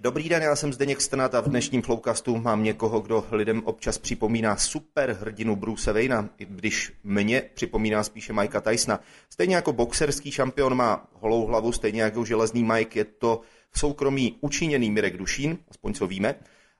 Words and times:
Dobrý 0.00 0.28
den, 0.28 0.42
já 0.42 0.56
jsem 0.56 0.72
Zdeněk 0.72 1.00
Strnat 1.00 1.34
a 1.34 1.40
v 1.40 1.48
dnešním 1.48 1.82
Flowcastu 1.82 2.36
mám 2.36 2.62
někoho, 2.62 3.00
kdo 3.00 3.24
lidem 3.30 3.62
občas 3.64 3.98
připomíná 3.98 4.56
super 4.56 5.16
hrdinu 5.20 5.56
Bruce 5.56 5.92
Wayna, 5.92 6.28
i 6.38 6.44
když 6.44 6.92
mě 7.04 7.42
připomíná 7.54 8.02
spíše 8.02 8.32
Mikea 8.32 8.60
Tysona. 8.60 9.00
Stejně 9.30 9.56
jako 9.56 9.72
boxerský 9.72 10.30
šampion 10.30 10.74
má 10.74 11.08
holou 11.12 11.46
hlavu, 11.46 11.72
stejně 11.72 12.02
jako 12.02 12.24
železný 12.24 12.64
Mike, 12.64 13.00
je 13.00 13.04
to 13.04 13.40
v 13.70 13.78
soukromí 13.78 14.36
učiněný 14.40 14.90
Mirek 14.90 15.16
Dušín, 15.16 15.58
aspoň 15.70 15.94
co 15.94 16.06
víme. 16.06 16.34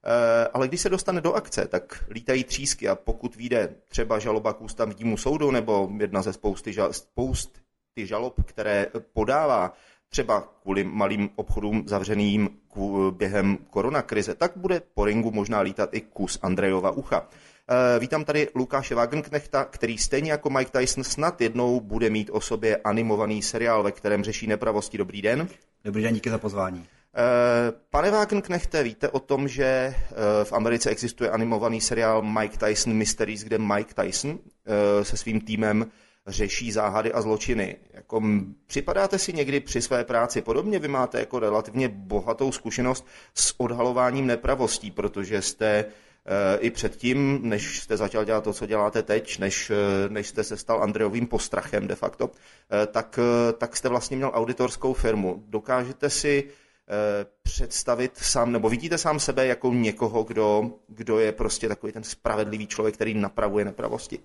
Eh, 0.07 0.49
Ale 0.53 0.69
když 0.69 0.81
se 0.81 0.89
dostane 0.89 1.21
do 1.21 1.33
akce, 1.33 1.69
tak 1.69 2.05
lítají 2.11 2.45
třísky 2.45 2.89
a 2.89 2.95
pokud 2.95 3.37
vyjde 3.37 3.75
třeba 3.89 4.19
žaloba 4.19 4.53
k 4.53 4.61
ústavnímu 4.63 5.17
soudu 5.17 5.51
nebo 5.51 5.91
jedna 6.01 6.23
ze 6.23 6.33
spousty, 6.33 6.73
žal, 6.73 6.93
spousty 6.93 7.61
žalob, 7.97 8.35
které 8.45 8.87
podává 9.13 9.73
třeba 10.09 10.41
kvůli 10.63 10.85
malým 10.85 11.31
obchodům 11.37 11.83
zavřeným 11.87 12.49
během 13.11 13.59
koronakrize, 13.71 14.35
tak 14.35 14.53
bude 14.57 14.83
po 14.95 15.05
ringu 15.05 15.31
možná 15.31 15.61
lítat 15.61 15.91
i 15.93 16.01
kus 16.01 16.39
Andrejova 16.43 16.91
ucha. 16.91 17.29
Eh, 17.69 17.99
Vítám 17.99 18.25
tady 18.25 18.49
Lukáše 18.55 18.95
Wagenknechta, 18.95 19.65
který 19.65 19.99
stejně 19.99 20.31
jako 20.31 20.51
Mike 20.51 20.79
Tyson 20.79 21.05
snad 21.05 21.41
jednou 21.41 21.81
bude 21.81 22.11
mít 22.11 22.31
o 22.33 22.41
sobě 22.41 22.77
animovaný 22.77 23.43
seriál, 23.43 23.83
ve 23.83 23.93
kterém 23.93 24.25
řeší 24.25 24.47
nepravosti. 24.47 24.99
Dobrý 24.99 25.23
den. 25.23 25.49
Dobrý 25.85 26.03
den, 26.03 26.15
díky 26.15 26.31
za 26.31 26.39
pozvání. 26.39 26.87
Eh, 27.19 27.73
Pane 27.91 28.11
Wagenknechte, 28.11 28.83
víte 28.83 29.09
o 29.09 29.21
tom, 29.21 29.49
že 29.49 29.65
eh, 29.65 29.95
v 30.45 30.53
Americe 30.53 30.91
existuje 30.91 31.31
animovaný 31.31 31.81
seriál 31.81 32.23
Mike 32.23 32.59
Tyson 32.67 32.93
Mysteries, 32.93 33.45
kde 33.45 33.59
Mike 33.59 34.03
Tyson 34.03 34.39
eh, 34.39 35.05
se 35.05 35.17
svým 35.17 35.41
týmem 35.41 35.91
řeší 36.27 36.73
záhady 36.73 37.13
a 37.13 37.21
zločiny. 37.21 37.77
Jako, 37.93 38.23
připadáte 38.67 39.19
si 39.19 39.33
někdy 39.33 39.61
při 39.61 39.83
své 39.83 40.05
práci 40.05 40.43
podobně? 40.43 40.79
Vy 40.79 40.89
máte 40.89 41.21
jako 41.21 41.39
relativně 41.39 41.89
bohatou 41.89 42.53
zkušenost 42.53 43.07
s 43.35 43.55
odhalováním 43.61 44.27
nepravostí, 44.27 44.91
protože 44.91 45.43
jste 45.43 45.85
i 46.59 46.71
předtím, 46.71 47.41
než 47.43 47.81
jste 47.81 47.97
začal 47.97 48.25
dělat 48.25 48.45
to, 48.45 48.53
co 48.53 48.67
děláte 48.67 49.03
teď, 49.03 49.39
než, 49.39 49.73
než 50.09 50.27
jste 50.27 50.45
se 50.45 50.57
stal 50.57 50.83
Andreovým 50.83 51.27
postrachem 51.27 51.87
de 51.87 51.95
facto, 51.95 52.31
tak, 52.93 53.19
tak 53.59 53.77
jste 53.77 53.89
vlastně 53.89 54.17
měl 54.17 54.31
auditorskou 54.35 54.93
firmu. 54.93 55.45
Dokážete 55.49 56.11
si 56.11 56.51
představit 57.43 58.17
sám, 58.17 58.53
nebo 58.53 58.69
vidíte 58.69 58.99
sám 58.99 59.21
sebe 59.21 59.47
jako 59.47 59.73
někoho, 59.73 60.23
kdo, 60.23 60.71
kdo 60.89 61.19
je 61.19 61.33
prostě 61.33 61.69
takový 61.69 61.93
ten 61.93 62.03
spravedlivý 62.03 62.67
člověk, 62.67 62.95
který 62.95 63.15
napravuje 63.15 63.65
nepravosti? 63.65 64.19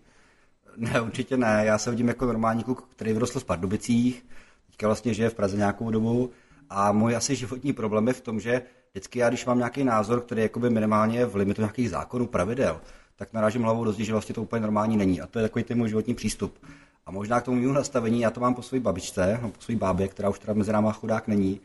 Ne, 0.77 1.01
určitě 1.01 1.37
ne. 1.37 1.61
Já 1.65 1.77
se 1.77 1.91
vidím 1.91 2.07
jako 2.07 2.25
normální 2.25 2.63
kluk, 2.63 2.87
který 2.91 3.13
vyrostl 3.13 3.39
v 3.39 3.45
Pardubicích, 3.45 4.25
teďka 4.67 4.87
vlastně 4.87 5.13
žije 5.13 5.29
v 5.29 5.33
Praze 5.33 5.57
nějakou 5.57 5.91
dobu 5.91 6.31
a 6.69 6.91
můj 6.91 7.15
asi 7.15 7.35
životní 7.35 7.73
problém 7.73 8.07
je 8.07 8.13
v 8.13 8.21
tom, 8.21 8.39
že 8.39 8.61
vždycky 8.91 9.19
já, 9.19 9.29
když 9.29 9.45
mám 9.45 9.57
nějaký 9.57 9.83
názor, 9.83 10.21
který 10.21 10.41
je 10.41 10.45
jakoby 10.45 10.69
minimálně 10.69 11.25
v 11.25 11.35
limitu 11.35 11.61
nějakých 11.61 11.89
zákonů, 11.89 12.27
pravidel, 12.27 12.81
tak 13.15 13.33
narážím 13.33 13.63
hlavou 13.63 13.83
do 13.83 13.93
že 13.93 14.11
vlastně 14.11 14.35
to 14.35 14.41
úplně 14.41 14.61
normální 14.61 14.97
není. 14.97 15.21
A 15.21 15.27
to 15.27 15.39
je 15.39 15.43
takový 15.43 15.63
ten 15.63 15.77
můj 15.77 15.89
životní 15.89 16.13
přístup. 16.15 16.59
A 17.05 17.11
možná 17.11 17.41
k 17.41 17.43
tomu 17.43 17.57
mému 17.57 17.73
nastavení, 17.73 18.21
já 18.21 18.29
to 18.29 18.39
mám 18.39 18.53
po 18.53 18.61
své 18.61 18.79
babičce, 18.79 19.39
no, 19.41 19.49
po 19.49 19.61
své 19.61 19.75
bábě, 19.75 20.07
která 20.07 20.29
už 20.29 20.39
teda 20.39 20.53
mezi 20.53 20.71
náma 20.71 20.91
chudák 20.91 21.27
není. 21.27 21.61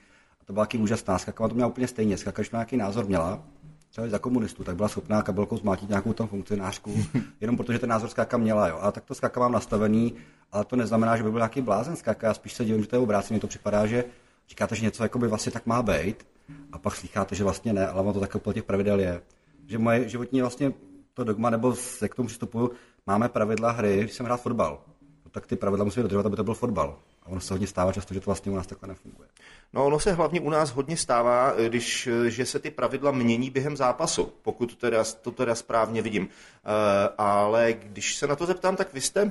To 0.46 0.52
byla 0.52 0.66
taky 0.66 0.78
úžasná. 0.78 1.18
Skakala 1.18 1.48
to 1.48 1.54
měla 1.54 1.68
úplně 1.68 1.88
stejně. 1.88 2.16
Měla 2.16 2.44
nějaký 2.52 2.76
názor 2.76 3.06
měla, 3.06 3.42
třeba 3.90 4.08
za 4.08 4.18
komunistů, 4.18 4.64
tak 4.64 4.76
byla 4.76 4.88
schopná 4.88 5.22
kabelkou 5.22 5.56
zmátit 5.56 5.88
nějakou 5.88 6.12
tam 6.12 6.28
funkcionářku, 6.28 6.94
jenom 7.40 7.56
protože 7.56 7.78
ten 7.78 7.90
názor 7.90 8.08
skáka 8.08 8.36
měla. 8.36 8.68
Jo. 8.68 8.78
A 8.80 8.92
tak 8.92 9.04
to 9.04 9.14
skáka 9.14 9.40
mám 9.40 9.52
nastavený, 9.52 10.14
ale 10.52 10.64
to 10.64 10.76
neznamená, 10.76 11.16
že 11.16 11.22
by 11.22 11.30
byl 11.30 11.38
nějaký 11.38 11.60
blázen 11.60 11.96
skáka. 11.96 12.26
Já 12.26 12.34
spíš 12.34 12.52
se 12.52 12.64
divím, 12.64 12.82
že 12.82 12.88
to 12.88 12.96
je 12.96 13.00
obráceně. 13.00 13.40
To 13.40 13.46
připadá, 13.46 13.86
že 13.86 14.04
říkáte, 14.48 14.74
že 14.74 14.84
něco 14.84 15.02
jakoby 15.02 15.28
vlastně 15.28 15.52
tak 15.52 15.66
má 15.66 15.82
být, 15.82 16.26
a 16.72 16.78
pak 16.78 16.96
slycháte, 16.96 17.34
že 17.34 17.44
vlastně 17.44 17.72
ne, 17.72 17.88
ale 17.88 18.00
ono 18.02 18.12
to 18.12 18.20
takhle 18.20 18.40
podle 18.40 18.54
těch 18.54 18.64
pravidel 18.64 19.00
je. 19.00 19.22
Že 19.66 19.78
moje 19.78 20.08
životní 20.08 20.40
vlastně 20.40 20.72
to 21.14 21.24
dogma, 21.24 21.50
nebo 21.50 21.74
se 21.74 22.08
k 22.08 22.14
tomu 22.14 22.26
přistupuju, 22.26 22.70
máme 23.06 23.28
pravidla 23.28 23.70
hry, 23.70 23.98
když 23.98 24.12
jsem 24.12 24.26
hrát 24.26 24.40
fotbal. 24.40 24.82
No, 25.24 25.30
tak 25.30 25.46
ty 25.46 25.56
pravidla 25.56 25.84
musí 25.84 26.00
dodržovat, 26.00 26.26
aby 26.26 26.36
to 26.36 26.44
byl 26.44 26.54
fotbal. 26.54 26.98
A 27.26 27.28
ono 27.28 27.40
se 27.40 27.54
hodně 27.54 27.66
stává 27.66 27.92
často, 27.92 28.14
že 28.14 28.20
to 28.20 28.24
vlastně 28.24 28.52
u 28.52 28.54
nás 28.54 28.66
takhle 28.66 28.88
nefunguje. 28.88 29.28
No 29.72 29.86
ono 29.86 30.00
se 30.00 30.12
hlavně 30.12 30.40
u 30.40 30.50
nás 30.50 30.70
hodně 30.70 30.96
stává, 30.96 31.54
když, 31.68 32.08
že 32.26 32.46
se 32.46 32.58
ty 32.58 32.70
pravidla 32.70 33.10
mění 33.10 33.50
během 33.50 33.76
zápasu, 33.76 34.32
pokud 34.42 34.66
to 34.66 34.76
teda, 34.76 35.04
to 35.04 35.30
teda 35.30 35.54
správně 35.54 36.02
vidím. 36.02 36.22
Uh, 36.22 36.30
ale 37.18 37.72
když 37.72 38.16
se 38.16 38.26
na 38.26 38.36
to 38.36 38.46
zeptám, 38.46 38.76
tak 38.76 38.94
vy 38.94 39.00
jste, 39.00 39.22
uh, 39.24 39.30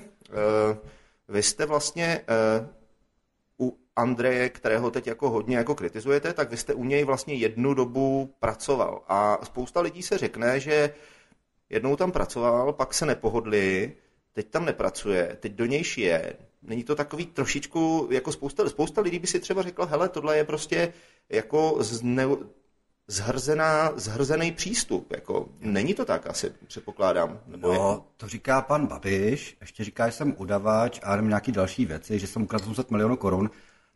vy 1.27 1.43
jste 1.43 1.65
vlastně 1.65 2.21
uh, 3.59 3.67
u 3.67 3.77
Andreje, 3.95 4.49
kterého 4.49 4.91
teď 4.91 5.07
jako 5.07 5.29
hodně 5.29 5.57
jako 5.57 5.75
kritizujete, 5.75 6.33
tak 6.33 6.49
vy 6.49 6.57
jste 6.57 6.73
u 6.73 6.83
něj 6.83 7.03
vlastně 7.03 7.33
jednu 7.33 7.73
dobu 7.73 8.35
pracoval. 8.39 9.01
A 9.07 9.45
spousta 9.45 9.81
lidí 9.81 10.03
se 10.03 10.17
řekne, 10.17 10.59
že 10.59 10.93
jednou 11.69 11.95
tam 11.95 12.11
pracoval, 12.11 12.73
pak 12.73 12.93
se 12.93 13.05
nepohodli, 13.05 13.93
teď 14.33 14.49
tam 14.49 14.65
nepracuje, 14.65 15.37
teď 15.39 15.51
do 15.51 15.65
něj 15.65 15.83
šije. 15.83 16.33
Není 16.67 16.83
to 16.83 16.95
takový 16.95 17.25
trošičku, 17.25 18.07
jako 18.11 18.31
spousta, 18.31 18.69
spousta 18.69 19.01
lidí 19.01 19.19
by 19.19 19.27
si 19.27 19.39
třeba 19.39 19.61
řekla, 19.61 19.85
hele, 19.85 20.09
tohle 20.09 20.37
je 20.37 20.43
prostě 20.43 20.93
jako 21.29 21.77
zne, 21.79 22.27
zhrzená, 23.07 23.91
zhrzený 23.95 24.51
přístup. 24.51 25.11
Jako, 25.11 25.49
není 25.59 25.93
to 25.93 26.05
tak 26.05 26.27
asi, 26.27 26.53
předpokládám. 26.67 27.39
Nebo 27.47 27.71
je? 27.71 27.77
No, 27.77 28.05
to 28.17 28.27
říká 28.27 28.61
pan 28.61 28.87
Babiš, 28.87 29.57
ještě 29.61 29.83
říká, 29.83 30.05
že 30.07 30.11
jsem 30.11 30.35
udavač 30.37 30.99
a 31.03 31.15
nevím 31.15 31.29
nějaký 31.29 31.51
další 31.51 31.85
věci, 31.85 32.19
že 32.19 32.27
jsem 32.27 32.41
ukradl 32.41 32.63
800 32.63 32.91
milionů 32.91 33.17
korun. 33.17 33.49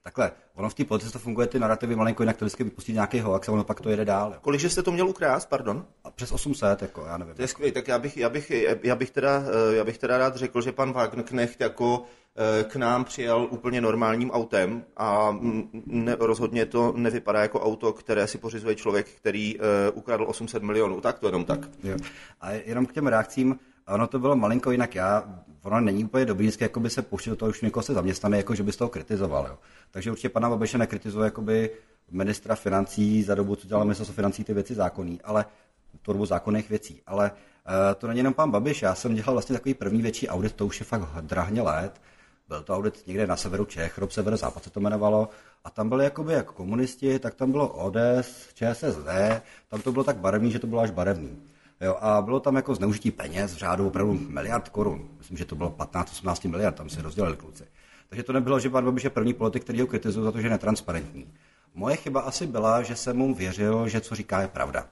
Takhle, 0.03 0.31
ono 0.55 0.69
v 0.69 0.73
té 0.73 0.85
politice 0.85 1.13
to 1.13 1.19
funguje 1.19 1.47
ty 1.47 1.59
narrativy 1.59 1.95
malinko 1.95 2.23
jinak, 2.23 2.37
to 2.37 2.45
vždycky 2.45 2.63
vypustí 2.63 2.93
nějaký 2.93 3.19
hoax 3.19 3.49
a 3.49 3.51
ono 3.51 3.63
pak 3.63 3.81
to 3.81 3.89
jede 3.89 4.05
dál. 4.05 4.31
jo. 4.33 4.39
Kolikže 4.41 4.69
jste 4.69 4.83
to 4.83 4.91
měl 4.91 5.07
ukrást, 5.07 5.49
pardon? 5.49 5.85
A 6.03 6.11
přes 6.11 6.31
800, 6.31 6.81
jako 6.81 7.05
já 7.05 7.17
nevím. 7.17 7.35
To 7.35 7.41
je 7.41 7.47
skvělé, 7.47 7.71
tak 7.71 7.87
já 7.87 7.99
bych, 7.99 8.17
já, 8.17 8.29
bych, 8.29 8.51
já, 8.83 8.95
bych 8.95 9.11
teda, 9.11 9.43
eh, 9.71 9.75
já 9.75 9.83
bych 9.83 9.97
teda 9.97 10.17
rád 10.17 10.35
řekl, 10.35 10.61
že 10.61 10.71
pan 10.71 10.93
Wagenknecht 10.93 11.61
jako 11.61 12.03
eh, 12.35 12.63
k 12.63 12.75
nám 12.75 13.05
přijel 13.05 13.47
úplně 13.51 13.81
normálním 13.81 14.31
autem 14.31 14.83
a 14.97 15.37
ne, 15.85 16.15
rozhodně 16.19 16.65
to 16.65 16.93
nevypadá 16.95 17.41
jako 17.41 17.61
auto, 17.61 17.93
které 17.93 18.27
si 18.27 18.37
pořizuje 18.37 18.75
člověk, 18.75 19.07
který 19.07 19.59
uh, 19.59 19.63
ukradl 19.93 20.25
800 20.27 20.63
milionů. 20.63 21.01
Tak 21.01 21.19
to 21.19 21.27
jenom 21.27 21.45
tak. 21.45 21.59
Jo. 21.83 21.97
A 22.41 22.51
jenom 22.51 22.85
k 22.85 22.93
těm 22.93 23.07
reakcím, 23.07 23.59
ono 23.89 24.07
to 24.07 24.19
bylo 24.19 24.35
malinko 24.35 24.71
jinak. 24.71 24.95
Já, 24.95 25.23
ono 25.63 25.79
není 25.79 26.05
úplně 26.05 26.25
dobrý 26.25 26.45
vždycky 26.45 26.63
jakoby 26.63 26.89
se 26.89 27.05
do 27.25 27.35
toho, 27.35 27.49
už 27.49 27.61
někoho 27.61 27.83
se 27.83 27.93
zaměstnaný, 27.93 28.37
jako 28.37 28.55
že 28.55 28.63
by 28.63 28.71
toho 28.71 28.89
kritizoval. 28.89 29.47
Jo. 29.47 29.57
Takže 29.91 30.11
určitě 30.11 30.29
pana 30.29 30.49
Babiše 30.49 30.77
nekritizuje 30.77 31.25
jakoby 31.25 31.69
ministra 32.11 32.55
financí 32.55 33.23
za 33.23 33.35
dobu, 33.35 33.55
co 33.55 33.67
dělal 33.67 33.83
ministerstvo 33.83 34.13
financí 34.13 34.43
ty 34.43 34.53
věci 34.53 34.75
zákonný, 34.75 35.21
ale 35.23 35.45
tvorbu 36.01 36.25
zákonných 36.25 36.69
věcí. 36.69 37.01
Ale 37.07 37.31
uh, 37.31 37.71
to 37.97 38.07
není 38.07 38.17
jenom 38.17 38.33
pan 38.33 38.51
Babiš, 38.51 38.81
já 38.81 38.95
jsem 38.95 39.15
dělal 39.15 39.33
vlastně 39.33 39.53
takový 39.53 39.73
první 39.73 40.01
větší 40.01 40.29
audit, 40.29 40.55
to 40.55 40.65
už 40.65 40.79
je 40.79 40.85
fakt 40.85 41.01
drahně 41.21 41.61
let. 41.61 42.01
Byl 42.47 42.63
to 42.63 42.75
audit 42.75 43.07
někde 43.07 43.27
na 43.27 43.35
severu 43.35 43.65
Čech, 43.65 43.97
Rob 43.97 44.11
Sever 44.11 44.37
Západ 44.37 44.63
se 44.63 44.69
to 44.69 44.79
jmenovalo. 44.79 45.29
A 45.63 45.69
tam 45.69 45.89
byli 45.89 46.03
jakoby 46.03 46.33
jako 46.33 46.53
komunisti, 46.53 47.19
tak 47.19 47.35
tam 47.35 47.51
bylo 47.51 47.67
ODS, 47.67 48.53
ČSSD, 48.53 49.07
tam 49.67 49.81
to 49.81 49.91
bylo 49.91 50.03
tak 50.03 50.17
barevný, 50.17 50.51
že 50.51 50.59
to 50.59 50.67
bylo 50.67 50.81
až 50.81 50.91
barevný. 50.91 51.41
Jo, 51.81 51.97
a 51.99 52.21
bylo 52.21 52.39
tam 52.39 52.55
jako 52.55 52.75
zneužití 52.75 53.11
peněz 53.11 53.53
v 53.53 53.57
řádu 53.57 53.87
opravdu 53.87 54.19
miliard 54.29 54.69
korun. 54.69 55.09
Myslím, 55.17 55.37
že 55.37 55.45
to 55.45 55.55
bylo 55.55 55.69
15-18 55.69 56.49
miliard, 56.49 56.75
tam 56.75 56.89
se 56.89 57.01
rozdělili 57.01 57.37
kluci. 57.37 57.63
Takže 58.09 58.23
to 58.23 58.33
nebylo, 58.33 58.59
že 58.59 58.69
pan 58.69 58.85
Babiš 58.85 59.03
je 59.03 59.09
první 59.09 59.33
politik, 59.33 59.63
který 59.63 59.81
ho 59.81 59.87
kritizuje 59.87 60.23
za 60.23 60.31
to, 60.31 60.41
že 60.41 60.47
je 60.47 60.51
netransparentní. 60.51 61.33
Moje 61.75 61.95
chyba 61.95 62.21
asi 62.21 62.47
byla, 62.47 62.81
že 62.81 62.95
jsem 62.95 63.17
mu 63.17 63.35
věřil, 63.35 63.87
že 63.87 64.01
co 64.01 64.15
říká 64.15 64.41
je 64.41 64.47
pravda. 64.47 64.87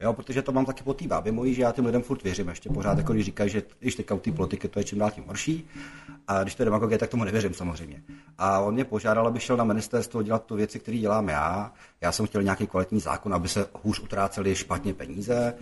Jo, 0.00 0.12
protože 0.12 0.42
to 0.42 0.52
mám 0.52 0.64
taky 0.64 0.82
po 0.82 0.94
té 0.94 1.06
bábě 1.06 1.32
mojí, 1.32 1.54
že 1.54 1.62
já 1.62 1.72
těm 1.72 1.86
lidem 1.86 2.02
furt 2.02 2.22
věřím 2.22 2.48
ještě 2.48 2.70
pořád, 2.70 2.98
jako 2.98 3.12
když 3.12 3.24
říkají, 3.24 3.50
že 3.50 3.62
když 3.80 3.94
teďka 3.94 4.14
u 4.14 4.18
té 4.18 4.32
politiky 4.32 4.68
to 4.68 4.78
je 4.78 4.84
čím 4.84 4.98
dál 4.98 5.10
tím 5.10 5.24
horší. 5.26 5.68
A 6.28 6.42
když 6.42 6.54
to 6.54 6.62
je 6.62 6.64
demagogie, 6.64 6.98
tak 6.98 7.10
tomu 7.10 7.24
nevěřím 7.24 7.54
samozřejmě. 7.54 8.02
A 8.38 8.60
on 8.60 8.74
mě 8.74 8.84
požádal, 8.84 9.26
aby 9.26 9.40
šel 9.40 9.56
na 9.56 9.64
ministerstvo 9.64 10.22
dělat 10.22 10.44
tu 10.44 10.56
věci, 10.56 10.78
které 10.80 10.98
dělám 10.98 11.28
já. 11.28 11.72
Já 12.00 12.12
jsem 12.12 12.26
chtěl 12.26 12.42
nějaký 12.42 12.66
kvalitní 12.66 13.00
zákon, 13.00 13.34
aby 13.34 13.48
se 13.48 13.66
hůř 13.82 14.00
utráceli 14.00 14.54
špatně 14.54 14.94
peníze. 14.94 15.54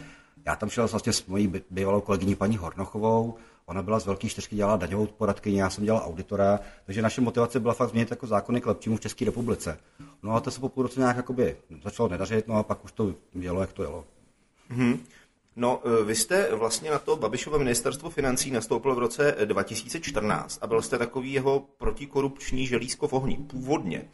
Já 0.47 0.57
tam 0.57 0.69
šel 0.69 0.89
vlastně 0.89 1.13
s 1.13 1.27
mojí 1.27 1.53
bývalou 1.71 2.01
kolegyní 2.01 2.35
paní 2.35 2.57
Hornochovou, 2.57 3.35
ona 3.67 3.83
byla 3.83 4.01
z 4.01 4.07
velké 4.07 4.29
čtyřky, 4.29 4.57
dělala 4.57 4.77
daňovou 4.77 5.07
poradkyni, 5.07 5.59
já 5.59 5.71
jsem 5.71 5.85
dělal 5.85 6.03
auditora, 6.05 6.61
takže 6.87 7.03
naše 7.03 7.21
motivace 7.21 7.61
byla 7.61 7.75
fakt 7.75 7.91
změnit 7.91 8.11
jako 8.11 8.27
zákony 8.27 8.61
k 8.61 8.67
lepšímu 8.67 8.97
v 8.97 9.01
České 9.01 9.25
republice. 9.25 9.79
No 10.23 10.35
a 10.35 10.41
to 10.41 10.51
se 10.51 10.61
po 10.61 10.69
půl 10.69 10.83
roce 10.83 11.01
nějak 11.01 11.17
jakoby 11.17 11.57
začalo 11.83 12.09
nedařit, 12.09 12.49
no 12.49 12.55
a 12.55 12.63
pak 12.63 12.85
už 12.85 12.93
to 12.93 13.15
jelo, 13.35 13.61
jak 13.61 13.73
to 13.73 13.83
jelo. 13.83 14.05
Hmm. 14.69 15.05
No, 15.57 15.83
eh, 15.85 16.05
vy 16.05 16.15
jste 16.15 16.55
vlastně 16.55 16.91
na 16.91 16.99
to 16.99 17.17
Babišovo 17.17 17.59
ministerstvo 17.59 18.11
financí 18.11 18.51
nastoupil 18.51 18.95
v 18.95 18.99
roce 18.99 19.37
2014 19.45 20.59
a 20.63 20.67
byl 20.67 20.83
jste 20.83 20.99
takový 20.99 21.33
jeho 21.33 21.67
protikorupční 21.79 22.67
želízko 22.67 23.09
v 23.09 23.13
ohni, 23.13 23.37
původně. 23.37 24.09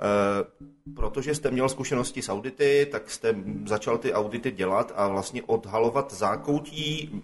E, 0.00 0.94
protože 0.96 1.34
jste 1.34 1.50
měl 1.50 1.68
zkušenosti 1.68 2.22
s 2.22 2.28
audity, 2.28 2.88
tak 2.90 3.10
jste 3.10 3.34
začal 3.66 3.98
ty 3.98 4.12
audity 4.12 4.50
dělat 4.50 4.92
a 4.96 5.08
vlastně 5.08 5.42
odhalovat 5.42 6.12
zákoutí 6.12 7.22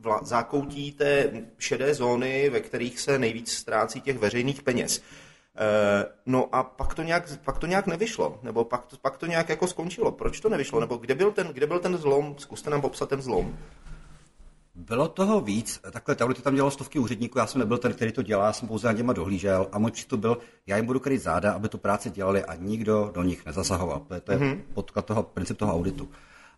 vla, 0.00 0.20
zákoutí 0.22 0.92
té 0.92 1.32
šedé 1.58 1.94
zóny, 1.94 2.50
ve 2.50 2.60
kterých 2.60 3.00
se 3.00 3.18
nejvíc 3.18 3.52
ztrácí 3.52 4.00
těch 4.00 4.18
veřejných 4.18 4.62
peněz. 4.62 5.02
Eh, 5.56 6.06
no 6.26 6.48
a 6.52 6.62
pak 6.62 6.94
to 6.94 7.02
nějak, 7.02 7.38
pak 7.44 7.58
to 7.58 7.66
nějak 7.66 7.86
nevyšlo, 7.86 8.38
nebo 8.42 8.64
pak 8.64 8.86
to, 8.86 8.96
pak 8.96 9.16
to 9.18 9.26
nějak 9.26 9.48
jako 9.48 9.66
skončilo. 9.66 10.12
Proč 10.12 10.40
to 10.40 10.48
nevyšlo, 10.48 10.80
nebo 10.80 10.96
kde 10.96 11.14
byl 11.14 11.32
ten, 11.32 11.46
kde 11.46 11.66
byl 11.66 11.78
ten 11.78 11.96
zlom? 11.96 12.34
Zkuste 12.38 12.70
nám 12.70 12.80
popsat 12.80 13.08
ten 13.08 13.22
zlom. 13.22 13.58
Bylo 14.74 15.08
toho 15.08 15.40
víc. 15.40 15.80
Takhle 15.90 16.14
teoreticky 16.14 16.44
tam 16.44 16.54
dělalo 16.54 16.70
stovky 16.70 16.98
úředníků, 16.98 17.38
já 17.38 17.46
jsem 17.46 17.58
nebyl 17.58 17.78
ten, 17.78 17.92
který 17.92 18.12
to 18.12 18.22
dělá, 18.22 18.46
já 18.46 18.52
jsem 18.52 18.68
pouze 18.68 18.88
na 18.88 18.94
těma 18.94 19.12
dohlížel 19.12 19.68
a 19.72 19.78
můj 19.78 19.90
přístup 19.90 20.20
byl, 20.20 20.38
já 20.66 20.76
jim 20.76 20.86
budu 20.86 21.00
kryt 21.00 21.22
záda, 21.22 21.52
aby 21.52 21.68
tu 21.68 21.78
práci 21.78 22.10
dělali 22.10 22.44
a 22.44 22.54
nikdo 22.54 23.10
do 23.14 23.22
nich 23.22 23.46
nezasahoval. 23.46 24.00
To 24.08 24.14
je, 24.14 24.20
to 24.20 24.32
je 24.32 24.38
mm-hmm. 24.38 24.60
podklad 24.74 25.06
toho, 25.06 25.22
princip 25.22 25.58
toho 25.58 25.74
auditu. 25.74 26.08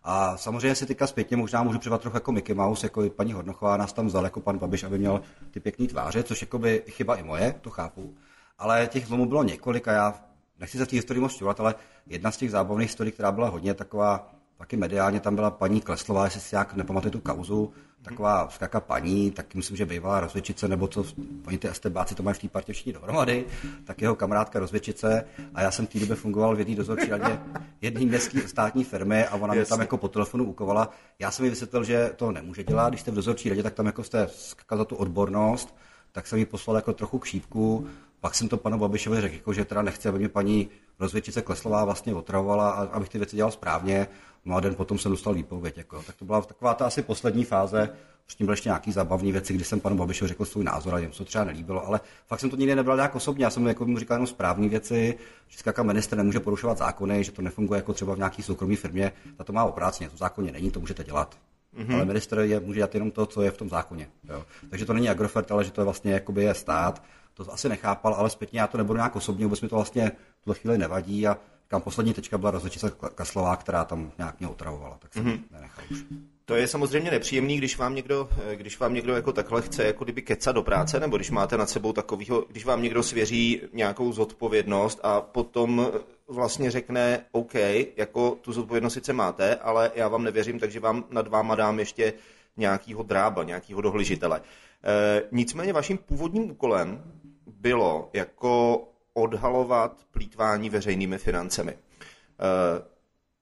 A 0.03 0.37
samozřejmě 0.37 0.75
si 0.75 0.85
teďka 0.85 1.07
zpětně 1.07 1.37
možná 1.37 1.63
můžu 1.63 1.79
přivat 1.79 2.01
trochu 2.01 2.17
jako 2.17 2.31
Mickey 2.31 2.55
Mouse, 2.55 2.85
jako 2.85 3.03
i 3.03 3.09
paní 3.09 3.33
Hodnochová 3.33 3.77
nás 3.77 3.93
tam 3.93 4.07
vzal 4.07 4.23
jako 4.23 4.39
pan 4.39 4.57
Babiš, 4.57 4.83
aby 4.83 4.97
měl 4.97 5.21
ty 5.51 5.59
pěkné 5.59 5.87
tváře, 5.87 6.23
což 6.23 6.41
jako 6.41 6.59
by 6.59 6.83
chyba 6.89 7.15
i 7.15 7.23
moje, 7.23 7.55
to 7.61 7.69
chápu. 7.69 8.13
Ale 8.57 8.87
těch 8.87 9.07
zlomů 9.07 9.25
bylo 9.25 9.43
několik 9.43 9.87
a 9.87 9.91
já 9.91 10.15
nechci 10.59 10.77
se 10.77 10.85
v 10.85 10.87
té 10.87 10.95
historii 10.95 11.21
moc 11.21 11.35
čuvat, 11.35 11.59
ale 11.59 11.75
jedna 12.07 12.31
z 12.31 12.37
těch 12.37 12.51
zábavných 12.51 12.87
historií, 12.87 13.11
která 13.11 13.31
byla 13.31 13.49
hodně 13.49 13.73
taková 13.73 14.33
taky 14.57 14.77
mediálně 14.77 15.19
tam 15.19 15.35
byla 15.35 15.51
paní 15.51 15.81
Kleslová, 15.81 16.25
jestli 16.25 16.41
si 16.41 16.55
jak 16.55 16.75
nepamatuje 16.75 17.11
tu 17.11 17.19
kauzu, 17.19 17.73
taková 18.03 18.47
vzkaka 18.47 18.79
paní, 18.79 19.31
tak 19.31 19.55
myslím, 19.55 19.77
že 19.77 19.85
bývala 19.85 20.19
rozvědčice, 20.19 20.67
nebo 20.67 20.87
co, 20.87 21.05
oni 21.47 21.57
ty 21.57 21.67
estebáci 21.67 22.15
to 22.15 22.23
mají 22.23 22.35
v 22.35 22.39
té 22.39 22.47
partě 22.47 22.73
všichni 22.73 22.93
dohromady, 22.93 23.45
tak 23.83 24.01
jeho 24.01 24.15
kamarádka 24.15 24.59
rozvědčice 24.59 25.25
a 25.55 25.61
já 25.61 25.71
jsem 25.71 25.87
v 25.87 25.89
té 25.89 25.99
době 25.99 26.15
fungoval 26.15 26.55
v 26.55 26.59
jedné 26.59 26.75
dozorčí 26.75 27.09
radě 27.09 27.39
jedné 27.81 28.05
městské 28.05 28.47
státní 28.47 28.83
firmy 28.83 29.25
a 29.25 29.35
ona 29.35 29.53
mě 29.53 29.65
tam 29.65 29.79
jako 29.79 29.97
po 29.97 30.07
telefonu 30.07 30.43
ukovala. 30.45 30.89
Já 31.19 31.31
jsem 31.31 31.43
mi 31.43 31.49
vysvětlil, 31.49 31.83
že 31.83 32.11
to 32.15 32.31
nemůže 32.31 32.63
dělat, 32.63 32.89
když 32.89 33.01
jste 33.01 33.11
v 33.11 33.15
dozorčí 33.15 33.49
radě, 33.49 33.63
tak 33.63 33.73
tam 33.73 33.85
jako 33.85 34.03
jste 34.03 34.27
skakal 34.31 34.77
za 34.77 34.85
tu 34.85 34.95
odbornost, 34.95 35.75
tak 36.11 36.27
jsem 36.27 36.39
jí 36.39 36.45
poslal 36.45 36.75
jako 36.75 36.93
trochu 36.93 37.19
kšívku, 37.19 37.87
pak 38.19 38.35
jsem 38.35 38.49
to 38.49 38.57
panu 38.57 38.79
Babišovi 38.79 39.21
řekl, 39.21 39.35
jako, 39.35 39.53
že 39.53 39.65
teda 39.65 39.81
nechce, 39.81 40.09
aby 40.09 40.19
mě 40.19 40.29
paní 40.29 40.69
rozvědčice 40.99 41.41
Kleslová 41.41 41.85
vlastně 41.85 42.15
otravovala, 42.15 42.71
a 42.71 42.83
abych 42.83 43.09
ty 43.09 43.17
věci 43.17 43.35
dělal 43.35 43.51
správně. 43.51 44.07
No 44.45 44.55
a 44.55 44.59
den 44.59 44.75
potom 44.75 44.97
jsem 44.97 45.11
dostal 45.11 45.33
výpověď. 45.33 45.77
Jako. 45.77 46.03
Tak 46.03 46.15
to 46.15 46.25
byla 46.25 46.41
taková 46.41 46.73
ta 46.73 46.85
asi 46.85 47.01
poslední 47.01 47.43
fáze. 47.43 47.89
Předtím 48.25 48.47
byly 48.47 48.53
ještě 48.53 48.69
nějaký 48.69 48.91
zábavní 48.91 49.31
věci, 49.31 49.53
kdy 49.53 49.63
jsem 49.63 49.79
panu 49.79 49.97
Babišovi 49.97 50.29
řekl 50.29 50.45
svůj 50.45 50.63
názor 50.63 50.95
a 50.95 50.97
jim 50.97 51.11
se 51.11 51.17
to 51.17 51.25
třeba 51.25 51.43
nelíbilo, 51.43 51.87
ale 51.87 51.99
fakt 52.27 52.39
jsem 52.39 52.49
to 52.49 52.55
nikdy 52.55 52.75
nebral 52.75 52.97
nějak 52.97 53.15
osobně. 53.15 53.45
Já 53.45 53.49
jsem 53.49 53.67
jako 53.67 53.85
mu 53.85 53.99
říkal 53.99 54.15
jenom 54.15 54.27
správné 54.27 54.69
věci, 54.69 55.17
že 55.47 55.57
zkrátka 55.57 55.83
minister 55.83 56.17
nemůže 56.17 56.39
porušovat 56.39 56.77
zákony, 56.77 57.23
že 57.23 57.31
to 57.31 57.41
nefunguje 57.41 57.77
jako 57.77 57.93
třeba 57.93 58.13
v 58.15 58.17
nějaké 58.17 58.43
soukromé 58.43 58.75
firmě. 58.75 59.11
Ta 59.37 59.43
to 59.43 59.53
má 59.53 59.63
oprácně, 59.63 60.09
to 60.09 60.15
v 60.15 60.19
zákoně 60.19 60.51
není, 60.51 60.71
to 60.71 60.79
můžete 60.79 61.03
dělat. 61.03 61.37
Mm-hmm. 61.77 61.95
Ale 61.95 62.05
minister 62.05 62.39
je, 62.39 62.59
může 62.59 62.77
dělat 62.77 62.93
jenom 62.93 63.11
to, 63.11 63.25
co 63.25 63.41
je 63.41 63.51
v 63.51 63.57
tom 63.57 63.69
zákoně. 63.69 64.07
Jo. 64.29 64.45
Takže 64.69 64.85
to 64.85 64.93
není 64.93 65.09
agrofert, 65.09 65.51
ale 65.51 65.63
že 65.63 65.71
to 65.71 65.81
je 65.81 65.85
vlastně 65.85 66.13
jakoby 66.13 66.43
je 66.43 66.53
stát. 66.53 67.03
To 67.33 67.53
asi 67.53 67.69
nechápal, 67.69 68.13
ale 68.13 68.29
zpětně 68.29 68.59
já 68.59 68.67
to 68.67 68.77
nebudu 68.77 68.97
nějak 68.97 69.15
osobně, 69.15 69.45
vůbec 69.45 69.61
mi 69.61 69.69
to 69.69 69.75
vlastně 69.75 70.11
v 70.41 70.43
tuhle 70.43 70.55
chvíli 70.55 70.77
nevadí 70.77 71.27
a 71.27 71.37
kam 71.73 71.81
poslední 71.81 72.13
tečka 72.13 72.37
byla 72.37 72.51
rozhodčice 72.51 72.91
Kaslová, 73.15 73.55
která 73.55 73.85
tam 73.85 74.11
nějak 74.17 74.39
mě 74.39 74.47
otravovala, 74.49 74.97
tak 74.99 75.13
jsem 75.13 75.25
mm-hmm. 75.25 75.39
nenechal 75.51 75.85
už. 75.91 75.97
To 76.45 76.55
je 76.55 76.67
samozřejmě 76.67 77.11
nepříjemný, 77.11 77.57
když 77.57 77.77
vám 77.77 77.95
někdo, 77.95 78.29
když 78.55 78.79
vám 78.79 78.93
někdo 78.93 79.15
jako 79.15 79.33
takhle 79.33 79.61
chce 79.61 79.83
jako 79.83 80.03
kdyby 80.03 80.21
kecat 80.21 80.55
do 80.55 80.63
práce, 80.63 80.99
nebo 80.99 81.15
když 81.17 81.31
máte 81.31 81.57
nad 81.57 81.69
sebou 81.69 81.93
takovýho, 81.93 82.45
když 82.49 82.65
vám 82.65 82.81
někdo 82.81 83.03
svěří 83.03 83.61
nějakou 83.73 84.11
zodpovědnost 84.11 84.99
a 85.03 85.21
potom 85.21 85.91
vlastně 86.27 86.71
řekne 86.71 87.25
OK, 87.31 87.53
jako 87.97 88.37
tu 88.41 88.53
zodpovědnost 88.53 88.93
sice 88.93 89.13
máte, 89.13 89.55
ale 89.55 89.91
já 89.95 90.07
vám 90.07 90.23
nevěřím, 90.23 90.59
takže 90.59 90.79
vám 90.79 91.03
nad 91.09 91.27
váma 91.27 91.55
dám 91.55 91.79
ještě 91.79 92.13
nějakýho 92.57 93.03
drába, 93.03 93.43
nějakýho 93.43 93.81
dohližitele. 93.81 94.41
E, 94.83 95.23
nicméně 95.31 95.73
vaším 95.73 95.97
původním 95.97 96.51
úkolem 96.51 97.03
bylo 97.47 98.09
jako 98.13 98.83
odhalovat 99.13 100.05
plítvání 100.11 100.69
veřejnými 100.69 101.17
financemi. 101.17 101.73
Eh, 101.73 102.85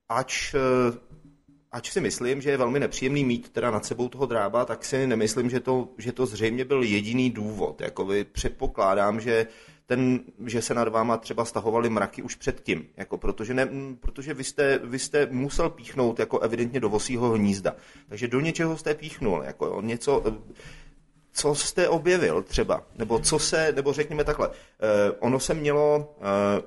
ač, 0.09 0.53
eh, 0.53 0.97
ač 1.71 1.91
si 1.91 2.01
myslím, 2.01 2.41
že 2.41 2.49
je 2.49 2.57
velmi 2.57 2.79
nepříjemný 2.79 3.23
mít 3.25 3.49
teda 3.49 3.71
nad 3.71 3.85
sebou 3.85 4.09
toho 4.09 4.25
drába, 4.25 4.65
tak 4.65 4.85
si 4.85 5.07
nemyslím, 5.07 5.49
že 5.49 5.59
to, 5.59 5.87
že 5.97 6.11
to 6.11 6.25
zřejmě 6.25 6.65
byl 6.65 6.83
jediný 6.83 7.29
důvod. 7.29 7.81
Jakoby 7.81 8.23
předpokládám, 8.23 9.19
že 9.19 9.47
ten, 9.85 10.19
že 10.45 10.61
se 10.61 10.73
nad 10.73 10.87
váma 10.87 11.17
třeba 11.17 11.45
stahovaly 11.45 11.89
mraky 11.89 12.21
už 12.21 12.35
předtím, 12.35 12.87
jako 12.97 13.17
protože, 13.17 13.53
ne, 13.53 13.67
protože 13.99 14.33
vy, 14.33 14.43
jste, 14.43 14.79
vy 14.83 14.99
jste 14.99 15.27
musel 15.31 15.69
píchnout 15.69 16.19
jako 16.19 16.39
evidentně 16.39 16.79
do 16.79 16.89
vosího 16.89 17.29
hnízda. 17.29 17.75
Takže 18.09 18.27
do 18.27 18.39
něčeho 18.39 18.77
jste 18.77 18.95
píchnul, 18.95 19.43
jako 19.45 19.65
jo, 19.65 19.81
něco, 19.81 20.23
co 21.33 21.55
jste 21.55 21.89
objevil 21.89 22.41
třeba, 22.41 22.83
nebo 22.95 23.19
co 23.19 23.39
se, 23.39 23.71
nebo 23.75 23.93
řekněme 23.93 24.23
takhle, 24.23 24.49
eh, 24.49 25.11
ono 25.11 25.39
se 25.39 25.53
mělo 25.53 26.15
eh, 26.17 26.61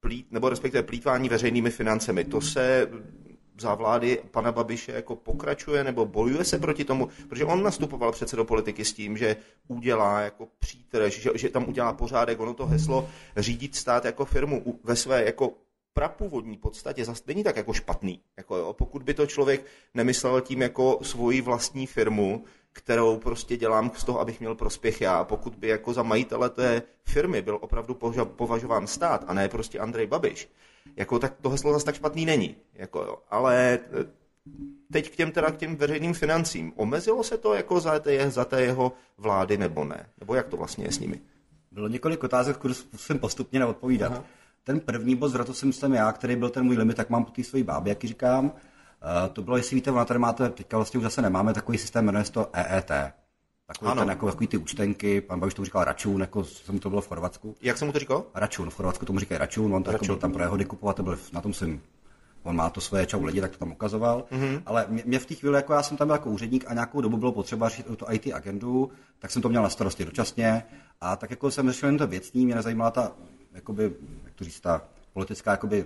plít, 0.00 0.32
nebo 0.32 0.48
respektive 0.48 0.82
plítvání 0.82 1.28
veřejnými 1.28 1.70
financemi, 1.70 2.24
to 2.24 2.40
se 2.40 2.88
za 3.60 3.74
vlády 3.74 4.22
pana 4.30 4.52
Babiše 4.52 4.92
jako 4.92 5.16
pokračuje 5.16 5.84
nebo 5.84 6.06
bojuje 6.06 6.44
se 6.44 6.58
proti 6.58 6.84
tomu, 6.84 7.08
protože 7.28 7.44
on 7.44 7.62
nastupoval 7.62 8.12
přece 8.12 8.36
do 8.36 8.44
politiky 8.44 8.84
s 8.84 8.92
tím, 8.92 9.16
že 9.16 9.36
udělá 9.68 10.20
jako 10.20 10.48
přítel, 10.58 11.08
že, 11.08 11.30
že 11.34 11.48
tam 11.48 11.68
udělá 11.68 11.92
pořádek, 11.92 12.40
ono 12.40 12.54
to 12.54 12.66
heslo 12.66 13.08
řídit 13.36 13.76
stát 13.76 14.04
jako 14.04 14.24
firmu 14.24 14.80
ve 14.84 14.96
své 14.96 15.24
jako 15.24 15.52
prapůvodní 15.92 16.56
podstatě 16.56 17.04
zase 17.04 17.22
není 17.26 17.44
tak 17.44 17.56
jako 17.56 17.72
špatný. 17.72 18.20
Jako 18.36 18.56
jo, 18.56 18.72
pokud 18.72 19.02
by 19.02 19.14
to 19.14 19.26
člověk 19.26 19.66
nemyslel 19.94 20.40
tím 20.40 20.62
jako 20.62 20.98
svoji 21.02 21.40
vlastní 21.40 21.86
firmu, 21.86 22.44
kterou 22.72 23.16
prostě 23.16 23.56
dělám 23.56 23.90
z 23.94 24.04
toho, 24.04 24.20
abych 24.20 24.40
měl 24.40 24.54
prospěch 24.54 25.00
já. 25.00 25.24
Pokud 25.24 25.54
by 25.54 25.68
jako 25.68 25.92
za 25.92 26.02
majitele 26.02 26.50
té 26.50 26.82
firmy 27.04 27.42
byl 27.42 27.58
opravdu 27.60 27.94
považován 28.24 28.86
stát 28.86 29.24
a 29.26 29.34
ne 29.34 29.48
prostě 29.48 29.78
Andrej 29.78 30.06
Babiš, 30.06 30.48
jako 30.96 31.18
tak 31.18 31.34
to 31.40 31.48
heslo 31.48 31.72
zase 31.72 31.84
tak 31.84 31.94
špatný 31.94 32.24
není. 32.24 32.56
Jako 32.74 32.98
jo. 32.98 33.18
Ale 33.30 33.78
eh, 33.82 34.06
teď 34.92 35.10
k 35.10 35.16
těm, 35.16 35.32
teda 35.32 35.50
k 35.50 35.56
těm 35.56 35.76
veřejným 35.76 36.14
financím. 36.14 36.72
Omezilo 36.76 37.24
se 37.24 37.38
to 37.38 37.54
jako 37.54 37.80
za 37.80 37.98
té, 37.98 38.30
za 38.30 38.44
té 38.44 38.62
jeho 38.62 38.92
vlády 39.18 39.58
nebo 39.58 39.84
ne? 39.84 40.06
Nebo 40.20 40.34
jak 40.34 40.48
to 40.48 40.56
vlastně 40.56 40.84
je 40.84 40.92
s 40.92 40.98
nimi? 40.98 41.20
Bylo 41.72 41.88
několik 41.88 42.24
otázek, 42.24 42.56
které 42.56 42.74
zkusím 42.74 43.18
postupně 43.18 43.58
neodpovídat. 43.58 44.12
Aha. 44.12 44.24
Ten 44.64 44.80
první 44.80 45.16
bod, 45.16 45.28
zrovna 45.28 45.54
jsem 45.54 45.72
jsem 45.72 45.92
já, 45.92 46.12
který 46.12 46.36
byl 46.36 46.50
ten 46.50 46.64
můj 46.64 46.76
limit, 46.76 46.96
tak 46.96 47.10
mám 47.10 47.24
po 47.24 47.30
té 47.30 47.44
své 47.44 47.64
bábě, 47.64 47.90
jak 47.90 48.04
říkám. 48.04 48.52
Uh, 49.02 49.32
to 49.32 49.42
bylo, 49.42 49.56
jestli 49.56 49.74
víte, 49.74 49.90
ona 49.90 50.04
tady 50.04 50.18
máte, 50.18 50.48
teďka 50.48 50.76
vlastně 50.76 50.98
už 50.98 51.04
zase 51.04 51.22
nemáme 51.22 51.54
takový 51.54 51.78
systém, 51.78 52.04
jmenuje 52.04 52.24
se 52.24 52.32
to 52.32 52.48
EET. 52.52 52.90
Takový, 53.66 53.90
ano. 53.90 54.00
ten, 54.00 54.08
jako, 54.08 54.26
takový 54.26 54.46
ty 54.46 54.56
účtenky, 54.56 55.20
pan 55.20 55.40
Babiš 55.40 55.54
tomu 55.54 55.64
říkal 55.64 55.84
Račun, 55.84 56.20
jako 56.20 56.44
jsem 56.44 56.78
to 56.78 56.88
bylo 56.88 57.00
v 57.00 57.08
Chorvatsku. 57.08 57.56
Jak 57.62 57.78
jsem 57.78 57.86
mu 57.88 57.92
to 57.92 57.98
říkal? 57.98 58.24
Račun, 58.34 58.70
v 58.70 58.74
Chorvatsku 58.74 59.06
tomu 59.06 59.18
říkají 59.18 59.38
Račun, 59.38 59.74
on 59.74 59.82
to 59.82 59.92
jako 59.92 60.04
byl 60.04 60.16
tam 60.16 60.32
pro 60.32 60.42
jeho 60.42 60.58
kupovat, 60.64 61.00
byl 61.00 61.18
na 61.32 61.40
tom 61.40 61.54
jsem 61.54 61.80
on 62.42 62.56
má 62.56 62.70
to 62.70 62.80
svoje 62.80 63.06
čau 63.06 63.24
lidi, 63.24 63.40
tak 63.40 63.50
to 63.50 63.58
tam 63.58 63.72
ukazoval. 63.72 64.24
Mm-hmm. 64.32 64.62
Ale 64.66 64.86
mě, 64.88 65.02
mě, 65.06 65.18
v 65.18 65.26
té 65.26 65.34
chvíli, 65.34 65.54
jako 65.56 65.72
já 65.72 65.82
jsem 65.82 65.96
tam 65.96 66.08
byl 66.08 66.14
jako 66.14 66.30
úředník 66.30 66.64
a 66.68 66.74
nějakou 66.74 67.00
dobu 67.00 67.16
bylo 67.16 67.32
potřeba 67.32 67.68
řešit 67.68 67.86
tu 67.96 68.06
IT 68.10 68.26
agendu, 68.34 68.90
tak 69.18 69.30
jsem 69.30 69.42
to 69.42 69.48
měl 69.48 69.62
na 69.62 69.68
starosti 69.68 70.04
dočasně. 70.04 70.62
A 71.00 71.16
tak 71.16 71.30
jako 71.30 71.50
jsem 71.50 71.70
řešil 71.70 71.88
jen 71.88 71.98
to 71.98 72.06
věcní, 72.06 72.44
mě 72.44 72.54
nezajímala 72.54 72.90
ta, 72.90 73.12
jakoby, 73.52 73.92
jak 74.24 74.34
to 74.34 74.44
říct, 74.44 74.60
ta 74.60 74.82
politická 75.12 75.50
jakoby, 75.50 75.84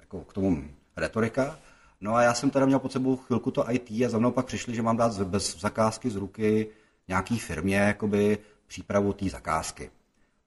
jako 0.00 0.20
k 0.20 0.32
tomu 0.32 0.64
retorika. 0.96 1.58
No 2.00 2.14
a 2.14 2.22
já 2.22 2.34
jsem 2.34 2.50
teda 2.50 2.66
měl 2.66 2.78
pod 2.78 2.92
sebou 2.92 3.16
chvilku 3.16 3.50
to 3.50 3.70
IT 3.70 3.90
a 3.90 4.08
za 4.08 4.18
mnou 4.18 4.30
pak 4.30 4.46
přišli, 4.46 4.74
že 4.74 4.82
mám 4.82 4.96
dát 4.96 5.20
bez 5.22 5.60
zakázky 5.60 6.10
z 6.10 6.16
ruky 6.16 6.68
nějaký 7.08 7.38
firmě 7.38 7.76
jakoby 7.76 8.38
přípravu 8.66 9.12
té 9.12 9.28
zakázky. 9.28 9.90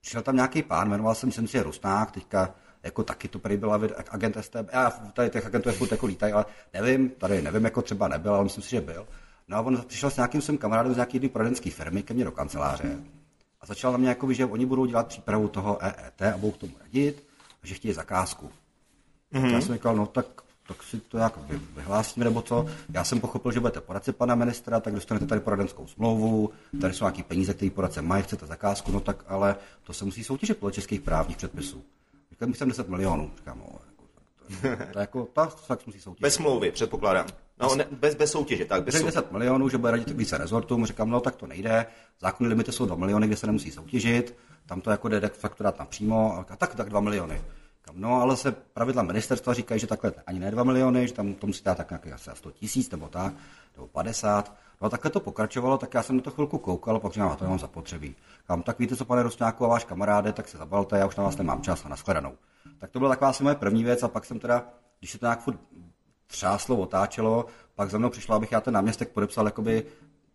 Přišel 0.00 0.22
tam 0.22 0.36
nějaký 0.36 0.62
pán, 0.62 0.88
jmenoval 0.88 1.14
jsem, 1.14 1.26
myslím 1.26 1.48
si, 1.48 1.60
Rusnák, 1.60 2.10
teďka 2.10 2.54
jako 2.82 3.02
taky 3.02 3.28
to 3.28 3.38
prý 3.38 3.56
byla 3.56 3.80
agent 4.10 4.36
STB. 4.40 4.68
Já 4.72 4.90
tady 4.90 5.30
těch 5.30 5.46
agentů 5.46 5.68
je 5.68 5.74
furt 5.74 5.92
jako 5.92 6.06
lítaj, 6.06 6.32
ale 6.32 6.44
nevím, 6.74 7.10
tady 7.10 7.42
nevím, 7.42 7.64
jako 7.64 7.82
třeba 7.82 8.08
nebyl, 8.08 8.34
ale 8.34 8.44
myslím 8.44 8.64
si, 8.64 8.70
že 8.70 8.80
byl. 8.80 9.06
No 9.48 9.56
a 9.56 9.60
on 9.60 9.82
přišel 9.86 10.10
s 10.10 10.16
nějakým 10.16 10.40
svým 10.40 10.58
kamarádem 10.58 10.92
z 10.92 10.96
nějaké 10.96 11.16
jedné 11.16 11.28
poradenské 11.28 11.70
firmy 11.70 12.02
ke 12.02 12.14
mně 12.14 12.24
do 12.24 12.32
kanceláře 12.32 12.98
a 13.60 13.66
začal 13.66 13.92
na 13.92 13.98
mě, 13.98 14.08
jako, 14.08 14.32
že 14.32 14.46
oni 14.46 14.66
budou 14.66 14.86
dělat 14.86 15.06
přípravu 15.06 15.48
toho 15.48 15.84
EET 15.84 16.22
a 16.22 16.36
budou 16.38 16.52
k 16.52 16.56
tomu 16.56 16.72
radit 16.80 17.24
a 17.62 17.66
že 17.66 17.74
chtějí 17.74 17.94
zakázku. 17.94 18.50
Mm-hmm. 19.32 19.54
Já 19.54 19.60
jsem 19.60 19.74
říkal, 19.74 19.96
no 19.96 20.06
tak, 20.06 20.26
tak 20.72 20.82
si 20.82 21.00
to 21.00 21.18
jak 21.18 21.38
vyhlásíme 21.76 22.24
nebo 22.24 22.42
co. 22.42 22.66
Já 22.94 23.04
jsem 23.04 23.20
pochopil, 23.20 23.52
že 23.52 23.60
budete 23.60 23.80
poradce 23.80 24.12
pana 24.12 24.34
ministra, 24.34 24.80
tak 24.80 24.94
dostanete 24.94 25.26
tady 25.26 25.40
poradenskou 25.40 25.86
smlouvu, 25.86 26.50
tady 26.80 26.94
jsou 26.94 27.04
nějaké 27.04 27.22
peníze, 27.22 27.54
které 27.54 27.70
poradce 27.70 28.02
mají, 28.02 28.22
chcete 28.22 28.46
zakázku, 28.46 28.92
no 28.92 29.00
tak 29.00 29.24
ale 29.28 29.56
to 29.82 29.92
se 29.92 30.04
musí 30.04 30.24
soutěžit 30.24 30.58
podle 30.58 30.72
českých 30.72 31.00
právních 31.00 31.36
předpisů. 31.36 31.82
Říkám, 32.30 32.54
jsem 32.54 32.68
10 32.68 32.88
milionů. 32.88 33.30
Říkám, 33.36 33.58
no, 33.58 33.78
jako, 33.86 34.04
to, 34.62 34.92
to, 34.92 34.98
jako, 34.98 35.28
to 35.32 35.46
fakt 35.46 35.86
musí 35.86 36.00
soutěžit. 36.00 36.22
Bez 36.22 36.34
smlouvy, 36.34 36.70
předpokládám. 36.72 37.26
No, 37.60 37.74
ne, 37.74 37.86
bez, 37.90 38.14
bez 38.14 38.30
soutěže, 38.30 38.64
tak 38.64 38.84
bez 38.84 38.94
soutěže. 38.94 39.06
10 39.06 39.32
milionů, 39.32 39.68
že 39.68 39.78
bude 39.78 39.92
radit 39.92 40.10
více 40.10 40.38
rezortům, 40.38 40.86
říkám, 40.86 41.10
no 41.10 41.20
tak 41.20 41.36
to 41.36 41.46
nejde, 41.46 41.86
zákonní 42.20 42.48
limity 42.48 42.72
jsou 42.72 42.86
2 42.86 42.96
miliony, 42.96 43.26
kde 43.26 43.36
se 43.36 43.46
nemusí 43.46 43.70
soutěžit, 43.70 44.36
tam 44.66 44.80
to 44.80 44.90
jako 44.90 45.08
jde 45.08 45.28
fakturát 45.28 45.78
napřímo, 45.78 46.38
a 46.50 46.56
tak, 46.56 46.74
tak 46.74 46.88
2 46.88 47.00
miliony. 47.00 47.42
No, 47.92 48.20
ale 48.20 48.36
se 48.36 48.52
pravidla 48.52 49.02
ministerstva 49.02 49.54
říkají, 49.54 49.80
že 49.80 49.86
takhle 49.86 50.12
ani 50.26 50.38
ne 50.38 50.50
2 50.50 50.64
miliony, 50.64 51.08
že 51.08 51.14
tam 51.14 51.34
to 51.34 51.46
musí 51.46 51.64
dát 51.64 51.74
tak 51.74 51.90
nějaký 51.90 52.12
asi 52.12 52.30
100 52.34 52.50
tisíc 52.50 52.90
nebo 52.90 53.08
tak, 53.08 53.34
nebo 53.76 53.86
50. 53.86 54.54
No 54.80 54.90
takhle 54.90 55.10
to 55.10 55.20
pokračovalo, 55.20 55.78
tak 55.78 55.94
já 55.94 56.02
jsem 56.02 56.16
na 56.16 56.22
to 56.22 56.30
chvilku 56.30 56.58
koukal 56.58 56.96
a 56.96 57.00
pak 57.00 57.12
říkám, 57.12 57.30
a 57.30 57.36
to 57.36 57.44
nemám 57.44 57.58
zapotřebí. 57.58 58.16
Kam, 58.46 58.62
tak 58.62 58.78
víte 58.78 58.96
co, 58.96 59.04
pane 59.04 59.22
Rosňáku 59.22 59.64
a 59.64 59.68
váš 59.68 59.84
kamaráde, 59.84 60.32
tak 60.32 60.48
se 60.48 60.58
zabalte, 60.58 60.98
já 60.98 61.06
už 61.06 61.16
na 61.16 61.24
vás 61.24 61.36
nemám 61.36 61.62
čas 61.62 61.84
a 61.84 61.88
nashledanou. 61.88 62.32
Tak 62.78 62.90
to 62.90 62.98
byla 62.98 63.10
taková 63.10 63.30
asi 63.30 63.42
moje 63.42 63.54
první 63.54 63.84
věc 63.84 64.02
a 64.02 64.08
pak 64.08 64.24
jsem 64.24 64.38
teda, 64.38 64.64
když 64.98 65.10
se 65.10 65.18
to 65.18 65.26
nějak 65.26 65.40
furt 65.40 65.60
třáslo, 66.26 66.76
otáčelo, 66.76 67.46
pak 67.74 67.90
za 67.90 67.98
mnou 67.98 68.10
přišlo, 68.10 68.34
abych 68.34 68.52
já 68.52 68.60
ten 68.60 68.74
náměstek 68.74 69.08
podepsal 69.08 69.46
jakoby 69.46 69.86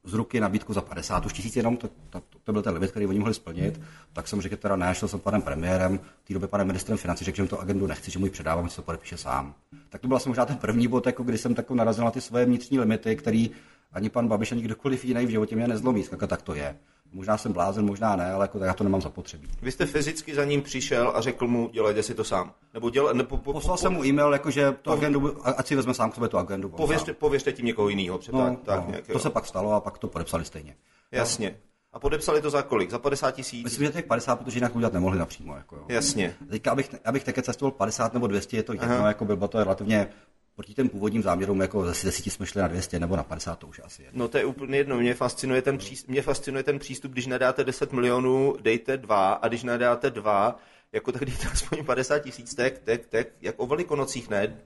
z 0.08 0.14
ruky 0.14 0.40
nabídku 0.40 0.74
za 0.74 0.82
50 0.82 1.26
už 1.26 1.34
tisíc 1.34 1.56
jenom, 1.56 1.78
to, 1.78 1.90
to, 2.10 2.22
to, 2.44 2.52
byl 2.52 2.62
ten 2.62 2.74
limit, 2.74 2.92
který 2.92 3.06
oni 3.06 3.20
mohli 3.20 3.34
splnit, 3.34 3.82
tak 4.14 4.28
jsem 4.28 4.42
řekl 4.42 4.56
teda 4.56 4.76
ne, 4.76 4.96
šel 4.96 5.08
jsem 5.10 5.20
panem 5.20 5.42
premiérem, 5.42 6.00
v 6.24 6.28
té 6.28 6.34
době 6.34 6.48
panem 6.48 6.68
ministrem 6.68 6.98
financí, 6.98 7.26
řekl, 7.26 7.36
že 7.36 7.42
mu 7.42 7.50
to 7.50 7.60
agendu 7.62 7.88
nechci, 7.88 8.12
že 8.12 8.20
mu 8.20 8.26
ji 8.26 8.32
předávám, 8.32 8.70
že 8.70 8.76
to 8.76 8.82
podepíše 8.82 9.18
sám. 9.18 9.54
Tak 9.90 10.02
to 10.02 10.08
byl 10.08 10.18
asi 10.18 10.30
možná 10.30 10.46
ten 10.46 10.58
první 10.58 10.88
bod, 10.88 11.06
jako 11.06 11.24
kdy 11.24 11.38
jsem 11.38 11.56
tako 11.56 11.76
narazil 11.76 12.06
na 12.06 12.12
ty 12.12 12.22
svoje 12.22 12.46
vnitřní 12.46 12.80
limity, 12.80 13.16
který 13.16 13.52
ani 13.94 14.10
pan 14.10 14.28
Babiš, 14.28 14.52
ani 14.52 14.62
kdokoliv 14.62 15.06
jiný 15.06 15.26
v 15.26 15.30
životě 15.30 15.56
mě 15.56 15.68
nezlomí, 15.68 16.04
tak 16.28 16.42
to 16.42 16.56
je. 16.56 16.76
Možná 17.12 17.38
jsem 17.38 17.54
blázen, 17.54 17.86
možná 17.86 18.16
ne, 18.16 18.32
ale 18.32 18.44
jako, 18.44 18.60
já 18.60 18.74
to 18.74 18.84
nemám 18.84 19.02
zapotřebí. 19.02 19.48
Vy 19.62 19.72
jste 19.72 19.86
fyzicky 19.86 20.36
za 20.36 20.46
ním 20.46 20.62
přišel 20.62 21.12
a 21.16 21.22
řekl 21.22 21.48
mu, 21.48 21.70
dělejte 21.74 22.04
si 22.04 22.14
to 22.14 22.24
sám. 22.24 22.54
Nebo 22.74 22.90
děle, 22.90 23.14
ne, 23.14 23.24
po, 23.24 23.38
po, 23.38 23.54
Poslal 23.54 23.78
jsem 23.78 23.94
mu 23.94 24.06
e-mail, 24.06 24.34
jako, 24.34 24.52
že 24.52 24.76
to 24.82 24.92
agendu, 24.92 25.48
ať 25.58 25.68
si 25.68 25.76
vezme 25.76 25.94
sám 25.94 26.12
k 26.12 26.16
sobě 26.16 26.30
tu 26.30 26.38
agendu. 26.38 26.70
Pověřte, 26.70 27.14
pověřte 27.14 27.52
tím 27.52 27.66
někoho 27.66 27.90
jiného. 27.90 28.20
No, 28.32 28.40
tak, 28.46 28.60
tak, 28.64 28.84
no, 28.84 28.90
nějak, 28.90 29.08
to 29.08 29.20
se 29.20 29.30
pak 29.30 29.46
stalo 29.46 29.74
a 29.74 29.80
pak 29.80 29.98
to 29.98 30.08
podepsali 30.08 30.46
stejně. 30.46 30.76
Jasně. 31.12 31.58
A 31.94 32.00
podepsali 32.00 32.42
to 32.42 32.50
za 32.50 32.62
kolik? 32.62 32.92
Za 32.92 33.00
50 33.00 33.32
tisíc? 33.32 33.64
Myslím, 33.64 33.86
že 33.86 33.94
těch 33.94 34.06
50, 34.06 34.36
protože 34.36 34.58
jinak 34.58 34.76
udělat 34.76 34.94
nemohli 34.94 35.20
napřímo. 35.20 35.56
Jako, 35.56 35.76
jo. 35.76 35.86
Jasně. 35.88 36.36
Teďka, 36.50 36.72
abych, 36.72 36.96
abych 37.06 37.24
také 37.24 37.42
cestoval 37.42 37.72
50 37.72 38.14
nebo 38.14 38.28
200, 38.28 38.58
je 38.58 38.64
to 38.64 38.74
jedno, 38.74 39.08
jako 39.08 39.26
bylo 39.26 39.48
to 39.48 39.64
relativně 39.64 40.10
proti 40.58 40.74
těm 40.74 40.90
původním 40.90 41.24
záměrům, 41.24 41.62
jako 41.62 41.94
ze 41.94 42.08
10 42.08 42.26
jsme 42.26 42.46
šli 42.46 42.62
na 42.62 42.68
200 42.68 43.00
nebo 43.00 43.16
na 43.16 43.24
50, 43.24 43.60
to 43.60 43.68
už 43.68 43.82
asi 43.84 44.04
jedno. 44.04 44.20
No 44.20 44.28
to 44.28 44.38
je 44.38 44.46
úplně 44.46 44.78
jedno. 44.78 44.98
Mě 44.98 45.14
fascinuje 45.14 45.62
ten, 45.62 45.78
přístup, 45.78 46.10
mě 46.10 46.22
fascinuje 46.22 46.64
ten 46.64 46.80
přístup, 46.80 47.12
když 47.12 47.28
nadáte 47.28 47.64
10 47.64 47.94
milionů, 47.94 48.56
dejte 48.62 48.98
dva 48.98 49.34
a 49.34 49.48
když 49.48 49.64
nadáte 49.64 50.10
dva, 50.10 50.60
jako 50.92 51.12
tak 51.12 51.26
dejte 51.26 51.48
aspoň 51.48 51.86
50 51.86 52.20
tisíc, 52.20 52.56
tak, 52.56 52.78
tak, 52.78 53.06
tak, 53.06 53.28
jak 53.42 53.56
o 53.58 53.68
velikonocích, 53.68 54.30
ne? 54.30 54.60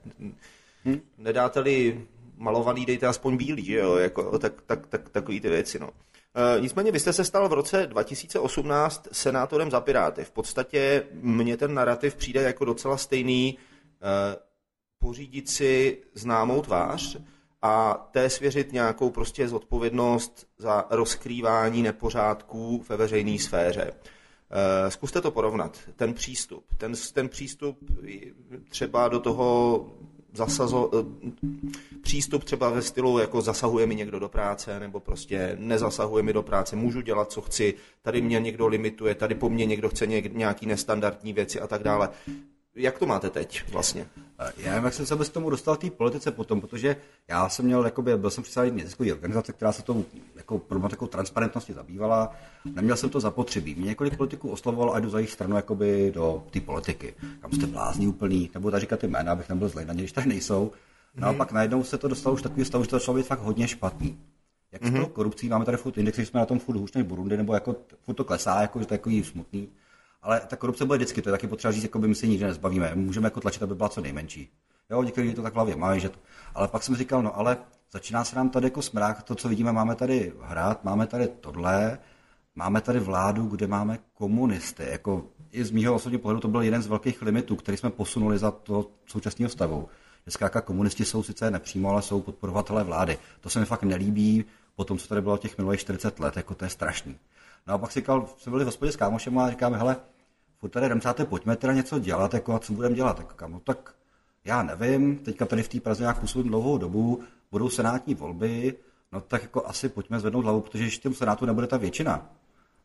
Hm? 0.86 1.02
Nedáte-li 1.18 2.08
malovaný, 2.38 2.86
dejte 2.86 3.08
aspoň 3.08 3.38
bílý, 3.38 3.66
že 3.66 3.76
jo? 3.76 3.96
Jako, 3.96 4.40
tak, 4.40 4.62
tak, 4.62 4.88
tak, 4.88 5.10
takový 5.10 5.40
ty 5.40 5.50
věci, 5.50 5.80
no. 5.80 5.90
E, 6.58 6.62
nicméně 6.62 6.92
vy 6.92 7.00
jste 7.00 7.14
se 7.14 7.24
stal 7.24 7.50
v 7.50 7.54
roce 7.54 7.88
2018 7.88 9.08
senátorem 9.12 9.72
za 9.72 9.82
Piráty. 9.82 10.24
V 10.24 10.32
podstatě 10.32 11.04
mně 11.14 11.58
ten 11.58 11.74
narrativ 11.74 12.16
přijde 12.16 12.42
jako 12.42 12.66
docela 12.66 12.98
stejný. 12.98 13.58
E, 14.02 14.51
pořídit 15.02 15.50
si 15.50 15.98
známou 16.14 16.62
tvář 16.62 17.18
a 17.62 18.08
té 18.12 18.30
svěřit 18.30 18.72
nějakou 18.72 19.10
prostě 19.10 19.48
zodpovědnost 19.48 20.48
za 20.58 20.86
rozkrývání 20.90 21.84
nepořádků 21.84 22.86
ve 22.90 22.98
veřejné 22.98 23.40
sféře. 23.40 23.94
Zkuste 24.90 25.22
to 25.22 25.32
porovnat, 25.32 25.80
ten 25.96 26.14
přístup. 26.14 26.66
Ten, 26.78 26.94
ten 27.14 27.30
přístup 27.30 27.78
třeba 28.70 29.08
do 29.08 29.20
toho 29.20 29.86
zasazo, 30.34 30.92
přístup 32.02 32.44
třeba 32.44 32.70
ve 32.70 32.82
stylu, 32.82 33.20
jako 33.20 33.42
zasahuje 33.42 33.88
mi 33.88 33.96
někdo 33.96 34.20
do 34.20 34.30
práce, 34.30 34.80
nebo 34.80 35.00
prostě 35.00 35.58
nezasahuje 35.60 36.24
mi 36.24 36.34
do 36.34 36.44
práce, 36.44 36.76
můžu 36.76 37.02
dělat, 37.02 37.32
co 37.32 37.42
chci, 37.42 37.74
tady 38.02 38.22
mě 38.22 38.40
někdo 38.40 38.68
limituje, 38.68 39.16
tady 39.16 39.36
po 39.36 39.50
mně 39.50 39.66
někdo 39.66 39.90
chce 39.90 40.08
nějaký 40.08 40.66
nestandardní 40.66 41.34
věci 41.34 41.60
a 41.60 41.68
tak 41.68 41.84
dále. 41.84 42.10
Jak 42.76 43.00
to 43.00 43.06
máte 43.06 43.30
teď 43.30 43.64
vlastně? 43.72 44.08
Já 44.58 44.72
nevím, 44.72 44.86
jak 44.86 44.94
jsem 44.94 45.06
se 45.06 45.16
bez 45.16 45.30
tomu 45.30 45.50
dostal 45.50 45.76
té 45.76 45.90
politice 45.90 46.32
potom, 46.32 46.62
protože 46.62 46.96
já 47.28 47.50
jsem 47.50 47.66
měl, 47.66 47.86
jakoby, 47.86 48.18
byl 48.18 48.30
jsem 48.30 48.44
představený 48.44 48.78
neziskové 48.78 49.14
organizace, 49.14 49.54
která 49.54 49.72
se 49.72 49.84
tou 49.84 50.06
jako 50.36 50.60
problematikou 50.60 51.08
transparentnosti 51.08 51.74
zabývala. 51.74 52.36
Neměl 52.66 52.96
jsem 52.96 53.10
to 53.10 53.20
zapotřebí. 53.20 53.76
Mě 53.76 53.86
několik 53.86 54.18
politiků 54.18 54.50
oslovovalo 54.50 54.94
a 54.94 55.00
jdu 55.00 55.10
za 55.10 55.18
jejich 55.18 55.32
stranu 55.32 55.56
jakoby, 55.56 56.12
do 56.16 56.44
té 56.52 56.60
politiky. 56.60 57.14
Kam 57.42 57.52
jste 57.52 57.68
blázni 57.68 58.08
úplný, 58.08 58.50
nebo 58.54 58.72
tady 58.72 58.82
říkat 58.82 59.00
ty 59.00 59.08
jména, 59.08 59.32
abych 59.32 59.50
nebyl 59.50 59.70
zlej 59.70 59.86
na 59.86 59.94
ně, 59.94 60.00
když 60.00 60.12
tady 60.12 60.28
nejsou. 60.28 60.72
No 61.16 61.28
a 61.28 61.34
pak 61.34 61.52
najednou 61.52 61.84
se 61.84 61.98
to 61.98 62.08
dostalo 62.08 62.34
už 62.34 62.42
takový 62.42 62.66
stav, 62.66 62.82
že 62.82 62.88
to 62.88 63.00
začalo 63.00 63.18
být 63.18 63.28
fakt 63.28 63.40
hodně 63.40 63.68
špatný. 63.68 64.20
Jak 64.72 64.82
mm-hmm. 64.82 64.98
s 64.98 65.06
tou 65.06 65.12
korupcí, 65.12 65.50
máme 65.50 65.66
tady 65.66 65.78
furt 65.78 65.98
index, 65.98 66.18
že 66.18 66.26
jsme 66.26 66.40
na 66.40 66.46
tom 66.46 66.60
furt 66.60 66.78
hůř 66.78 66.94
než 66.94 67.04
Burundi, 67.04 67.38
nebo 67.38 67.54
jako 67.54 67.76
furt 68.02 68.16
to 68.16 68.24
klesá, 68.24 68.62
jako, 68.62 68.80
že 68.80 68.86
to 68.86 68.94
je 68.94 68.98
takový 68.98 69.24
smutný. 69.24 69.70
Ale 70.22 70.42
ta 70.48 70.56
korupce 70.56 70.86
bude 70.86 70.98
vždycky, 70.98 71.22
to 71.22 71.30
je 71.30 71.32
taky 71.32 71.48
potřeba 71.48 71.72
říct, 71.72 71.84
jako 71.84 72.00
by 72.00 72.08
my 72.08 72.16
si 72.16 72.28
nikdy 72.28 72.46
nezbavíme. 72.46 72.92
Můžeme 72.96 73.28
jako 73.28 73.42
tlačit, 73.42 73.64
aby 73.64 73.76
byla 73.76 73.90
co 73.90 74.02
nejmenší. 74.02 74.50
Jo, 74.90 75.04
někteří 75.04 75.34
to 75.34 75.42
tak 75.42 75.54
v 75.54 75.56
hlavě 75.56 75.76
mají, 75.76 76.02
že 76.02 76.10
to... 76.10 76.20
Ale 76.56 76.68
pak 76.68 76.84
jsem 76.84 76.96
říkal, 76.96 77.24
no 77.24 77.38
ale 77.38 77.58
začíná 77.92 78.24
se 78.24 78.36
nám 78.36 78.50
tady 78.50 78.66
jako 78.66 78.82
smrák, 78.82 79.24
to, 79.24 79.36
co 79.36 79.50
vidíme, 79.50 79.72
máme 79.72 79.96
tady 79.96 80.34
hrad, 80.42 80.84
máme 80.84 81.08
tady 81.08 81.28
tohle, 81.28 82.00
máme 82.56 82.82
tady 82.82 83.00
vládu, 83.00 83.48
kde 83.48 83.68
máme 83.68 84.00
komunisty. 84.14 84.84
Jako 84.90 85.26
i 85.52 85.64
z 85.64 85.72
mýho 85.72 85.96
osobního 85.96 86.22
pohledu 86.22 86.40
to 86.40 86.48
byl 86.48 86.62
jeden 86.62 86.82
z 86.82 86.88
velkých 86.88 87.22
limitů, 87.22 87.56
který 87.56 87.78
jsme 87.78 87.90
posunuli 87.90 88.38
za 88.38 88.52
to 88.52 88.92
současného 89.06 89.50
stavu. 89.50 89.90
Dneska 90.26 90.62
komunisti 90.62 91.06
jsou 91.06 91.24
sice 91.24 91.52
nepřímo, 91.52 91.90
ale 91.90 92.02
jsou 92.02 92.22
podporovatelé 92.22 92.84
vlády. 92.84 93.18
To 93.42 93.50
se 93.50 93.60
mi 93.60 93.66
fakt 93.66 93.84
nelíbí, 93.84 94.46
po 94.76 94.84
tom, 94.84 94.98
co 94.98 95.08
tady 95.08 95.22
bylo 95.22 95.38
těch 95.38 95.58
minulých 95.58 95.80
40 95.80 96.20
let, 96.20 96.38
jako 96.38 96.56
to 96.56 96.66
je 96.66 96.70
strašný. 96.70 97.18
No 97.68 97.74
a 97.74 97.78
pak 97.78 97.92
si 97.92 98.00
říkal, 98.00 98.28
jsme 98.38 98.50
byli 98.50 98.64
v 98.64 98.68
hospodě 98.68 98.92
s 98.92 98.96
kámošem 98.96 99.38
a 99.38 99.50
říkáme, 99.50 99.78
hele, 99.78 99.96
furt 100.58 100.70
tady 100.70 100.88
remcáte, 100.88 101.26
pojďme 101.26 101.56
teda 101.56 101.74
něco 101.74 102.00
dělat, 102.00 102.34
jako 102.34 102.54
a 102.54 102.60
co 102.60 102.74
budeme 102.74 102.96
dělat, 102.96 103.20
jako 103.20 103.34
kam, 103.36 103.52
no 103.52 103.60
tak 103.60 103.96
já 104.46 104.64
nevím, 104.64 105.18
teďka 105.18 105.46
tady 105.46 105.64
v 105.64 105.68
té 105.68 105.80
Praze 105.80 106.04
nějak 106.04 106.20
působím 106.20 106.48
dlouhou 106.48 106.78
dobu, 106.78 107.24
budou 107.52 107.70
senátní 107.70 108.16
volby, 108.16 108.76
no 109.12 109.22
tak 109.22 109.42
jako 109.42 109.68
asi 109.68 109.90
pojďme 109.90 110.20
zvednout 110.20 110.44
hlavu, 110.44 110.62
protože 110.62 110.84
ještě 110.84 111.10
v 111.10 111.14
Senátu 111.14 111.46
nebude 111.46 111.68
ta 111.68 111.78
většina. 111.78 112.30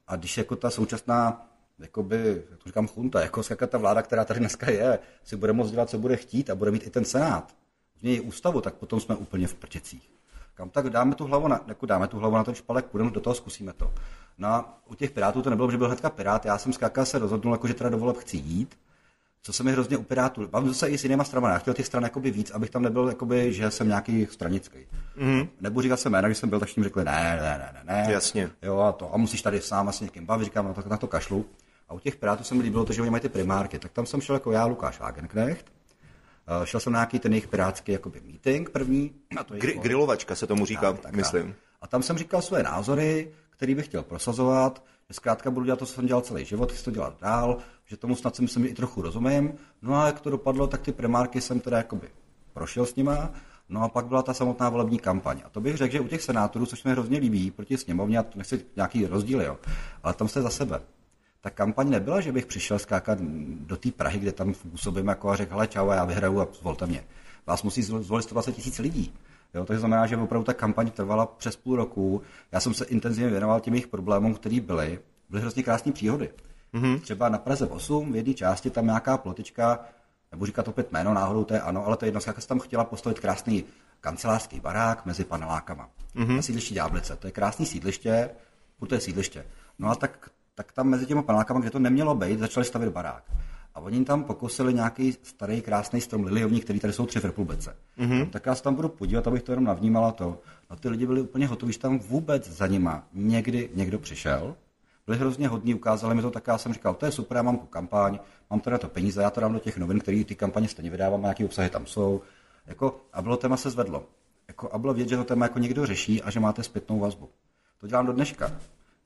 A 0.07 0.17
když 0.17 0.39
jako 0.39 0.57
ta 0.57 0.71
současná, 0.71 1.49
jakoby, 1.79 2.45
jak 2.51 2.59
to 2.59 2.69
říkám, 2.69 2.89
chunta, 2.89 3.21
jako 3.21 3.43
skaka 3.43 3.67
ta 3.67 3.79
vláda, 3.79 4.03
která 4.03 4.25
tady 4.25 4.41
dneska 4.41 4.71
je, 4.71 4.99
si 5.25 5.37
bude 5.37 5.53
moct 5.53 5.71
dělat, 5.71 5.91
co 5.91 5.99
bude 5.99 6.17
chtít 6.17 6.51
a 6.51 6.55
bude 6.55 6.71
mít 6.71 6.87
i 6.87 6.91
ten 6.91 7.05
Senát, 7.05 7.57
změní 7.99 8.21
ústavu, 8.21 8.61
tak 8.61 8.75
potom 8.75 9.01
jsme 9.01 9.17
úplně 9.17 9.47
v 9.47 9.55
prčecích. 9.55 10.16
Kam 10.57 10.71
tak 10.71 10.91
dáme 10.91 11.15
tu 11.15 11.25
hlavu 11.25 11.49
na, 11.49 11.61
jako 11.67 11.87
dáme 11.87 12.09
tu 12.09 12.19
hlavu 12.19 12.37
na 12.37 12.45
ten 12.45 12.55
špalek, 12.55 12.85
půjdeme 12.85 13.11
do 13.11 13.21
toho, 13.21 13.35
zkusíme 13.35 13.73
to. 13.73 13.93
No 14.39 14.49
a 14.49 14.79
u 14.87 14.95
těch 14.95 15.11
Pirátů 15.11 15.43
to 15.43 15.51
nebylo, 15.51 15.71
že 15.71 15.79
byl 15.79 15.87
hnedka 15.87 16.11
Pirát, 16.11 16.45
já 16.45 16.59
jsem 16.59 16.73
zkrátka 16.73 17.05
se 17.05 17.19
rozhodnul, 17.19 17.55
jako, 17.55 17.69
že 17.69 17.75
teda 17.75 17.91
do 17.91 17.99
voleb 17.99 18.17
chci 18.17 18.37
jít, 18.37 18.79
co 19.43 19.53
se 19.53 19.63
mi 19.63 19.73
hrozně 19.73 19.97
u 19.97 20.03
Pirátů, 20.03 20.49
bavím 20.49 20.75
se 20.75 20.89
i 20.89 20.99
s 20.99 21.05
jinýma 21.05 21.25
stranami, 21.25 21.53
já 21.53 21.59
chtěl 21.59 21.75
těch 21.75 21.87
stran 21.87 22.03
jakoby 22.03 22.31
víc, 22.31 22.51
abych 22.51 22.71
tam 22.71 22.83
nebyl, 22.83 23.09
jakoby, 23.09 23.53
že 23.53 23.71
jsem 23.71 23.89
nějaký 23.89 24.27
stranický. 24.27 24.79
Mm. 25.17 25.49
Nebudu 25.61 25.83
říkat 25.83 26.01
se 26.01 26.11
jména, 26.11 26.29
když 26.29 26.39
jsem 26.39 26.49
byl, 26.49 26.61
tak 26.61 26.77
jim 26.77 26.85
řekli, 26.85 27.05
ne, 27.05 27.39
ne, 27.43 27.59
ne, 27.59 27.73
ne, 27.75 27.95
ne. 27.95 28.13
Jasně. 28.13 28.51
Jo, 28.63 28.79
a 28.79 28.93
to, 28.93 29.15
a 29.15 29.17
musíš 29.17 29.43
tady 29.43 29.61
sám 29.61 29.93
s 29.93 30.01
někým 30.01 30.27
bavit, 30.27 30.45
říkám, 30.45 30.67
no 30.67 30.75
tak 30.75 30.87
na 30.87 30.97
to 30.97 31.07
kašlu. 31.07 31.47
A 31.89 31.95
u 31.95 31.99
těch 31.99 32.17
Pirátů 32.17 32.45
se 32.45 32.55
mi 32.55 32.63
líbilo 32.63 32.85
to, 32.85 32.93
že 32.93 33.03
oni 33.03 33.11
mají 33.11 33.21
ty 33.21 33.29
primárky, 33.29 33.79
tak 33.79 33.93
tam 33.93 34.07
jsem 34.07 34.21
šel 34.21 34.37
jako 34.37 34.53
já, 34.53 34.67
Lukáš 34.67 35.01
Wagenknecht, 35.01 35.76
šel 36.65 36.81
jsem 36.81 36.93
na 36.93 36.99
nějaký 36.99 37.19
ten 37.19 37.33
jejich 37.33 37.49
pirátský 37.49 37.93
jakoby 37.93 38.21
meeting 38.27 38.71
první. 38.71 39.15
A 39.37 39.45
to 39.45 39.55
Gri- 39.55 39.81
grilovačka 39.81 40.35
se 40.35 40.47
tomu 40.47 40.67
říká, 40.67 40.93
tak, 40.93 41.01
tak, 41.01 41.17
myslím. 41.17 41.47
Tak. 41.47 41.57
A 41.83 41.87
tam 41.87 42.03
jsem 42.03 42.19
říkal 42.19 42.43
své 42.43 42.63
názory, 42.63 43.33
který 43.51 43.75
bych 43.75 43.85
chtěl 43.85 44.03
prosazovat, 44.03 44.85
že 45.09 45.15
zkrátka 45.15 45.51
budu 45.51 45.65
dělat 45.67 45.79
to, 45.79 45.87
co 45.87 45.93
jsem 45.93 46.07
dělal 46.07 46.23
celý 46.23 46.45
život, 46.45 46.73
chci 46.73 46.85
to 46.85 46.91
dělat 46.91 47.21
dál, 47.21 47.59
že 47.87 47.97
tomu 47.97 48.17
snad 48.17 48.37
jsem 48.37 48.49
se 48.49 48.59
mi 48.59 48.69
i 48.69 48.75
trochu 48.75 49.03
rozumím. 49.03 49.55
No 49.83 49.95
a 49.95 50.07
jak 50.07 50.21
to 50.21 50.31
dopadlo, 50.31 50.67
tak 50.67 50.81
ty 50.81 50.93
primárky 50.93 51.41
jsem 51.41 51.61
teda 51.61 51.77
jakoby 51.77 52.09
prošel 52.53 52.87
s 52.87 52.97
nima, 52.97 53.31
no 53.69 53.83
a 53.83 53.89
pak 53.89 54.07
byla 54.07 54.23
ta 54.23 54.35
samotná 54.35 54.69
volební 54.69 54.99
kampaň. 54.99 55.43
A 55.45 55.49
to 55.49 55.61
bych 55.61 55.77
řekl, 55.77 55.93
že 55.93 56.01
u 56.01 56.09
těch 56.09 56.23
senátorů, 56.23 56.67
což 56.67 56.85
mi 56.85 56.91
hrozně 56.91 57.19
líbí, 57.19 57.51
proti 57.51 57.79
sněmovně, 57.79 58.19
a 58.19 58.23
to 58.23 58.39
nechci 58.39 58.65
nějaký 58.77 59.07
rozdíl, 59.07 59.43
jo, 59.43 59.59
ale 60.03 60.15
tam 60.15 60.29
jste 60.29 60.43
za 60.43 60.51
sebe. 60.51 60.81
Ta 61.41 61.51
kampaň 61.51 61.91
nebyla, 61.91 62.21
že 62.21 62.33
bych 62.33 62.47
přišel 62.47 62.79
skákat 62.79 63.19
do 63.61 63.77
té 63.77 63.91
Prahy, 63.91 64.19
kde 64.19 64.33
tam 64.33 64.55
působím 64.55 65.09
jako 65.09 65.31
a 65.31 65.37
řekl, 65.37 65.55
hele 65.55 65.67
čau, 65.67 65.89
a 65.89 65.95
já 65.95 66.05
vyhraju 66.05 66.41
a 66.41 66.49
zvolte 66.53 66.87
mě. 66.87 67.05
Vás 67.47 67.63
musí 67.63 67.83
zvolit 67.83 68.23
120 68.23 68.53
tisíc 68.53 68.79
lidí. 68.79 69.15
Jo, 69.55 69.65
to 69.65 69.79
znamená, 69.79 70.07
že 70.07 70.17
opravdu 70.17 70.45
ta 70.45 70.55
kampaň 70.55 70.91
trvala 70.91 71.27
přes 71.27 71.57
půl 71.57 71.77
roku. 71.77 72.23
Já 72.53 72.61
jsem 72.61 72.75
se 72.75 72.85
intenzivně 72.85 73.31
věnoval 73.31 73.61
těm 73.61 73.75
jejich 73.75 73.87
problémům, 73.87 74.35
které 74.35 74.61
byly. 74.61 74.99
Byly 75.31 75.43
hrozně 75.43 75.63
krásné 75.63 75.93
příhody. 75.93 76.31
Mm-hmm. 76.75 77.01
Třeba 77.01 77.29
na 77.29 77.39
Praze 77.39 77.67
8 77.67 78.13
v 78.13 78.17
jedné 78.17 78.35
části 78.35 78.71
tam 78.71 78.87
nějaká 78.87 79.19
plotička, 79.19 79.81
nebo 80.33 80.47
říkat 80.47 80.69
opět 80.69 80.93
jméno, 80.93 81.15
náhodou 81.15 81.45
to 81.45 81.55
je 81.55 81.61
ano, 81.61 81.87
ale 81.87 81.97
to 81.97 82.05
je 82.05 82.07
jedno, 82.07 82.21
se 82.21 82.49
tam 82.49 82.61
chtěla 82.61 82.85
postavit 82.85 83.21
krásný 83.21 83.65
kancelářský 84.01 84.61
barák 84.61 85.07
mezi 85.07 85.25
panelákama. 85.25 85.89
Mm-hmm. 86.17 86.37
Na 86.37 86.43
sídliště 86.43 86.75
Ďáblice. 86.75 87.17
To 87.17 87.27
je 87.27 87.31
krásný 87.31 87.67
sídliště, 87.67 88.31
to 88.89 88.95
je 88.95 89.01
sídliště. 89.01 89.47
No 89.79 89.91
a 89.91 89.95
tak, 89.95 90.31
tak 90.57 90.73
tam 90.73 90.89
mezi 90.89 91.07
těmi 91.07 91.23
panelákama, 91.23 91.61
kde 91.61 91.71
to 91.71 91.79
nemělo 91.79 92.15
být, 92.15 92.39
začali 92.39 92.67
stavit 92.67 92.89
barák. 92.89 93.25
A 93.75 93.81
oni 93.81 94.05
tam 94.05 94.25
pokusili 94.25 94.75
nějaký 94.75 95.13
starý 95.23 95.63
krásný 95.63 96.01
strom 96.01 96.25
liliovní, 96.25 96.61
který 96.61 96.81
tady 96.81 96.93
jsou 96.93 97.07
tři 97.07 97.21
v 97.21 97.25
republice. 97.25 97.77
Mm-hmm. 97.99 98.31
Tak 98.31 98.47
já 98.47 98.55
se 98.55 98.63
tam 98.63 98.75
budu 98.75 98.89
podívat, 98.89 99.27
abych 99.27 99.43
to 99.43 99.53
jenom 99.53 99.65
navnímala 99.65 100.13
to. 100.13 100.39
A 100.71 100.77
ty 100.77 100.89
lidi 100.89 101.07
byli 101.07 101.21
úplně 101.21 101.47
hotoví, 101.47 101.73
že 101.73 101.79
tam 101.79 101.99
vůbec 101.99 102.51
za 102.51 102.67
nima 102.67 103.05
někdy 103.13 103.71
někdo 103.75 103.99
přišel. 103.99 104.57
Byli 105.07 105.19
hrozně 105.19 105.49
hodní, 105.49 105.75
ukázali 105.75 106.15
mi 106.15 106.23
to, 106.23 106.31
tak 106.31 106.47
já 106.47 106.59
jsem 106.59 106.73
říkal, 106.73 106.95
to 106.95 107.07
je 107.07 107.13
super, 107.13 107.37
já 107.37 107.43
mám 107.43 107.59
tu 107.59 107.67
kampaň, 107.67 108.19
mám 108.51 108.61
teda 108.61 108.79
to 108.79 108.89
peníze, 108.89 109.23
já 109.23 109.31
to 109.31 109.41
dám 109.41 109.53
do 109.53 109.59
těch 109.59 109.79
novin, 109.79 110.01
které 110.01 110.25
ty 110.25 110.35
kampaně 110.35 110.69
stejně 110.69 110.91
vydávám, 110.91 111.21
a 111.21 111.23
nějaké 111.23 111.45
obsahy 111.45 111.71
tam 111.71 111.87
jsou. 111.87 112.21
Jako, 112.67 113.01
a 113.13 113.23
bylo 113.23 113.37
téma 113.37 113.57
se 113.57 113.71
zvedlo. 113.71 114.05
jako, 114.49 114.73
a 114.73 114.79
bylo 114.79 114.95
vědět, 114.95 115.11
že 115.11 115.17
to 115.17 115.25
téma 115.25 115.45
jako 115.45 115.59
někdo 115.59 115.87
řeší 115.87 116.23
a 116.23 116.31
že 116.31 116.41
máte 116.41 116.63
zpětnou 116.63 116.99
vazbu. 116.99 117.29
To 117.81 117.87
dělám 117.87 118.07
do 118.07 118.13
dneška. 118.13 118.53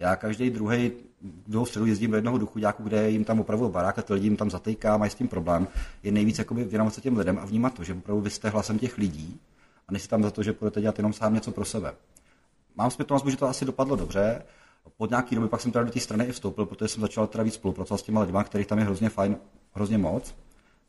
Já 0.00 0.16
každý 0.16 0.50
druhý 0.50 0.92
druhou 1.22 1.66
středu 1.66 1.86
jezdím 1.86 2.10
do 2.10 2.16
jednoho 2.16 2.38
duchu, 2.38 2.60
kde 2.78 3.10
jim 3.10 3.24
tam 3.24 3.40
opravdu 3.40 3.68
barák 3.68 3.98
a 3.98 4.02
ty 4.02 4.12
lidi 4.12 4.26
jim 4.26 4.36
tam 4.36 4.50
zatejká, 4.50 4.96
mají 4.96 5.10
s 5.10 5.14
tím 5.14 5.28
problém. 5.28 5.68
Je 6.02 6.12
nejvíc 6.12 6.38
jakoby 6.38 6.64
věnovat 6.64 6.94
se 6.94 7.00
těm 7.00 7.16
lidem 7.16 7.38
a 7.38 7.44
vnímat 7.44 7.74
to, 7.74 7.84
že 7.84 7.94
opravdu 7.94 8.22
vy 8.22 8.30
jste 8.30 8.48
hlasem 8.48 8.78
těch 8.78 8.98
lidí 8.98 9.40
a 9.88 9.92
nejsi 9.92 10.08
tam 10.08 10.22
za 10.22 10.30
to, 10.30 10.42
že 10.42 10.52
budete 10.52 10.80
dělat 10.80 10.98
jenom 10.98 11.12
sám 11.12 11.34
něco 11.34 11.50
pro 11.50 11.64
sebe. 11.64 11.92
Mám 12.76 12.90
zpětnou 12.90 13.14
vazbu, 13.14 13.30
že 13.30 13.36
to 13.36 13.48
asi 13.48 13.64
dopadlo 13.64 13.96
dobře. 13.96 14.42
Pod 14.96 15.10
nějaký 15.10 15.34
doby 15.34 15.48
pak 15.48 15.60
jsem 15.60 15.72
teda 15.72 15.84
do 15.84 15.90
té 15.90 16.00
strany 16.00 16.24
i 16.24 16.32
vstoupil, 16.32 16.66
protože 16.66 16.88
jsem 16.88 17.00
začal 17.00 17.26
teda 17.26 17.44
víc 17.44 17.54
spolupracovat 17.54 17.98
s 17.98 18.02
těma 18.02 18.20
lidmi, 18.20 18.38
kterých 18.44 18.66
tam 18.66 18.78
je 18.78 18.84
hrozně 18.84 19.08
fajn, 19.08 19.36
hrozně 19.72 19.98
moc. 19.98 20.34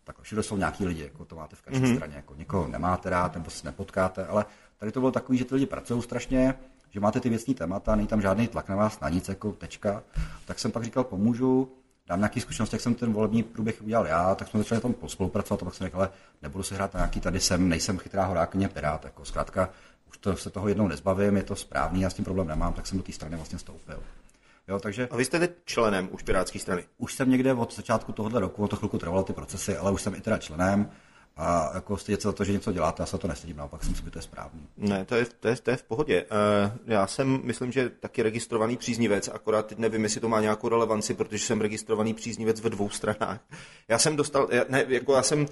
Tak 0.03 0.22
všude 0.22 0.44
jsou 0.44 0.58
nějaký 0.58 0.86
lidi, 0.86 1.03
jako 1.03 1.25
to 1.25 1.36
máte 1.36 1.56
v 1.56 1.62
každé 1.62 1.88
mm-hmm. 1.88 1.96
straně, 1.96 2.15
jako 2.15 2.36
někoho 2.36 2.68
nemáte 2.68 3.10
rád, 3.10 3.36
nebo 3.36 3.50
se 3.50 3.68
nepotkáte, 3.68 4.25
ale 4.25 4.46
tady 4.77 4.91
to 4.91 5.00
bylo 5.00 5.12
takový, 5.12 5.38
že 5.38 5.46
ty 5.46 5.56
lidi 5.56 5.65
pracují 5.65 6.01
strašně, 6.01 6.53
že 6.91 7.00
máte 7.00 7.19
ty 7.19 7.29
věcní 7.29 7.55
témata, 7.55 7.95
není 7.95 8.07
tam 8.07 8.21
žádný 8.21 8.48
tlak 8.48 8.69
na 8.69 8.75
vás 8.75 9.00
na 9.00 9.10
nic, 9.10 9.29
jako 9.29 9.51
tečka. 9.51 10.03
Tak 10.45 10.60
jsem 10.60 10.71
pak 10.71 10.83
říkal, 10.83 11.03
pomůžu, 11.03 11.71
dám 12.07 12.19
nějaký 12.19 12.41
zkušenosti, 12.41 12.75
jak 12.75 12.81
jsem 12.81 12.95
ten 12.95 13.13
volební 13.13 13.43
průběh 13.43 13.81
udělal 13.81 14.07
já, 14.07 14.36
tak 14.36 14.48
jsme 14.48 14.60
začali 14.60 14.81
tam 14.81 14.95
spolupracovat 15.07 15.62
a 15.62 15.65
pak 15.65 15.74
jsem 15.74 15.86
řekl, 15.86 15.98
ale 15.98 16.10
nebudu 16.41 16.63
si 16.63 16.75
hrát 16.75 16.93
na 16.93 16.98
nějaký 16.98 17.19
tady 17.19 17.39
jsem, 17.39 17.69
nejsem 17.69 17.98
chytrá 17.98 18.25
horákyně 18.25 18.67
pirát, 18.67 19.05
jako 19.05 19.25
zkrátka 19.25 19.69
už 20.10 20.17
to, 20.17 20.38
se 20.38 20.50
toho 20.50 20.67
jednou 20.67 20.88
nezbavím, 20.88 21.38
je 21.38 21.43
to 21.43 21.55
správný, 21.55 22.01
já 22.01 22.10
s 22.10 22.13
tím 22.13 22.25
problém 22.25 22.48
nemám, 22.48 22.74
tak 22.74 22.88
jsem 22.88 22.98
do 22.98 23.03
té 23.03 23.12
strany 23.12 23.36
vlastně 23.36 23.60
stoupil. 23.60 24.03
Jo, 24.67 24.79
takže... 24.79 25.07
A 25.12 25.15
vy 25.15 25.25
jste 25.25 25.39
teď 25.39 25.51
členem 25.65 26.10
už 26.12 26.24
Pirátské 26.24 26.60
strany? 26.60 26.83
Už 26.98 27.13
jsem 27.13 27.29
někde 27.29 27.53
od 27.53 27.75
začátku 27.75 28.12
tohohle 28.12 28.39
roku, 28.39 28.67
to 28.67 28.75
chvilku 28.75 28.98
trvalo 28.98 29.24
ty 29.24 29.33
procesy, 29.33 29.77
ale 29.77 29.91
už 29.91 30.01
jsem 30.01 30.15
i 30.15 30.21
teda 30.21 30.38
členem 30.38 30.89
a 31.38 31.72
jako 31.74 31.98
stydět 31.98 32.22
se 32.22 32.28
za 32.28 32.32
to, 32.32 32.44
že 32.44 32.52
něco 32.52 32.72
děláte, 32.72 33.04
já 33.04 33.06
se 33.06 33.18
to 33.18 33.28
nestydím, 33.28 33.58
naopak 33.58 33.84
si 33.84 33.90
myslím, 33.90 34.06
že 34.06 34.12
to 34.12 34.18
je 34.18 34.24
správný. 34.24 34.68
Ne, 34.78 35.06
to 35.06 35.16
je, 35.16 35.26
to 35.40 35.48
je, 35.48 35.56
to 35.56 35.72
je 35.72 35.78
v 35.78 35.84
pohodě. 35.84 36.26
Uh, 36.26 36.78
já 36.86 37.08
jsem, 37.08 37.42
myslím, 37.44 37.72
že 37.72 37.90
taky 37.90 38.24
registrovaný 38.24 38.78
příznivec, 38.78 39.28
akorát 39.28 39.66
teď 39.66 39.78
nevím, 39.78 40.04
jestli 40.04 40.22
to 40.22 40.30
má 40.30 40.42
nějakou 40.42 40.70
relevanci, 40.70 41.14
protože 41.14 41.46
jsem 41.46 41.62
registrovaný 41.62 42.14
příznivec 42.14 42.62
ve 42.62 42.70
dvou 42.70 42.90
stranách. 42.90 43.40
Já 43.88 44.00
jsem 44.00 44.16
dostal, 44.16 44.50
ne, 44.70 44.86
jako 44.88 45.14
já 45.14 45.24
jsem, 45.24 45.46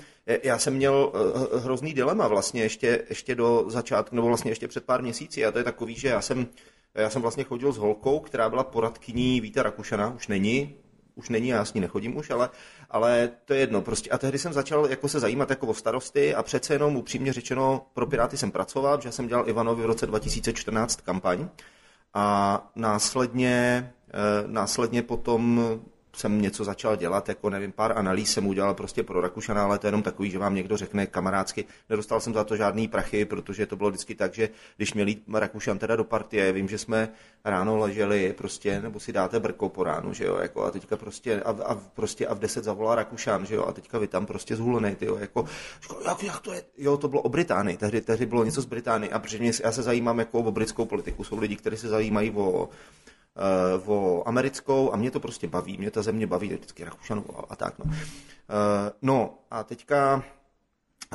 já 0.43 0.57
jsem 0.57 0.73
měl 0.73 1.11
uh, 1.13 1.61
hrozný 1.63 1.93
dilema 1.93 2.27
vlastně 2.27 2.61
ještě, 2.61 3.05
ještě 3.09 3.35
do 3.35 3.65
začátku, 3.67 4.15
nebo 4.15 4.27
vlastně 4.27 4.51
ještě 4.51 4.67
před 4.67 4.85
pár 4.85 5.01
měsíci 5.01 5.45
a 5.45 5.51
to 5.51 5.57
je 5.57 5.63
takový, 5.63 5.95
že 5.95 6.07
já 6.07 6.21
jsem 6.21 6.47
já 6.95 7.09
jsem 7.09 7.21
vlastně 7.21 7.43
chodil 7.43 7.71
s 7.71 7.77
holkou, 7.77 8.19
která 8.19 8.49
byla 8.49 8.63
poradkyní 8.63 9.41
Víta 9.41 9.63
Rakušana, 9.63 10.13
už 10.15 10.27
není, 10.27 10.75
už 11.19 11.29
není, 11.29 11.47
já 11.47 11.65
s 11.65 11.73
ní 11.73 11.81
nechodím 11.81 12.17
už, 12.17 12.29
ale, 12.29 12.49
ale 12.89 13.29
to 13.45 13.53
je 13.53 13.59
jedno. 13.59 13.81
Prostě. 13.81 14.09
A 14.09 14.17
tehdy 14.17 14.37
jsem 14.37 14.53
začal 14.53 14.87
jako 14.89 15.07
se 15.07 15.19
zajímat 15.19 15.49
jako 15.49 15.67
o 15.67 15.73
starosty 15.73 16.35
a 16.35 16.43
přece 16.43 16.73
jenom 16.73 16.95
upřímně 16.95 17.33
řečeno 17.33 17.85
pro 17.93 18.07
Piráty 18.07 18.37
jsem 18.37 18.51
pracoval, 18.51 19.01
že 19.01 19.11
jsem 19.11 19.27
dělal 19.27 19.49
Ivanovi 19.49 19.83
v 19.83 19.85
roce 19.85 20.07
2014 20.07 21.01
kampaň 21.01 21.47
a 22.13 22.67
následně, 22.75 23.91
eh, 24.07 24.43
následně 24.47 25.03
potom 25.03 25.61
jsem 26.19 26.41
něco 26.41 26.63
začal 26.63 26.95
dělat, 26.95 27.29
jako 27.29 27.49
nevím, 27.49 27.71
pár 27.71 27.97
analýz 27.97 28.31
jsem 28.31 28.47
udělal 28.47 28.73
prostě 28.73 29.03
pro 29.03 29.21
Rakušana, 29.21 29.63
ale 29.63 29.79
to 29.79 29.87
je 29.87 29.87
jenom 29.87 30.03
takový, 30.03 30.31
že 30.31 30.39
vám 30.39 30.55
někdo 30.55 30.77
řekne 30.77 31.05
kamarádsky. 31.07 31.65
Nedostal 31.89 32.19
jsem 32.19 32.33
za 32.33 32.43
to 32.43 32.55
žádný 32.55 32.87
prachy, 32.87 33.25
protože 33.25 33.65
to 33.65 33.75
bylo 33.75 33.89
vždycky 33.89 34.15
tak, 34.15 34.33
že 34.33 34.49
když 34.77 34.93
měl 34.93 35.07
jít 35.07 35.23
Rakušan 35.33 35.79
teda 35.79 35.95
do 35.95 36.03
partie, 36.03 36.51
vím, 36.51 36.67
že 36.67 36.77
jsme 36.77 37.09
ráno 37.45 37.77
leželi 37.77 38.33
prostě, 38.37 38.81
nebo 38.81 38.99
si 38.99 39.13
dáte 39.13 39.39
brko 39.39 39.69
po 39.69 39.83
ránu, 39.83 40.13
že 40.13 40.25
jo, 40.25 40.37
jako 40.37 40.63
a 40.63 40.71
teďka 40.71 40.97
prostě 40.97 41.41
a, 41.41 41.49
a 41.49 41.75
prostě 41.75 42.27
a 42.27 42.33
v 42.33 42.39
10 42.39 42.63
zavolá 42.63 42.95
Rakušan, 42.95 43.45
že 43.45 43.55
jo, 43.55 43.65
a 43.65 43.71
teďka 43.71 43.97
vy 43.99 44.07
tam 44.07 44.25
prostě 44.25 44.55
zhulený, 44.55 44.95
ty 44.95 45.05
jo, 45.05 45.15
jako, 45.15 45.45
jak, 46.05 46.23
jak 46.23 46.39
to 46.39 46.53
je, 46.53 46.63
jo, 46.77 46.97
to 46.97 47.07
bylo 47.07 47.21
o 47.21 47.29
Británii, 47.29 47.77
tehdy, 47.77 48.01
tehdy 48.01 48.25
bylo 48.25 48.43
něco 48.43 48.61
z 48.61 48.65
Británii 48.65 49.11
a 49.11 49.19
protože 49.19 49.39
já 49.63 49.71
se 49.71 49.83
zajímám 49.83 50.19
jako 50.19 50.39
o 50.39 50.51
britskou 50.51 50.85
politiku, 50.85 51.23
jsou 51.23 51.39
lidi, 51.39 51.55
kteří 51.55 51.77
se 51.77 51.87
zajímají 51.87 52.31
o 52.31 52.69
uh, 53.85 53.89
o 53.95 54.27
americkou 54.27 54.93
a 54.93 54.97
mě 54.97 55.11
to 55.11 55.19
prostě 55.19 55.47
baví, 55.47 55.77
mě 55.77 55.91
ta 55.91 56.01
země 56.01 56.27
baví, 56.27 56.47
vždycky 56.47 56.83
Rakušanu 56.83 57.25
a, 57.37 57.45
a 57.49 57.55
tak. 57.55 57.79
No. 57.79 57.85
Uh, 57.85 57.91
no 59.01 59.37
a 59.51 59.63
teďka 59.63 60.23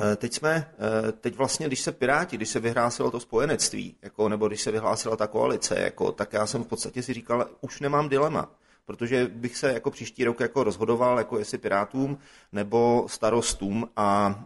eh, 0.01 0.15
Teď 0.15 0.33
jsme, 0.33 0.71
teď 1.19 1.35
vlastně, 1.35 1.67
když 1.67 1.81
se 1.81 1.91
Piráti, 1.91 2.37
když 2.37 2.49
se 2.49 2.59
vyhlásilo 2.59 3.11
to 3.11 3.19
spojenectví, 3.19 3.95
jako, 4.01 4.29
nebo 4.29 4.47
když 4.47 4.61
se 4.61 4.71
vyhlásila 4.71 5.15
ta 5.15 5.27
koalice, 5.27 5.79
jako, 5.79 6.11
tak 6.11 6.33
já 6.33 6.45
jsem 6.45 6.63
v 6.63 6.67
podstatě 6.67 7.03
si 7.03 7.13
říkal, 7.13 7.49
už 7.61 7.79
nemám 7.79 8.09
dilema, 8.09 8.49
protože 8.85 9.27
bych 9.27 9.57
se 9.57 9.73
jako 9.73 9.91
příští 9.91 10.23
rok 10.23 10.39
jako 10.39 10.63
rozhodoval, 10.63 11.17
jako 11.17 11.39
jestli 11.39 11.57
Pirátům 11.57 12.17
nebo 12.51 13.05
starostům 13.09 13.89
a 13.95 14.39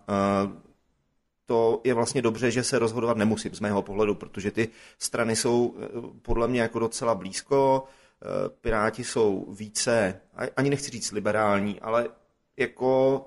je 1.84 1.94
vlastně 1.94 2.22
dobře, 2.22 2.52
že 2.52 2.64
se 2.64 2.80
rozhodovat 2.80 3.18
nemusím 3.18 3.56
z 3.56 3.60
mého 3.60 3.82
pohledu, 3.82 4.16
protože 4.16 4.52
ty 4.52 4.70
strany 5.00 5.36
jsou 5.36 5.76
eh, 5.78 5.88
podle 6.22 6.48
mě 6.48 6.62
jako 6.62 6.80
docela 6.80 7.16
blízko, 7.16 7.84
eh, 7.86 8.50
Piráti 8.62 9.04
jsou 9.04 9.46
více, 9.50 10.22
ani 10.58 10.70
nechci 10.70 10.92
říct 10.92 11.12
liberální, 11.12 11.80
ale 11.80 12.10
jako 12.58 13.26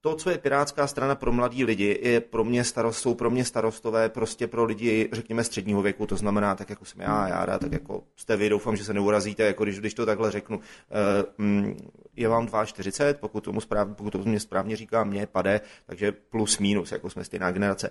to, 0.00 0.14
co 0.14 0.30
je 0.30 0.38
Pirátská 0.38 0.86
strana 0.86 1.14
pro 1.14 1.32
mladí 1.32 1.64
lidi, 1.64 2.00
je 2.02 2.20
pro 2.20 2.44
mě 2.44 2.64
starost, 2.64 2.98
jsou 2.98 3.14
pro 3.14 3.30
mě 3.30 3.44
starostové 3.44 4.08
prostě 4.08 4.46
pro 4.46 4.64
lidi, 4.64 5.08
řekněme, 5.12 5.44
středního 5.44 5.82
věku, 5.82 6.06
to 6.06 6.16
znamená, 6.16 6.54
tak 6.54 6.70
jako 6.70 6.84
jsem 6.84 7.00
já, 7.00 7.28
Jára, 7.28 7.58
tak 7.58 7.72
jako 7.72 8.04
jste 8.16 8.36
vy, 8.36 8.48
doufám, 8.48 8.76
že 8.76 8.84
se 8.84 8.94
neurazíte, 8.94 9.42
jako 9.42 9.64
když, 9.64 9.80
když 9.80 9.94
to 9.94 10.06
takhle 10.06 10.30
řeknu. 10.30 10.60
Eh, 10.90 11.24
mm, 11.38 11.76
je 12.16 12.28
vám 12.28 12.46
2,40, 12.46 13.14
pokud 13.14 13.44
tomu 13.44 13.60
správně, 13.60 13.94
pokud 13.94 14.10
to 14.10 14.18
mě 14.18 14.40
správně 14.40 14.76
říká, 14.76 15.04
mě 15.04 15.26
pade, 15.26 15.60
takže 15.86 16.12
plus 16.12 16.58
minus, 16.58 16.92
jako 16.92 17.10
jsme 17.10 17.24
stejná 17.24 17.50
generace. 17.50 17.90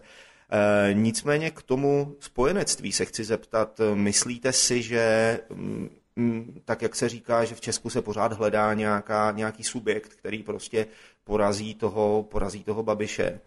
E, 0.52 0.94
nicméně 0.94 1.52
k 1.52 1.62
tomu 1.62 2.16
spojenectví 2.20 2.92
se 2.92 3.06
chci 3.06 3.24
zeptat, 3.24 3.82
myslíte 3.94 4.54
si, 4.54 4.82
že 4.82 5.40
mm, 5.50 5.90
mm, 6.16 6.62
tak 6.66 6.82
jak 6.82 6.96
se 6.96 7.10
říká, 7.10 7.46
že 7.46 7.56
v 7.56 7.62
Česku 7.62 7.90
se 7.90 8.02
pořád 8.02 8.34
hledá 8.34 8.74
nějaká, 8.74 9.32
nějaký 9.32 9.64
subjekt, 9.64 10.14
který 10.14 10.44
prostě 10.44 10.88
porazí 11.28 11.76
toho, 11.76 12.26
porazí 12.32 12.64
toho 12.64 12.84
Babiše. 12.84 13.24
E, 13.26 13.40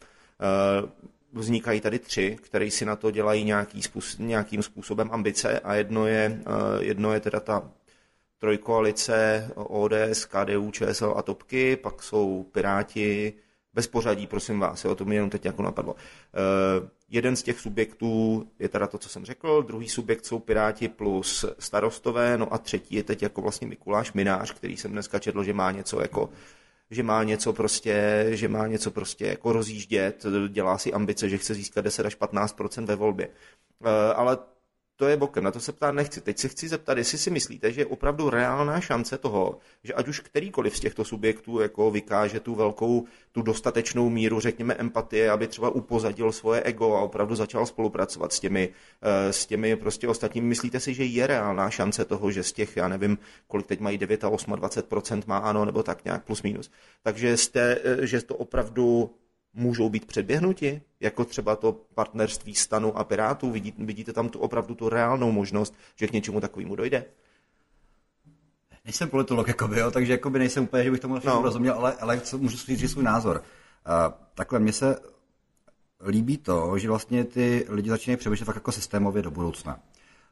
vznikají 1.32 1.80
tady 1.80 1.98
tři, 1.98 2.38
které 2.42 2.70
si 2.70 2.84
na 2.84 2.96
to 2.96 3.10
dělají 3.10 3.44
nějaký 3.44 3.82
způsob, 3.82 4.20
nějakým 4.20 4.62
způsobem 4.62 5.08
ambice 5.12 5.60
a 5.60 5.74
jedno 5.74 6.06
je, 6.06 6.42
e, 6.46 6.84
jedno 6.84 7.12
je 7.12 7.20
teda 7.20 7.40
ta 7.40 7.70
trojkoalice 8.38 9.48
ODS, 9.54 10.24
KDU, 10.24 10.70
ČSL 10.70 11.14
a 11.16 11.22
Topky, 11.22 11.76
pak 11.76 12.02
jsou 12.02 12.46
Piráti, 12.52 13.32
bez 13.74 13.86
pořadí, 13.86 14.26
prosím 14.26 14.60
vás, 14.60 14.84
jo, 14.84 14.94
to 14.94 15.04
mi 15.04 15.14
jenom 15.14 15.30
teď 15.30 15.44
jako 15.44 15.62
napadlo. 15.62 15.92
Uh, 15.92 16.88
jeden 17.08 17.36
z 17.36 17.42
těch 17.42 17.60
subjektů 17.60 18.46
je 18.58 18.68
teda 18.68 18.86
to, 18.86 18.98
co 18.98 19.08
jsem 19.08 19.24
řekl, 19.24 19.62
druhý 19.62 19.88
subjekt 19.88 20.26
jsou 20.26 20.38
Piráti 20.38 20.88
plus 20.88 21.44
starostové, 21.58 22.38
no 22.38 22.54
a 22.54 22.58
třetí 22.58 22.94
je 22.94 23.02
teď 23.02 23.22
jako 23.22 23.42
vlastně 23.42 23.66
Mikuláš 23.66 24.12
Minář, 24.12 24.52
který 24.52 24.76
jsem 24.76 24.92
dneska 24.92 25.18
četl, 25.18 25.44
že 25.44 25.52
má 25.52 25.70
něco 25.70 26.00
jako 26.00 26.30
že 26.90 27.02
má 27.02 27.24
něco 27.24 27.52
prostě, 27.52 28.26
že 28.30 28.48
má 28.48 28.66
něco 28.66 28.90
prostě 28.90 29.26
jako 29.26 29.52
rozjíždět, 29.52 30.26
dělá 30.48 30.78
si 30.78 30.92
ambice, 30.92 31.28
že 31.28 31.38
chce 31.38 31.54
získat 31.54 31.80
10 31.80 32.06
až 32.06 32.18
15% 32.18 32.84
ve 32.84 32.96
volbě. 32.96 33.28
Uh, 33.80 33.88
ale 34.14 34.38
to 35.00 35.08
je 35.08 35.16
bokem, 35.16 35.44
na 35.44 35.50
to 35.50 35.60
se 35.60 35.72
ptát 35.72 35.92
nechci. 35.92 36.20
Teď 36.20 36.38
se 36.38 36.48
chci 36.48 36.68
zeptat, 36.68 36.98
jestli 36.98 37.18
si 37.18 37.30
myslíte, 37.30 37.72
že 37.72 37.80
je 37.80 37.86
opravdu 37.86 38.30
reálná 38.30 38.80
šance 38.80 39.18
toho, 39.18 39.58
že 39.84 39.94
ať 39.94 40.08
už 40.08 40.20
kterýkoliv 40.20 40.76
z 40.76 40.80
těchto 40.80 41.04
subjektů 41.04 41.60
jako 41.60 41.90
vykáže 41.90 42.40
tu 42.40 42.54
velkou, 42.54 43.04
tu 43.32 43.42
dostatečnou 43.42 44.10
míru, 44.10 44.40
řekněme, 44.40 44.74
empatie, 44.74 45.30
aby 45.30 45.46
třeba 45.46 45.70
upozadil 45.70 46.32
svoje 46.32 46.62
ego 46.62 46.94
a 46.96 47.00
opravdu 47.00 47.34
začal 47.34 47.66
spolupracovat 47.66 48.32
s 48.32 48.40
těmi, 48.40 48.68
eh, 49.02 49.32
s 49.32 49.46
těmi 49.46 49.76
prostě 49.76 50.08
ostatními. 50.08 50.46
Myslíte 50.46 50.80
si, 50.80 50.94
že 50.94 51.04
je 51.04 51.26
reálná 51.26 51.70
šance 51.70 52.04
toho, 52.04 52.30
že 52.30 52.42
z 52.42 52.52
těch, 52.52 52.76
já 52.76 52.88
nevím, 52.88 53.18
kolik 53.46 53.66
teď 53.66 53.80
mají 53.80 53.98
9 53.98 54.24
a 54.24 54.28
28% 54.28 55.26
má 55.26 55.38
ano, 55.38 55.64
nebo 55.64 55.82
tak 55.82 56.04
nějak 56.04 56.24
plus 56.24 56.42
minus. 56.42 56.70
Takže 57.02 57.36
jste, 57.36 57.78
eh, 57.84 58.06
že 58.06 58.22
to 58.22 58.36
opravdu 58.36 59.10
můžou 59.54 59.88
být 59.88 60.06
předběhnuti, 60.06 60.82
jako 61.00 61.24
třeba 61.24 61.56
to 61.56 61.72
partnerství 61.72 62.54
stanu 62.54 62.98
a 62.98 63.04
pirátů? 63.04 63.50
Vidíte, 63.50 63.84
vidíte 63.84 64.12
tam 64.12 64.28
tu 64.28 64.38
opravdu 64.38 64.74
tu 64.74 64.88
reálnou 64.88 65.32
možnost, 65.32 65.74
že 65.96 66.06
k 66.06 66.12
něčemu 66.12 66.40
takovému 66.40 66.76
dojde? 66.76 67.04
Nejsem 68.84 69.08
politolog, 69.08 69.48
jakoby, 69.48 69.80
jo, 69.80 69.90
takže 69.90 70.12
jakoby 70.12 70.38
nejsem 70.38 70.64
úplně, 70.64 70.84
že 70.84 70.90
bych 70.90 71.00
tomu 71.00 71.18
no. 71.24 71.42
rozuměl, 71.42 71.74
ale, 71.74 71.94
ale 72.00 72.20
co, 72.20 72.38
můžu 72.38 72.56
říct 72.56 72.90
svůj 72.90 73.04
názor. 73.04 73.36
Uh, 73.36 74.14
takhle 74.34 74.58
mně 74.58 74.72
se 74.72 74.98
líbí 76.06 76.36
to, 76.36 76.78
že 76.78 76.88
vlastně 76.88 77.24
ty 77.24 77.66
lidi 77.68 77.90
začínají 77.90 78.16
přemýšlet 78.16 78.46
tak 78.46 78.54
jako 78.54 78.72
systémově 78.72 79.22
do 79.22 79.30
budoucna. 79.30 79.80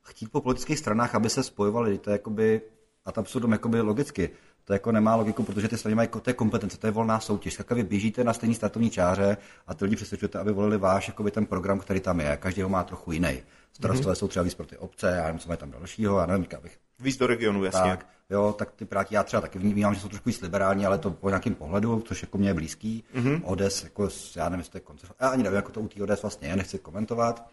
Chtít 0.03 0.33
po 0.33 0.41
politických 0.41 0.79
stranách, 0.79 1.15
aby 1.15 1.31
se 1.31 1.43
spojovali, 1.43 1.99
to 1.99 2.11
je 2.11 2.13
jakoby, 2.13 2.61
a 3.05 3.13
tam 3.13 3.23
absurdum 3.23 3.53
jakoby 3.53 3.81
logicky, 3.81 4.31
To 4.69 4.73
jako 4.73 4.93
nemá 4.93 5.17
logiku, 5.17 5.43
protože 5.43 5.69
ty 5.69 5.79
strany 5.79 5.95
mají 5.95 6.09
to 6.09 6.31
je 6.31 6.35
kompetence, 6.35 6.79
to 6.79 6.87
je 6.87 6.91
volná 6.91 7.21
soutěž. 7.21 7.57
Tak 7.57 7.71
vy 7.71 7.83
běžíte 7.83 8.25
na 8.25 8.33
stejný 8.33 8.55
startovní 8.55 8.91
čáře 8.91 9.37
a 9.67 9.75
ty 9.75 9.85
lidi 9.85 9.97
přesvědčujete, 9.97 10.39
aby 10.39 10.53
volili 10.53 10.79
váš 10.79 11.09
jakoby, 11.09 11.31
ten 11.31 11.47
program, 11.47 11.79
který 11.79 12.01
tam 12.01 12.21
je. 12.21 12.37
Každý 12.37 12.63
ho 12.63 12.69
má 12.69 12.85
trochu 12.85 13.13
jiný. 13.13 13.43
Starostové 13.73 14.13
mm-hmm. 14.13 14.19
jsou 14.19 14.29
třeba 14.29 14.43
víc 14.43 14.55
pro 14.55 14.67
ty 14.67 14.77
obce, 14.77 15.15
já 15.17 15.25
nevím, 15.25 15.39
co 15.39 15.49
mají 15.49 15.59
tam 15.59 15.71
dalšího, 15.71 16.19
já 16.19 16.27
nevím, 16.27 16.47
abych 16.57 16.79
Víc 17.01 17.17
do 17.17 17.27
regionu, 17.27 17.65
jasně. 17.65 17.91
tak, 17.91 18.07
jo, 18.31 18.55
tak 18.59 18.73
ty 18.73 18.85
Piráti 18.85 19.15
já 19.15 19.23
třeba 19.23 19.41
taky 19.41 19.59
vnímám, 19.59 19.95
že 19.95 20.01
jsou 20.01 20.09
trošku 20.09 20.29
víc 20.29 20.41
liberální, 20.41 20.87
ale 20.87 20.99
to 20.99 21.11
po 21.11 21.29
nějakém 21.29 21.55
pohledu, 21.55 22.03
což 22.07 22.23
jako 22.23 22.39
mě 22.39 22.49
je 22.49 22.55
blízký. 22.55 23.05
Mm-hmm. 23.15 23.41
ODS, 23.45 23.85
jako, 23.85 24.09
já 24.37 24.45
nevím, 24.45 24.61
jestli 24.61 24.73
to 24.73 24.77
je 24.77 24.83
koncert, 24.83 25.13
já 25.21 25.29
ani 25.29 25.43
nevím, 25.43 25.57
jako 25.57 25.73
to 25.73 25.81
u 25.81 25.89
té 25.89 26.03
ODS 26.03 26.23
vlastně 26.23 26.49
je, 26.49 26.57
nechci 26.57 26.79
komentovat. 26.79 27.49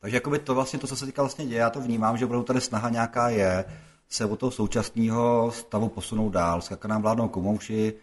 Takže 0.00 0.16
jakoby 0.16 0.38
to 0.38 0.54
vlastně, 0.54 0.78
to, 0.78 0.86
co 0.86 0.96
se 0.96 1.06
teďka 1.06 1.22
vlastně 1.22 1.46
děje, 1.46 1.58
já 1.58 1.70
to 1.70 1.80
vnímám, 1.80 2.16
že 2.16 2.24
opravdu 2.24 2.44
tady 2.44 2.60
snaha 2.60 2.88
nějaká 2.88 3.28
je, 3.28 3.64
se 4.08 4.24
od 4.24 4.40
toho 4.40 4.50
současného 4.50 5.50
stavu 5.52 5.88
posunout 5.88 6.30
dál. 6.30 6.60
Skaka 6.60 6.88
nám 6.88 7.02
vládnou 7.02 7.28
komouši, 7.28 7.94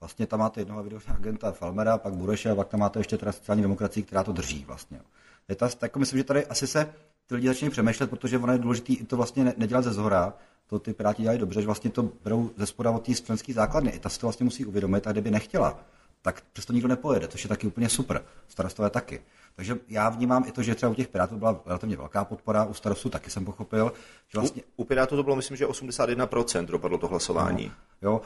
vlastně 0.00 0.26
tam 0.26 0.40
máte 0.40 0.60
jednoho 0.60 0.82
videočního 0.82 1.16
agenta 1.16 1.52
Falmera, 1.52 1.98
pak 1.98 2.14
Bureše 2.14 2.50
a 2.50 2.54
pak 2.54 2.68
tam 2.68 2.80
máte 2.80 3.00
ještě 3.00 3.18
teda 3.18 3.32
sociální 3.32 3.62
demokracii, 3.62 4.02
která 4.02 4.24
to 4.24 4.32
drží 4.32 4.64
vlastně. 4.64 5.00
Je 5.48 5.54
to, 5.54 5.68
jako 5.82 5.98
myslím, 5.98 6.18
že 6.18 6.24
tady 6.24 6.46
asi 6.46 6.66
se 6.66 6.94
ty 7.26 7.34
lidi 7.34 7.48
začínají 7.48 7.70
přemýšlet, 7.70 8.10
protože 8.10 8.38
ono 8.38 8.52
je 8.52 8.58
důležité 8.58 9.04
to 9.04 9.16
vlastně 9.16 9.44
ne, 9.44 9.54
nedělat 9.56 9.84
ze 9.84 9.92
zhora, 9.92 10.34
to 10.66 10.78
ty 10.78 10.94
piráti 10.94 11.22
dělají 11.22 11.38
dobře, 11.38 11.60
že 11.60 11.66
vlastně 11.66 11.90
to 11.90 12.10
berou 12.24 12.50
ze 12.56 12.66
spoda 12.66 12.90
od 12.90 13.06
té 13.06 13.14
členské 13.14 13.52
základny. 13.52 13.90
I 13.90 13.98
ta 13.98 14.08
si 14.08 14.20
to 14.20 14.26
vlastně 14.26 14.44
musí 14.44 14.64
uvědomit 14.64 15.06
a 15.06 15.12
kdyby 15.12 15.30
nechtěla, 15.30 15.80
tak 16.22 16.40
přesto 16.52 16.72
nikdo 16.72 16.88
nepojede, 16.88 17.28
což 17.28 17.44
je 17.44 17.48
taky 17.48 17.66
úplně 17.66 17.88
super. 17.88 18.24
Starostové 18.48 18.90
taky. 18.90 19.22
Takže 19.56 19.78
já 19.88 20.08
vnímám 20.08 20.44
i 20.46 20.52
to, 20.52 20.62
že 20.62 20.74
třeba 20.74 20.92
u 20.92 20.94
těch 20.94 21.08
Pirátů 21.08 21.36
byla 21.36 21.60
relativně 21.66 21.96
velká 21.96 22.24
podpora, 22.24 22.64
u 22.64 22.74
starostů 22.74 23.08
taky 23.08 23.30
jsem 23.30 23.44
pochopil, 23.44 23.92
že 24.28 24.38
vlastně... 24.38 24.62
U, 24.62 24.82
u 24.82 24.84
Pirátů 24.84 25.16
to 25.16 25.22
bylo, 25.22 25.36
myslím, 25.36 25.56
že 25.56 25.66
81% 25.66 26.64
dopadlo 26.64 26.98
to 26.98 27.08
hlasování. 27.08 27.72
No, 28.02 28.10
jo, 28.10 28.20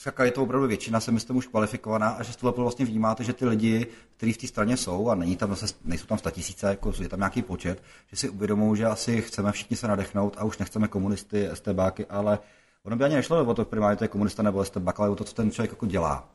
Skaka 0.00 0.24
je 0.24 0.30
to 0.30 0.42
opravdu 0.42 0.66
většina, 0.66 1.00
se 1.00 1.12
myslím 1.12 1.36
už 1.36 1.46
kvalifikovaná 1.46 2.08
a 2.08 2.22
že 2.22 2.32
z 2.32 2.36
toho 2.36 2.52
vlastně 2.52 2.84
vnímáte, 2.84 3.24
že 3.24 3.32
ty 3.32 3.46
lidi, 3.46 3.86
kteří 4.16 4.32
v 4.32 4.36
té 4.36 4.46
straně 4.46 4.76
jsou 4.76 5.08
a 5.08 5.14
není 5.14 5.36
tam 5.36 5.50
zase, 5.50 5.74
nejsou 5.84 6.06
tam 6.06 6.18
tisíce, 6.30 6.66
jako 6.66 6.92
je 7.00 7.08
tam 7.08 7.20
nějaký 7.20 7.42
počet, 7.42 7.82
že 8.10 8.16
si 8.16 8.28
uvědomují, 8.28 8.78
že 8.78 8.86
asi 8.86 9.22
chceme 9.22 9.52
všichni 9.52 9.76
se 9.76 9.88
nadechnout 9.88 10.36
a 10.38 10.44
už 10.44 10.58
nechceme 10.58 10.88
komunisty, 10.88 11.48
STBáky, 11.54 12.06
ale 12.06 12.38
ono 12.82 12.96
by 12.96 13.04
ani 13.04 13.14
nešlo 13.14 13.44
o 13.44 13.54
to 13.54 13.64
primárně, 13.64 13.96
to 13.96 14.04
je 14.04 14.08
komunista 14.08 14.42
nebo 14.42 14.64
STBák, 14.64 15.00
ale 15.00 15.08
o 15.08 15.16
to, 15.16 15.24
co 15.24 15.34
ten 15.34 15.50
člověk 15.50 15.70
jako 15.70 15.86
dělá. 15.86 16.28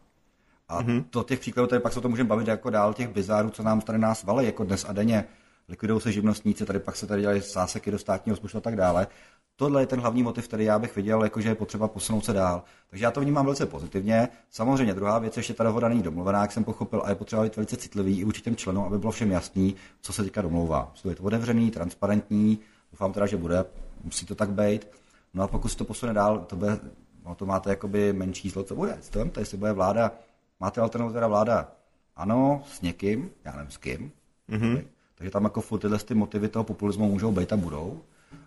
A 0.67 0.83
mm-hmm. 0.83 1.05
to 1.09 1.23
těch 1.23 1.39
příkladů 1.39 1.67
tady 1.67 1.81
pak 1.81 1.93
se 1.93 2.01
to 2.01 2.09
můžeme 2.09 2.29
bavit 2.29 2.47
jako 2.47 2.69
dál, 2.69 2.93
těch 2.93 3.07
bizárů, 3.07 3.49
co 3.49 3.63
nám 3.63 3.81
tady 3.81 3.97
nás 3.97 4.23
valí, 4.23 4.45
jako 4.45 4.63
dnes 4.63 4.85
a 4.89 4.93
denně. 4.93 5.25
Likvidují 5.69 6.01
se 6.01 6.11
živnostníci, 6.11 6.65
tady 6.65 6.79
pak 6.79 6.95
se 6.95 7.07
tady 7.07 7.21
dělají 7.21 7.41
záseky 7.41 7.91
do 7.91 7.99
státního 7.99 8.33
rozpočtu 8.33 8.57
a 8.57 8.61
tak 8.61 8.75
dále. 8.75 9.07
Tohle 9.55 9.81
je 9.81 9.87
ten 9.87 9.99
hlavní 9.99 10.23
motiv, 10.23 10.47
který 10.47 10.65
já 10.65 10.79
bych 10.79 10.95
viděl, 10.95 11.23
jako 11.23 11.41
že 11.41 11.49
je 11.49 11.55
potřeba 11.55 11.87
posunout 11.87 12.25
se 12.25 12.33
dál. 12.33 12.63
Takže 12.89 13.05
já 13.05 13.11
to 13.11 13.21
vnímám 13.21 13.45
velice 13.45 13.65
pozitivně. 13.65 14.29
Samozřejmě 14.49 14.93
druhá 14.93 15.19
věc, 15.19 15.37
ještě 15.37 15.53
ta 15.53 15.63
dohoda 15.63 15.89
není 15.89 16.01
domluvená, 16.01 16.41
jak 16.41 16.51
jsem 16.51 16.63
pochopil, 16.63 17.01
a 17.05 17.09
je 17.09 17.15
potřeba 17.15 17.43
být 17.43 17.55
velice 17.55 17.77
citlivý 17.77 18.19
i 18.19 18.23
určitým 18.23 18.55
členům, 18.55 18.83
aby 18.83 18.97
bylo 18.97 19.11
všem 19.11 19.31
jasný, 19.31 19.75
co 20.01 20.13
se 20.13 20.23
teďka 20.23 20.41
domlouvá. 20.41 20.87
Musí 20.91 21.03
to 21.03 21.09
být 21.09 21.19
otevřený, 21.19 21.71
transparentní, 21.71 22.59
doufám 22.91 23.13
teda, 23.13 23.25
že 23.25 23.37
bude, 23.37 23.65
musí 24.03 24.25
to 24.25 24.35
tak 24.35 24.49
být. 24.49 24.87
No 25.33 25.43
a 25.43 25.47
pokud 25.47 25.69
se 25.69 25.77
to 25.77 25.85
posune 25.85 26.13
dál, 26.13 26.39
to, 26.39 26.55
bude, 26.55 26.79
no 27.25 27.35
to 27.35 27.45
máte 27.45 27.69
jakoby 27.69 28.13
menší 28.13 28.49
zlo, 28.49 28.63
co 28.63 28.75
bude. 28.75 28.97
To 29.31 29.39
jestli 29.39 29.57
bude 29.57 29.73
vláda, 29.73 30.11
máte 30.59 30.81
alternativu 30.81 31.13
teda 31.13 31.27
vláda 31.27 31.71
ano, 32.15 32.63
s 32.67 32.81
někým, 32.81 33.31
já 33.45 33.51
nevím 33.51 33.71
s 33.71 33.77
kým. 33.77 34.11
Mm-hmm. 34.49 34.83
Takže 35.15 35.31
tam 35.31 35.43
jako 35.43 35.61
furt 35.61 35.79
tyhle 35.79 35.99
ty 35.99 36.13
motivy 36.13 36.47
toho 36.47 36.63
populismu 36.63 37.09
můžou 37.09 37.31
být 37.31 37.53
a 37.53 37.57
budou. 37.57 38.01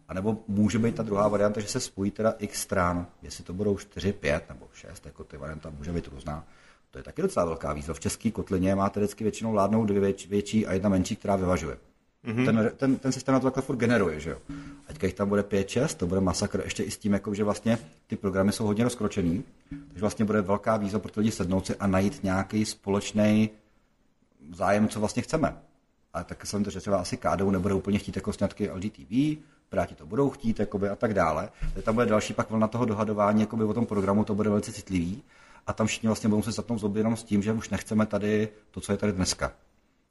A 0.08 0.14
nebo 0.14 0.38
může 0.48 0.78
být 0.78 0.94
ta 0.94 1.02
druhá 1.02 1.28
varianta, 1.28 1.60
že 1.60 1.68
se 1.68 1.80
spojí 1.80 2.10
teda 2.10 2.34
x 2.38 2.60
stran, 2.60 3.06
jestli 3.22 3.44
to 3.44 3.52
budou 3.52 3.78
4, 3.78 4.12
5 4.12 4.48
nebo 4.48 4.68
6, 4.72 5.06
jako 5.06 5.24
ty 5.24 5.36
varianta 5.36 5.70
může 5.70 5.92
být 5.92 6.08
různá. 6.08 6.44
To 6.90 6.98
je 6.98 7.02
taky 7.02 7.22
docela 7.22 7.46
velká 7.46 7.72
výzva. 7.72 7.94
V 7.94 8.00
české 8.00 8.30
kotlině 8.30 8.74
máte 8.74 9.00
vždycky 9.00 9.24
většinou 9.24 9.52
vládnou 9.52 9.84
dvě 9.84 10.00
větší, 10.00 10.28
větší 10.28 10.66
a 10.66 10.72
jedna 10.72 10.88
menší, 10.88 11.16
která 11.16 11.36
vyvažuje. 11.36 11.76
Mm-hmm. 12.24 12.44
Ten, 12.44 12.70
ten, 12.76 12.96
ten, 12.96 13.12
systém 13.12 13.32
na 13.32 13.40
to 13.40 13.46
takhle 13.46 13.62
furt 13.62 13.76
generuje, 13.76 14.20
že 14.20 14.30
jo. 14.30 14.38
A 14.88 14.92
teďka 14.92 15.06
jich 15.06 15.14
tam 15.14 15.28
bude 15.28 15.42
5-6, 15.42 15.96
to 15.96 16.06
bude 16.06 16.20
masakr 16.20 16.60
ještě 16.64 16.82
i 16.82 16.90
s 16.90 16.98
tím, 16.98 17.12
jako, 17.12 17.34
že 17.34 17.44
vlastně 17.44 17.78
ty 18.06 18.16
programy 18.16 18.52
jsou 18.52 18.66
hodně 18.66 18.84
rozkročený, 18.84 19.44
takže 19.68 20.00
vlastně 20.00 20.24
bude 20.24 20.40
velká 20.42 20.76
výzva 20.76 20.98
pro 20.98 21.12
ty 21.12 21.20
lidi 21.20 21.32
sednout 21.32 21.66
si 21.66 21.76
a 21.76 21.86
najít 21.86 22.24
nějaký 22.24 22.64
společný 22.64 23.50
zájem, 24.54 24.88
co 24.88 25.00
vlastně 25.00 25.22
chceme. 25.22 25.56
A 26.12 26.24
tak 26.24 26.46
jsem 26.46 26.64
to, 26.64 26.70
že 26.70 26.80
třeba 26.80 26.96
asi 26.96 27.16
kádou 27.16 27.50
nebude 27.50 27.74
úplně 27.74 27.98
chtít 27.98 28.16
jako 28.16 28.32
sňatky 28.32 28.70
LGTV, 28.70 29.38
Piráti 29.68 29.94
to 29.94 30.06
budou 30.06 30.30
chtít 30.30 30.60
jakoby, 30.60 30.88
a 30.88 30.96
tak 30.96 31.14
dále. 31.14 31.48
Tak 31.74 31.84
tam 31.84 31.94
bude 31.94 32.06
další 32.06 32.34
pak 32.34 32.50
vlna 32.50 32.68
toho 32.68 32.84
dohadování 32.84 33.40
jakoby, 33.40 33.64
o 33.64 33.74
tom 33.74 33.86
programu, 33.86 34.24
to 34.24 34.34
bude 34.34 34.50
velice 34.50 34.72
citlivý. 34.72 35.22
A 35.66 35.72
tam 35.72 35.86
všichni 35.86 36.06
vlastně 36.06 36.28
budou 36.28 36.42
se 36.42 36.52
zatnout 36.52 36.80
zobě 36.80 37.00
jenom 37.00 37.16
s 37.16 37.24
tím, 37.24 37.42
že 37.42 37.52
už 37.52 37.70
nechceme 37.70 38.06
tady 38.06 38.48
to, 38.70 38.80
co 38.80 38.92
je 38.92 38.98
tady 38.98 39.12
dneska. 39.12 39.52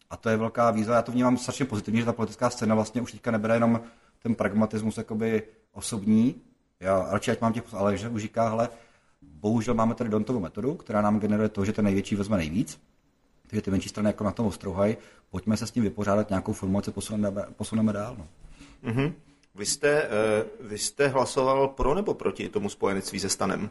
A 0.10 0.18
to 0.18 0.30
je 0.30 0.38
velká 0.38 0.72
výzva. 0.72 0.96
Já 0.96 1.02
to 1.02 1.12
vnímám 1.12 1.38
strašně 1.38 1.66
pozitivně, 1.66 2.00
že 2.00 2.06
ta 2.06 2.14
politická 2.14 2.50
scéna 2.50 2.76
vlastně 2.76 3.02
už 3.02 3.12
teďka 3.12 3.32
nebere 3.32 3.56
jenom 3.56 3.82
ten 4.24 4.36
pragmatismus 4.36 4.98
jakoby 4.98 5.44
osobní. 5.72 6.36
Já 6.80 7.08
radši, 7.12 7.32
ať 7.32 7.42
mám 7.42 7.54
těch, 7.54 7.64
ale 7.74 7.98
že 7.98 8.10
už 8.10 8.22
říká, 8.22 8.50
hele, 8.50 8.70
bohužel 9.22 9.74
máme 9.74 9.96
tady 9.96 10.10
Dontovu 10.10 10.40
metodu, 10.40 10.76
která 10.76 11.02
nám 11.02 11.20
generuje 11.20 11.50
to, 11.50 11.66
že 11.66 11.74
ten 11.74 11.86
největší 11.86 12.16
vezme 12.16 12.38
nejvíc. 12.38 12.80
Takže 13.48 13.62
ty 13.62 13.72
menší 13.72 13.90
strany 13.90 14.10
jako 14.10 14.24
na 14.24 14.32
tom 14.32 14.46
ostrouhají, 14.46 14.98
pojďme 15.30 15.58
se 15.58 15.68
s 15.68 15.72
tím 15.72 15.84
vypořádat 15.84 16.30
nějakou 16.30 16.54
formulaci, 16.54 16.92
posuneme, 16.92 17.46
posuneme 17.56 17.94
dál. 17.94 18.16
No. 18.20 18.28
Mm-hmm. 18.92 19.14
Vy 19.56 19.66
jste, 19.66 20.04
eh, 20.04 20.10
vy 20.60 20.78
jste 20.78 21.08
hlasoval 21.08 21.68
pro 21.68 21.96
nebo 21.96 22.14
proti 22.14 22.50
tomu 22.50 22.70
spojenectví 22.70 23.20
se 23.20 23.30
stanem? 23.30 23.70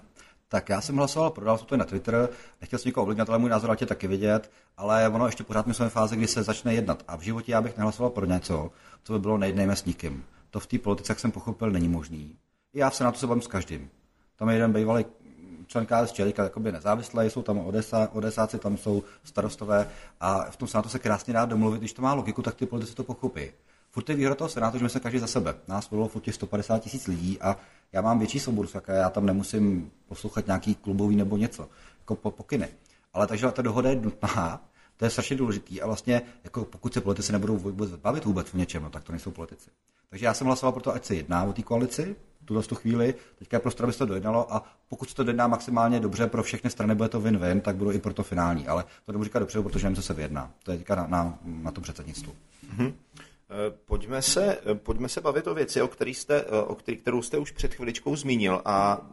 Tak 0.48 0.68
já 0.68 0.80
jsem 0.80 0.96
hlasoval 0.96 1.30
pro, 1.30 1.44
dal 1.44 1.58
jsem 1.58 1.66
to 1.66 1.76
na 1.76 1.84
Twitter, 1.84 2.28
nechtěl 2.60 2.78
jsem 2.78 2.88
nikoho 2.88 3.02
ovlivnit, 3.02 3.28
ale 3.28 3.38
můj 3.38 3.50
názor 3.50 3.76
tě 3.76 3.86
taky 3.86 4.06
vidět, 4.08 4.50
ale 4.76 5.08
ono 5.08 5.26
ještě 5.26 5.44
pořád 5.44 5.66
jsme 5.72 5.88
v 5.88 5.92
fázi, 5.92 6.16
kdy 6.16 6.26
se 6.26 6.42
začne 6.42 6.74
jednat. 6.74 7.02
A 7.08 7.16
v 7.16 7.20
životě 7.20 7.52
já 7.52 7.60
bych 7.60 7.76
nehlasoval 7.76 8.10
pro 8.10 8.26
něco, 8.26 8.70
co 9.02 9.12
by 9.12 9.18
bylo 9.18 9.38
nejednejme 9.38 9.76
s 9.76 9.84
nikým. 9.84 10.24
To 10.50 10.60
v 10.60 10.66
té 10.66 10.78
politice, 10.78 11.10
jak 11.10 11.20
jsem 11.20 11.30
pochopil, 11.30 11.70
není 11.70 11.88
možný. 11.88 12.36
Já 12.74 12.90
se 12.90 13.04
na 13.04 13.12
to 13.12 13.18
se 13.18 13.26
bavím 13.26 13.42
s 13.42 13.46
každým. 13.46 13.90
Tam 14.36 14.48
je 14.48 14.54
jeden 14.54 14.72
bývalý 14.72 15.04
člen 15.66 15.86
KSČ, 15.86 16.18
jakoby 16.18 16.72
nezávislý, 16.72 17.30
jsou 17.30 17.42
tam 17.42 17.58
odesa, 17.58 18.08
odesáci, 18.12 18.58
tam 18.58 18.76
jsou 18.76 19.02
starostové 19.24 19.88
a 20.20 20.50
v 20.50 20.56
tom 20.56 20.68
senátu 20.68 20.88
se 20.88 20.98
krásně 20.98 21.34
dá 21.34 21.44
domluvit, 21.44 21.78
když 21.78 21.92
to 21.92 22.02
má 22.02 22.14
logiku, 22.14 22.42
tak 22.42 22.54
ty 22.54 22.66
politici 22.66 22.94
to 22.94 23.04
pochopí. 23.04 23.50
Furt 23.96 24.08
je 24.08 24.14
výhoda 24.14 24.34
toho 24.34 24.48
Senátu, 24.48 24.76
že 24.76 24.80
jsme 24.80 24.88
se 24.88 25.00
každý 25.00 25.18
za 25.18 25.26
sebe. 25.26 25.54
Nás 25.68 25.90
volilo 25.90 26.08
furt 26.08 26.22
těch 26.22 26.34
150 26.34 26.78
tisíc 26.78 27.06
lidí 27.06 27.38
a 27.40 27.56
já 27.92 28.00
mám 28.00 28.18
větší 28.18 28.40
svobodu, 28.40 28.68
tak 28.68 28.88
já 28.88 29.10
tam 29.10 29.26
nemusím 29.26 29.90
poslouchat 30.08 30.46
nějaký 30.46 30.74
klubový 30.74 31.16
nebo 31.16 31.36
něco, 31.36 31.68
jako 31.98 32.16
po, 32.16 32.30
pokyny. 32.30 32.68
Ale 33.14 33.26
takže 33.26 33.46
ta 33.52 33.62
dohoda 33.62 33.90
je 33.90 33.96
nutná, 33.96 34.64
to 34.96 35.04
je 35.04 35.10
strašně 35.10 35.36
důležitý 35.36 35.82
a 35.82 35.86
vlastně 35.86 36.22
jako 36.44 36.64
pokud 36.64 36.94
se 36.94 37.00
politici 37.00 37.32
nebudou 37.32 37.56
vůbec 37.56 37.90
bavit 37.90 38.24
vůbec 38.24 38.54
o 38.54 38.56
něčem, 38.56 38.82
no, 38.82 38.90
tak 38.90 39.04
to 39.04 39.12
nejsou 39.12 39.30
politici. 39.30 39.70
Takže 40.10 40.26
já 40.26 40.34
jsem 40.34 40.46
hlasoval 40.46 40.72
pro 40.72 40.82
to, 40.82 40.94
ať 40.94 41.04
se 41.04 41.14
jedná 41.14 41.44
o 41.44 41.52
té 41.52 41.62
koalici, 41.62 42.16
tuto 42.44 42.62
tu 42.62 42.74
chvíli, 42.74 43.14
teďka 43.38 43.56
je 43.56 43.60
prostor, 43.60 43.84
aby 43.84 43.92
se 43.92 43.98
to 43.98 44.06
dojednalo 44.06 44.54
a 44.54 44.62
pokud 44.88 45.08
se 45.08 45.14
to 45.14 45.24
dojedná 45.24 45.46
maximálně 45.46 46.00
dobře 46.00 46.26
pro 46.26 46.42
všechny 46.42 46.70
strany, 46.70 46.94
bude 46.94 47.08
to 47.08 47.20
win-win, 47.20 47.60
tak 47.60 47.76
budu 47.76 47.92
i 47.92 47.98
pro 47.98 48.14
to 48.14 48.22
finální. 48.22 48.68
Ale 48.68 48.84
to 49.06 49.12
nemůžu 49.12 49.24
říkat 49.24 49.38
dopředu, 49.38 49.62
protože 49.62 49.86
nevím, 49.86 49.96
co 49.96 50.02
se 50.02 50.14
vyjedná. 50.14 50.50
To 50.62 50.70
je 50.70 50.78
teďka 50.78 50.94
na, 50.94 51.06
na, 51.06 51.38
na 51.44 51.70
tom 51.70 51.82
předsednictvu. 51.82 52.32
Mm-hmm. 52.76 52.92
Eh, 53.50 53.74
pojďme 53.84 54.22
se, 54.22 54.58
eh, 54.66 54.74
pojďme 54.74 55.08
se 55.08 55.20
bavit 55.20 55.46
o 55.46 55.54
věci, 55.54 55.82
o, 55.82 55.88
který 55.88 56.14
jste, 56.14 56.40
eh, 56.40 56.62
o 56.62 56.74
který, 56.74 56.96
kterou 56.96 57.22
jste 57.22 57.38
už 57.38 57.50
před 57.50 57.74
chviličkou 57.74 58.16
zmínil 58.16 58.62
a, 58.64 59.06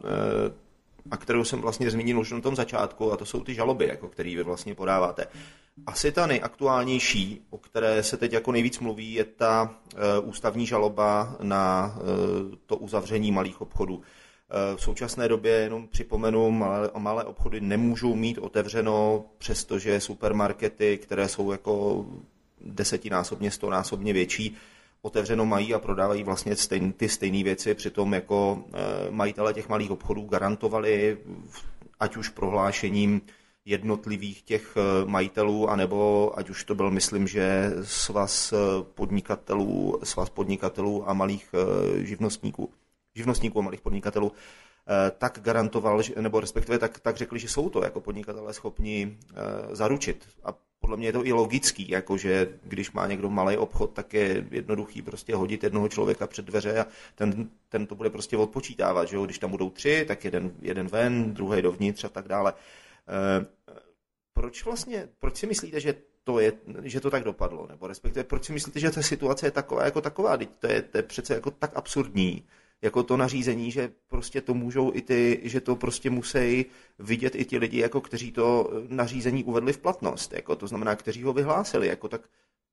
a 1.10 1.16
kterou 1.16 1.44
jsem 1.44 1.60
vlastně 1.60 1.90
zmínil 1.90 2.20
už 2.20 2.32
na 2.32 2.40
tom 2.40 2.56
začátku, 2.56 3.12
a 3.12 3.16
to 3.16 3.26
jsou 3.26 3.44
ty 3.44 3.54
žaloby, 3.54 3.86
jako 3.86 4.08
který 4.08 4.36
vy 4.36 4.42
vlastně 4.42 4.74
podáváte. 4.74 5.26
Asi 5.86 6.12
ta 6.12 6.26
nejaktuálnější, 6.26 7.46
o 7.50 7.58
které 7.58 8.02
se 8.02 8.16
teď 8.16 8.32
jako 8.32 8.52
nejvíc 8.52 8.78
mluví, 8.78 9.14
je 9.14 9.24
ta 9.24 9.74
ústavní 10.22 10.66
žaloba 10.66 11.36
na 11.42 11.94
to 12.66 12.76
uzavření 12.76 13.32
malých 13.32 13.60
obchodů. 13.60 14.02
V 14.76 14.80
současné 14.82 15.28
době 15.28 15.52
jenom 15.52 15.88
připomenu, 15.88 16.50
malé, 16.50 16.90
malé 16.98 17.24
obchody 17.24 17.60
nemůžou 17.60 18.14
mít 18.14 18.38
otevřeno, 18.38 19.24
přestože 19.38 20.00
supermarkety, 20.00 20.98
které 20.98 21.28
jsou 21.28 21.52
jako 21.52 22.04
desetinásobně, 22.64 23.50
stonásobně 23.50 24.12
větší, 24.12 24.56
otevřeno 25.02 25.46
mají 25.46 25.74
a 25.74 25.78
prodávají 25.78 26.22
vlastně 26.22 26.56
stejn, 26.56 26.92
ty 26.92 27.08
stejné 27.08 27.44
věci, 27.44 27.74
přitom 27.74 28.14
jako 28.14 28.64
e, 28.72 29.10
majitele 29.10 29.54
těch 29.54 29.68
malých 29.68 29.90
obchodů 29.90 30.22
garantovali, 30.22 31.18
ať 32.00 32.16
už 32.16 32.28
prohlášením 32.28 33.20
jednotlivých 33.64 34.42
těch 34.42 34.76
e, 34.76 35.06
majitelů, 35.06 35.70
anebo 35.70 36.32
ať 36.38 36.50
už 36.50 36.64
to 36.64 36.74
byl, 36.74 36.90
myslím, 36.90 37.28
že 37.28 37.72
svaz 37.82 38.54
podnikatelů, 38.82 40.00
svaz 40.02 40.30
podnikatelů 40.30 41.08
a 41.10 41.12
malých 41.12 41.54
živnostníků, 41.98 42.70
živnostníků 43.14 43.58
a 43.58 43.62
malých 43.62 43.80
podnikatelů, 43.80 44.32
eh, 44.34 44.63
tak 45.18 45.38
garantoval, 45.42 46.00
nebo 46.20 46.40
respektive 46.40 46.78
tak, 46.78 47.00
tak 47.00 47.16
řekli, 47.16 47.38
že 47.38 47.48
jsou 47.48 47.70
to 47.70 47.84
jako 47.84 48.00
podnikatelé 48.00 48.52
schopni 48.52 49.18
zaručit. 49.72 50.28
A 50.44 50.54
podle 50.80 50.96
mě 50.96 51.08
je 51.08 51.12
to 51.12 51.26
i 51.26 51.32
logický, 51.32 51.88
jakože 51.88 52.58
když 52.62 52.92
má 52.92 53.06
někdo 53.06 53.30
malý 53.30 53.56
obchod, 53.56 53.92
tak 53.92 54.14
je 54.14 54.46
jednoduchý 54.50 55.02
prostě 55.02 55.34
hodit 55.34 55.64
jednoho 55.64 55.88
člověka 55.88 56.26
před 56.26 56.44
dveře 56.44 56.80
a 56.80 56.86
ten, 57.14 57.48
ten 57.68 57.86
to 57.86 57.94
bude 57.94 58.10
prostě 58.10 58.36
odpočítávat, 58.36 59.08
že 59.08 59.16
jo? 59.16 59.24
když 59.24 59.38
tam 59.38 59.50
budou 59.50 59.70
tři, 59.70 60.04
tak 60.08 60.24
jeden, 60.24 60.52
jeden 60.60 60.86
ven, 60.86 61.34
druhý 61.34 61.62
dovnitř 61.62 62.04
a 62.04 62.08
tak 62.08 62.28
dále. 62.28 62.52
Proč 64.32 64.64
vlastně, 64.64 65.08
proč 65.18 65.36
si 65.36 65.46
myslíte, 65.46 65.80
že 65.80 65.94
to, 66.24 66.40
je, 66.40 66.52
že 66.82 67.00
to 67.00 67.10
tak 67.10 67.24
dopadlo? 67.24 67.66
Nebo 67.66 67.86
respektive, 67.86 68.24
proč 68.24 68.44
si 68.44 68.52
myslíte, 68.52 68.80
že 68.80 68.90
ta 68.90 69.02
situace 69.02 69.46
je 69.46 69.50
taková 69.50 69.84
jako 69.84 70.00
taková? 70.00 70.36
Teď 70.36 70.50
to 70.58 70.66
je, 70.66 70.82
to 70.82 70.98
je 70.98 71.02
přece 71.02 71.34
jako 71.34 71.50
tak 71.50 71.76
absurdní, 71.76 72.44
jako 72.84 73.02
to 73.02 73.16
nařízení, 73.16 73.70
že 73.70 73.92
prostě 74.08 74.40
to 74.40 74.54
můžou 74.54 74.92
i 74.94 75.00
ty, 75.00 75.40
že 75.42 75.60
to 75.60 75.76
prostě 75.76 76.10
musí 76.10 76.64
vidět 76.98 77.34
i 77.34 77.44
ti 77.44 77.58
lidi, 77.58 77.78
jako 77.78 78.00
kteří 78.00 78.32
to 78.32 78.70
nařízení 78.88 79.44
uvedli 79.44 79.72
v 79.72 79.78
platnost, 79.78 80.32
jako 80.32 80.56
to 80.56 80.66
znamená, 80.66 80.96
kteří 80.96 81.22
ho 81.22 81.32
vyhlásili, 81.32 81.86
jako 81.86 82.08
tak 82.08 82.20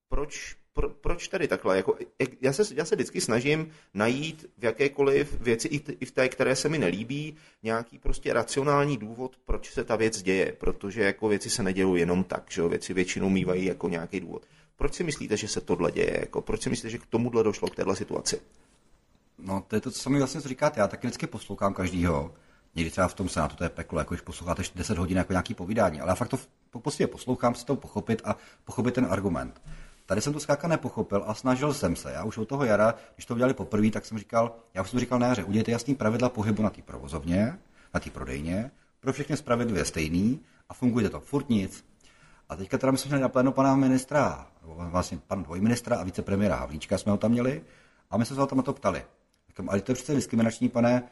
proč, 0.10 0.56
pro, 0.74 0.90
proč 0.90 1.28
tady 1.28 1.48
takhle? 1.48 1.78
Jako, 1.78 1.98
já, 2.42 2.54
se, 2.54 2.64
já 2.76 2.86
se 2.86 2.96
vždycky 2.96 3.22
snažím 3.22 3.72
najít 3.94 4.46
v 4.58 4.64
jakékoliv 4.64 5.42
věci, 5.42 5.68
i, 5.68 5.80
t, 5.80 5.94
i 6.00 6.06
v 6.06 6.12
té, 6.12 6.30
které 6.30 6.56
se 6.56 6.70
mi 6.70 6.78
nelíbí, 6.78 7.36
nějaký 7.64 8.00
prostě 8.00 8.34
racionální 8.34 8.98
důvod, 8.98 9.38
proč 9.46 9.72
se 9.72 9.84
ta 9.84 9.96
věc 9.96 10.22
děje, 10.22 10.56
protože 10.60 11.02
jako 11.02 11.28
věci 11.28 11.50
se 11.50 11.64
nedějí 11.64 12.00
jenom 12.00 12.24
tak, 12.24 12.44
že 12.50 12.68
věci 12.68 12.94
většinou 12.94 13.30
mývají 13.30 13.66
jako 13.66 13.90
nějaký 13.90 14.20
důvod. 14.20 14.46
Proč 14.76 14.94
si 14.94 15.04
myslíte, 15.04 15.38
že 15.38 15.48
se 15.48 15.62
tohle 15.62 15.92
děje? 15.92 16.18
Jako, 16.20 16.42
proč 16.42 16.62
si 16.62 16.70
myslíte, 16.70 16.90
že 16.90 16.98
k 16.98 17.06
tomuhle 17.06 17.44
došlo, 17.44 17.68
k 17.68 17.76
téhle 17.76 17.96
situaci? 17.96 18.40
No, 19.42 19.64
to 19.68 19.76
je 19.76 19.82
to, 19.82 19.92
co 19.92 20.10
mi 20.10 20.18
vlastně 20.18 20.42
říkáte. 20.42 20.80
Já 20.80 20.88
taky 20.88 21.08
vždycky 21.08 21.28
poslouchám 21.28 21.74
každýho. 21.74 22.34
Někdy 22.76 22.92
třeba 22.92 23.08
v 23.08 23.14
tom 23.14 23.30
senátu 23.30 23.56
to 23.56 23.64
je 23.64 23.70
peklo, 23.70 24.00
jako 24.00 24.14
když 24.14 24.22
posloucháte 24.22 24.64
10 24.76 24.98
hodin 24.98 25.18
jako 25.18 25.34
nějaký 25.34 25.54
povídání, 25.54 26.02
ale 26.02 26.12
já 26.12 26.16
fakt 26.16 26.28
to 26.28 26.80
prostě 26.80 27.08
poslouchám, 27.08 27.56
si 27.56 27.66
to 27.66 27.76
pochopit 27.76 28.22
a 28.26 28.36
pochopit 28.64 28.94
ten 28.94 29.08
argument. 29.10 29.62
Tady 30.06 30.22
jsem 30.22 30.34
to 30.34 30.40
zkrátka 30.40 30.68
nepochopil 30.68 31.24
a 31.28 31.34
snažil 31.34 31.74
jsem 31.74 31.96
se. 31.96 32.12
Já 32.12 32.24
už 32.24 32.38
od 32.38 32.48
toho 32.48 32.64
jara, 32.64 32.96
když 33.16 33.26
to 33.26 33.34
udělali 33.34 33.54
poprvé, 33.54 33.90
tak 33.92 34.06
jsem 34.06 34.18
říkal, 34.18 34.56
já 34.74 34.82
už 34.82 34.90
jsem 34.90 35.00
říkal 35.00 35.20
na 35.20 35.28
jaře, 35.28 35.44
udělejte 35.44 35.72
jasný 35.72 35.96
pravidla 35.96 36.30
pohybu 36.30 36.64
na 36.64 36.70
té 36.70 36.82
provozovně, 36.82 37.58
na 37.94 38.00
té 38.00 38.10
prodejně, 38.10 38.72
pro 39.00 39.14
všechny 39.14 39.38
spravedlivě 39.38 39.86
stejný 39.86 40.40
a 40.70 40.74
funguje 40.74 41.10
to 41.10 41.20
furt 41.20 41.50
nic. 41.50 41.86
A 42.50 42.56
teďka 42.56 42.78
teda 42.78 42.92
my 42.92 42.98
jsme 42.98 43.08
měli 43.08 43.22
na 43.22 43.30
plénu 43.30 43.52
pana 43.52 43.76
ministra, 43.76 44.48
vlastně 44.64 45.20
pan 45.28 45.44
dvojministra 45.44 45.98
a 45.98 46.04
vicepremiéra 46.04 46.56
Havlíčka 46.56 46.98
jsme 46.98 47.12
ho 47.12 47.18
tam 47.18 47.32
měli 47.32 47.62
a 48.10 48.18
my 48.18 48.26
jsme 48.26 48.36
se 48.36 48.42
ho 48.42 48.48
tam 48.48 48.58
na 48.58 48.64
to 48.64 48.74
ptali. 48.74 49.04
Říkám, 49.62 49.70
ale 49.70 49.82
to 49.82 49.92
je 49.92 49.96
přece 49.96 50.16
diskriminační, 50.16 50.70
pane 50.70 51.04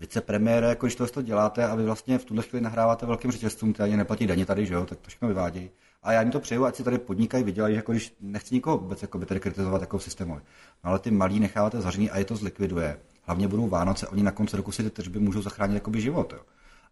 vicepremiére, 0.00 0.68
jako 0.68 0.86
když 0.86 0.96
to 0.96 1.22
děláte 1.22 1.64
a 1.64 1.74
vy 1.74 1.84
vlastně 1.84 2.18
v 2.18 2.24
tuhle 2.24 2.42
chvíli 2.42 2.62
nahráváte 2.62 3.06
velkým 3.06 3.30
řetězcům, 3.30 3.72
kteří 3.72 3.96
neplatí 3.96 4.26
daně 4.26 4.46
tady, 4.46 4.66
že 4.66 4.74
jo, 4.74 4.86
tak 4.86 4.98
to 4.98 5.08
všechno 5.08 5.28
vyvádějí. 5.28 5.70
A 6.02 6.12
já 6.12 6.22
jim 6.22 6.30
to 6.30 6.40
přeju, 6.40 6.64
ať 6.64 6.76
si 6.76 6.84
tady 6.84 6.98
podnikají, 6.98 7.44
vydělají, 7.44 7.76
jako 7.76 7.92
když 7.92 8.16
nechci 8.20 8.54
nikoho 8.54 8.78
vůbec 8.78 9.02
jako 9.02 9.18
by 9.18 9.26
tady 9.26 9.40
kritizovat 9.40 9.80
jako 9.80 9.98
systému. 9.98 10.34
No 10.34 10.90
ale 10.90 10.98
ty 10.98 11.10
malí 11.10 11.40
necháváte 11.40 11.80
zaření 11.80 12.10
a 12.10 12.18
je 12.18 12.24
to 12.24 12.36
zlikviduje. 12.36 12.98
Hlavně 13.22 13.48
budou 13.48 13.68
Vánoce, 13.68 14.08
oni 14.08 14.22
na 14.22 14.30
konci 14.30 14.56
roku 14.56 14.72
si 14.72 14.82
ty 14.82 14.90
tržby 14.90 15.18
můžou 15.18 15.42
zachránit 15.42 15.74
jakoby 15.74 16.00
život. 16.00 16.32
Jo. 16.32 16.40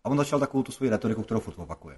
A 0.04 0.11
on 0.11 0.18
začal 0.18 0.40
takovou 0.40 0.62
tu 0.62 0.72
svoji 0.72 0.90
retoriku, 0.90 1.22
kterou 1.22 1.40
furt 1.40 1.59
opakuje. 1.59 1.96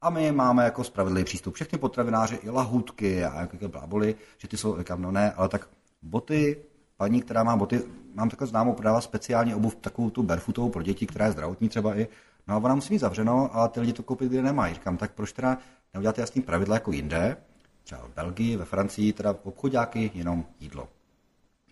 A 0.00 0.10
my 0.10 0.32
máme 0.32 0.64
jako 0.64 0.84
spravedlivý 0.84 1.24
přístup. 1.24 1.54
Všechny 1.54 1.78
potravináři, 1.78 2.34
i 2.34 2.50
lahůdky 2.50 3.24
a 3.24 3.40
jaké 3.40 3.68
bláboli, 3.68 4.14
že 4.38 4.48
ty 4.48 4.56
jsou, 4.56 4.78
říkám, 4.78 5.02
no 5.02 5.12
ne, 5.12 5.32
ale 5.32 5.48
tak 5.48 5.68
boty, 6.02 6.62
paní, 7.02 7.22
která 7.22 7.42
má 7.42 7.56
boty, 7.56 7.82
mám 8.14 8.30
takovou 8.30 8.48
známou, 8.48 8.72
prodává 8.74 9.00
speciální 9.00 9.54
obuv, 9.54 9.74
takovou 9.74 10.10
tu 10.10 10.22
barefootovou 10.22 10.68
pro 10.68 10.82
děti, 10.82 11.06
která 11.06 11.26
je 11.26 11.32
zdravotní 11.32 11.68
třeba 11.68 11.98
i. 11.98 12.08
No 12.48 12.54
a 12.54 12.58
ona 12.58 12.74
musí 12.74 12.92
mít 12.92 12.98
zavřeno 12.98 13.56
a 13.56 13.68
ty 13.68 13.80
lidi 13.80 13.92
to 13.92 14.02
koupit, 14.02 14.28
kde 14.28 14.42
nemají. 14.42 14.74
Říkám, 14.74 14.96
tak 14.96 15.12
proč 15.12 15.32
teda 15.32 15.58
neudělat 15.94 16.18
jasný 16.18 16.42
pravidla 16.42 16.76
jako 16.76 16.92
jinde, 16.92 17.36
třeba 17.82 18.00
v 18.00 18.14
Belgii, 18.14 18.56
ve 18.56 18.64
Francii, 18.64 19.12
teda 19.12 19.36
obchodáky 19.42 20.10
jenom 20.14 20.44
jídlo. 20.60 20.88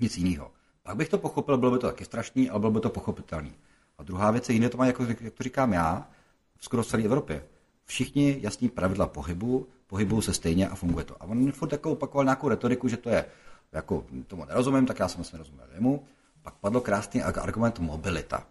Nic 0.00 0.18
jiného. 0.18 0.50
Pak 0.82 0.96
bych 0.96 1.08
to 1.08 1.18
pochopil, 1.18 1.56
bylo 1.56 1.70
by 1.70 1.78
to 1.78 1.86
taky 1.86 2.04
strašný, 2.04 2.50
ale 2.50 2.60
bylo 2.60 2.72
by 2.72 2.80
to 2.80 2.90
pochopitelný. 2.90 3.52
A 3.98 4.02
druhá 4.02 4.30
věc 4.30 4.48
je 4.48 4.52
jiné, 4.52 4.68
to 4.68 4.78
má, 4.78 4.86
jako, 4.86 5.04
jak 5.04 5.34
to 5.34 5.42
říkám 5.42 5.72
já, 5.72 6.08
v 6.56 6.64
skoro 6.64 6.84
celé 6.84 7.02
Evropě. 7.02 7.44
Všichni 7.84 8.38
jasní 8.40 8.68
pravidla 8.68 9.06
pohybu, 9.06 9.68
pohybují 9.86 10.22
se 10.22 10.34
stejně 10.34 10.68
a 10.68 10.74
funguje 10.74 11.04
to. 11.04 11.22
A 11.22 11.24
on 11.24 11.52
furt 11.52 11.72
jako 11.72 11.92
opakoval 11.92 12.24
nějakou 12.24 12.48
retoriku, 12.48 12.88
že 12.88 12.96
to 12.96 13.10
je, 13.10 13.24
jako 13.72 14.06
tomu 14.26 14.44
nerozumím, 14.44 14.86
tak 14.86 14.98
já 14.98 15.08
jsem 15.08 15.20
asi 15.20 15.32
nerozuměl 15.32 15.66
jemu. 15.74 16.04
Pak 16.42 16.54
padlo 16.54 16.80
krásný 16.80 17.22
argument 17.22 17.78
mobilita. 17.78 18.46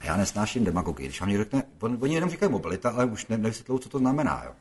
A 0.00 0.06
já 0.06 0.16
nesnáším 0.16 0.64
demagogii. 0.64 1.06
Když 1.06 1.20
vám 1.20 1.28
někdo 1.28 1.44
řekne, 1.44 1.62
on, 1.80 1.98
oni 2.00 2.14
jenom 2.14 2.30
říkají 2.30 2.52
mobilita, 2.52 2.90
ale 2.90 3.04
už 3.04 3.26
ne, 3.26 3.38
nevysvětlují, 3.38 3.80
co 3.80 3.88
to 3.88 3.98
znamená. 3.98 4.42
Jo. 4.44 4.52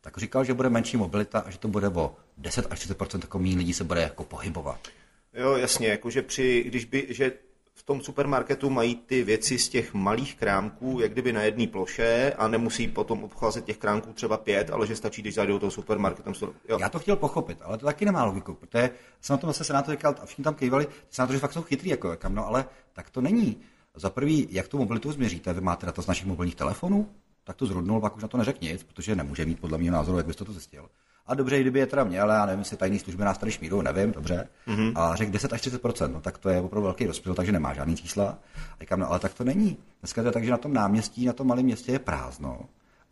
Tak 0.00 0.18
říkal, 0.18 0.44
že 0.44 0.54
bude 0.54 0.70
menší 0.70 0.96
mobilita 0.96 1.38
a 1.38 1.50
že 1.50 1.58
to 1.58 1.68
bude 1.68 1.88
o 1.88 2.16
10 2.38 2.66
až 2.70 2.90
30% 2.90 3.18
jako 3.22 3.38
méně 3.38 3.56
lidí 3.56 3.74
se 3.74 3.84
bude 3.84 4.02
jako 4.02 4.24
pohybovat. 4.24 4.88
Jo, 5.34 5.56
jasně, 5.56 5.88
jakože 5.88 6.22
při, 6.22 6.64
když 6.66 6.84
by, 6.84 7.06
že 7.10 7.32
v 7.74 7.82
tom 7.82 8.00
supermarketu 8.00 8.70
mají 8.70 8.94
ty 8.94 9.22
věci 9.22 9.58
z 9.58 9.68
těch 9.68 9.94
malých 9.94 10.36
krámků, 10.36 11.00
jak 11.00 11.12
kdyby 11.12 11.32
na 11.32 11.42
jedné 11.42 11.66
ploše 11.66 12.32
a 12.38 12.48
nemusí 12.48 12.88
potom 12.88 13.24
obcházet 13.24 13.64
těch 13.64 13.78
krámků 13.78 14.12
třeba 14.12 14.36
pět, 14.36 14.70
ale 14.70 14.86
že 14.86 14.96
stačí, 14.96 15.22
když 15.22 15.34
zajdou 15.34 15.52
do 15.52 15.58
toho 15.58 15.70
supermarketu. 15.70 16.32
Jo. 16.68 16.78
Já 16.80 16.88
to 16.88 16.98
chtěl 16.98 17.16
pochopit, 17.16 17.58
ale 17.62 17.78
to 17.78 17.86
taky 17.86 18.04
nemá 18.04 18.24
logiku, 18.24 18.54
protože 18.54 18.90
jsem 19.20 19.34
na 19.34 19.38
tom 19.38 19.50
zase 19.50 19.64
senátor 19.64 19.94
říkal, 19.94 20.14
a 20.22 20.26
všichni 20.26 20.44
tam 20.44 20.54
kývali, 20.54 20.86
senátoři 21.10 21.38
fakt 21.38 21.52
jsou 21.52 21.62
chytrý, 21.62 21.90
jako 21.90 22.16
kam, 22.16 22.34
no 22.34 22.46
ale 22.46 22.64
tak 22.92 23.10
to 23.10 23.20
není. 23.20 23.56
Za 23.94 24.10
prvý, 24.10 24.48
jak 24.50 24.68
tu 24.68 24.78
mobilitu 24.78 25.12
změříte? 25.12 25.52
Vy 25.52 25.60
máte 25.60 25.86
data 25.86 26.02
z 26.02 26.06
našich 26.06 26.26
mobilních 26.26 26.54
telefonů? 26.54 27.08
Tak 27.44 27.56
to 27.56 27.66
zrudnul, 27.66 28.00
pak 28.00 28.16
už 28.16 28.22
na 28.22 28.28
to 28.28 28.38
neřek 28.38 28.60
nic, 28.60 28.82
protože 28.82 29.16
nemůže 29.16 29.46
mít 29.46 29.60
podle 29.60 29.78
mého 29.78 29.92
názoru, 29.92 30.18
jak 30.18 30.26
byste 30.26 30.44
to 30.44 30.52
zjistil. 30.52 30.88
A 31.26 31.34
dobře, 31.34 31.60
kdyby 31.60 31.78
je 31.78 31.86
teda 31.86 32.04
měl, 32.04 32.30
já 32.30 32.46
nevím, 32.46 32.58
jestli 32.58 32.76
tajný 32.76 32.98
služby 32.98 33.24
nás 33.24 33.38
tady 33.38 33.52
šmíru, 33.52 33.82
nevím, 33.82 34.12
dobře. 34.12 34.48
Mm-hmm. 34.68 34.92
A 34.96 35.16
řekl 35.16 35.32
10 35.32 35.52
až 35.52 35.60
30% 35.60 36.12
no 36.12 36.20
tak 36.20 36.38
to 36.38 36.48
je 36.48 36.60
opravdu 36.60 36.84
velký 36.84 37.06
rozptyl, 37.06 37.34
takže 37.34 37.52
nemá 37.52 37.74
žádný 37.74 37.96
čísla. 37.96 38.38
A 38.54 38.80
říkám, 38.80 39.00
no 39.00 39.10
ale 39.10 39.18
tak 39.18 39.34
to 39.34 39.44
není. 39.44 39.76
Dneska 40.00 40.22
to 40.22 40.28
je 40.28 40.32
tak, 40.32 40.44
že 40.44 40.50
na 40.50 40.56
tom 40.56 40.72
náměstí, 40.72 41.26
na 41.26 41.32
tom 41.32 41.46
malém 41.46 41.64
městě 41.64 41.92
je 41.92 41.98
prázdno 41.98 42.60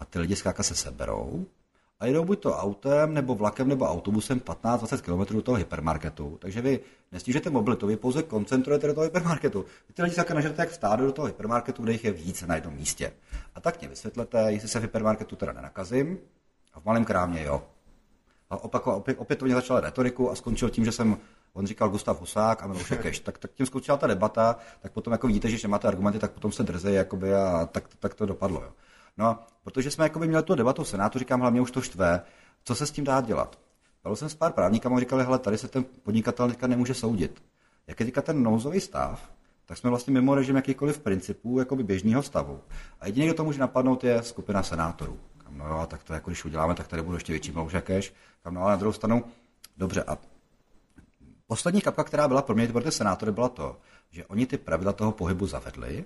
a 0.00 0.04
ty 0.04 0.18
lidi 0.18 0.36
zkrátka 0.36 0.62
se 0.62 0.74
seberou 0.74 1.46
a 2.00 2.06
jedou 2.06 2.24
buď 2.24 2.40
to 2.40 2.56
autem, 2.56 3.14
nebo 3.14 3.34
vlakem, 3.34 3.68
nebo 3.68 3.86
autobusem 3.86 4.40
15-20 4.40 5.00
km 5.00 5.34
do 5.34 5.42
toho 5.42 5.56
hypermarketu. 5.56 6.38
Takže 6.40 6.62
vy 6.62 6.80
nestížete 7.12 7.50
mobilitu, 7.50 7.86
vy 7.86 7.96
pouze 7.96 8.22
koncentrujete 8.22 8.86
do 8.86 8.94
toho 8.94 9.04
hypermarketu. 9.04 9.64
Vy 9.88 9.94
ty 9.94 10.02
lidi 10.02 10.14
se 10.14 10.34
nažerete 10.34 10.62
jak 10.62 10.70
stádo 10.72 11.06
do 11.06 11.12
toho 11.12 11.26
hypermarketu, 11.26 11.82
kde 11.82 11.92
jich 11.92 12.04
je 12.04 12.12
víc 12.12 12.42
na 12.42 12.54
jednom 12.54 12.74
místě. 12.74 13.12
A 13.54 13.60
tak 13.60 13.80
mě 13.80 13.88
vysvětlete, 13.88 14.52
jestli 14.52 14.68
se 14.68 14.78
v 14.78 14.82
hypermarketu 14.82 15.36
teda 15.36 15.52
nenakazím, 15.52 16.18
a 16.74 16.80
v 16.80 16.84
malém 16.84 17.04
krámě 17.04 17.42
jo. 17.42 17.62
A 18.50 18.56
opakoval, 18.56 18.98
opět, 18.98 19.18
opětovně 19.18 19.54
začal 19.54 19.80
retoriku 19.80 20.30
a 20.30 20.34
skončil 20.34 20.70
tím, 20.70 20.84
že 20.84 20.92
jsem 20.92 21.16
on 21.52 21.66
říkal 21.66 21.88
Gustav 21.88 22.20
Husák 22.20 22.62
a 22.62 22.66
Miloš 22.66 22.92
Keš, 23.02 23.20
tak, 23.20 23.38
tak 23.38 23.52
tím 23.52 23.66
skončila 23.66 23.96
ta 23.96 24.06
debata, 24.06 24.56
tak 24.80 24.92
potom 24.92 25.12
jako 25.12 25.26
vidíte, 25.26 25.50
že 25.50 25.68
máte 25.68 25.88
argumenty, 25.88 26.18
tak 26.18 26.30
potom 26.30 26.52
se 26.52 26.62
drzejí 26.62 26.96
jakoby 26.96 27.34
a 27.34 27.68
tak, 27.72 27.84
tak 27.98 28.14
to 28.14 28.26
dopadlo. 28.26 28.62
Jo. 28.62 28.72
No 29.18 29.38
protože 29.64 29.90
jsme 29.90 30.04
jako 30.04 30.18
by 30.18 30.28
měli 30.28 30.42
tu 30.42 30.54
debatu 30.54 30.84
v 30.84 30.88
Senátu, 30.88 31.18
říkám, 31.18 31.40
hlavně 31.40 31.60
už 31.60 31.70
to 31.70 31.82
štve, 31.82 32.22
co 32.64 32.74
se 32.74 32.86
s 32.86 32.90
tím 32.90 33.04
dá 33.04 33.20
dělat. 33.20 33.58
Byl 34.02 34.16
jsem 34.16 34.28
s 34.28 34.34
pár 34.34 34.52
právníkama 34.52 34.96
a 34.96 35.00
říkali, 35.00 35.24
hele, 35.24 35.38
tady 35.38 35.58
se 35.58 35.68
ten 35.68 35.84
podnikatel 36.02 36.48
teďka 36.48 36.66
nemůže 36.66 36.94
soudit. 36.94 37.42
Jak 37.86 38.00
je 38.00 38.06
teďka 38.06 38.22
ten 38.22 38.42
nouzový 38.42 38.80
stav, 38.80 39.30
tak 39.66 39.78
jsme 39.78 39.90
vlastně 39.90 40.12
mimo 40.12 40.34
režim 40.34 40.56
jakýkoliv 40.56 40.98
principů 40.98 41.58
jakoby 41.58 41.82
běžného 41.82 42.22
stavu. 42.22 42.60
A 43.00 43.06
jediný, 43.06 43.26
kdo 43.26 43.34
to 43.34 43.44
může 43.44 43.60
napadnout, 43.60 44.04
je 44.04 44.22
skupina 44.22 44.62
senátorů. 44.62 45.18
Kam, 45.50 45.58
no 45.58 45.66
jo, 45.66 45.86
tak 45.86 46.02
to 46.02 46.14
jako 46.14 46.30
když 46.30 46.44
uděláme, 46.44 46.74
tak 46.74 46.88
tady 46.88 47.02
bude 47.02 47.16
ještě 47.16 47.32
větší 47.32 47.52
mloužakeš. 47.52 48.14
Kam, 48.42 48.54
no 48.54 48.62
ale 48.62 48.70
na 48.70 48.76
druhou 48.76 48.92
stranu, 48.92 49.24
dobře. 49.76 50.02
A 50.02 50.18
poslední 51.46 51.80
kapka, 51.80 52.04
která 52.04 52.28
byla 52.28 52.42
pro 52.42 52.54
mě 52.54 52.68
pro 52.68 52.82
ty 52.82 52.92
senátory, 52.92 53.32
byla 53.32 53.48
to, 53.48 53.76
že 54.10 54.26
oni 54.26 54.46
ty 54.46 54.58
pravidla 54.58 54.92
toho 54.92 55.12
pohybu 55.12 55.46
zavedli, 55.46 56.04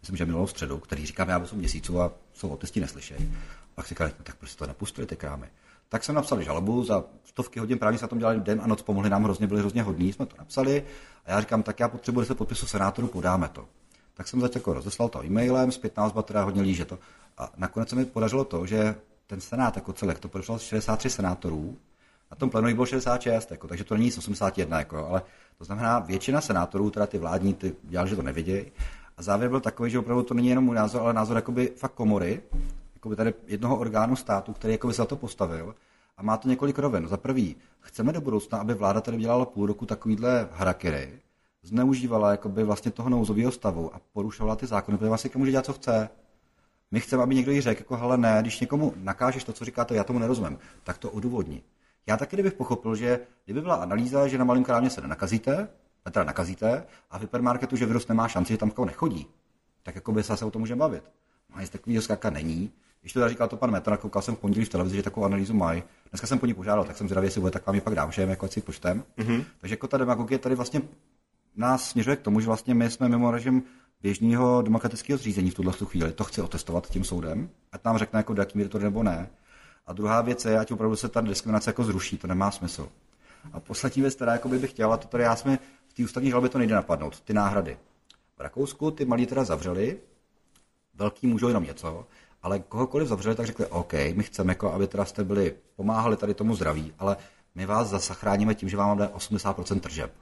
myslím, 0.00 0.16
že 0.16 0.26
minulou 0.26 0.46
středu, 0.46 0.78
který 0.78 1.06
říkám 1.06 1.28
já 1.28 1.38
8 1.38 1.58
měsíců 1.58 2.00
a 2.00 2.12
jsou 2.32 2.52
autisti 2.52 2.80
neslyšejí. 2.80 3.36
Pak 3.74 3.86
si 3.86 3.88
říkali, 3.88 4.12
no, 4.18 4.24
tak 4.24 4.36
prostě 4.36 4.58
to 4.58 4.66
nepustili 4.66 5.06
ty 5.06 5.16
krámy. 5.16 5.46
Tak 5.88 6.04
jsem 6.04 6.14
napsal 6.14 6.42
žalobu, 6.42 6.84
za 6.84 7.04
stovky 7.24 7.60
hodin 7.60 7.78
právě 7.78 7.98
se 7.98 8.04
na 8.04 8.08
tom 8.08 8.18
dělali 8.18 8.40
den 8.40 8.60
a 8.64 8.66
noc, 8.66 8.82
pomohli 8.82 9.10
nám 9.10 9.24
hrozně, 9.24 9.46
byli 9.46 9.60
hrozně 9.60 9.82
hodní, 9.82 10.12
jsme 10.12 10.26
to 10.26 10.36
napsali 10.38 10.84
a 11.24 11.30
já 11.30 11.40
říkám, 11.40 11.62
tak 11.62 11.80
já 11.80 11.88
potřebuji 11.88 12.24
se 12.24 12.34
podpisu 12.34 12.66
senátorů, 12.66 13.08
podáme 13.08 13.48
to. 13.48 13.68
Tak 14.14 14.28
jsem 14.28 14.40
zatím 14.40 14.58
jako 14.58 14.72
rozeslal 14.72 15.08
to 15.08 15.24
e-mailem, 15.24 15.72
zpětná 15.72 16.02
vazba 16.02 16.22
teda 16.22 16.42
hodně 16.42 16.62
líže 16.62 16.84
to. 16.84 16.98
A 17.38 17.52
nakonec 17.56 17.88
se 17.88 17.96
mi 17.96 18.04
podařilo 18.04 18.44
to, 18.44 18.66
že 18.66 18.94
ten 19.26 19.40
senát 19.40 19.76
jako 19.76 19.92
celek, 19.92 20.18
to 20.18 20.28
podepsalo 20.28 20.58
63 20.58 21.10
senátorů, 21.10 21.76
na 22.30 22.36
tom 22.36 22.50
plénu 22.50 22.74
bylo 22.74 22.86
66, 22.86 23.50
jako, 23.50 23.68
takže 23.68 23.84
to 23.84 23.94
není 23.94 24.12
81, 24.18 24.78
jako, 24.78 25.06
ale 25.06 25.22
to 25.58 25.64
znamená, 25.64 25.98
většina 25.98 26.40
senátorů, 26.40 26.90
teda 26.90 27.06
ty 27.06 27.18
vládní, 27.18 27.54
ty 27.54 27.74
dělali, 27.82 28.10
že 28.10 28.16
to 28.16 28.22
nevědějí, 28.22 28.72
a 29.16 29.22
závěr 29.22 29.50
byl 29.50 29.60
takový, 29.60 29.90
že 29.90 29.98
opravdu 29.98 30.22
to 30.22 30.34
není 30.34 30.48
jenom 30.48 30.64
můj 30.64 30.76
názor, 30.76 31.02
ale 31.02 31.12
názor 31.12 31.36
jakoby 31.36 31.72
fakt 31.76 31.92
komory, 31.92 32.42
jakoby 32.94 33.16
tady 33.16 33.34
jednoho 33.46 33.76
orgánu 33.76 34.16
státu, 34.16 34.52
který 34.52 34.72
jakoby 34.72 34.94
se 34.94 34.96
za 34.96 35.04
to 35.04 35.16
postavil. 35.16 35.74
A 36.16 36.22
má 36.22 36.36
to 36.36 36.48
několik 36.48 36.78
rovin. 36.78 37.08
Za 37.08 37.16
prvý, 37.16 37.56
chceme 37.80 38.12
do 38.12 38.20
budoucna, 38.20 38.58
aby 38.58 38.74
vláda 38.74 39.00
tady 39.00 39.16
dělala 39.16 39.44
půl 39.44 39.66
roku 39.66 39.86
takovýhle 39.86 40.48
harakiry, 40.52 41.20
zneužívala 41.62 42.30
jakoby 42.30 42.64
vlastně 42.64 42.90
toho 42.90 43.08
nouzového 43.08 43.52
stavu 43.52 43.94
a 43.94 44.00
porušovala 44.12 44.56
ty 44.56 44.66
zákony, 44.66 44.98
protože 44.98 45.08
vlastně 45.08 45.30
může 45.34 45.50
dělat, 45.50 45.64
co 45.64 45.72
chce. 45.72 46.08
My 46.90 47.00
chceme, 47.00 47.22
aby 47.22 47.34
někdo 47.34 47.52
jí 47.52 47.60
řekl, 47.60 47.80
jako 47.80 47.96
hele 47.96 48.16
ne, 48.16 48.38
když 48.40 48.60
někomu 48.60 48.92
nakážeš 48.96 49.44
to, 49.44 49.52
co 49.52 49.64
říkáte, 49.64 49.94
já 49.94 50.04
tomu 50.04 50.18
nerozumím, 50.18 50.58
tak 50.84 50.98
to 50.98 51.10
odůvodni. 51.10 51.62
Já 52.06 52.16
taky 52.16 52.36
kdybych 52.36 52.52
pochopil, 52.52 52.96
že 52.96 53.20
kdyby 53.44 53.60
byla 53.60 53.74
analýza, 53.74 54.28
že 54.28 54.38
na 54.38 54.44
malém 54.44 54.64
krámě 54.64 54.90
se 54.90 55.00
nenakazíte, 55.00 55.68
teda 56.10 56.24
nakazíte, 56.24 56.86
a 57.10 57.18
v 57.18 57.20
hypermarketu, 57.20 57.76
že 57.76 57.86
virus 57.86 58.08
nemá 58.08 58.28
šanci, 58.28 58.52
že 58.52 58.58
tam 58.58 58.68
někoho 58.68 58.86
nechodí, 58.86 59.26
tak 59.82 59.94
jako 59.94 60.12
by 60.12 60.22
se 60.22 60.44
o 60.44 60.50
tom 60.50 60.60
můžeme 60.60 60.78
bavit. 60.78 61.02
No 61.54 61.60
nic 61.60 61.70
takového 61.70 62.02
zkrátka 62.02 62.30
není. 62.30 62.72
Když 63.00 63.12
to 63.12 63.28
říkal 63.28 63.48
to 63.48 63.56
pan 63.56 63.70
Metr, 63.70 63.96
koukal 63.96 64.22
jsem 64.22 64.36
v 64.36 64.38
pondělí 64.38 64.66
v 64.66 64.68
televizi, 64.68 64.96
že 64.96 65.02
takovou 65.02 65.26
analýzu 65.26 65.54
mají. 65.54 65.82
Dneska 66.10 66.26
jsem 66.26 66.38
po 66.38 66.46
ní 66.46 66.54
požádal, 66.54 66.84
tak 66.84 66.96
jsem 66.96 67.06
zvědavý, 67.06 67.26
jestli 67.26 67.40
bude, 67.40 67.50
tak 67.50 67.66
vám 67.66 67.74
ji 67.74 67.80
pak 67.80 67.94
dám, 67.94 68.12
že 68.12 68.22
jako 68.22 68.48
si 68.48 68.60
počtem. 68.60 69.04
Mm-hmm. 69.18 69.44
Takže 69.60 69.72
jako 69.72 69.88
ta 69.88 69.96
demagogie 69.96 70.38
tady 70.38 70.54
vlastně 70.54 70.82
nás 71.56 71.90
směřuje 71.90 72.16
k 72.16 72.20
tomu, 72.20 72.40
že 72.40 72.46
vlastně 72.46 72.74
my 72.74 72.90
jsme 72.90 73.08
mimo 73.08 73.30
režim 73.30 73.62
běžného 74.02 74.62
demokratického 74.62 75.18
zřízení 75.18 75.50
v 75.50 75.54
tuhle 75.54 75.72
chvíli. 75.72 76.12
To 76.12 76.24
chci 76.24 76.42
otestovat 76.42 76.90
tím 76.90 77.04
soudem, 77.04 77.50
ať 77.72 77.84
nám 77.84 77.98
řekne, 77.98 78.18
jako 78.18 78.34
do 78.34 78.42
jaký 78.42 78.58
míry 78.58 78.70
to 78.70 78.78
nebo 78.78 79.02
ne. 79.02 79.28
A 79.86 79.92
druhá 79.92 80.20
věc 80.20 80.44
je, 80.44 80.58
ať 80.58 80.72
opravdu 80.72 80.96
se 80.96 81.08
ta 81.08 81.20
diskriminace 81.20 81.70
jako 81.70 81.84
zruší, 81.84 82.18
to 82.18 82.26
nemá 82.26 82.50
smysl. 82.50 82.88
A 83.52 83.60
poslední 83.60 84.02
věc, 84.02 84.14
která 84.14 84.32
jako 84.32 84.48
by 84.48 84.58
bych 84.58 84.70
chtěla, 84.70 84.96
to 84.96 85.08
tady 85.08 85.24
já 85.24 85.36
jsme 85.36 85.58
v 85.88 85.94
té 85.94 86.02
ústavní 86.04 86.30
žalobě 86.30 86.50
to 86.50 86.58
nejde 86.58 86.74
napadnout, 86.74 87.20
ty 87.20 87.34
náhrady. 87.34 87.78
V 88.36 88.40
Rakousku 88.40 88.90
ty 88.90 89.04
malí 89.04 89.26
teda 89.26 89.44
zavřeli, 89.44 89.98
velký 90.94 91.26
můžou 91.26 91.48
jenom 91.48 91.64
něco, 91.64 92.06
ale 92.42 92.58
kohokoliv 92.58 93.08
zavřeli, 93.08 93.34
tak 93.34 93.46
řekli, 93.46 93.66
OK, 93.66 93.92
my 93.92 94.22
chceme, 94.22 94.50
jako, 94.50 94.72
aby 94.72 94.86
teda 94.86 95.04
jste 95.04 95.24
byli, 95.24 95.54
pomáhali 95.76 96.16
tady 96.16 96.34
tomu 96.34 96.54
zdraví, 96.54 96.92
ale 96.98 97.16
my 97.54 97.66
vás 97.66 97.88
zachráníme 97.88 98.54
tím, 98.54 98.68
že 98.68 98.76
vám 98.76 98.98
dáme 98.98 99.10
80% 99.14 99.80
tržeb. 99.80 100.12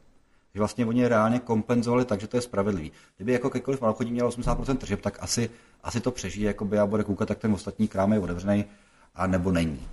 Že 0.55 0.61
vlastně 0.61 0.87
oni 0.87 1.09
reálně 1.09 1.39
kompenzovali 1.39 2.05
tak, 2.05 2.21
že 2.21 2.27
to 2.27 2.37
je 2.37 2.41
spravedlivý. 2.41 2.93
Kdyby 3.17 3.33
jako 3.33 3.47
jakýkoliv 3.47 3.81
malochodí 3.81 4.13
měl 4.13 4.29
80% 4.29 4.77
tržeb, 4.77 5.01
tak 5.01 5.19
asi, 5.21 5.51
asi 5.83 6.01
to 6.01 6.11
přežije 6.11 6.47
jakoby, 6.47 6.79
a 6.79 6.87
bude 6.87 7.05
koukat, 7.05 7.29
tak 7.29 7.39
ten 7.39 7.53
ostatní 7.53 7.89
krám 7.89 8.13
je 8.13 8.19
otevřený 8.19 8.65
a 9.15 9.27
nebo 9.27 9.53
není. 9.53 9.89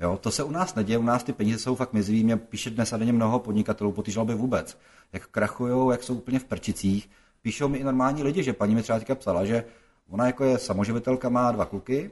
Jo, 0.00 0.18
to 0.20 0.30
se 0.30 0.42
u 0.42 0.50
nás 0.50 0.74
neděje, 0.74 0.98
u 0.98 1.02
nás 1.02 1.24
ty 1.24 1.32
peníze 1.32 1.58
jsou 1.58 1.74
fakt 1.74 1.92
mizivý. 1.92 2.24
Mě 2.24 2.36
píše 2.36 2.70
dnes 2.70 2.92
a 2.92 2.96
denně 2.96 3.12
mnoho 3.12 3.38
podnikatelů 3.38 3.92
po 3.92 4.02
žalobě 4.06 4.34
vůbec. 4.34 4.78
Jak 5.12 5.26
krachují, 5.26 5.90
jak 5.90 6.02
jsou 6.02 6.14
úplně 6.14 6.38
v 6.38 6.44
prčicích. 6.44 7.10
Píšou 7.42 7.68
mi 7.68 7.78
i 7.78 7.84
normální 7.84 8.22
lidi, 8.22 8.42
že 8.42 8.52
paní 8.52 8.74
mi 8.74 8.82
třeba 8.82 8.98
teďka 8.98 9.14
psala, 9.14 9.44
že 9.44 9.64
ona 10.10 10.26
jako 10.26 10.44
je 10.44 10.58
samoživitelka, 10.58 11.28
má 11.28 11.52
dva 11.52 11.64
kluky, 11.64 12.10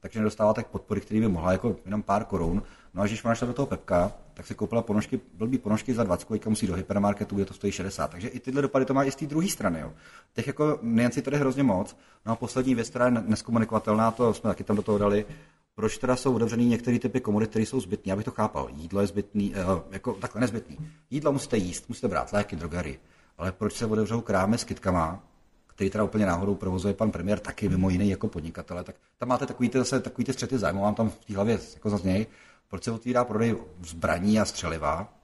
takže 0.00 0.18
nedostává 0.18 0.54
tak 0.54 0.66
podpory, 0.66 1.00
který 1.00 1.20
by 1.20 1.28
mohla, 1.28 1.52
jako 1.52 1.76
jenom 1.84 2.02
pár 2.02 2.24
korun. 2.24 2.62
No 2.94 3.02
a 3.02 3.06
když 3.06 3.20
šla 3.20 3.34
do 3.46 3.52
toho 3.52 3.66
Pepka, 3.66 4.12
tak 4.34 4.46
si 4.46 4.54
koupila 4.54 4.82
ponožky, 4.82 5.20
blbý 5.34 5.58
ponožky 5.58 5.94
za 5.94 6.04
20, 6.04 6.28
teďka 6.28 6.50
musí 6.50 6.66
do 6.66 6.74
hypermarketu, 6.74 7.34
kde 7.34 7.44
to 7.44 7.54
stojí 7.54 7.72
60. 7.72 8.10
Takže 8.10 8.28
i 8.28 8.40
tyhle 8.40 8.62
dopady 8.62 8.84
to 8.84 8.94
má 8.94 9.04
i 9.04 9.10
z 9.10 9.16
té 9.16 9.26
druhé 9.26 9.48
strany. 9.48 9.80
Jo. 9.80 9.92
Těch 10.34 10.46
jako 10.46 10.78
niancí 10.82 11.22
tady 11.22 11.36
hrozně 11.36 11.62
moc. 11.62 11.96
No 12.26 12.32
a 12.32 12.36
poslední 12.36 12.74
věc, 12.74 12.90
která 12.90 13.04
je 13.04 13.10
neskomunikovatelná, 13.10 14.10
to 14.10 14.34
jsme 14.34 14.48
taky 14.48 14.64
tam 14.64 14.76
do 14.76 14.82
toho 14.82 14.98
dali, 14.98 15.26
proč 15.74 15.98
teda 15.98 16.16
jsou 16.16 16.34
otevřený 16.34 16.66
některé 16.66 16.98
typy 16.98 17.20
komodit, 17.20 17.50
které 17.50 17.66
jsou 17.66 17.80
zbytné. 17.80 18.12
Abych 18.12 18.24
to 18.24 18.30
chápal. 18.30 18.68
Jídlo 18.72 19.00
je 19.00 19.06
zbytný, 19.06 19.54
uh, 19.54 19.80
jako 19.90 20.12
takhle 20.12 20.40
nezbytný. 20.40 20.78
Jídlo 21.10 21.32
musíte 21.32 21.56
jíst, 21.56 21.88
musíte 21.88 22.08
brát 22.08 22.32
léky, 22.32 22.56
drogery. 22.56 22.98
Ale 23.38 23.52
proč 23.52 23.74
se 23.74 23.86
otevřou 23.86 24.20
krámy 24.20 24.58
s 24.58 24.64
kytkama, 24.64 25.22
který 25.66 25.90
teda 25.90 26.04
úplně 26.04 26.26
náhodou 26.26 26.54
provozuje 26.54 26.94
pan 26.94 27.10
premiér 27.10 27.38
taky 27.38 27.68
mimo 27.68 27.90
jiný 27.90 28.10
jako 28.10 28.28
podnikatele, 28.28 28.84
tak 28.84 28.96
tam 29.18 29.28
máte 29.28 29.46
takový 29.46 29.68
ty, 29.68 29.78
zase, 29.78 30.00
takový 30.00 30.24
ty 30.24 30.32
střety 30.32 30.58
zájmu, 30.58 30.80
mám 30.80 30.94
tam 30.94 31.10
v 31.10 31.24
té 31.24 31.34
hlavě 31.34 31.58
jako 31.74 31.90
zazněj, 31.90 32.26
proč 32.68 32.84
se 32.84 32.90
otvírá 32.90 33.24
prodej 33.24 33.56
zbraní 33.82 34.40
a 34.40 34.44
střeliva, 34.44 35.18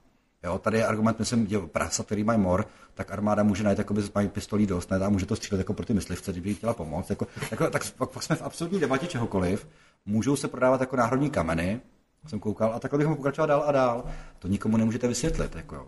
Jo, 0.45 0.57
tady 0.59 0.77
je 0.77 0.85
argument, 0.85 1.19
myslím, 1.19 1.47
že 1.47 1.59
prasa, 1.59 2.03
který 2.03 2.23
mají 2.23 2.39
mor, 2.39 2.67
tak 2.93 3.11
armáda 3.11 3.43
může 3.43 3.63
najít 3.63 3.77
jakoby, 3.77 4.01
mají 4.15 4.29
pistolí 4.29 4.65
dost, 4.67 4.91
ne, 4.91 4.97
a 4.97 5.09
může 5.09 5.25
to 5.25 5.35
střílet 5.35 5.57
jako 5.57 5.73
pro 5.73 5.85
ty 5.85 5.93
myslivce, 5.93 6.31
kdyby 6.31 6.53
chtěla 6.53 6.73
pomoct. 6.73 7.09
Jako, 7.09 7.27
jako, 7.51 7.69
tak 7.69 7.91
pak, 7.91 8.09
pak, 8.09 8.23
jsme 8.23 8.35
v 8.35 8.41
absolutní 8.41 8.79
debatě 8.79 9.07
čehokoliv. 9.07 9.67
Můžou 10.05 10.35
se 10.35 10.47
prodávat 10.47 10.81
jako 10.81 10.95
náhradní 10.95 11.29
kameny, 11.29 11.81
jsem 12.27 12.39
koukal, 12.39 12.73
a 12.75 12.79
takhle 12.79 12.97
bychom 12.97 13.15
pokračoval 13.15 13.47
dál 13.47 13.63
a 13.67 13.71
dál. 13.71 14.03
To 14.39 14.47
nikomu 14.47 14.77
nemůžete 14.77 15.07
vysvětlit. 15.07 15.55
Jako, 15.55 15.87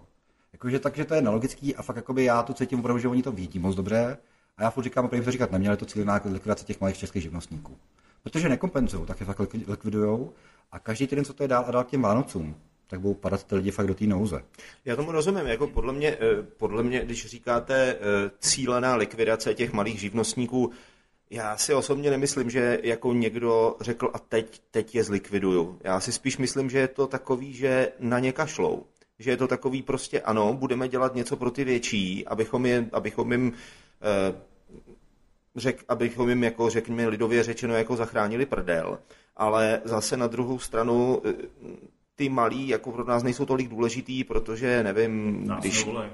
Jakože 0.54 0.80
takže 0.80 1.06
to 1.06 1.14
je 1.14 1.22
nelogický 1.22 1.76
a 1.76 1.82
fakt 1.82 1.96
jakoby 1.96 2.24
já 2.24 2.44
to 2.44 2.54
cítím 2.54 2.80
opravdu, 2.80 3.00
že 3.00 3.08
oni 3.08 3.24
to 3.24 3.32
vidí 3.32 3.60
moc 3.60 3.76
dobře. 3.76 4.18
A 4.58 4.64
já 4.64 4.70
furt 4.70 4.84
říkám, 4.84 5.10
se 5.24 5.32
říkat 5.32 5.52
neměli 5.52 5.78
to 5.78 5.86
cílená 5.86 6.22
likvidace 6.26 6.66
těch 6.66 6.82
malých 6.82 6.98
českých 6.98 7.24
živnostníků. 7.24 7.78
Protože 8.24 8.50
nekompenzují, 8.50 9.06
tak 9.06 9.20
je 9.20 9.26
fakt 9.26 9.54
likvidují 9.68 10.30
a 10.72 10.80
každý 10.80 11.08
týden, 11.08 11.26
co 11.26 11.34
to 11.34 11.44
je 11.44 11.48
dál 11.48 11.66
a 11.68 11.72
dál 11.72 11.84
k 11.84 11.90
těm 11.90 12.02
Vánocům, 12.02 12.56
tak 12.88 13.00
budou 13.00 13.14
padat 13.14 13.44
ty 13.44 13.56
lidi 13.56 13.72
fakt 13.72 13.88
do 13.88 13.96
té 13.96 14.06
nouze. 14.06 14.44
Já 14.86 14.96
tomu 14.96 15.12
rozumím. 15.12 15.48
Jako 15.48 15.68
podle, 15.68 15.94
mě, 15.94 16.10
eh, 16.10 16.44
podle 16.58 16.84
mě, 16.84 17.06
když 17.06 17.26
říkáte 17.26 17.96
eh, 17.96 18.32
cílená 18.40 18.96
likvidace 18.96 19.54
těch 19.54 19.74
malých 19.74 20.00
živnostníků, 20.00 20.72
já 21.30 21.58
si 21.58 21.74
osobně 21.74 22.10
nemyslím, 22.10 22.50
že 22.50 22.80
jako 22.84 23.14
někdo 23.14 23.76
řekl 23.82 24.12
a 24.14 24.20
teď, 24.20 24.62
teď 24.72 24.96
je 24.96 25.04
zlikviduju. 25.04 25.80
Já 25.84 26.00
si 26.00 26.12
spíš 26.12 26.38
myslím, 26.38 26.70
že 26.70 26.80
je 26.80 26.88
to 26.88 27.08
takový, 27.08 27.54
že 27.54 27.92
na 28.00 28.20
ně 28.20 28.32
kašlou. 28.32 28.86
Že 29.20 29.32
je 29.32 29.38
to 29.38 29.48
takový 29.48 29.82
prostě 29.82 30.22
ano, 30.22 30.54
budeme 30.54 30.88
dělat 30.88 31.16
něco 31.16 31.36
pro 31.36 31.52
ty 31.52 31.64
větší, 31.64 32.28
abychom, 32.28 32.66
je, 32.66 32.90
abychom 32.92 33.32
jim 33.32 33.54
eh, 33.54 34.36
řek, 35.58 35.86
abychom 35.90 36.30
jim 36.30 36.44
jako 36.44 36.70
řekněme 36.70 37.08
lidově 37.08 37.44
řečeno 37.44 37.74
jako 37.74 37.96
zachránili 37.96 38.46
prdel, 38.46 39.00
ale 39.36 39.82
zase 39.84 40.18
na 40.18 40.28
druhou 40.28 40.60
stranu 40.60 41.22
eh, 41.26 41.34
ty 42.16 42.30
malí 42.30 42.68
jako 42.68 42.92
pro 42.92 43.04
nás 43.04 43.24
nejsou 43.24 43.46
tolik 43.46 43.70
důležitý, 43.70 44.24
protože 44.24 44.84
nevím, 44.84 45.48
nás 45.48 45.60
když... 45.60 45.86
Nevolej. 45.86 46.10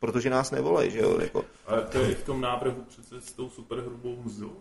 Protože 0.00 0.30
nás 0.30 0.50
nevolej, 0.50 0.90
že 0.90 0.98
jo? 0.98 1.20
Jako... 1.20 1.44
Ale 1.66 1.82
to 1.82 1.98
je 1.98 2.14
v 2.14 2.22
tom 2.22 2.40
návrhu 2.40 2.84
přece 2.88 3.20
s 3.20 3.32
tou 3.32 3.50
superhrubou 3.50 4.22
mzdou, 4.24 4.52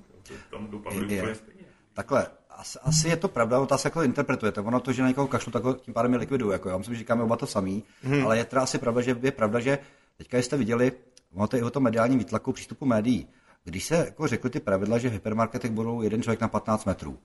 tam 0.52 0.68
dopadlo 0.68 1.02
úplně 1.02 1.36
stejně. 1.36 1.66
Takhle, 1.94 2.28
asi, 2.50 2.80
asi, 2.80 3.08
je 3.08 3.18
to 3.18 3.28
pravda, 3.28 3.60
otázka, 3.60 3.88
jak 3.88 3.94
to 3.94 4.04
interpretujete. 4.04 4.62
Ono 4.62 4.80
to, 4.80 4.92
že 4.92 5.02
na 5.02 5.08
někoho 5.08 5.28
kašlu, 5.28 5.52
tak 5.52 5.64
ho 5.64 5.74
tím 5.74 5.94
pádem 5.94 6.14
je 6.14 6.20
likviduju. 6.20 6.52
Jako, 6.52 6.70
já 6.70 6.78
myslím, 6.78 6.96
že 6.96 7.00
říkáme 7.00 7.24
oba 7.24 7.36
to 7.36 7.48
samý, 7.48 7.84
hmm. 8.04 8.26
ale 8.26 8.38
je 8.38 8.46
teda 8.46 8.62
asi 8.62 8.78
pravda, 8.78 9.02
že 9.02 9.18
je 9.22 9.32
pravda, 9.32 9.60
že 9.60 9.80
teďka 10.18 10.38
jste 10.38 10.58
viděli, 10.58 10.92
ono 11.34 11.48
to 11.48 11.56
je 11.56 11.60
i 11.60 11.64
o 11.64 11.70
tom 11.70 11.84
mediálním 11.84 12.20
výtlaku 12.20 12.54
přístupu 12.54 12.86
médií. 12.86 13.28
Když 13.68 13.86
se 13.86 13.96
jako 13.96 14.28
řekli 14.28 14.50
ty 14.50 14.60
pravidla, 14.60 14.98
že 14.98 15.10
v 15.10 15.12
hypermarketech 15.12 15.72
budou 15.72 16.02
jeden 16.02 16.24
člověk 16.24 16.42
na 16.42 16.48
15 16.48 16.86
metrů, 16.86 17.20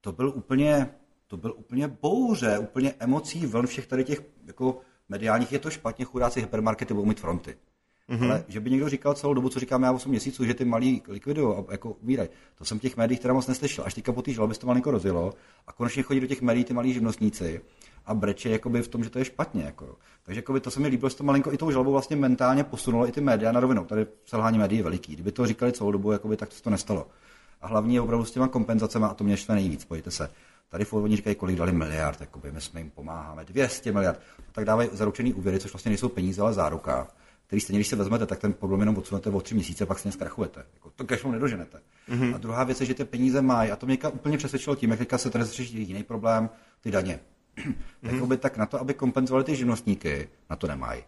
to 0.00 0.12
byl 0.12 0.28
úplně, 0.28 0.94
to 1.26 1.36
byl 1.36 1.54
úplně 1.56 1.88
bouře, 1.88 2.58
úplně 2.58 2.94
emocí 2.98 3.46
vln 3.46 3.66
všech 3.66 3.86
tady 3.86 4.04
těch 4.04 4.22
jako 4.46 4.80
mediálních. 5.08 5.52
Je 5.52 5.58
to 5.58 5.70
špatně, 5.70 6.04
chudáci 6.04 6.40
hypermarkety 6.40 6.94
budou 6.94 7.06
mít 7.06 7.20
fronty. 7.20 7.56
Mm-hmm. 8.10 8.30
Ale 8.30 8.44
že 8.48 8.60
by 8.60 8.70
někdo 8.70 8.88
říkal 8.88 9.14
celou 9.14 9.34
dobu, 9.34 9.48
co 9.48 9.60
říkám 9.60 9.82
já 9.82 9.92
8 9.92 10.10
měsíců, 10.10 10.44
že 10.44 10.54
ty 10.54 10.64
malí 10.64 11.02
likvidují 11.08 11.56
a 11.56 11.72
jako 11.72 11.90
umírají. 11.90 12.28
To 12.54 12.64
jsem 12.64 12.78
v 12.78 12.82
těch 12.82 12.96
médiích 12.96 13.20
teda 13.20 13.34
moc 13.34 13.46
neslyšel. 13.46 13.84
Až 13.84 13.94
teďka 13.94 14.12
po 14.12 14.22
té 14.22 14.32
žalobě 14.32 14.56
to 14.56 14.66
malinko 14.66 14.90
rozjelo 14.90 15.34
a 15.66 15.72
konečně 15.72 16.02
chodí 16.02 16.20
do 16.20 16.26
těch 16.26 16.42
médií 16.42 16.64
ty 16.64 16.74
malí 16.74 16.92
živnostníci 16.92 17.60
a 18.06 18.14
breče 18.14 18.50
jakoby 18.50 18.82
v 18.82 18.88
tom, 18.88 19.04
že 19.04 19.10
to 19.10 19.18
je 19.18 19.24
špatně. 19.24 19.62
Jako. 19.62 19.96
Takže 20.22 20.38
jakoby 20.38 20.60
to 20.60 20.70
se 20.70 20.80
mi 20.80 20.88
líbilo, 20.88 21.08
že 21.08 21.16
to 21.16 21.24
malinko 21.24 21.52
i 21.52 21.56
tou 21.56 21.70
žalobou 21.70 21.92
vlastně 21.92 22.16
mentálně 22.16 22.64
posunulo 22.64 23.08
i 23.08 23.12
ty 23.12 23.20
média 23.20 23.52
na 23.52 23.60
rovinu. 23.60 23.84
Tady 23.84 24.06
selhání 24.24 24.58
médií 24.58 24.78
je 24.78 24.84
veliký. 24.84 25.12
Kdyby 25.12 25.32
to 25.32 25.46
říkali 25.46 25.72
celou 25.72 25.92
dobu, 25.92 26.12
jakoby, 26.12 26.36
tak 26.36 26.48
to, 26.48 26.54
to 26.62 26.70
nestalo. 26.70 27.06
A 27.62 27.66
hlavně 27.66 27.96
je 27.96 28.00
opravdu 28.00 28.24
s 28.24 28.30
těma 28.30 28.48
kompenzacemi, 28.48 29.04
a 29.04 29.14
to 29.14 29.24
mě 29.24 29.36
štve 29.36 29.54
nejvíc, 29.54 29.84
pojďte 29.84 30.10
se. 30.10 30.30
Tady 30.68 30.86
oni 30.86 31.16
říkají, 31.16 31.36
kolik 31.36 31.56
dali 31.56 31.72
miliard, 31.72 32.20
jakoby 32.20 32.52
my 32.52 32.60
jsme 32.60 32.80
jim 32.80 32.90
pomáháme, 32.90 33.44
200 33.44 33.92
miliard. 33.92 34.20
Tak 34.52 34.64
dávají 34.64 34.88
zaručený 34.92 35.34
úvěry, 35.34 35.58
což 35.58 35.72
vlastně 35.72 35.88
nejsou 35.88 36.08
peníze, 36.08 36.42
ale 36.42 36.52
záruka 36.52 37.08
který 37.54 37.60
stejně, 37.60 37.78
když 37.78 37.88
se 37.88 37.96
vezmete, 37.96 38.26
tak 38.26 38.38
ten 38.38 38.52
problém 38.52 38.80
jenom 38.80 38.98
odsunete 38.98 39.30
o 39.30 39.40
tři 39.40 39.54
měsíce, 39.54 39.86
pak 39.86 39.98
se 39.98 40.12
zkrachujete. 40.12 40.64
Jako, 40.74 40.90
to 40.90 41.04
cashflow 41.04 41.32
nedoženete. 41.32 41.80
Mm-hmm. 42.08 42.34
A 42.34 42.38
druhá 42.38 42.64
věc 42.64 42.80
je, 42.80 42.86
že 42.86 42.94
ty 42.94 43.04
peníze 43.04 43.42
mají, 43.42 43.70
a 43.70 43.76
to 43.76 43.86
mě 43.86 43.98
úplně 43.98 44.38
přesvědčilo 44.38 44.76
tím, 44.76 44.90
jak 44.90 44.98
teďka 44.98 45.18
se 45.18 45.30
tady 45.30 45.44
řeší 45.44 45.82
jiný 45.82 46.02
problém, 46.02 46.50
ty 46.80 46.90
daně. 46.90 47.20
mm-hmm. 48.04 48.28
tak, 48.28 48.40
tak 48.40 48.56
na 48.56 48.66
to, 48.66 48.80
aby 48.80 48.94
kompenzovali 48.94 49.44
ty 49.44 49.56
živnostníky, 49.56 50.28
na 50.50 50.56
to 50.56 50.66
nemají. 50.66 51.02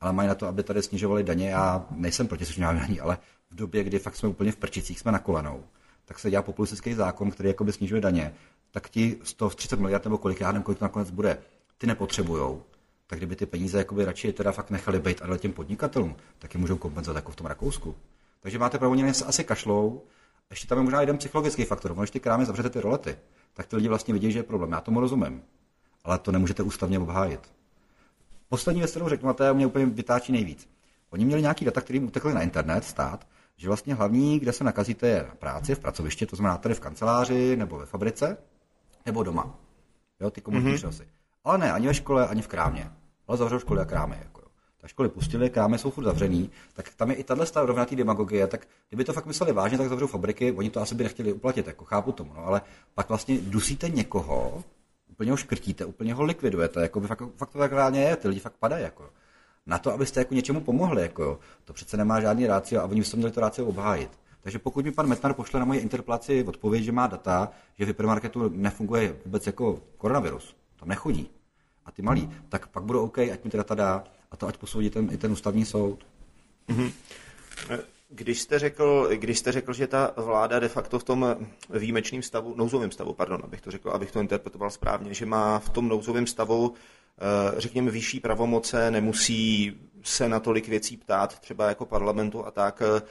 Ale 0.00 0.12
mají 0.12 0.28
na 0.28 0.34
to, 0.34 0.46
aby 0.46 0.62
tady 0.62 0.82
snižovali 0.82 1.24
daně. 1.24 1.50
Já 1.50 1.86
nejsem 1.90 2.28
proti 2.28 2.44
snižování 2.44 2.80
daní, 2.80 3.00
ale 3.00 3.18
v 3.50 3.54
době, 3.54 3.84
kdy 3.84 3.98
fakt 3.98 4.16
jsme 4.16 4.28
úplně 4.28 4.52
v 4.52 4.56
prčicích, 4.56 5.00
jsme 5.00 5.12
na 5.12 5.18
kolenou, 5.18 5.64
tak 6.04 6.18
se 6.18 6.30
dělá 6.30 6.42
populistický 6.42 6.94
zákon, 6.94 7.30
který 7.30 7.48
jakoby 7.48 7.72
snižuje 7.72 8.00
daně, 8.00 8.34
tak 8.70 8.88
ti 8.88 9.16
130 9.22 9.80
miliard 9.80 10.04
nebo 10.04 10.18
kolik, 10.18 10.40
já 10.40 10.52
nevím, 10.52 10.62
kolik 10.62 10.78
to 10.78 10.84
nakonec 10.84 11.10
bude, 11.10 11.38
ty 11.78 11.86
nepotřebujou 11.86 12.62
tak 13.10 13.18
kdyby 13.18 13.36
ty 13.36 13.46
peníze 13.46 13.78
jakoby 13.78 14.04
radši 14.04 14.32
teda 14.32 14.52
fakt 14.52 14.70
nechali 14.70 15.00
být 15.00 15.22
ale 15.22 15.38
těm 15.38 15.52
podnikatelům, 15.52 16.16
tak 16.38 16.54
je 16.54 16.60
můžou 16.60 16.76
kompenzovat 16.76 17.16
jako 17.16 17.32
v 17.32 17.36
tom 17.36 17.46
Rakousku. 17.46 17.94
Takže 18.40 18.58
máte 18.58 18.78
pravdu, 18.78 18.90
oni 18.92 19.14
se 19.14 19.24
asi 19.24 19.44
kašlou. 19.44 20.02
Ještě 20.50 20.66
tam 20.66 20.78
je 20.78 20.84
možná 20.84 21.00
jeden 21.00 21.18
psychologický 21.18 21.64
faktor. 21.64 21.94
Když 21.94 22.10
ty 22.10 22.20
krámy 22.20 22.44
zavřete 22.44 22.70
ty 22.70 22.80
rolety, 22.80 23.16
tak 23.54 23.66
ty 23.66 23.76
lidi 23.76 23.88
vlastně 23.88 24.14
vidí, 24.14 24.32
že 24.32 24.38
je 24.38 24.42
problém. 24.42 24.72
Já 24.72 24.80
tomu 24.80 25.00
rozumím. 25.00 25.42
Ale 26.04 26.18
to 26.18 26.32
nemůžete 26.32 26.62
ústavně 26.62 26.98
obhájit. 26.98 27.40
Poslední 28.48 28.80
věc, 28.80 28.90
kterou 28.90 29.08
řeknu, 29.08 29.28
a 29.28 29.32
to 29.32 29.44
je 29.44 29.54
mě 29.54 29.66
úplně 29.66 29.86
vytáčí 29.86 30.32
nejvíc. 30.32 30.68
Oni 31.10 31.24
měli 31.24 31.42
nějaký 31.42 31.64
data, 31.64 31.80
kterým 31.80 32.06
utekli 32.06 32.34
na 32.34 32.42
internet, 32.42 32.84
stát, 32.84 33.26
že 33.56 33.68
vlastně 33.68 33.94
hlavní, 33.94 34.38
kde 34.38 34.52
se 34.52 34.64
nakazíte, 34.64 35.08
je 35.08 35.24
na 35.28 35.34
práci, 35.34 35.74
v 35.74 35.78
pracovišti, 35.78 36.26
to 36.26 36.36
znamená 36.36 36.58
tady 36.58 36.74
v 36.74 36.80
kanceláři 36.80 37.56
nebo 37.56 37.78
ve 37.78 37.86
fabrice, 37.86 38.36
nebo 39.06 39.22
doma. 39.22 39.54
Jo, 40.20 40.30
ty 40.30 40.40
komunitní 40.40 40.72
mm-hmm. 40.72 41.06
Ale 41.44 41.58
ne, 41.58 41.72
ani 41.72 41.86
ve 41.86 41.94
škole, 41.94 42.28
ani 42.28 42.42
v 42.42 42.48
krámě 42.48 42.90
ale 43.30 43.38
zavřou 43.38 43.58
školy 43.58 43.80
a 43.80 43.84
krámy. 43.84 44.16
Jako. 44.22 44.40
Ta 44.80 44.88
školy 44.88 45.08
pustili, 45.08 45.50
krámy 45.50 45.78
jsou 45.78 45.90
furt 45.90 46.04
zavřený, 46.04 46.50
tak 46.72 46.94
tam 46.96 47.10
je 47.10 47.16
i 47.16 47.24
tahle 47.24 47.46
stav 47.46 47.66
rovnatý 47.66 47.96
demagogie, 47.96 48.46
tak 48.46 48.66
kdyby 48.88 49.04
to 49.04 49.12
fakt 49.12 49.26
mysleli 49.26 49.52
vážně, 49.52 49.78
tak 49.78 49.88
zavřou 49.88 50.06
fabriky, 50.06 50.52
oni 50.52 50.70
to 50.70 50.80
asi 50.80 50.94
by 50.94 51.04
nechtěli 51.04 51.32
uplatit, 51.32 51.66
jako 51.66 51.84
chápu 51.84 52.12
tomu, 52.12 52.32
no, 52.36 52.46
ale 52.46 52.62
pak 52.94 53.08
vlastně 53.08 53.38
dusíte 53.40 53.88
někoho, 53.88 54.64
úplně 55.10 55.30
ho 55.30 55.36
škrtíte, 55.36 55.84
úplně 55.84 56.14
ho 56.14 56.22
likvidujete, 56.22 56.82
jako 56.82 57.00
by 57.00 57.06
fakt, 57.06 57.22
fakt 57.36 57.50
to 57.50 57.58
tak 57.58 57.72
reálně 57.72 58.02
je, 58.02 58.16
ty 58.16 58.28
lidi 58.28 58.40
fakt 58.40 58.56
padají, 58.58 58.82
jako 58.82 59.10
na 59.66 59.78
to, 59.78 59.92
abyste 59.92 60.20
jako 60.20 60.34
něčemu 60.34 60.60
pomohli, 60.60 61.02
jako 61.02 61.22
jo. 61.22 61.38
to 61.64 61.72
přece 61.72 61.96
nemá 61.96 62.20
žádný 62.20 62.46
rácio 62.46 62.80
a 62.80 62.84
oni 62.84 63.00
byste 63.00 63.16
měli 63.16 63.32
to 63.32 63.40
rácio 63.40 63.66
obhájit. 63.66 64.10
Takže 64.40 64.58
pokud 64.58 64.84
mi 64.84 64.92
pan 64.92 65.06
Metnar 65.06 65.34
pošle 65.34 65.60
na 65.60 65.66
moji 65.66 65.80
interpelaci 65.80 66.44
odpověď, 66.44 66.84
že 66.84 66.92
má 66.92 67.06
data, 67.06 67.50
že 67.78 67.84
v 67.84 67.88
hypermarketu 67.88 68.48
nefunguje 68.48 69.16
vůbec 69.24 69.46
jako 69.46 69.78
koronavirus, 69.96 70.56
tam 70.76 70.88
nechodí, 70.88 71.30
a 71.90 71.92
ty 71.92 72.02
malí, 72.02 72.30
tak 72.48 72.66
pak 72.66 72.82
budou 72.82 73.04
OK, 73.04 73.18
ať 73.18 73.44
mi 73.44 73.50
ty 73.50 73.56
data 73.56 73.74
dá 73.74 74.04
a 74.30 74.36
to 74.36 74.46
ať 74.46 74.56
posoudí 74.56 74.90
ten, 74.90 75.08
i 75.12 75.16
ten 75.16 75.32
ústavní 75.32 75.64
soud. 75.64 76.06
Mm-hmm. 76.68 76.92
Když 78.08 78.40
jste, 78.40 78.58
řekl, 78.58 79.08
když 79.14 79.38
jste 79.38 79.52
řekl, 79.52 79.72
že 79.72 79.86
ta 79.86 80.14
vláda 80.16 80.58
de 80.58 80.68
facto 80.68 80.98
v 80.98 81.04
tom 81.04 81.36
výjimečném 81.70 82.22
stavu, 82.22 82.54
nouzovém 82.56 82.90
stavu, 82.90 83.12
pardon, 83.12 83.40
abych 83.44 83.60
to 83.60 83.70
řekl, 83.70 83.90
abych 83.90 84.10
to 84.10 84.20
interpretoval 84.20 84.70
správně, 84.70 85.14
že 85.14 85.26
má 85.26 85.58
v 85.58 85.68
tom 85.68 85.88
nouzovém 85.88 86.26
stavu, 86.26 86.74
eh, 86.74 87.60
řekněme, 87.60 87.90
vyšší 87.90 88.20
pravomoce, 88.20 88.90
nemusí 88.90 89.72
se 90.02 90.28
na 90.28 90.40
tolik 90.40 90.68
věcí 90.68 90.96
ptát, 90.96 91.38
třeba 91.38 91.68
jako 91.68 91.86
parlamentu 91.86 92.46
a 92.46 92.50
tak, 92.50 92.82
eh, 92.82 93.02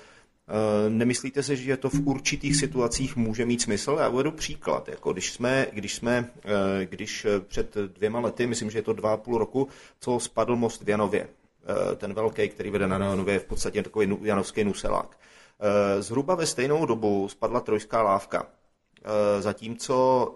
Nemyslíte 0.90 1.44
si, 1.44 1.58
že 1.58 1.78
to 1.78 1.90
v 1.90 2.08
určitých 2.08 2.56
situacích 2.56 3.16
může 3.16 3.46
mít 3.46 3.62
smysl? 3.62 3.98
Já 4.00 4.10
uvedu 4.10 4.32
příklad. 4.32 4.88
Jako 4.88 5.14
když, 5.14 5.32
jsme, 5.32 5.68
když, 5.74 5.96
jsme, 5.96 6.32
eh, 6.46 6.86
když 6.86 7.28
před 7.48 7.76
dvěma 7.76 8.20
lety, 8.20 8.48
myslím, 8.48 8.72
že 8.72 8.78
je 8.78 8.84
to 8.84 8.94
dva 8.94 9.14
a 9.14 9.18
půl 9.18 9.38
roku, 9.38 9.68
co 10.00 10.20
spadl 10.20 10.56
most 10.56 10.84
v 10.84 10.90
Janově, 10.90 11.28
Eh, 11.70 11.96
ten 11.96 12.14
velký, 12.14 12.50
který 12.50 12.70
vede 12.70 12.88
na 12.88 12.98
Neonově, 12.98 13.34
je 13.34 13.40
v 13.40 13.46
podstatě 13.46 13.84
takový 13.84 14.18
janovský 14.22 14.64
nuselák. 14.64 15.18
Eh, 15.60 16.02
zhruba 16.02 16.36
ve 16.36 16.46
stejnou 16.46 16.86
dobu 16.86 17.28
spadla 17.30 17.60
trojská 17.60 18.02
lávka. 18.02 18.48
Eh, 18.48 19.42
zatímco 19.42 20.36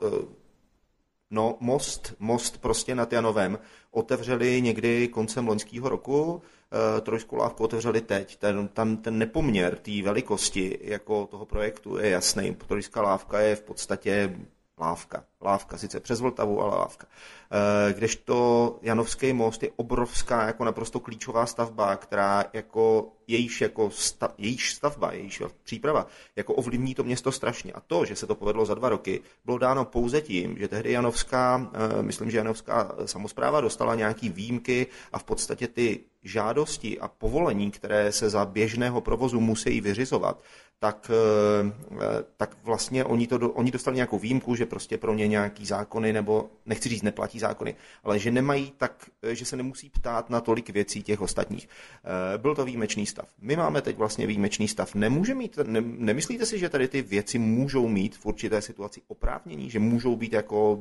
no, 1.31 1.57
most, 1.59 2.13
most 2.19 2.61
prostě 2.61 2.95
nad 2.95 3.13
Janovem 3.13 3.59
otevřeli 3.93 4.61
někdy 4.61 5.07
koncem 5.07 5.47
loňského 5.47 5.89
roku, 5.89 6.41
trojskou 7.01 7.35
lávku 7.35 7.63
otevřeli 7.63 8.01
teď. 8.01 8.35
Ten, 8.35 8.67
tam 8.67 8.97
ten 8.97 9.17
nepoměr 9.17 9.75
té 9.75 10.01
velikosti 10.01 10.79
jako 10.81 11.27
toho 11.27 11.45
projektu 11.45 11.97
je 11.97 12.09
jasný. 12.09 12.55
Trojská 12.67 13.01
lávka 13.01 13.39
je 13.39 13.55
v 13.55 13.61
podstatě 13.61 14.35
lávka. 14.79 15.23
Lávka, 15.41 15.77
sice 15.77 15.99
přes 15.99 16.19
Vltavu, 16.19 16.61
ale 16.61 16.77
lávka. 16.77 17.07
Eh, 17.51 17.93
kdežto 17.93 18.79
Janovský 18.81 19.33
most 19.33 19.63
je 19.63 19.71
obrovská, 19.75 20.47
jako 20.47 20.65
naprosto 20.65 20.99
klíčová 20.99 21.45
stavba, 21.45 21.95
která 21.95 22.45
jako 22.53 23.11
jejíž, 23.27 23.61
jako 23.61 23.89
sta, 23.89 24.33
jejíž 24.37 24.73
stavba, 24.73 25.13
jejíž 25.13 25.41
příprava, 25.63 26.07
jako 26.35 26.53
ovlivní 26.53 26.95
to 26.95 27.03
město 27.03 27.31
strašně. 27.31 27.73
A 27.73 27.79
to, 27.79 28.05
že 28.05 28.15
se 28.15 28.27
to 28.27 28.35
povedlo 28.35 28.65
za 28.65 28.73
dva 28.73 28.89
roky, 28.89 29.21
bylo 29.45 29.57
dáno 29.57 29.85
pouze 29.85 30.21
tím, 30.21 30.57
že 30.57 30.67
tehdy 30.67 30.91
Janovská, 30.91 31.71
eh, 31.73 32.03
myslím, 32.03 32.31
že 32.31 32.37
Janovská 32.37 32.95
samozpráva 33.05 33.61
dostala 33.61 33.95
nějaký 33.95 34.29
výjimky 34.29 34.87
a 35.11 35.19
v 35.19 35.23
podstatě 35.23 35.67
ty 35.67 35.99
žádosti 36.23 36.99
a 36.99 37.07
povolení, 37.07 37.71
které 37.71 38.11
se 38.11 38.29
za 38.29 38.45
běžného 38.45 39.01
provozu 39.01 39.39
musí 39.39 39.81
vyřizovat, 39.81 40.39
tak, 40.83 41.11
eh, 41.13 42.23
tak 42.37 42.57
vlastně 42.63 43.05
oni, 43.05 43.27
to, 43.27 43.51
oni 43.51 43.71
dostali 43.71 43.95
nějakou 43.95 44.19
výjimku, 44.19 44.55
že 44.55 44.65
prostě 44.65 44.97
pro 44.97 45.13
ně 45.13 45.27
nějaký 45.27 45.65
zákony, 45.65 46.13
nebo 46.13 46.49
nechci 46.65 46.89
říct 46.89 47.01
neplatí 47.01 47.39
zákony, 47.39 47.75
ale 48.03 48.19
že 48.19 48.31
nemají 48.31 48.73
tak, 48.77 49.09
že 49.31 49.45
se 49.45 49.55
nemusí 49.55 49.89
ptát 49.89 50.29
na 50.29 50.41
tolik 50.41 50.69
věcí 50.69 51.03
těch 51.03 51.21
ostatních. 51.21 51.69
Eh, 52.03 52.37
byl 52.37 52.55
to 52.55 52.65
výjimečný 52.65 53.05
stav. 53.05 53.29
My 53.41 53.55
máme 53.55 53.81
teď 53.81 53.97
vlastně 53.97 54.27
výjimečný 54.27 54.67
stav. 54.67 54.95
Nemůže 54.95 55.35
mít, 55.35 55.59
ne, 55.63 55.81
nemyslíte 55.81 56.45
si, 56.45 56.59
že 56.59 56.69
tady 56.69 56.87
ty 56.87 57.01
věci 57.01 57.39
můžou 57.39 57.87
mít 57.87 58.17
v 58.17 58.25
určité 58.25 58.61
situaci 58.61 59.01
oprávnění, 59.07 59.69
že 59.69 59.79
můžou 59.79 60.15
být 60.15 60.33
jako, 60.33 60.79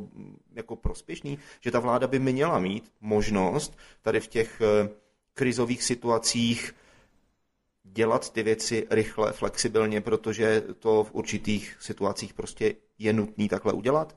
jako 0.55 0.77
prospěšný, 0.77 1.39
že 1.61 1.71
ta 1.71 1.79
vláda 1.79 2.07
by 2.07 2.19
měla 2.19 2.59
mít 2.59 2.93
možnost 3.01 3.79
tady 4.03 4.21
v 4.21 4.29
těch 4.29 4.61
eh, 4.61 4.89
krizových 5.35 5.83
situacích 5.83 6.75
dělat 7.93 8.31
ty 8.31 8.43
věci 8.43 8.87
rychle, 8.91 9.33
flexibilně, 9.33 10.01
protože 10.01 10.63
to 10.79 11.05
v 11.05 11.15
určitých 11.15 11.77
situacích 11.81 12.35
prostě 12.35 12.75
je 12.99 13.13
nutný 13.13 13.49
takhle 13.49 13.73
udělat? 13.73 14.17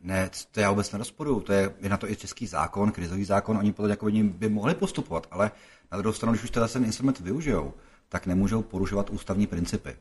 Ne, 0.00 0.30
to 0.50 0.60
já 0.60 0.70
vůbec 0.70 0.92
nerozporuju, 0.92 1.40
to 1.40 1.52
je, 1.52 1.74
je 1.80 1.88
na 1.88 1.96
to 1.96 2.10
i 2.10 2.16
český 2.16 2.46
zákon, 2.46 2.92
krizový 2.92 3.24
zákon, 3.24 3.56
oni 3.56 3.72
podle 3.72 3.90
jako 3.90 4.06
oni 4.06 4.24
by 4.24 4.48
mohli 4.48 4.74
postupovat, 4.74 5.26
ale 5.30 5.50
na 5.92 5.98
druhou 5.98 6.12
stranu, 6.12 6.32
když 6.32 6.44
už 6.44 6.50
teda 6.50 6.68
ten 6.68 6.84
instrument 6.84 7.20
využijou, 7.20 7.74
tak 8.08 8.26
nemůžou 8.26 8.62
porušovat 8.62 9.10
ústavní 9.10 9.46
principy. 9.46 9.96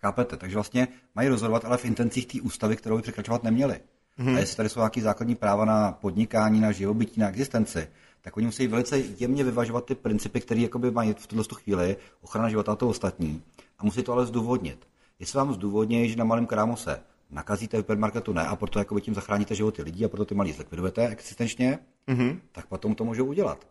Chápete? 0.00 0.36
Takže 0.36 0.56
vlastně 0.56 0.88
mají 1.14 1.28
rozhodovat, 1.28 1.64
ale 1.64 1.76
v 1.76 1.84
intencích 1.84 2.26
té 2.26 2.40
ústavy, 2.40 2.76
kterou 2.76 2.96
by 2.96 3.02
překračovat 3.02 3.42
neměli. 3.42 3.80
Mm-hmm. 4.18 4.36
A 4.36 4.38
jestli 4.38 4.56
tady 4.56 4.68
jsou 4.68 4.80
nějaké 4.80 5.00
základní 5.00 5.34
práva 5.34 5.64
na 5.64 5.92
podnikání, 5.92 6.60
na 6.60 6.72
živobytí, 6.72 7.20
na 7.20 7.28
existenci, 7.28 7.88
tak 8.24 8.36
oni 8.36 8.46
musí 8.46 8.66
velice 8.66 8.98
jemně 8.98 9.44
vyvažovat 9.44 9.84
ty 9.84 9.94
principy, 9.94 10.40
které 10.40 10.60
jakoby 10.60 10.90
mají 10.90 11.14
v 11.14 11.26
tuto 11.26 11.54
chvíli 11.54 11.96
ochrana 12.22 12.48
života 12.48 12.72
a 12.72 12.76
to 12.76 12.88
ostatní. 12.88 13.42
A 13.78 13.84
musí 13.84 14.02
to 14.02 14.12
ale 14.12 14.26
zdůvodnit. 14.26 14.88
Jestli 15.18 15.36
vám 15.36 15.54
zdůvodní, 15.54 16.08
že 16.08 16.16
na 16.16 16.24
malém 16.24 16.46
krámu 16.46 16.76
se 16.76 17.00
nakazíte 17.30 17.76
v 17.76 17.80
hypermarketu 17.80 18.32
ne 18.32 18.46
a 18.46 18.56
proto 18.56 18.78
jakoby 18.78 19.00
tím 19.00 19.14
zachráníte 19.14 19.54
životy 19.54 19.82
lidí 19.82 20.04
a 20.04 20.08
proto 20.08 20.24
ty 20.24 20.34
malí 20.34 20.52
zlikvidujete 20.52 21.08
existenčně, 21.08 21.78
mm-hmm. 22.08 22.38
tak 22.52 22.66
potom 22.66 22.94
to 22.94 23.04
můžou 23.04 23.26
udělat. 23.26 23.66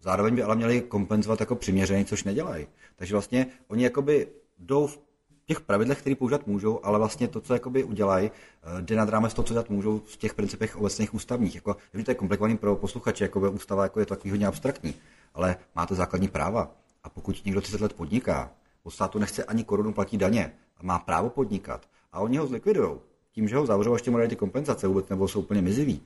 Zároveň 0.00 0.34
by 0.34 0.42
ale 0.42 0.56
měli 0.56 0.80
kompenzovat 0.80 1.40
jako 1.40 1.56
přiměřeně, 1.56 2.04
což 2.04 2.24
nedělají. 2.24 2.66
Takže 2.96 3.14
vlastně 3.14 3.46
oni 3.68 3.84
jakoby 3.84 4.28
jdou 4.58 4.86
v 4.86 4.98
těch 5.46 5.60
pravidlech, 5.60 6.00
které 6.00 6.16
používat 6.16 6.46
můžou, 6.46 6.80
ale 6.82 6.98
vlastně 6.98 7.28
to, 7.28 7.40
co 7.40 7.54
jakoby 7.54 7.84
udělají, 7.84 8.30
eh, 8.30 8.82
jde 8.82 8.96
nad 8.96 9.08
rámec 9.08 9.34
toho, 9.34 9.46
co 9.46 9.54
dělat 9.54 9.70
můžou 9.70 9.98
v 9.98 10.16
těch 10.16 10.34
principech 10.34 10.76
obecných 10.76 11.14
ústavních. 11.14 11.54
Jako, 11.54 11.76
že 11.94 12.04
to 12.04 12.10
je 12.10 12.14
komplikovaný 12.14 12.56
pro 12.56 12.76
posluchače, 12.76 13.24
jako 13.24 13.50
ústava 13.50 13.82
jako 13.82 14.00
je 14.00 14.06
to 14.06 14.14
takový 14.14 14.30
hodně 14.30 14.46
abstraktní, 14.46 14.94
ale 15.34 15.56
máte 15.74 15.94
základní 15.94 16.28
práva. 16.28 16.70
A 17.04 17.08
pokud 17.08 17.44
někdo 17.44 17.60
30 17.60 17.80
let 17.80 17.92
podniká, 17.92 18.50
od 18.82 18.90
státu 18.90 19.18
nechce 19.18 19.44
ani 19.44 19.64
korunu 19.64 19.92
platit 19.92 20.16
daně 20.16 20.52
a 20.76 20.82
má 20.82 20.98
právo 20.98 21.30
podnikat, 21.30 21.86
a 22.12 22.20
oni 22.20 22.36
ho 22.36 22.46
zlikvidují, 22.46 22.90
tím, 23.32 23.48
že 23.48 23.56
ho 23.56 23.66
zavřou, 23.66 23.92
ještě 23.92 24.10
mu 24.10 24.16
dají 24.16 24.28
ty 24.28 24.36
kompenzace 24.36 24.86
vůbec, 24.86 25.08
nebo 25.08 25.28
jsou 25.28 25.40
úplně 25.40 25.62
mizivý, 25.62 26.02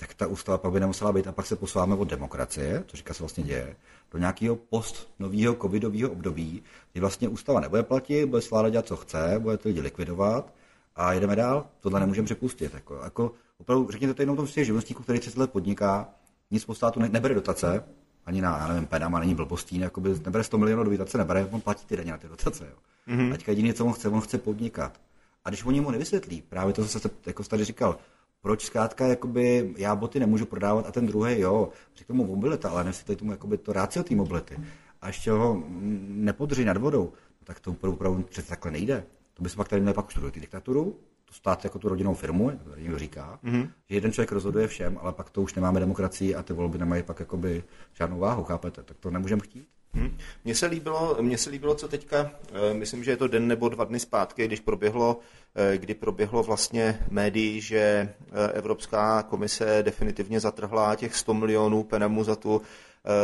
tak 0.00 0.14
ta 0.14 0.26
ústava 0.26 0.58
pak 0.58 0.72
by 0.72 0.80
nemusela 0.80 1.12
být 1.12 1.26
a 1.26 1.32
pak 1.32 1.46
se 1.46 1.56
posouváme 1.56 1.94
od 1.94 2.08
demokracie, 2.08 2.84
to 2.86 2.96
říká 2.96 3.14
se 3.14 3.22
vlastně 3.22 3.44
děje, 3.44 3.76
do 4.12 4.18
nějakého 4.18 4.56
post 4.56 5.10
nového 5.18 5.54
covidového 5.54 6.10
období, 6.10 6.62
kdy 6.92 7.00
vlastně 7.00 7.28
ústava 7.28 7.60
nebude 7.60 7.82
platit, 7.82 8.26
bude 8.26 8.42
vláda 8.50 8.68
dělat, 8.68 8.86
co 8.86 8.96
chce, 8.96 9.34
bude 9.38 9.56
ty 9.56 9.68
lidi 9.68 9.80
likvidovat 9.80 10.54
a 10.96 11.12
jedeme 11.12 11.36
dál. 11.36 11.66
Tohle 11.80 12.00
nemůžeme 12.00 12.24
připustit. 12.24 12.74
Jako, 12.74 13.00
jako 13.04 13.32
opravdu 13.58 13.90
řekněte 13.90 14.14
to 14.14 14.22
jenom 14.22 14.36
tomu 14.36 14.48
těch 14.48 14.66
živnostníků, 14.66 15.02
který 15.02 15.20
30 15.20 15.38
let 15.38 15.50
podniká, 15.50 16.08
nic 16.50 16.64
po 16.64 16.74
státu 16.74 17.00
ne, 17.00 17.08
nebere 17.08 17.34
dotace, 17.34 17.84
ani 18.26 18.40
na, 18.40 18.58
já 18.58 18.68
nevím, 18.68 18.86
penama, 18.86 19.20
není 19.20 19.34
blbostí, 19.34 19.78
jakoby 19.78 20.10
nebere 20.24 20.44
100 20.44 20.58
milionů 20.58 20.84
do 20.84 20.90
dotace, 20.90 21.18
nebere, 21.18 21.48
on 21.50 21.60
platí 21.60 21.86
ty 21.86 21.96
daně 21.96 22.12
na 22.12 22.18
ty 22.18 22.28
dotace. 22.28 22.64
Jo. 22.64 22.76
Mm-hmm. 23.14 23.32
Teďka 23.32 23.52
jediné, 23.52 23.74
co 23.74 23.86
on 23.86 23.92
chce, 23.92 24.08
on 24.08 24.20
chce 24.20 24.38
podnikat. 24.38 25.00
A 25.44 25.48
když 25.48 25.64
oni 25.64 25.80
mu 25.80 25.90
nevysvětlí, 25.90 26.42
právě 26.42 26.74
to, 26.74 26.86
co 26.86 26.98
jste 26.98 27.10
jako 27.26 27.44
tady 27.44 27.64
říkal, 27.64 27.98
proč 28.40 28.64
zkrátka 28.64 29.06
jakoby 29.06 29.74
já 29.76 29.96
boty 29.96 30.20
nemůžu 30.20 30.46
prodávat 30.46 30.86
a 30.86 30.92
ten 30.92 31.06
druhý 31.06 31.40
jo, 31.40 31.68
řekl 31.96 32.14
mu 32.14 32.26
mobilita, 32.26 32.70
ale 32.70 32.84
nevysvětlí 32.84 33.16
tomu 33.16 33.30
jakoby 33.30 33.58
to 33.58 33.72
rácio 33.72 34.02
té 34.02 34.14
mobility 34.14 34.58
a 35.00 35.06
ještě 35.06 35.30
ho 35.30 35.62
nepodrží 36.08 36.64
nad 36.64 36.76
vodou, 36.76 37.12
no 37.40 37.44
tak 37.44 37.60
to 37.60 37.76
opravdu 37.80 38.22
přece 38.22 38.48
takhle 38.48 38.70
nejde. 38.70 39.04
To 39.34 39.42
by 39.42 39.48
se 39.48 39.56
pak 39.56 39.68
tady 39.68 39.82
měli 39.82 39.94
pak 39.94 40.06
už 40.06 40.14
tu 40.14 40.30
diktaturu, 40.30 41.00
to 41.24 41.34
stát 41.34 41.64
jako 41.64 41.78
tu 41.78 41.88
rodinnou 41.88 42.14
firmu, 42.14 42.50
jak 42.50 42.62
to 42.62 42.70
někdo 42.76 42.98
říká, 42.98 43.38
mm-hmm. 43.44 43.70
že 43.88 43.96
jeden 43.96 44.12
člověk 44.12 44.32
rozhoduje 44.32 44.68
všem, 44.68 44.98
ale 45.02 45.12
pak 45.12 45.30
to 45.30 45.42
už 45.42 45.54
nemáme 45.54 45.80
demokracii 45.80 46.34
a 46.34 46.42
ty 46.42 46.52
volby 46.52 46.78
nemají 46.78 47.02
pak 47.02 47.20
jakoby 47.20 47.64
žádnou 47.94 48.18
váhu, 48.18 48.44
chápete? 48.44 48.82
Tak 48.82 48.96
to 48.98 49.10
nemůžeme 49.10 49.40
chtít. 49.44 49.68
Hmm. 49.94 50.18
Mně 50.44 50.54
se, 50.54 50.66
líbilo, 50.66 51.16
mně 51.20 51.38
se 51.38 51.50
líbilo, 51.50 51.74
co 51.74 51.88
teďka, 51.88 52.30
eh, 52.70 52.74
myslím, 52.74 53.04
že 53.04 53.10
je 53.10 53.16
to 53.16 53.28
den 53.28 53.48
nebo 53.48 53.68
dva 53.68 53.84
dny 53.84 54.00
zpátky, 54.00 54.46
když 54.46 54.60
proběhlo, 54.60 55.18
eh, 55.54 55.78
kdy 55.78 55.94
proběhlo 55.94 56.42
vlastně 56.42 56.98
médií, 57.10 57.60
že 57.60 57.78
eh, 57.78 58.52
Evropská 58.52 59.22
komise 59.22 59.82
definitivně 59.82 60.40
zatrhla 60.40 60.94
těch 60.94 61.16
100 61.16 61.34
milionů 61.34 61.82
penemu 61.82 62.24
za 62.24 62.36
tu, 62.36 62.62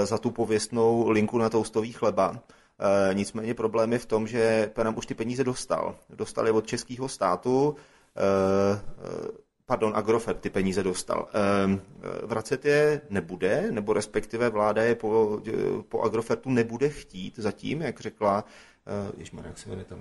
za 0.04 0.18
tu 0.18 0.30
pověstnou 0.30 1.10
linku 1.10 1.38
na 1.38 1.50
toustový 1.50 1.92
chleba. 1.92 2.40
Nicméně 3.12 3.54
problém 3.54 3.92
je 3.92 3.98
v 3.98 4.06
tom, 4.06 4.26
že 4.26 4.70
Penam 4.74 4.98
už 4.98 5.06
ty 5.06 5.14
peníze 5.14 5.44
dostal. 5.44 5.94
Dostal 6.10 6.46
je 6.46 6.52
od 6.52 6.66
českého 6.66 7.08
státu, 7.08 7.76
pardon, 9.66 9.92
Agrofert 9.96 10.40
ty 10.40 10.50
peníze 10.50 10.82
dostal. 10.82 11.28
Ehm, 11.32 11.80
vracet 12.22 12.64
je 12.64 13.00
nebude, 13.10 13.66
nebo 13.70 13.92
respektive 13.92 14.50
vláda 14.50 14.82
je 14.82 14.94
po, 14.94 15.40
po 15.88 16.02
Agrofertu 16.02 16.50
nebude 16.50 16.88
chtít 16.88 17.38
zatím, 17.38 17.82
jak 17.82 18.00
řekla, 18.00 18.44
eh, 18.86 19.12
ježmar, 19.18 19.46
jak 19.46 19.58
se 19.58 19.68
jmenuje 19.68 19.84
tam? 19.84 19.98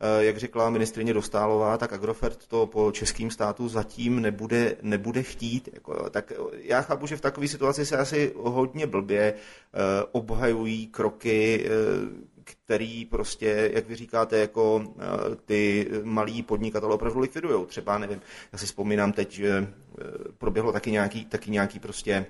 Eh, 0.00 0.24
Jak 0.24 0.36
řekla 0.36 0.70
ministrině 0.70 1.14
Dostálová, 1.14 1.78
tak 1.78 1.92
Agrofert 1.92 2.46
to 2.46 2.66
po 2.66 2.92
českým 2.92 3.30
státu 3.30 3.68
zatím 3.68 4.20
nebude, 4.20 4.76
nebude 4.82 5.22
chtít. 5.22 5.68
Jako, 5.72 6.10
tak 6.10 6.32
já 6.52 6.82
chápu, 6.82 7.06
že 7.06 7.16
v 7.16 7.20
takové 7.20 7.48
situaci 7.48 7.86
se 7.86 7.96
asi 7.96 8.32
hodně 8.36 8.86
blbě 8.86 9.34
eh, 9.34 10.04
obhajují 10.12 10.86
kroky, 10.86 11.64
eh, 11.66 12.35
který 12.46 13.04
prostě, 13.04 13.70
jak 13.74 13.86
vy 13.86 13.94
říkáte, 13.94 14.38
jako 14.38 14.84
eh, 14.98 15.36
ty 15.44 15.90
malí 16.02 16.42
podnikatelé 16.42 16.94
opravdu 16.94 17.20
likvidují. 17.20 17.66
Třeba, 17.66 17.98
nevím, 17.98 18.20
já 18.52 18.58
si 18.58 18.66
vzpomínám 18.66 19.12
teď, 19.12 19.32
že 19.32 19.48
eh, 19.58 20.04
proběhlo 20.38 20.72
taky 20.72 20.90
nějaký, 20.90 21.24
taky 21.24 21.50
nějaký 21.50 21.78
prostě 21.78 22.26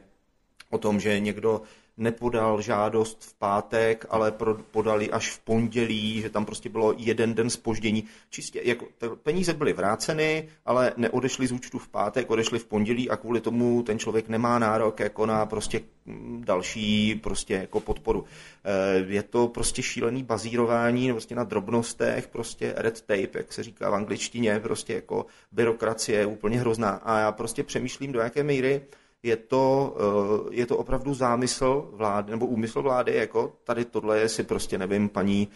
o 0.70 0.78
tom, 0.78 1.00
že 1.00 1.20
někdo 1.20 1.62
nepodal 1.96 2.62
žádost 2.62 3.24
v 3.24 3.34
pátek, 3.34 4.06
ale 4.08 4.32
podali 4.70 5.10
až 5.10 5.30
v 5.30 5.38
pondělí, 5.38 6.20
že 6.20 6.30
tam 6.30 6.44
prostě 6.44 6.68
bylo 6.68 6.94
jeden 6.96 7.34
den 7.34 7.50
spoždění. 7.50 8.04
Čistě, 8.30 8.60
jako, 8.64 8.86
peníze 9.22 9.52
byly 9.52 9.72
vráceny, 9.72 10.48
ale 10.64 10.92
neodešly 10.96 11.46
z 11.46 11.52
účtu 11.52 11.78
v 11.78 11.88
pátek, 11.88 12.30
odešly 12.30 12.58
v 12.58 12.64
pondělí 12.64 13.10
a 13.10 13.16
kvůli 13.16 13.40
tomu 13.40 13.82
ten 13.82 13.98
člověk 13.98 14.28
nemá 14.28 14.58
nárok 14.58 15.00
jako 15.00 15.26
na 15.26 15.46
prostě 15.46 15.80
mm, 16.06 16.42
další 16.46 17.14
prostě 17.14 17.54
jako 17.54 17.80
podporu. 17.80 18.24
Eh, 18.64 19.04
Je 19.08 19.22
to 19.22 19.48
prostě 19.48 19.82
šílený 19.82 20.22
bazírování 20.22 21.12
prostě 21.12 21.34
na 21.34 21.44
drobnostech, 21.44 22.28
prostě 22.28 22.74
red 22.76 23.00
tape, 23.00 23.38
jak 23.38 23.52
se 23.52 23.62
říká 23.62 23.90
v 23.90 23.94
angličtině, 23.94 24.60
prostě 24.60 24.94
jako 24.94 25.26
byrokracie 25.52 26.18
je 26.18 26.26
úplně 26.26 26.60
hrozná. 26.60 26.90
A 26.90 27.18
já 27.18 27.32
prostě 27.32 27.62
přemýšlím, 27.62 28.12
do 28.12 28.20
jaké 28.20 28.42
míry 28.42 28.82
je 29.26 29.36
to, 29.36 29.96
eh, 29.98 30.54
je 30.54 30.66
to 30.66 30.76
opravdu 30.76 31.14
zámysl 31.14 31.90
vlády, 31.92 32.30
nebo 32.30 32.46
úmysl 32.46 32.82
vlády, 32.82 33.14
jako 33.14 33.52
tady 33.64 33.84
tohle 33.84 34.18
je 34.18 34.28
si 34.28 34.42
prostě, 34.42 34.78
nevím, 34.78 35.08
paní, 35.08 35.48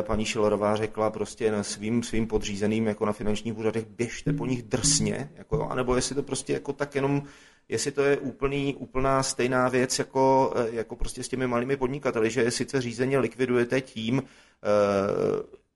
eh, 0.00 0.02
paní 0.02 0.24
Šilerová 0.24 0.76
řekla 0.76 1.10
prostě 1.10 1.52
na 1.52 1.62
svým, 1.62 2.02
svým 2.02 2.26
podřízeným 2.26 2.86
jako 2.86 3.06
na 3.06 3.12
finančních 3.12 3.58
úřadech, 3.58 3.86
běžte 3.86 4.32
po 4.32 4.46
nich 4.46 4.62
drsně, 4.62 5.30
jako, 5.36 5.56
jo, 5.56 5.68
anebo 5.70 5.96
jestli 5.96 6.14
to 6.14 6.22
prostě 6.22 6.52
jako 6.52 6.72
tak 6.72 6.94
jenom, 6.94 7.22
jestli 7.68 7.90
to 7.90 8.02
je 8.02 8.16
úplný, 8.18 8.74
úplná 8.74 9.22
stejná 9.22 9.68
věc 9.68 9.98
jako, 9.98 10.52
eh, 10.56 10.68
jako 10.70 10.96
prostě 10.96 11.22
s 11.22 11.28
těmi 11.28 11.46
malými 11.46 11.76
podnikateli, 11.76 12.30
že 12.30 12.50
sice 12.50 12.80
řízeně 12.80 13.18
likvidujete 13.18 13.80
tím, 13.80 14.22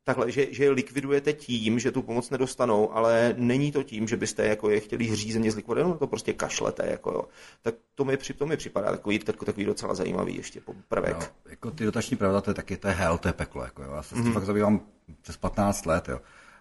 takhle, 0.05 0.31
že, 0.31 0.47
že 0.55 0.65
je 0.65 0.71
likvidujete 0.71 1.33
tím, 1.33 1.79
že 1.79 1.93
tu 1.93 2.03
pomoc 2.03 2.31
nedostanou, 2.31 2.93
ale 2.93 3.35
není 3.39 3.73
to 3.73 3.83
tím, 3.83 4.09
že 4.09 4.17
byste 4.17 4.47
jako 4.47 4.71
je 4.71 4.81
chtěli 4.81 5.17
řízeně 5.17 5.53
zlikvidovat, 5.53 5.89
no 5.89 5.99
to 5.99 6.07
prostě 6.07 6.33
kašlete, 6.33 6.87
jako 6.91 7.11
jo. 7.11 7.25
Tak 7.63 7.75
to 7.95 8.05
mi, 8.05 8.17
při, 8.17 8.35
to 8.35 8.47
mi 8.47 8.57
připadá 8.57 8.91
takový, 8.91 9.19
takový, 9.19 9.65
docela 9.65 9.95
zajímavý 9.95 10.37
ještě 10.37 10.61
prvek. 10.89 11.17
Jo, 11.21 11.27
jako 11.51 11.71
ty 11.71 11.85
dotační 11.85 12.17
pravidla, 12.17 12.41
to 12.41 12.51
je 12.51 12.55
taky, 12.55 12.77
to 12.77 12.89
je 12.89 12.95
hell, 12.95 13.19
to 13.19 13.29
je 13.29 13.33
peklo. 13.33 13.65
Jako, 13.65 13.83
jo. 13.83 13.93
Já 13.95 14.03
se 14.03 14.15
s 14.15 14.19
tím 14.19 14.27
mm-hmm. 14.27 14.33
fakt 14.33 14.45
zabývám 14.45 14.81
přes 15.23 15.37
15 15.37 15.87
let. 15.87 16.09
Jo. 16.09 16.21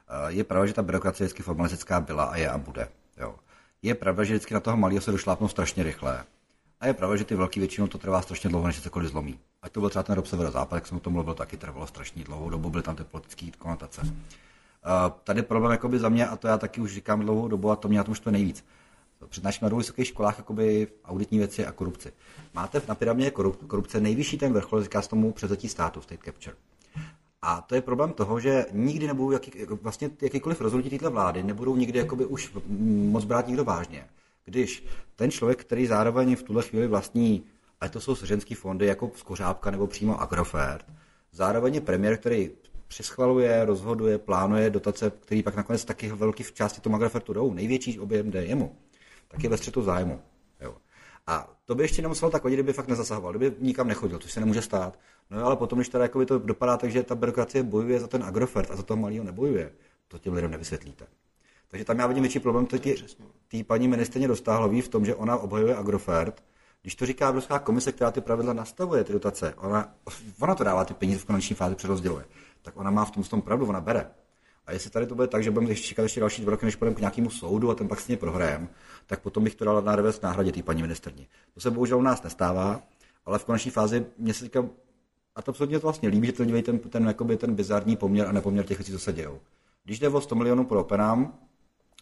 Eh, 0.09 0.31
Je 0.33 0.43
pravda, 0.43 0.65
že 0.65 0.73
ta 0.73 0.81
byrokracie 0.81 1.25
vždycky 1.25 1.43
formalistická 1.43 2.01
byla 2.01 2.23
a 2.23 2.35
je 2.35 2.49
a 2.49 2.57
bude. 2.57 2.87
Jo. 3.17 3.35
Je 3.81 3.95
pravda, 3.95 4.23
že 4.23 4.33
vždycky 4.33 4.53
na 4.53 4.59
toho 4.59 4.77
malého 4.77 5.01
se 5.01 5.11
došlápnou 5.11 5.47
strašně 5.47 5.83
rychle. 5.83 6.23
A 6.81 6.87
je 6.87 6.93
pravda, 6.93 7.15
že 7.15 7.25
ty 7.25 7.35
velký 7.35 7.59
většinou 7.59 7.87
to 7.87 7.97
trvá 7.97 8.21
strašně 8.21 8.49
dlouho, 8.49 8.67
než 8.67 8.75
se 8.75 8.81
cokoliv 8.81 9.09
zlomí. 9.09 9.39
Ať 9.61 9.71
to 9.71 9.79
byl 9.79 9.89
třeba 9.89 10.03
ten 10.03 10.15
rob 10.15 10.25
severozápad, 10.25 10.75
jak 10.75 10.87
jsem 10.87 10.97
o 10.97 10.99
tom 10.99 11.13
mluvil, 11.13 11.33
taky 11.33 11.57
trvalo 11.57 11.87
strašně 11.87 12.23
dlouhou 12.23 12.49
dobu, 12.49 12.69
byly 12.69 12.83
tam 12.83 12.95
ty 12.95 13.03
politické 13.03 13.45
konotace. 13.57 14.01
Tady 15.23 15.41
problém 15.41 15.71
jakoby 15.71 15.99
za 15.99 16.09
mě, 16.09 16.27
a 16.27 16.35
to 16.35 16.47
já 16.47 16.57
taky 16.57 16.81
už 16.81 16.93
říkám 16.93 17.19
dlouhou 17.19 17.47
dobu, 17.47 17.71
a 17.71 17.75
to 17.75 17.87
mě 17.87 17.97
na 17.97 18.03
tom 18.03 18.15
to 18.15 18.31
nejvíc. 18.31 18.65
Přednáším 19.27 19.65
na 19.65 19.69
dvou 19.69 19.77
vysokých 19.77 20.07
školách 20.07 20.37
jakoby 20.37 20.87
auditní 21.05 21.37
věci 21.37 21.65
a 21.65 21.71
korupci. 21.71 22.13
Máte 22.53 22.81
na 22.87 22.95
pyramidě 22.95 23.29
korup- 23.29 23.67
korupce 23.67 23.99
nejvyšší 23.99 24.37
ten 24.37 24.53
vrchol, 24.53 24.83
říká 24.83 25.01
se 25.01 25.09
tomu 25.09 25.31
převzetí 25.31 25.69
státu, 25.69 26.01
state 26.01 26.23
capture. 26.25 26.55
A 27.41 27.61
to 27.61 27.75
je 27.75 27.81
problém 27.81 28.13
toho, 28.13 28.39
že 28.39 28.65
nikdy 28.71 29.07
nebudou, 29.07 29.31
jaký, 29.31 29.51
vlastně 29.81 30.09
jakýkoliv 30.21 30.61
rozhodnutí 30.61 30.97
této 30.97 31.11
vlády 31.11 31.43
nebudou 31.43 31.75
nikdy 31.75 31.99
jakoby 31.99 32.25
už 32.25 32.51
moc 33.09 33.25
brát 33.25 33.47
nikdo 33.47 33.63
vážně. 33.65 34.07
Když 34.51 34.85
ten 35.15 35.31
člověk, 35.31 35.61
který 35.61 35.87
zároveň 35.87 36.35
v 36.35 36.43
tuhle 36.43 36.63
chvíli 36.63 36.87
vlastní, 36.87 37.43
ať 37.81 37.93
to 37.93 38.01
jsou 38.01 38.15
seřenský 38.15 38.55
fondy 38.55 38.85
jako 38.85 39.11
Skořápka 39.15 39.71
nebo 39.71 39.87
přímo 39.87 40.21
Agrofert, 40.21 40.85
zároveň 41.31 41.75
je 41.75 41.81
premiér, 41.81 42.17
který 42.17 42.51
přeschvaluje, 42.87 43.65
rozhoduje, 43.65 44.17
plánuje 44.17 44.69
dotace, 44.69 45.11
který 45.19 45.43
pak 45.43 45.55
nakonec 45.55 45.85
taky 45.85 46.11
velký 46.11 46.43
v 46.43 46.53
části 46.53 46.81
tomu 46.81 46.95
Agrofertu 46.95 47.33
jdou, 47.33 47.53
největší 47.53 47.99
objem 47.99 48.31
jde 48.31 48.45
jemu, 48.45 48.75
tak 49.27 49.43
je 49.43 49.49
ve 49.49 49.57
střetu 49.57 49.81
zájmu. 49.81 50.21
Jo. 50.61 50.75
A 51.27 51.53
to 51.65 51.75
by 51.75 51.83
ještě 51.83 52.01
nemuselo 52.01 52.31
tak 52.31 52.43
vadit, 52.43 52.55
kdyby 52.55 52.73
fakt 52.73 52.87
nezasahoval, 52.87 53.33
kdyby 53.33 53.55
nikam 53.59 53.87
nechodil, 53.87 54.19
což 54.19 54.31
se 54.31 54.39
nemůže 54.39 54.61
stát. 54.61 54.99
No 55.29 55.45
ale 55.45 55.55
potom, 55.55 55.79
když 55.79 55.89
teda 55.89 56.07
to 56.07 56.39
dopadá 56.39 56.77
tak, 56.77 56.91
že 56.91 57.03
ta 57.03 57.15
byrokracie 57.15 57.63
bojuje 57.63 57.99
za 57.99 58.07
ten 58.07 58.23
Agrofert 58.23 58.71
a 58.71 58.75
za 58.75 58.83
toho 58.83 58.97
malého 58.97 59.23
nebojuje, 59.23 59.71
to 60.07 60.17
těm 60.17 60.33
lidem 60.33 60.51
nevysvětlíte. 60.51 61.07
Takže 61.71 61.85
tam 61.85 61.99
já 61.99 62.07
vidím 62.07 62.23
větší 62.23 62.39
problém 62.39 62.67
té 63.47 63.63
paní 63.67 63.87
ministrině 63.87 64.27
Dostáhlový 64.27 64.81
v 64.81 64.87
tom, 64.87 65.05
že 65.05 65.15
ona 65.15 65.37
obhajuje 65.37 65.75
Agrofert, 65.75 66.43
když 66.81 66.95
to 66.95 67.05
říká 67.05 67.27
Evropská 67.27 67.59
komise, 67.59 67.91
která 67.91 68.11
ty 68.11 68.21
pravidla 68.21 68.53
nastavuje, 68.53 69.03
ty 69.03 69.13
dotace, 69.13 69.53
ona, 69.53 69.93
ona 70.39 70.55
to 70.55 70.63
dává 70.63 70.85
ty 70.85 70.93
peníze 70.93 71.19
v 71.19 71.25
konečné 71.25 71.55
fázi 71.55 71.75
přerozděluje, 71.75 72.25
tak 72.61 72.77
ona 72.77 72.91
má 72.91 73.05
v 73.05 73.11
tom, 73.11 73.23
v 73.23 73.29
tom 73.29 73.41
pravdu, 73.41 73.65
ona 73.65 73.81
bere. 73.81 74.11
A 74.65 74.71
jestli 74.71 74.89
tady 74.89 75.07
to 75.07 75.15
bude 75.15 75.27
tak, 75.27 75.43
že 75.43 75.51
budeme 75.51 75.71
ještě 75.71 75.87
čekat 75.87 76.03
ještě 76.03 76.19
další 76.19 76.41
dva 76.41 76.51
roky, 76.51 76.65
než 76.65 76.75
půjdeme 76.75 76.95
k 76.95 76.99
nějakému 76.99 77.29
soudu 77.29 77.71
a 77.71 77.75
ten 77.75 77.87
pak 77.87 77.99
s 77.99 78.07
ně 78.07 78.17
prohrajeme, 78.17 78.67
tak 79.07 79.21
potom 79.21 79.43
bych 79.43 79.55
to 79.55 79.65
dal 79.65 79.81
na 79.81 79.95
revers 79.95 80.21
náhradě 80.21 80.51
té 80.51 80.63
paní 80.63 80.81
ministrní. 80.81 81.27
To 81.53 81.59
se 81.59 81.71
bohužel 81.71 81.97
u 81.97 82.01
nás 82.01 82.23
nestává, 82.23 82.81
ale 83.25 83.39
v 83.39 83.45
konečné 83.45 83.71
fázi 83.71 84.05
mě 84.17 84.33
se 84.33 84.45
říká, 84.45 84.65
a 85.35 85.41
to 85.41 85.51
absolutně 85.51 85.79
to 85.79 85.87
vlastně 85.87 86.09
líbí, 86.09 86.27
že 86.27 86.33
to 86.33 86.45
ten, 86.61 86.79
ten, 86.79 87.07
jakoby 87.07 87.37
ten 87.37 87.55
bizarní 87.55 87.95
poměr 87.95 88.27
a 88.27 88.31
nepoměr 88.31 88.65
těch 88.65 88.77
věcí, 88.77 88.91
co 88.91 88.99
se 88.99 89.13
dějou. 89.13 89.39
Když 89.83 89.99
jde 89.99 90.09
o 90.09 90.21
100 90.21 90.35
milionů 90.35 90.65
pro 90.65 90.79
Openám 90.81 91.33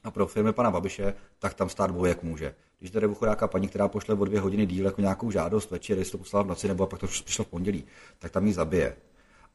a 0.04 0.12
pro 0.12 0.28
firmy 0.28 0.54
pana 0.54 0.72
Babiše, 0.72 1.14
tak 1.39 1.54
tam 1.54 1.70
stát 1.70 1.91
boje 1.91 2.10
jak 2.10 2.24
může. 2.24 2.56
Když 2.80 2.91
jde 2.91 3.08
o 3.08 3.16
chudáka 3.16 3.47
paní, 3.47 3.68
která 3.68 3.88
pošle 3.88 4.16
o 4.16 4.26
dvě 4.26 4.39
hodiny 4.39 4.66
díl 4.66 4.86
jako 4.86 5.02
nějakou 5.02 5.32
žádost 5.32 5.72
večer, 5.72 5.97
jestli 5.97 6.12
to 6.12 6.18
poslala 6.18 6.43
v 6.43 6.47
noci 6.47 6.68
nebo 6.68 6.88
pak 6.88 7.00
to 7.00 7.08
přišlo 7.08 7.45
v 7.45 7.47
pondělí, 7.47 7.84
tak 8.20 8.32
tam 8.32 8.47
ji 8.47 8.54
zabije. 8.54 8.95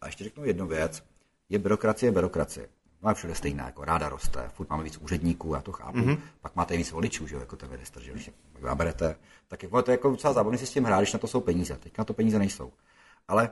A 0.01 0.07
ještě 0.07 0.25
řeknu 0.25 0.45
jednu 0.45 0.67
věc. 0.67 1.05
Je 1.49 1.59
byrokracie 1.59 2.13
byrokracie. 2.13 2.69
Má 3.03 3.15
všude 3.15 3.35
stejná, 3.35 3.67
jako 3.67 3.85
ráda 3.85 4.09
roste, 4.09 4.51
furt 4.55 4.71
máme 4.71 4.85
víc 4.85 4.99
úředníků, 4.99 5.55
já 5.55 5.61
to 5.61 5.73
chápu. 5.73 5.99
Mm-hmm. 5.99 6.19
Pak 6.41 6.57
máte 6.57 6.77
víc 6.77 6.91
voličů, 6.91 7.27
že 7.27 7.35
jo, 7.35 7.41
jako 7.41 7.57
ten 7.57 7.71
minister, 7.71 8.03
že 8.03 8.13
když 8.13 8.31
naberete. 8.61 9.17
Tak 9.49 9.63
jako, 9.63 9.83
to 9.83 9.91
je 9.91 9.93
jako 9.93 10.11
docela 10.11 10.33
zábavné 10.33 10.59
si 10.59 10.67
s 10.67 10.71
tím 10.71 10.85
hrát, 10.85 10.99
když 10.99 11.13
na 11.13 11.19
to 11.19 11.27
jsou 11.27 11.41
peníze. 11.41 11.77
Teď 11.77 11.99
na 11.99 12.05
to 12.05 12.15
peníze 12.15 12.39
nejsou. 12.39 12.73
Ale 13.29 13.51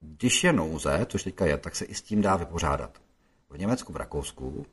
když 0.00 0.44
je 0.44 0.52
nouze, 0.52 1.06
což 1.08 1.22
teďka 1.22 1.46
je, 1.46 1.58
tak 1.58 1.76
se 1.76 1.84
i 1.84 1.94
s 1.94 2.02
tím 2.02 2.22
dá 2.22 2.36
vypořádat. 2.36 2.98
V 3.50 3.58
Německu, 3.58 3.92
v 3.92 3.96
Rakousku 3.96 4.66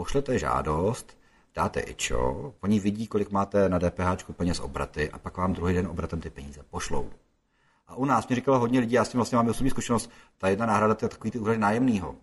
pošlete 0.00 0.38
žádost, 0.38 1.18
dáte 1.54 1.80
ičo, 1.80 2.52
oni 2.60 2.80
vidí, 2.80 3.06
kolik 3.06 3.30
máte 3.30 3.68
na 3.68 3.78
DPH 3.78 4.32
peněz 4.32 4.60
obraty 4.60 5.10
a 5.10 5.18
pak 5.18 5.36
vám 5.36 5.52
druhý 5.52 5.74
den 5.74 5.86
obratem 5.86 6.20
ty 6.20 6.30
peníze 6.30 6.60
pošlou. 6.70 7.10
A 7.88 7.94
u 7.94 8.04
nás 8.04 8.28
mě 8.28 8.36
říkalo 8.36 8.58
hodně 8.58 8.80
lidí, 8.80 8.92
já 8.92 9.04
s 9.04 9.08
tím 9.08 9.18
vlastně 9.18 9.36
mám 9.36 9.48
osobní 9.48 9.70
zkušenost, 9.70 10.10
ta 10.38 10.48
jedna 10.48 10.66
náhrada, 10.66 10.94
to 10.94 11.04
je 11.04 11.08
takový 11.08 11.30
ty 11.30 11.38
úřady 11.38 11.58
nájemného. 11.58 12.14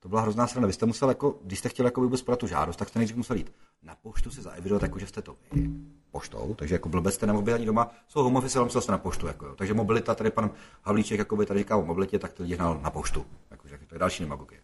To 0.00 0.08
byla 0.08 0.20
hrozná 0.20 0.46
strana. 0.46 0.66
Vy 0.66 0.72
jste 0.72 0.86
musel, 0.86 1.08
jako, 1.08 1.38
když 1.42 1.58
jste 1.58 1.68
chtěli 1.68 1.86
jako 1.86 2.00
vůbec 2.00 2.22
podat 2.22 2.38
tu 2.38 2.46
žádost, 2.46 2.76
tak 2.76 2.88
jste 2.88 2.98
nejdřív 2.98 3.16
musel 3.16 3.36
jít 3.36 3.52
na 3.82 3.94
poštu 4.02 4.30
se 4.30 4.42
zaevidovat, 4.42 4.82
jako, 4.82 4.98
že 4.98 5.06
jste 5.06 5.22
to 5.22 5.36
vy 5.52 5.70
poštou, 6.10 6.54
takže 6.58 6.74
jako 6.74 6.88
blbec 6.88 7.14
jste 7.14 7.26
nemohli 7.26 7.46
být 7.46 7.52
ani 7.52 7.66
doma, 7.66 7.90
jsou 8.08 8.22
home 8.22 8.36
office, 8.36 8.58
ale 8.58 8.66
musel 8.66 8.80
jste 8.80 8.92
na 8.92 8.98
poštu. 8.98 9.26
Jako. 9.26 9.54
Takže 9.54 9.74
mobilita, 9.74 10.14
tady 10.14 10.30
pan 10.30 10.50
Havlíček 10.82 11.18
jako 11.18 11.36
by 11.36 11.46
tady 11.46 11.60
říká 11.60 11.76
o 11.76 11.84
mobilitě, 11.84 12.18
tak 12.18 12.32
to 12.32 12.42
lidi 12.42 12.54
hnal 12.54 12.80
na 12.82 12.90
poštu. 12.90 13.26
Jako, 13.50 13.68
že 13.68 13.78
to 13.86 13.94
je 13.94 13.98
další 13.98 14.22
demagogie. 14.22 14.60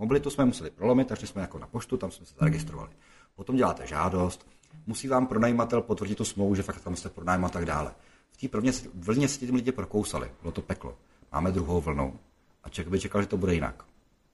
Mobilitu 0.00 0.30
jsme 0.30 0.44
museli 0.44 0.70
prolomit, 0.70 1.08
takže 1.08 1.26
jsme 1.26 1.42
jako 1.42 1.58
na 1.58 1.66
poštu, 1.66 1.96
tam 1.96 2.10
jsme 2.10 2.26
se 2.26 2.34
zaregistrovali. 2.38 2.90
Potom 3.36 3.56
děláte 3.56 3.86
žádost, 3.86 4.46
musí 4.86 5.08
vám 5.08 5.26
pronajímatel 5.26 5.82
potvrdit 5.82 6.14
tu 6.14 6.24
smlouvu, 6.24 6.54
že 6.54 6.62
fakt 6.62 6.80
tam 6.80 6.96
jste 6.96 7.08
pronajímat 7.08 7.50
a 7.50 7.58
tak 7.58 7.64
dále. 7.64 7.94
V 8.30 8.36
té 8.36 8.48
první 8.48 8.70
vlně 8.94 9.28
se 9.28 9.38
tím 9.38 9.54
lidi 9.54 9.72
prokousali, 9.72 10.30
bylo 10.40 10.52
to 10.52 10.62
peklo. 10.62 10.96
Máme 11.32 11.52
druhou 11.52 11.80
vlnu 11.80 12.18
a 12.64 12.68
člověk 12.68 12.90
by 12.90 13.00
čekal, 13.00 13.22
že 13.22 13.28
to 13.28 13.36
bude 13.36 13.54
jinak. 13.54 13.84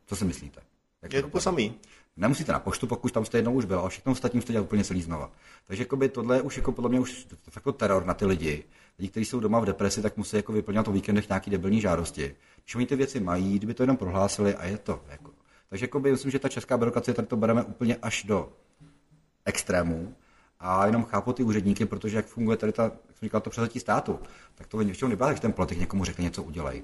Co 0.06 0.16
si 0.16 0.24
myslíte? 0.24 0.60
Jak 1.02 1.12
Je 1.12 1.22
to 1.22 1.28
to 1.28 1.40
samý. 1.40 1.74
Nemusíte 2.16 2.52
na 2.52 2.58
poštu, 2.58 2.86
pokud 2.86 3.12
tam 3.12 3.24
jste 3.24 3.38
jednou 3.38 3.52
už 3.52 3.64
byl, 3.64 3.78
ale 3.78 3.90
všechno 3.90 4.12
ostatní 4.12 4.42
jste 4.42 4.52
dělat 4.52 4.64
úplně 4.64 4.84
celý 4.84 5.02
znova. 5.02 5.30
Takže 5.66 5.82
jakoby 5.82 6.08
tohle 6.08 6.36
je 6.36 6.42
už 6.42 6.56
jako 6.56 6.72
podle 6.72 6.90
mě 6.90 7.00
už 7.00 7.26
jako 7.54 7.72
teror 7.72 8.04
na 8.04 8.14
ty 8.14 8.26
lidi. 8.26 8.64
Lidi, 8.98 9.10
kteří 9.10 9.24
jsou 9.24 9.40
doma 9.40 9.60
v 9.60 9.64
depresi, 9.64 10.02
tak 10.02 10.16
musí 10.16 10.36
jako 10.36 10.52
vyplňovat 10.52 10.88
o 10.88 10.92
víkendech 10.92 11.28
nějaký 11.28 11.50
debilní 11.50 11.80
žádosti. 11.80 12.34
Když 12.64 12.74
oni 12.74 12.86
ty 12.86 12.96
věci 12.96 13.20
mají, 13.20 13.58
kdyby 13.58 13.74
to 13.74 13.82
jenom 13.82 13.96
prohlásili 13.96 14.54
a 14.54 14.66
je 14.66 14.78
to. 14.78 15.02
Jako. 15.08 15.35
Takže 15.76 15.84
jakoby, 15.84 16.10
myslím, 16.10 16.30
že 16.30 16.38
ta 16.38 16.48
česká 16.48 16.78
byrokracie 16.78 17.14
tady 17.14 17.28
to 17.28 17.36
bereme 17.36 17.62
úplně 17.62 17.96
až 17.96 18.24
do 18.24 18.52
extrémů. 19.44 20.14
A 20.60 20.86
jenom 20.86 21.04
chápu 21.04 21.32
ty 21.32 21.42
úředníky, 21.42 21.86
protože 21.86 22.16
jak 22.16 22.26
funguje 22.26 22.56
tady 22.56 22.72
ta, 22.72 22.82
jak 22.82 22.92
jsem 22.92 23.26
říkal, 23.26 23.40
to 23.40 23.50
převzetí 23.50 23.80
státu, 23.80 24.18
tak 24.54 24.66
to 24.66 24.76
většinou 24.76 25.08
nebyla, 25.08 25.32
že 25.32 25.40
ten 25.40 25.52
politik 25.52 25.78
někomu 25.78 26.04
řekne 26.04 26.24
něco 26.24 26.42
udělej. 26.42 26.82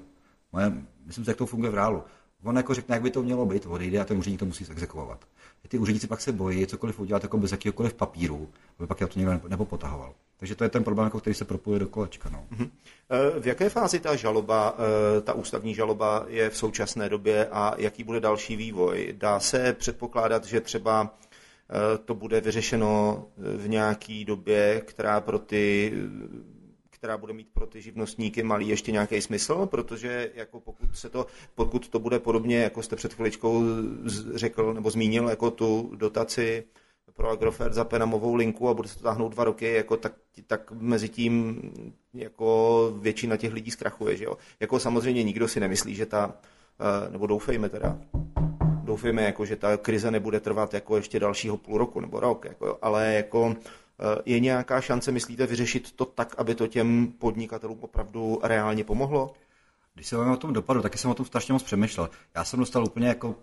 Moje, 0.51 0.73
myslím 1.05 1.25
si, 1.25 1.31
jak 1.31 1.37
to 1.37 1.45
funguje 1.45 1.71
v 1.71 1.75
reálu. 1.75 2.03
On 2.43 2.57
jako 2.57 2.73
řekne, 2.73 2.95
jak 2.95 3.03
by 3.03 3.11
to 3.11 3.23
mělo 3.23 3.45
být, 3.45 3.65
odejde 3.65 3.99
a 3.99 4.03
ten 4.05 4.17
úředník 4.17 4.39
to 4.39 4.45
musí 4.45 4.65
exekuovat. 4.71 5.25
Ty 5.67 5.77
úředníci 5.77 6.07
pak 6.07 6.21
se 6.21 6.31
bojí 6.31 6.67
cokoliv 6.67 6.99
udělat 6.99 7.23
jako 7.23 7.37
bez 7.37 7.51
jakýkoliv 7.51 7.93
papíru, 7.93 8.49
aby 8.79 8.87
pak 8.87 9.01
já 9.01 9.07
to 9.07 9.19
někdo 9.19 9.41
nebo 9.47 9.65
potahoval. 9.65 10.13
Takže 10.37 10.55
to 10.55 10.63
je 10.63 10.69
ten 10.69 10.83
problém, 10.83 11.05
jako 11.05 11.19
který 11.19 11.33
se 11.33 11.45
propojuje 11.45 11.79
do 11.79 11.87
kolečka. 11.87 12.29
No. 12.29 12.45
Eh, 12.59 13.39
V 13.39 13.47
jaké 13.47 13.69
fázi 13.69 13.99
ta 13.99 14.15
žaloba, 14.15 14.77
eh, 15.17 15.21
ta 15.21 15.33
ústavní 15.33 15.75
žaloba 15.75 16.25
je 16.27 16.49
v 16.49 16.57
současné 16.57 17.09
době 17.09 17.47
a 17.51 17.73
jaký 17.77 18.03
bude 18.03 18.19
další 18.19 18.55
vývoj? 18.55 19.15
Dá 19.17 19.39
se 19.39 19.73
předpokládat, 19.73 20.45
že 20.45 20.61
třeba 20.61 21.15
eh, 21.69 21.97
to 21.97 22.15
bude 22.15 22.41
vyřešeno 22.41 23.25
v 23.37 23.69
nějaké 23.69 24.23
době, 24.25 24.81
která 24.85 25.21
pro 25.21 25.39
ty 25.39 25.93
která 27.03 27.17
bude 27.17 27.33
mít 27.33 27.47
pro 27.53 27.67
ty 27.67 27.81
živnostníky 27.81 28.43
malý 28.43 28.67
ještě 28.67 28.91
nějaký 28.91 29.21
smysl, 29.21 29.65
protože 29.65 30.31
jako 30.35 30.59
pokud, 30.59 30.97
se 30.97 31.09
to, 31.09 31.25
pokud 31.55 31.87
to 31.89 31.99
bude 31.99 32.19
podobně, 32.19 32.57
jako 32.57 32.83
jste 32.83 32.95
před 32.95 33.13
chviličkou 33.13 33.63
řekl 34.33 34.73
nebo 34.73 34.89
zmínil, 34.89 35.29
jako 35.29 35.51
tu 35.51 35.91
dotaci 35.95 36.63
pro 37.13 37.29
Agrofert 37.29 37.73
za 37.73 37.83
Penamovou 37.83 38.35
linku 38.35 38.69
a 38.69 38.73
bude 38.73 38.87
se 38.87 38.97
to 38.97 39.03
táhnout 39.03 39.31
dva 39.31 39.43
roky, 39.43 39.73
jako 39.73 39.97
tak, 39.97 40.13
tak 40.47 40.71
mezi 40.71 41.09
tím 41.09 41.61
jako 42.13 42.93
většina 42.99 43.37
těch 43.37 43.53
lidí 43.53 43.71
zkrachuje. 43.71 44.17
Že 44.17 44.23
jo? 44.23 44.37
Jako 44.59 44.79
samozřejmě 44.79 45.23
nikdo 45.23 45.47
si 45.47 45.59
nemyslí, 45.59 45.95
že 45.95 46.05
ta, 46.05 46.33
eh, 46.79 47.11
nebo 47.11 47.27
doufejme 47.27 47.69
teda, 47.69 47.99
doufejme, 48.83 49.23
jako, 49.23 49.45
že 49.45 49.55
ta 49.55 49.77
krize 49.77 50.11
nebude 50.11 50.39
trvat 50.39 50.73
jako 50.73 50.95
ještě 50.95 51.19
dalšího 51.19 51.57
půl 51.57 51.77
roku 51.77 51.99
nebo 51.99 52.19
rok, 52.19 52.45
jako, 52.45 52.77
ale 52.81 53.13
jako 53.13 53.55
je 54.25 54.39
nějaká 54.39 54.81
šance, 54.81 55.11
myslíte, 55.11 55.47
vyřešit 55.47 55.91
to 55.91 56.05
tak, 56.05 56.35
aby 56.37 56.55
to 56.55 56.67
těm 56.67 57.07
podnikatelům 57.19 57.77
opravdu 57.81 58.39
reálně 58.43 58.83
pomohlo? 58.83 59.33
Když 59.93 60.07
se 60.07 60.17
o 60.17 60.37
tom 60.37 60.53
dopadu, 60.53 60.81
taky 60.81 60.97
jsem 60.97 61.11
o 61.11 61.13
tom 61.13 61.25
strašně 61.25 61.53
moc 61.53 61.63
přemýšlel. 61.63 62.09
Já 62.35 62.43
jsem 62.43 62.59
dostal 62.59 62.83
úplně 62.83 63.07
jako 63.07 63.35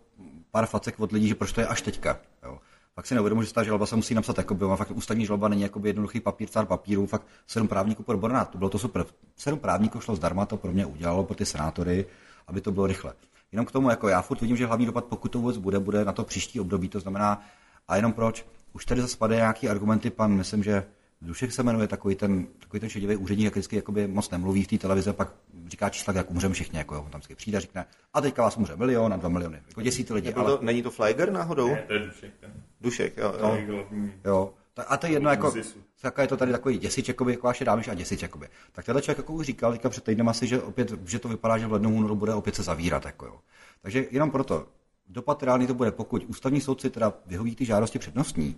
pár 0.51 0.67
facek 0.67 1.01
od 1.01 1.13
lidí, 1.13 1.29
že 1.29 1.35
proč 1.35 1.53
to 1.53 1.61
je 1.61 1.67
až 1.67 1.83
teďka. 1.83 2.21
Jo. 2.43 2.59
Fakt 2.95 3.07
si 3.07 3.15
neuvědomuji, 3.15 3.47
že 3.47 3.55
ta 3.55 3.63
žaloba 3.63 3.87
se 3.87 3.97
musí 3.97 4.15
napsat 4.15 4.39
jako 4.39 4.55
by, 4.55 4.65
fakt 4.77 4.91
ústavní 4.91 5.27
žaloba 5.27 5.49
není 5.49 5.63
jako 5.63 5.81
jednoduchý 5.85 6.21
papír, 6.21 6.49
cár 6.49 6.67
papíru, 6.67 7.07
fakt 7.07 7.27
sedm 7.47 7.69
právníků 7.69 8.03
pro 8.03 8.15
odborná, 8.15 8.45
to 8.45 8.59
bylo 8.59 8.71
to 8.71 8.79
super. 8.79 9.05
Sedm 9.37 9.59
právníků 9.59 10.01
šlo 10.01 10.17
zdarma, 10.17 10.47
to 10.47 10.57
pro 10.57 10.73
mě 10.73 10.87
udělalo, 10.87 11.25
pro 11.25 11.35
ty 11.35 11.47
senátory, 11.47 12.07
aby 12.47 12.61
to 12.61 12.73
bylo 12.73 12.87
rychle. 12.87 13.15
Jenom 13.53 13.67
k 13.67 13.73
tomu, 13.73 13.91
jako 13.91 14.09
já 14.09 14.23
furt 14.23 14.41
vidím, 14.41 14.57
že 14.57 14.67
hlavní 14.67 14.87
dopad, 14.87 15.05
pokud 15.05 15.29
to 15.29 15.39
vůbec 15.39 15.57
bude, 15.57 15.79
bude 15.79 16.05
na 16.05 16.13
to 16.13 16.25
příští 16.25 16.61
období, 16.61 16.89
to 16.89 17.01
znamená, 17.01 17.43
a 17.89 17.97
jenom 17.97 18.13
proč, 18.13 18.47
už 18.73 18.85
tady 18.85 19.01
zase 19.01 19.17
padají 19.17 19.39
nějaký 19.39 19.69
argumenty, 19.69 20.11
pan, 20.11 20.33
myslím, 20.33 20.63
že 20.63 20.85
Dušek 21.23 21.53
se 21.53 21.63
jmenuje 21.63 21.89
takový 21.89 22.15
ten, 22.15 22.47
takový 22.59 22.81
ten 22.81 22.89
šedivý 22.89 23.17
úředník, 23.17 23.45
jak 23.45 23.55
vždycky 23.55 23.77
jakoby 23.77 24.07
moc 24.07 24.31
nemluví 24.31 24.63
v 24.63 24.67
té 24.67 24.79
televizi, 24.79 25.13
pak 25.13 25.33
říká 25.67 25.89
čísla, 25.89 26.13
jak 26.17 26.31
umřeme 26.31 26.55
všichni, 26.55 26.79
jako 26.79 26.95
jo, 26.95 27.03
on 27.03 27.11
tam 27.11 27.19
vždycky 27.19 27.35
přijde 27.35 27.59
a 27.59 27.61
řekne, 27.61 27.85
a 28.15 28.21
teďka 28.21 28.43
vás 28.43 28.57
umře 28.57 28.77
milion 28.77 29.13
a 29.13 29.17
dva 29.17 29.29
miliony, 29.29 29.63
jako 29.69 29.83
děsí 29.83 30.05
ty 30.05 30.13
lidi, 30.15 30.29
Nebyl 30.29 30.43
ale 30.47 30.59
to, 30.59 30.65
není 30.65 30.83
to 30.83 30.91
Fleiger 30.91 31.33
náhodou? 31.33 31.69
Ne, 31.69 31.85
to 31.87 31.93
je 31.93 31.99
dušek. 31.99 32.33
Ten, 32.41 32.53
Dušek, 32.81 33.17
jo, 33.17 33.33
to 33.33 33.47
jo. 33.47 33.55
je 33.55 33.67
hlavní. 33.67 34.13
Jo. 34.25 34.55
Ta- 34.75 34.83
A 34.83 34.97
to 34.97 35.07
je 35.07 35.13
jedno, 35.13 35.31
jako, 35.31 35.55
taková 36.01 36.23
je 36.23 36.29
to 36.29 36.37
tady 36.37 36.53
takový 36.53 36.79
děsič, 36.79 37.09
jakoby, 37.09 37.33
jako 37.33 37.47
vaše 37.47 37.65
dámiš 37.65 37.89
a 37.89 37.95
děsič, 37.95 38.23
jakoby. 38.23 38.49
Tak 38.73 38.85
tenhle 38.85 39.03
člověk 39.03 39.19
jako 39.19 39.33
už 39.33 39.47
říkal, 39.47 39.73
teďka 39.73 39.89
před 39.89 40.05
týdnem 40.05 40.29
asi, 40.29 40.47
že 40.47 40.63
opět, 40.63 40.93
že 41.09 41.19
to 41.19 41.29
vypadá, 41.29 41.59
že 41.59 41.67
v 41.67 41.73
lednu 41.73 41.95
únoru 41.95 42.17
bude 42.17 42.35
opět 42.35 42.55
se 42.55 42.63
zavírat, 42.63 43.05
jako 43.05 43.27
jo. 43.27 43.41
Takže 43.83 44.07
jenom 44.11 44.31
proto, 44.31 44.67
dopad 45.11 45.43
reálný 45.43 45.67
to 45.67 45.75
bude, 45.75 45.93
pokud 45.93 46.25
ústavní 46.29 46.61
soudci 46.61 46.91
teda 46.91 47.13
vyhoví 47.27 47.57
ty 47.57 47.65
žádosti 47.65 47.99
přednostní, 47.99 48.57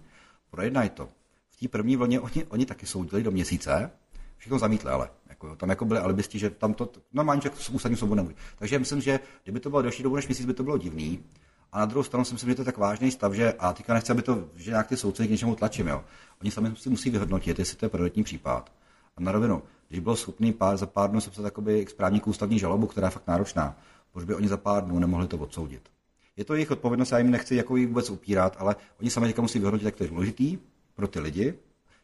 projednají 0.51 0.91
to. 0.91 1.09
V 1.49 1.57
té 1.57 1.69
první 1.69 1.97
vlně 1.97 2.21
oni, 2.21 2.45
oni 2.45 2.67
taky 2.67 2.87
soudili 2.87 3.23
do 3.23 3.31
měsíce, 3.31 3.91
všechno 4.37 4.59
zamítli, 4.59 4.91
ale 4.91 5.11
jako 5.29 5.57
tam 5.57 5.71
jako 5.71 5.85
byli 5.85 6.01
alibisti, 6.01 6.39
že 6.39 6.51
tam 6.51 6.75
to 6.75 6.93
normálně 7.13 7.43
člověk 7.43 7.63
s 7.63 7.69
ústavní 7.69 7.97
soudou 7.97 8.15
nemůže. 8.15 8.35
Takže 8.59 8.79
myslím, 8.79 9.01
že 9.01 9.21
kdyby 9.43 9.61
to 9.61 9.71
bylo 9.71 9.83
delší 9.83 10.03
dobu 10.03 10.17
než 10.17 10.29
měsíc, 10.29 10.47
by 10.47 10.55
to 10.55 10.63
bylo 10.63 10.79
divný. 10.79 11.25
A 11.73 11.79
na 11.79 11.87
druhou 11.87 12.03
stranu 12.03 12.25
si 12.25 12.35
myslím, 12.35 12.51
že 12.51 12.55
to 12.55 12.63
je 12.63 12.67
tak 12.67 12.79
vážný 12.79 13.11
stav, 13.11 13.33
že 13.33 13.53
a 13.53 13.73
teďka 13.73 13.95
nechci, 13.95 14.13
aby 14.13 14.23
to, 14.23 14.49
že 14.55 14.71
nějak 14.71 14.87
ty 14.89 14.97
soudci 14.97 15.27
k 15.27 15.31
něčemu 15.31 15.55
tlačím, 15.55 15.87
jo. 15.87 16.05
Oni 16.43 16.51
sami 16.51 16.77
si 16.77 16.91
musí 16.91 17.11
vyhodnotit, 17.11 17.59
jestli 17.59 17.77
to 17.77 17.85
je 17.85 17.89
prioritní 17.89 18.23
případ. 18.23 18.73
A 19.17 19.21
na 19.21 19.33
rovinu, 19.33 19.63
když 19.89 20.01
bylo 20.01 20.17
schopný 20.17 20.53
pár, 20.53 20.77
za 20.77 20.87
pár 20.87 21.11
dnů 21.11 21.21
sepsat 21.21 21.45
jakoby 21.45 21.87
správníku 21.89 22.31
ústavní 22.31 22.59
žalobu, 22.59 22.87
která 22.87 23.07
je 23.07 23.11
fakt 23.11 23.27
náročná, 23.27 23.77
proč 24.13 24.25
by 24.25 24.35
oni 24.35 24.49
za 24.49 24.57
pár 24.57 24.85
dnů 24.85 24.99
nemohli 24.99 25.29
to 25.29 25.39
odsoudit. 25.39 25.92
Je 26.37 26.45
to 26.45 26.55
jejich 26.55 26.71
odpovědnost, 26.71 27.13
já 27.13 27.19
jim 27.19 27.31
nechci 27.31 27.57
jako 27.57 27.77
jí 27.77 27.87
vůbec 27.87 28.11
upírat, 28.11 28.57
ale 28.59 28.77
oni 29.01 29.11
sami 29.11 29.27
teďka 29.27 29.43
musí 29.43 29.59
vyhodnotit, 29.59 29.85
jak 29.85 29.97
to 29.97 30.05
je 30.05 30.11
důležitý 30.11 30.59
pro 30.95 31.09
ty 31.09 31.21
lidi. 31.21 31.55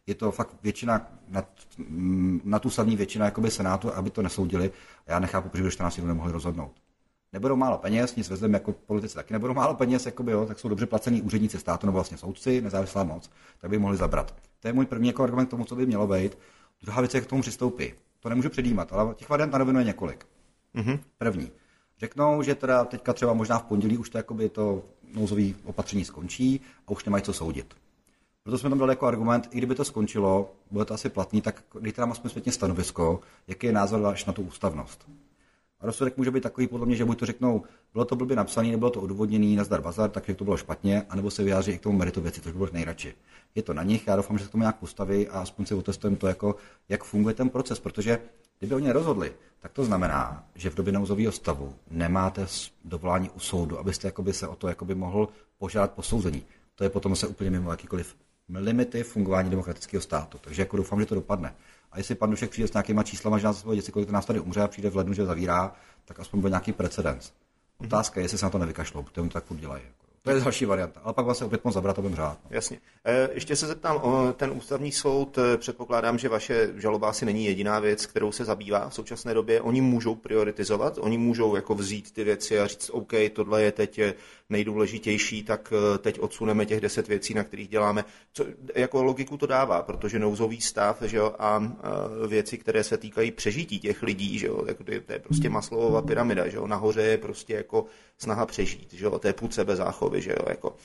Je 0.07 0.14
to 0.14 0.31
fakt 0.31 0.57
většina, 0.62 1.09
nad, 1.29 1.49
mm, 1.79 2.41
nad 2.45 2.66
ústavní 2.66 2.97
většina 2.97 3.24
jakoby 3.24 3.51
senátu, 3.51 3.95
aby 3.95 4.11
to 4.11 4.22
nesoudili. 4.22 4.70
A 5.07 5.12
já 5.12 5.18
nechápu, 5.18 5.49
proč 5.49 5.61
by 5.61 5.64
do 5.64 5.70
14 5.70 5.97
dnů 5.97 6.09
nemohli 6.09 6.33
rozhodnout. 6.33 6.72
Nebudou 7.33 7.57
málo 7.57 7.79
peněz, 7.79 8.16
nic 8.16 8.31
vezlem 8.31 8.55
jako 8.55 8.72
politici 8.72 9.14
taky 9.14 9.33
nebudou 9.33 9.55
málo 9.55 9.74
peněz, 9.74 10.07
jakoby, 10.07 10.33
jo, 10.33 10.47
tak 10.47 10.59
jsou 10.59 10.68
dobře 10.68 10.87
placení 10.87 11.22
úředníci 11.22 11.59
státu 11.59 11.87
nebo 11.87 11.97
vlastně 11.97 12.16
soudci, 12.16 12.61
nezávislá 12.61 13.05
moc, 13.05 13.31
tak 13.61 13.70
by 13.70 13.79
mohli 13.79 13.97
zabrat. 13.97 14.35
To 14.61 14.68
je 14.68 14.72
můj 14.72 14.87
první 14.87 15.09
jako 15.09 15.22
argument 15.22 15.47
k 15.47 15.51
tomu, 15.51 15.64
co 15.64 15.76
by 15.76 15.87
mělo 15.87 16.07
být. 16.07 16.39
Druhá 16.83 17.01
věc, 17.01 17.14
jak 17.14 17.24
k 17.24 17.26
tomu 17.26 17.43
přistoupí. 17.43 17.93
To 18.20 18.29
nemůžu 18.29 18.51
předjímat, 18.51 18.93
ale 18.93 19.14
těch 19.14 19.29
variant 19.29 19.53
na 19.53 19.59
rovinu 19.59 19.79
je 19.79 19.85
několik. 19.85 20.26
Mm-hmm. 20.74 20.99
První. 21.18 21.51
Řeknou, 22.01 22.42
že 22.42 22.55
teda 22.55 22.84
teďka 22.84 23.12
třeba 23.12 23.32
možná 23.32 23.59
v 23.59 23.62
pondělí 23.62 23.99
už 23.99 24.11
to, 24.11 24.18
jakoby 24.18 24.49
to 24.49 24.82
nouzové 25.14 25.42
opatření 25.64 26.05
skončí 26.05 26.61
a 26.86 26.90
už 26.90 27.05
nemají 27.05 27.24
co 27.24 27.32
soudit. 27.32 27.74
Proto 28.42 28.59
jsme 28.59 28.68
tam 28.68 28.78
dali 28.78 28.92
jako 28.92 29.07
argument, 29.07 29.49
i 29.51 29.59
kdyby 29.59 29.74
to 29.74 29.84
skončilo, 29.84 30.51
bude 30.70 30.84
to 30.84 30.94
asi 30.94 31.09
platný, 31.09 31.40
tak 31.40 31.62
dejte 31.80 32.01
nám 32.01 32.12
aspoň 32.12 32.30
zpětně 32.30 32.53
stanovisko, 32.53 33.20
jaký 33.46 33.66
je 33.66 33.72
názor 33.72 34.01
váš 34.01 34.24
na 34.24 34.32
tu 34.32 34.42
ústavnost. 34.42 35.09
A 35.80 35.86
rozsudek 35.86 36.16
může 36.16 36.30
být 36.30 36.42
takový, 36.42 36.66
podle 36.66 36.86
mě, 36.86 36.96
že 36.96 37.05
buď 37.05 37.18
to 37.18 37.26
řeknou, 37.26 37.62
bylo 37.92 38.05
to 38.05 38.16
blbě 38.16 38.36
napsané, 38.36 38.68
nebylo 38.68 38.90
to 38.90 39.01
odůvodněné, 39.01 39.57
nazdar 39.57 39.80
bazar, 39.80 40.11
takže 40.11 40.34
to 40.34 40.44
bylo 40.44 40.57
špatně, 40.57 41.03
anebo 41.09 41.30
se 41.30 41.44
vyjádří 41.44 41.72
i 41.72 41.78
k 41.78 41.82
tomu 41.82 41.99
meritu 41.99 42.20
věci, 42.20 42.40
což 42.40 42.53
bylo 42.53 42.68
nejradši. 42.72 43.14
Je 43.55 43.62
to 43.62 43.74
na 43.74 43.82
nich, 43.82 44.07
já 44.07 44.16
doufám, 44.16 44.38
že 44.38 44.44
se 44.44 44.51
tomu 44.51 44.62
nějak 44.62 44.78
postaví 44.78 45.28
a 45.28 45.40
aspoň 45.40 45.66
si 45.66 45.74
otestujeme 45.74 46.16
to, 46.16 46.26
jako, 46.26 46.57
jak 46.88 47.05
funguje 47.05 47.34
ten 47.34 47.49
proces, 47.49 47.80
protože 47.80 48.18
kdyby 48.59 48.74
oni 48.74 48.92
rozhodli, 48.92 49.32
tak 49.61 49.72
to 49.72 49.84
znamená, 49.84 50.44
že 50.54 50.70
v 50.70 50.74
době 50.74 50.92
nouzového 50.92 51.32
stavu 51.32 51.74
nemáte 51.90 52.46
dovolání 52.84 53.30
u 53.30 53.40
soudu, 53.40 53.78
abyste 53.78 54.09
jakoby 54.09 54.32
se 54.32 54.48
o 54.48 54.56
to 54.56 54.68
jakoby 54.68 54.94
mohl 54.94 55.28
požádat 55.59 55.90
posouzení. 55.90 56.42
To 56.74 56.84
je 56.84 56.90
potom 56.90 57.16
se 57.16 57.26
úplně 57.26 57.50
mimo 57.50 57.70
jakýkoliv 57.70 58.16
limity 58.54 59.02
fungování 59.02 59.50
demokratického 59.50 60.00
státu. 60.00 60.38
Takže 60.40 60.62
jako 60.62 60.76
doufám, 60.76 61.00
že 61.00 61.06
to 61.06 61.14
dopadne. 61.14 61.54
A 61.92 61.98
jestli 61.98 62.14
pan 62.14 62.30
Dušek 62.30 62.50
přijde 62.50 62.68
s 62.68 62.72
nějakýma 62.72 63.02
číslama, 63.02 63.38
že 63.38 63.46
nás 63.46 63.59
svoje 63.59 63.76
děti, 63.76 63.92
kolik 63.92 64.09
to 64.09 64.12
nás 64.12 64.26
tady 64.26 64.40
umře 64.40 64.61
a 64.61 64.68
přijde 64.68 64.90
v 64.90 64.96
lednu, 64.96 65.14
že 65.14 65.26
zavírá, 65.26 65.72
tak 66.04 66.20
aspoň 66.20 66.40
bude 66.40 66.50
nějaký 66.50 66.72
precedens. 66.72 67.32
Otázka 67.78 68.20
je, 68.20 68.24
jestli 68.24 68.38
se 68.38 68.46
na 68.46 68.50
to 68.50 68.59
nevykašlou, 68.59 69.02
protože 69.02 69.20
oni 69.20 69.30
to 69.30 69.34
tak 69.34 69.44
furt 69.44 69.56
dělají. 69.56 69.82
Jako. 69.86 70.07
To 70.29 70.39
je 70.39 70.45
další 70.45 70.64
varianta. 70.64 71.01
Ale 71.05 71.14
pak 71.14 71.37
se 71.37 71.45
opět 71.45 71.64
moc 71.64 71.74
zabrat 71.74 71.99
a 71.99 72.03
budem 72.03 72.16
řád. 72.16 72.39
No. 72.45 72.51
Jasně. 72.51 72.79
Eh, 73.05 73.29
Ještě 73.33 73.57
se 73.57 73.66
zeptám, 73.66 74.03
ten 74.37 74.51
ústavní 74.51 74.93
soud, 74.93 75.39
eh, 75.39 75.57
předpokládám, 75.57 76.18
že 76.18 76.29
vaše 76.29 76.70
žaloba 76.76 77.09
asi 77.09 77.24
není 77.24 77.45
jediná 77.45 77.79
věc, 77.79 78.07
kterou 78.07 78.33
se 78.33 78.45
zabývá 78.45 78.89
v 78.89 78.95
současné 78.95 79.35
době. 79.35 79.61
Oni 79.61 79.81
můžou 79.81 80.14
prioritizovat, 80.14 80.99
oni 81.01 81.18
můžou 81.18 81.57
jako 81.57 81.74
vzít 81.74 82.11
ty 82.12 82.24
věci 82.24 82.61
a 82.61 82.66
říct, 82.66 82.91
OK, 82.91 83.12
tohle 83.33 83.62
je 83.62 83.72
teď 83.72 83.99
eh, 83.99 84.14
nejdůležitější, 84.49 85.42
tak 85.44 85.72
eh, 85.94 85.99
teď 85.99 86.20
odsuneme 86.20 86.66
těch 86.66 86.80
deset 86.80 87.09
věcí, 87.09 87.34
na 87.34 87.44
kterých 87.44 87.68
děláme. 87.68 88.05
Co, 88.32 88.44
jako 88.74 89.03
logiku 89.03 89.36
to 89.36 89.46
dává, 89.46 89.82
protože 89.82 90.18
nouzový 90.18 90.61
stav 90.61 91.03
že 91.03 91.16
jo, 91.16 91.34
a 91.38 91.62
eh, 92.24 92.26
věci, 92.28 92.59
které 92.59 92.84
se 92.84 92.96
týkají 92.96 93.30
přežití 93.30 93.78
těch 93.80 94.03
lidí, 94.03 94.38
že 94.38 94.46
jo, 94.46 94.64
jako 94.68 94.84
to 94.84 94.92
je- 94.92 95.01
to 95.01 95.12
je 95.12 95.18
prostě 95.18 95.49
maslová 95.49 96.03
pyramida, 96.03 96.49
že 96.49 96.57
jo, 96.57 96.66
nahoře 96.66 97.03
je 97.03 97.18
prostě 97.18 97.55
jako 97.55 97.86
snaha 98.18 98.46
přežít, 98.46 98.92
že 98.92 99.05
jo, 99.05 99.18
to 99.18 99.26
je 99.26 99.32
půd 99.32 99.55
sebezáchovy, 99.55 100.22
že 100.22 100.30
jo, 100.30 100.44
jako 100.49 100.76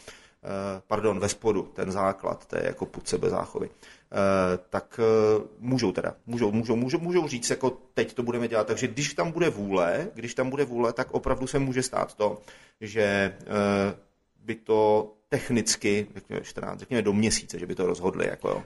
pardon, 0.87 1.19
ve 1.19 1.29
spodu, 1.29 1.63
ten 1.73 1.91
základ, 1.91 2.45
to 2.45 2.57
je 2.57 2.65
jako 2.65 2.85
půd 2.85 3.07
sebezáchovy, 3.07 3.69
Eh, 4.13 4.59
tak 4.69 4.99
eh, 4.99 5.43
můžou 5.59 5.91
teda, 5.91 6.15
můžou, 6.25 6.51
můžou, 6.51 6.75
můžou, 6.75 6.99
můžou 6.99 7.27
říct, 7.27 7.49
jako 7.49 7.77
teď 7.93 8.13
to 8.13 8.23
budeme 8.23 8.47
dělat. 8.47 8.67
Takže 8.67 8.87
když 8.87 9.13
tam 9.13 9.31
bude 9.31 9.49
vůle, 9.49 10.07
když 10.13 10.33
tam 10.33 10.49
bude 10.49 10.65
vůle, 10.65 10.93
tak 10.93 11.11
opravdu 11.11 11.47
se 11.47 11.59
může 11.59 11.83
stát 11.83 12.15
to, 12.15 12.41
že 12.81 13.03
eh, 13.03 13.95
by 14.43 14.55
to 14.55 15.13
technicky, 15.29 16.07
řekněme 16.15 16.41
14, 16.41 16.79
řekněme 16.79 17.01
do 17.01 17.13
měsíce, 17.13 17.59
že 17.59 17.65
by 17.65 17.75
to 17.75 17.85
rozhodli, 17.85 18.27
jako 18.27 18.49
jo. 18.49 18.63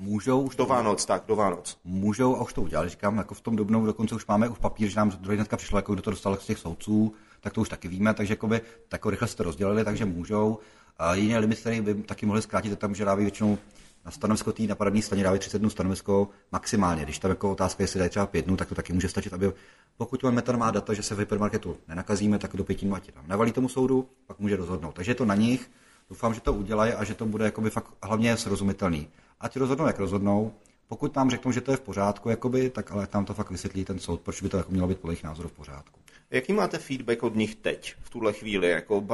Můžou 0.00 0.40
už 0.40 0.56
Do 0.56 0.64
to, 0.64 0.68
Vánoc, 0.70 1.04
tak, 1.06 1.24
do 1.26 1.36
Vánoc. 1.36 1.78
můžou 1.84 2.36
a 2.36 2.42
už 2.42 2.52
to 2.52 2.62
udělali. 2.62 2.88
Říkám, 2.88 3.18
jako 3.18 3.34
v 3.34 3.40
tom 3.40 3.56
dobnou 3.56 3.86
dokonce 3.86 4.14
už 4.14 4.26
máme 4.26 4.48
už 4.48 4.58
papír, 4.58 4.88
že 4.88 4.96
nám 4.96 5.10
druhý 5.10 5.36
dneska 5.36 5.56
přišlo, 5.56 5.78
jako 5.78 5.92
kdo 5.92 6.02
to 6.02 6.10
dostal 6.10 6.36
z 6.36 6.46
těch 6.46 6.58
soudců, 6.58 7.14
tak 7.40 7.52
to 7.52 7.60
už 7.60 7.68
taky 7.68 7.88
víme, 7.88 8.14
takže 8.14 8.32
jakoby, 8.32 8.60
tak 8.88 9.06
rychle 9.06 9.28
se 9.28 9.36
to 9.36 9.42
rozdělili, 9.42 9.84
takže 9.84 10.04
můžou. 10.04 10.58
A 10.98 11.14
jediný 11.14 11.38
limit, 11.38 11.58
který 11.58 11.80
by 11.80 11.94
taky 11.94 12.26
mohli 12.26 12.42
zkrátit, 12.42 12.70
je 12.70 12.76
tam, 12.76 12.94
že 12.94 13.04
dávají 13.04 13.24
většinou 13.24 13.58
na 14.04 14.10
stanovisko 14.10 14.52
té 14.52 14.62
napadení 14.62 15.02
straně 15.02 15.24
dávají 15.24 15.40
30 15.40 15.58
dnů 15.58 15.70
stanovisko 15.70 16.28
maximálně. 16.52 17.04
Když 17.04 17.18
tam 17.18 17.30
jako 17.30 17.52
otázka, 17.52 17.82
jestli 17.82 17.98
dají 17.98 18.10
třeba 18.10 18.26
5 18.26 18.44
dnů, 18.44 18.56
tak 18.56 18.68
to 18.68 18.74
taky 18.74 18.92
může 18.92 19.08
stačit, 19.08 19.32
aby 19.32 19.52
pokud 19.96 20.20
ten 20.20 20.34
metan 20.34 20.58
má 20.58 20.70
data, 20.70 20.94
že 20.94 21.02
se 21.02 21.14
v 21.14 21.18
hypermarketu 21.18 21.76
nenakazíme, 21.88 22.38
tak 22.38 22.56
do 22.56 22.64
pěti 22.64 22.86
dnů 22.86 22.94
ať 22.94 23.06
je 23.06 23.12
tam 23.12 23.24
navalí 23.26 23.52
tomu 23.52 23.68
soudu, 23.68 24.08
pak 24.26 24.38
může 24.38 24.56
rozhodnout. 24.56 24.94
Takže 24.94 25.10
je 25.10 25.14
to 25.14 25.24
na 25.24 25.34
nich. 25.34 25.70
Doufám, 26.10 26.34
že 26.34 26.40
to 26.40 26.52
udělají 26.52 26.92
a 26.92 27.04
že 27.04 27.14
to 27.14 27.26
bude 27.26 27.44
jakoby 27.44 27.70
fakt 27.70 27.92
hlavně 28.02 28.36
srozumitelný. 28.36 29.08
Ať 29.40 29.56
rozhodnou, 29.56 29.86
jak 29.86 29.98
rozhodnou. 29.98 30.52
Pokud 30.88 31.16
nám 31.16 31.30
řeknou, 31.30 31.52
že 31.52 31.60
to 31.60 31.70
je 31.70 31.76
v 31.76 31.80
pořádku, 31.80 32.28
jakoby, 32.28 32.70
tak 32.70 32.92
ale 32.92 33.06
tam 33.06 33.24
to 33.24 33.34
fakt 33.34 33.50
vysvětlí 33.50 33.84
ten 33.84 33.98
soud, 33.98 34.20
proč 34.20 34.42
by 34.42 34.48
to 34.48 34.56
jako 34.56 34.72
mělo 34.72 34.88
být 34.88 34.98
podle 34.98 35.12
jejich 35.12 35.24
názoru 35.24 35.48
v 35.48 35.52
pořádku. 35.52 36.00
Jaký 36.30 36.52
máte 36.52 36.78
feedback 36.78 37.22
od 37.22 37.34
nich 37.34 37.54
teď, 37.54 37.94
v 38.00 38.10
tuhle 38.10 38.32
chvíli? 38.32 38.70
Jako, 38.70 39.04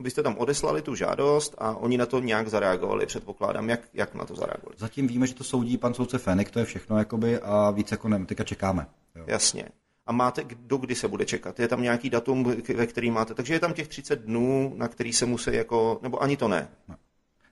vy 0.00 0.10
jste 0.10 0.22
tam 0.22 0.36
odeslali 0.38 0.82
tu 0.82 0.94
žádost 0.94 1.54
a 1.58 1.76
oni 1.76 1.98
na 1.98 2.06
to 2.06 2.20
nějak 2.20 2.48
zareagovali, 2.48 3.06
předpokládám. 3.06 3.68
Jak, 3.68 3.80
jak 3.94 4.14
na 4.14 4.24
to 4.24 4.34
zareagovali? 4.34 4.76
Zatím 4.78 5.06
víme, 5.06 5.26
že 5.26 5.34
to 5.34 5.44
soudí 5.44 5.78
pan 5.78 5.94
soudce 5.94 6.18
Fénik, 6.18 6.50
to 6.50 6.58
je 6.58 6.64
všechno 6.64 6.98
jakoby, 6.98 7.38
a 7.38 7.70
víc 7.70 7.90
jako 7.90 8.08
ne, 8.08 8.26
teďka 8.26 8.44
čekáme. 8.44 8.86
Jo. 9.16 9.24
Jasně. 9.26 9.64
A 10.10 10.12
máte, 10.12 10.44
do 10.60 10.76
kdy 10.76 10.94
se 10.94 11.08
bude 11.08 11.24
čekat? 11.24 11.60
Je 11.60 11.68
tam 11.68 11.82
nějaký 11.82 12.10
datum, 12.10 12.54
ve 12.74 12.86
který 12.86 13.10
máte? 13.10 13.34
Takže 13.34 13.54
je 13.54 13.60
tam 13.60 13.72
těch 13.72 13.88
30 13.88 14.20
dnů, 14.20 14.72
na 14.76 14.88
který 14.88 15.12
se 15.12 15.26
musí 15.26 15.54
jako, 15.54 15.98
nebo 16.02 16.22
ani 16.22 16.36
to 16.36 16.48
ne? 16.48 16.68
Ne. 16.88 16.96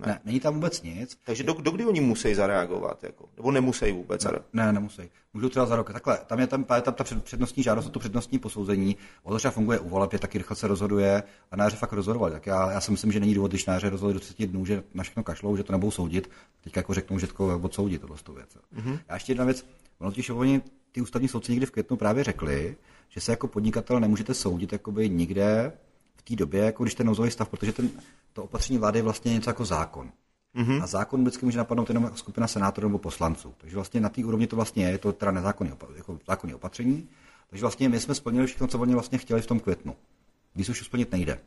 Ne, 0.06 0.20
není 0.24 0.40
tam 0.40 0.54
vůbec 0.54 0.82
nic. 0.82 1.18
Takže 1.24 1.44
do, 1.44 1.52
do 1.52 1.70
kdy 1.70 1.84
oni 1.84 2.00
musí 2.00 2.34
zareagovat? 2.34 3.04
Jako? 3.04 3.28
Nebo 3.36 3.50
nemusí 3.50 3.92
vůbec 3.92 4.22
zareagovat? 4.22 4.54
Ne, 4.54 4.72
nemusí. 4.72 5.02
Můžu 5.34 5.48
třeba 5.48 5.66
za 5.66 5.76
rok. 5.76 5.92
Takhle, 5.92 6.18
tam 6.26 6.40
je 6.40 6.46
tam, 6.46 6.64
tam 6.64 6.82
ta 6.82 7.04
přednostní 7.20 7.62
žádost 7.62 7.86
o 7.86 7.90
to 7.90 7.98
přednostní 7.98 8.38
posouzení. 8.38 8.96
O 9.22 9.30
to 9.30 9.38
třeba 9.38 9.52
funguje 9.52 9.78
u 9.78 9.88
voleb, 9.88 10.12
je 10.12 10.18
taky 10.18 10.38
rychle 10.38 10.56
se 10.56 10.68
rozhoduje 10.68 11.22
a 11.50 11.56
na 11.56 11.64
jaře 11.64 11.76
fakt 11.76 11.92
rozhodovali. 11.92 12.32
Tak 12.32 12.46
já, 12.46 12.70
já 12.70 12.80
si 12.80 12.90
myslím, 12.90 13.12
že 13.12 13.20
není 13.20 13.34
důvod, 13.34 13.50
když 13.50 13.66
na 13.66 13.74
jaře 13.74 13.90
rozhodli 13.90 14.14
do 14.14 14.20
30 14.20 14.46
dnů, 14.46 14.64
že 14.64 14.82
na 14.94 15.02
všechno 15.02 15.22
kašlou, 15.22 15.56
že 15.56 15.62
to 15.62 15.72
nebudou 15.72 15.90
soudit. 15.90 16.30
Teď 16.64 16.76
jako 16.76 16.94
řeknou, 16.94 17.18
že 17.18 17.26
to 17.26 17.60
odsoudit 17.62 18.00
tohle 18.00 18.16
věc. 18.34 18.56
Mm-hmm. 18.76 18.98
A 19.08 19.14
ještě 19.14 19.32
jedna 19.32 19.44
věc, 19.44 19.66
ono 19.98 20.10
totiž 20.10 20.30
oni, 20.30 20.62
ty 20.98 21.02
ústavní 21.02 21.28
soudci 21.28 21.52
někdy 21.52 21.66
v 21.66 21.70
květnu 21.70 21.96
právě 21.96 22.24
řekli, 22.24 22.76
že 23.08 23.20
se 23.20 23.32
jako 23.32 23.48
podnikatel 23.48 24.00
nemůžete 24.00 24.34
soudit 24.34 24.72
jakoby 24.72 25.10
nikde 25.10 25.72
v 26.16 26.22
té 26.22 26.36
době, 26.36 26.64
jako 26.64 26.82
když 26.82 26.94
ten 26.94 27.06
nouzový 27.06 27.30
stav, 27.30 27.48
protože 27.48 27.72
ten, 27.72 27.90
to 28.32 28.44
opatření 28.44 28.78
vlády 28.78 28.98
je 28.98 29.02
vlastně 29.02 29.32
něco 29.32 29.50
jako 29.50 29.64
zákon. 29.64 30.10
Mm-hmm. 30.56 30.82
A 30.82 30.86
zákon 30.86 31.22
vždycky 31.22 31.44
může 31.44 31.58
napadnout 31.58 31.88
jenom 31.88 32.10
skupina 32.14 32.46
senátorů 32.46 32.88
nebo 32.88 32.98
poslanců. 32.98 33.54
Takže 33.58 33.76
vlastně 33.76 34.00
na 34.00 34.08
té 34.08 34.24
úrovni 34.24 34.46
to 34.46 34.56
vlastně 34.56 34.84
je, 34.84 34.90
je 34.90 34.98
to 34.98 35.12
teda 35.12 35.30
nezákonné 35.30 35.76
jako 35.96 36.18
zákonné 36.26 36.54
opatření. 36.54 37.08
Takže 37.50 37.60
vlastně 37.62 37.88
my 37.88 38.00
jsme 38.00 38.14
splnili 38.14 38.46
všechno, 38.46 38.66
co 38.66 38.78
oni 38.78 38.92
vlastně 38.92 39.18
chtěli 39.18 39.42
v 39.42 39.46
tom 39.46 39.60
květnu. 39.60 39.96
Když 40.54 40.68
už 40.68 40.84
splnit 40.84 41.12
nejde. 41.12 41.38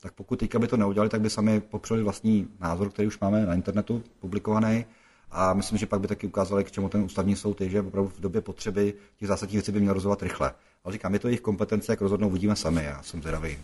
Tak 0.00 0.12
pokud 0.12 0.38
teďka 0.38 0.58
by 0.58 0.68
to 0.68 0.76
neudělali, 0.76 1.10
tak 1.10 1.20
by 1.20 1.30
sami 1.30 1.60
popřeli 1.60 2.02
vlastní 2.02 2.48
názor, 2.60 2.90
který 2.90 3.08
už 3.08 3.18
máme 3.18 3.46
na 3.46 3.54
internetu 3.54 4.02
publikovaný. 4.20 4.86
A 5.30 5.54
myslím, 5.54 5.78
že 5.78 5.86
pak 5.86 6.00
by 6.00 6.08
taky 6.08 6.26
ukázali, 6.26 6.64
k 6.64 6.70
čemu 6.70 6.88
ten 6.88 7.02
ústavní 7.02 7.36
soud 7.36 7.60
je, 7.60 7.68
že 7.68 7.80
opravdu 7.80 8.12
v 8.16 8.20
době 8.20 8.40
potřeby 8.40 8.94
těch 9.16 9.28
zásadních 9.28 9.56
věcí 9.56 9.72
by 9.72 9.80
měl 9.80 9.94
rozhodovat 9.94 10.22
rychle. 10.22 10.54
Ale 10.84 10.92
říkám, 10.92 11.12
je 11.12 11.18
to 11.18 11.28
jejich 11.28 11.40
kompetence, 11.40 11.92
jak 11.92 12.00
rozhodnou, 12.00 12.28
uvidíme 12.28 12.56
sami. 12.56 12.84
Já 12.84 13.02
jsem 13.02 13.20
zvědavý. 13.20 13.58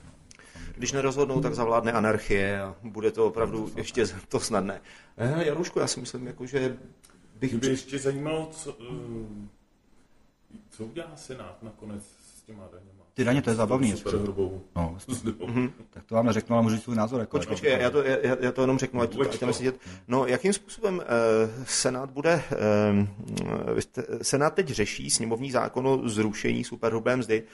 Když 0.77 0.93
nerozhodnou, 0.93 1.41
tak 1.41 1.55
zavládne 1.55 1.93
anarchie 1.93 2.63
a 2.63 2.75
bude 2.83 3.11
to 3.11 3.27
opravdu 3.27 3.73
ještě 3.77 4.07
to 4.29 4.41
snadné. 4.41 4.81
Eh, 5.17 5.47
Jarušku, 5.47 5.79
já 5.79 5.87
si 5.87 6.01
myslím, 6.01 6.27
jako, 6.27 6.47
že 6.47 6.77
bych... 7.37 7.51
Mě 7.53 7.61
by 7.61 7.67
ještě 7.67 7.99
zajímalo, 7.99 8.49
co, 8.53 8.77
eh, 8.81 9.60
co 10.71 10.85
udělá 10.85 11.17
Senát 11.17 11.63
nakonec 11.63 12.03
s 12.37 12.43
těma 12.43 12.69
daněma. 12.73 13.01
Ty 13.15 13.25
daně, 13.25 13.43
to 13.43 13.51
je 13.51 13.57
zábavný. 13.57 13.97
Super 13.97 14.21
hrubou. 14.21 14.61
No, 14.77 14.97
mm-hmm. 15.09 15.71
Tak 15.91 16.05
to 16.05 16.15
vám 16.15 16.27
neřeknu, 16.27 16.57
ale 16.57 16.63
můžu 16.63 16.77
svůj 16.77 16.97
názor. 16.97 17.21
Jako, 17.21 17.37
Počkej, 17.37 17.55
počkej, 17.55 17.81
já 17.81 17.91
to, 17.91 18.03
já, 18.03 18.37
já 18.41 18.53
to 18.53 18.61
jenom 18.61 18.79
řeknu, 18.79 19.01
ať 19.01 19.11
to, 19.11 19.21
ať 19.21 19.39
to 19.39 19.53
sedět. 19.53 19.81
No, 20.09 20.27
jakým 20.27 20.53
způsobem 20.53 20.97
uh, 20.97 21.65
Senát 21.65 22.11
bude, 22.11 22.43
uh, 23.71 23.79
Senát 24.23 24.55
teď 24.55 24.69
řeší 24.69 25.11
sněmovní 25.11 25.51
zákon 25.51 25.87
o 25.87 26.09
zrušení 26.09 26.65
superhrubé 26.65 27.17
mzdy, 27.17 27.45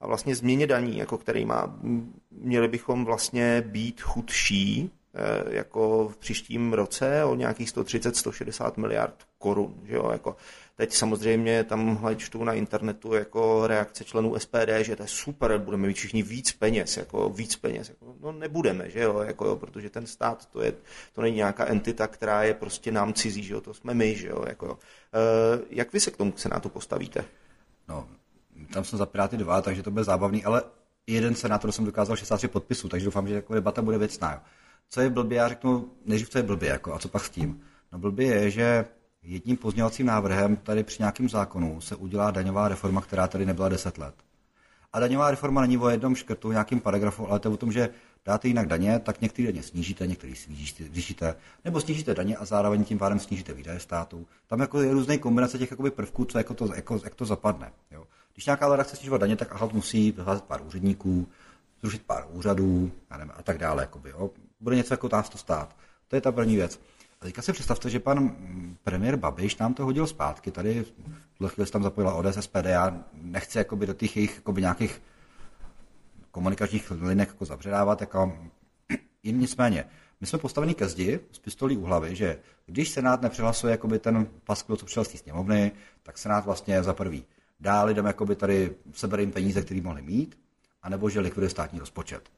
a 0.00 0.06
vlastně 0.06 0.34
změně 0.34 0.66
daní, 0.66 0.98
jako 0.98 1.18
který 1.18 1.44
má, 1.44 1.78
měli 2.30 2.68
bychom 2.68 3.04
vlastně 3.04 3.62
být 3.66 4.00
chudší 4.00 4.90
eh, 5.14 5.54
jako 5.56 6.08
v 6.08 6.16
příštím 6.16 6.72
roce 6.72 7.24
o 7.24 7.34
nějakých 7.34 7.68
130-160 7.68 8.72
miliard 8.76 9.14
korun. 9.38 9.74
Že 9.84 9.94
jo? 9.94 10.08
Jako 10.12 10.36
teď 10.80 10.92
samozřejmě 10.92 11.64
tam 11.64 12.08
čtu 12.16 12.44
na 12.44 12.52
internetu 12.52 13.14
jako 13.14 13.66
reakce 13.66 14.04
členů 14.04 14.38
SPD, 14.38 14.68
že 14.80 14.96
to 14.96 15.02
je 15.02 15.08
super, 15.08 15.58
budeme 15.58 15.86
mít 15.86 15.94
všichni 15.94 16.22
víc 16.22 16.52
peněz, 16.52 16.96
jako 16.96 17.28
víc 17.28 17.56
peněz. 17.56 17.88
Jako, 17.88 18.14
no 18.20 18.32
nebudeme, 18.32 18.90
že 18.90 19.00
jo? 19.00 19.18
Jako, 19.18 19.46
jo? 19.46 19.56
protože 19.56 19.90
ten 19.90 20.06
stát 20.06 20.46
to, 20.46 20.62
je, 20.62 20.72
to 21.12 21.22
není 21.22 21.36
nějaká 21.36 21.66
entita, 21.66 22.06
která 22.06 22.42
je 22.42 22.54
prostě 22.54 22.92
nám 22.92 23.12
cizí, 23.12 23.42
že 23.42 23.54
jo? 23.54 23.60
to 23.60 23.74
jsme 23.74 23.94
my. 23.94 24.14
Že 24.16 24.28
jo? 24.28 24.44
Jako, 24.48 24.66
jo. 24.66 24.78
E, 25.14 25.62
jak 25.70 25.92
vy 25.92 26.00
se 26.00 26.10
k 26.10 26.16
tomu 26.16 26.32
Senátu 26.36 26.68
postavíte? 26.68 27.24
No, 27.88 28.08
tam 28.72 28.84
jsem 28.84 28.98
za 28.98 29.06
Piráty 29.06 29.36
dva, 29.36 29.62
takže 29.62 29.82
to 29.82 29.90
bude 29.90 30.04
zábavný, 30.04 30.44
ale 30.44 30.62
jeden 31.06 31.34
senátor 31.34 31.72
jsem 31.72 31.84
dokázal 31.84 32.16
63 32.16 32.48
podpisů, 32.48 32.88
takže 32.88 33.04
doufám, 33.04 33.28
že 33.28 33.34
jako 33.34 33.54
debata 33.54 33.82
bude 33.82 33.98
věcná. 33.98 34.44
Co 34.88 35.00
je 35.00 35.10
blbě, 35.10 35.38
já 35.38 35.48
řeknu, 35.48 35.90
než 36.06 36.28
co 36.28 36.38
je 36.38 36.42
blbě, 36.42 36.68
jako, 36.68 36.94
a 36.94 36.98
co 36.98 37.08
pak 37.08 37.24
s 37.24 37.30
tím. 37.30 37.62
No 37.92 37.98
blbě 37.98 38.26
je, 38.26 38.50
že 38.50 38.84
jedním 39.22 39.56
pozměňovacím 39.56 40.06
návrhem 40.06 40.56
tady 40.56 40.84
při 40.84 41.02
nějakém 41.02 41.28
zákonu 41.28 41.80
se 41.80 41.96
udělá 41.96 42.30
daňová 42.30 42.68
reforma, 42.68 43.00
která 43.00 43.28
tady 43.28 43.46
nebyla 43.46 43.68
10 43.68 43.98
let. 43.98 44.14
A 44.92 45.00
daňová 45.00 45.30
reforma 45.30 45.60
není 45.60 45.78
o 45.78 45.88
jednom 45.88 46.14
škrtu, 46.14 46.50
nějakým 46.52 46.80
paragrafu, 46.80 47.30
ale 47.30 47.40
to 47.40 47.48
je 47.48 47.54
o 47.54 47.56
tom, 47.56 47.72
že 47.72 47.88
dáte 48.24 48.48
jinak 48.48 48.66
daně, 48.66 48.98
tak 48.98 49.20
některé 49.20 49.48
daně 49.48 49.62
snížíte, 49.62 50.06
některé 50.06 50.32
zvýšíte, 50.90 51.34
nebo 51.64 51.80
snížíte 51.80 52.14
daně 52.14 52.36
a 52.36 52.44
zároveň 52.44 52.84
tím 52.84 52.98
pádem 52.98 53.18
snížíte 53.18 53.54
výdaje 53.54 53.80
státu. 53.80 54.26
Tam 54.46 54.60
jako 54.60 54.80
je 54.80 54.92
různé 54.92 55.18
kombinace 55.18 55.58
těch 55.58 55.70
jakoby 55.70 55.90
prvků, 55.90 56.24
co 56.24 56.38
jako 56.38 56.54
to, 56.54 56.74
jako, 56.74 57.00
jak 57.04 57.14
to 57.14 57.24
zapadne. 57.24 57.72
Jo. 57.90 58.04
Když 58.34 58.46
nějaká 58.46 58.66
vláda 58.66 58.82
chce 58.82 58.96
snižovat 58.96 59.20
daně, 59.20 59.36
tak 59.36 59.52
ahalt 59.52 59.72
musí 59.72 60.12
vyhlásit 60.12 60.44
pár 60.44 60.62
úředníků, 60.66 61.28
zrušit 61.82 62.02
pár 62.02 62.26
úřadů 62.30 62.92
a, 63.10 63.18
nevím, 63.18 63.32
a 63.36 63.42
tak 63.42 63.58
dále. 63.58 63.82
Jakoby, 63.82 64.10
jo. 64.10 64.30
Bude 64.60 64.76
něco 64.76 64.94
jako 64.94 65.08
nás 65.12 65.28
to 65.28 65.38
stát. 65.38 65.76
To 66.08 66.16
je 66.16 66.20
ta 66.20 66.32
první 66.32 66.56
věc. 66.56 66.80
A 67.20 67.24
teďka 67.24 67.42
si 67.42 67.52
představte, 67.52 67.90
že 67.90 68.00
pan 68.00 68.36
premiér 68.82 69.16
Babiš 69.16 69.56
nám 69.56 69.74
to 69.74 69.84
hodil 69.84 70.06
zpátky. 70.06 70.50
Tady 70.50 70.82
v 70.82 70.92
tuhle 71.38 71.50
chvíli 71.50 71.66
se 71.66 71.72
tam 71.72 71.82
zapojila 71.82 72.14
ODS, 72.14 72.38
SPD. 72.40 72.64
Já 72.64 73.04
nechci 73.12 73.58
jakoby 73.58 73.86
do 73.86 73.94
těch 73.94 74.16
jejich 74.16 74.42
nějakých 74.58 75.02
komunikačních 76.30 76.90
linek 76.90 77.28
jako 77.28 77.44
zabředávat. 77.44 78.00
Jako... 78.00 78.38
Jim 79.22 79.40
nicméně, 79.40 79.84
my 80.20 80.26
jsme 80.26 80.38
postaveni 80.38 80.74
ke 80.74 80.88
zdi 80.88 81.20
s 81.32 81.38
pistolí 81.38 81.76
u 81.76 81.84
hlavy, 81.84 82.16
že 82.16 82.38
když 82.66 82.90
Senát 82.90 83.22
nepřihlasuje 83.22 83.70
jakoby 83.70 83.98
ten 83.98 84.26
paskvil, 84.44 84.76
co 84.76 84.86
přišel 84.86 85.04
z 85.04 85.08
té 85.08 85.18
sněmovny, 85.18 85.72
tak 86.02 86.18
Senát 86.18 86.44
vlastně 86.44 86.82
za 86.82 86.94
prvý 86.94 87.24
dá 87.60 87.84
lidem 87.84 88.06
jakoby 88.06 88.36
tady 88.36 88.74
sebere 88.92 89.22
jim 89.22 89.32
peníze, 89.32 89.62
které 89.62 89.80
mohli 89.80 90.02
mít, 90.02 90.38
anebo 90.82 91.10
že 91.10 91.20
likviduje 91.20 91.50
státní 91.50 91.78
rozpočet. 91.78 92.30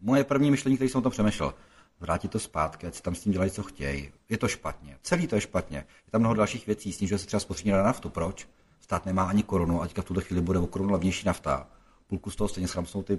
Moje 0.00 0.24
první 0.24 0.50
myšlení, 0.50 0.76
které 0.76 0.90
jsem 0.90 0.98
o 0.98 1.02
tom 1.02 1.12
přemýšlel, 1.12 1.54
vrátit 2.00 2.30
to 2.30 2.38
zpátky, 2.38 2.86
ať 2.86 2.94
si 2.94 3.02
tam 3.02 3.14
s 3.14 3.20
tím 3.20 3.32
dělají, 3.32 3.50
co 3.50 3.62
chtějí. 3.62 4.12
Je 4.28 4.38
to 4.38 4.48
špatně. 4.48 4.96
Celý 5.02 5.26
to 5.26 5.34
je 5.34 5.40
špatně. 5.40 5.76
Je 5.78 6.10
tam 6.10 6.20
mnoho 6.20 6.34
dalších 6.34 6.66
věcí, 6.66 6.92
snižuje 6.92 7.18
se 7.18 7.26
třeba 7.26 7.40
spotřební 7.40 7.72
na 7.72 7.82
naftu. 7.82 8.08
Proč? 8.08 8.48
Stát 8.80 9.06
nemá 9.06 9.22
ani 9.22 9.42
korunu, 9.42 9.82
a 9.82 9.86
teďka 9.86 10.02
v 10.02 10.04
tuto 10.04 10.20
chvíli 10.20 10.42
bude 10.42 10.58
o 10.58 10.66
korunu 10.66 10.92
levnější 10.92 11.26
nafta. 11.26 11.68
Půlku 12.06 12.30
z 12.30 12.36
toho 12.36 12.48
stejně 12.48 12.68
schramsnou 12.68 13.02
ty 13.02 13.18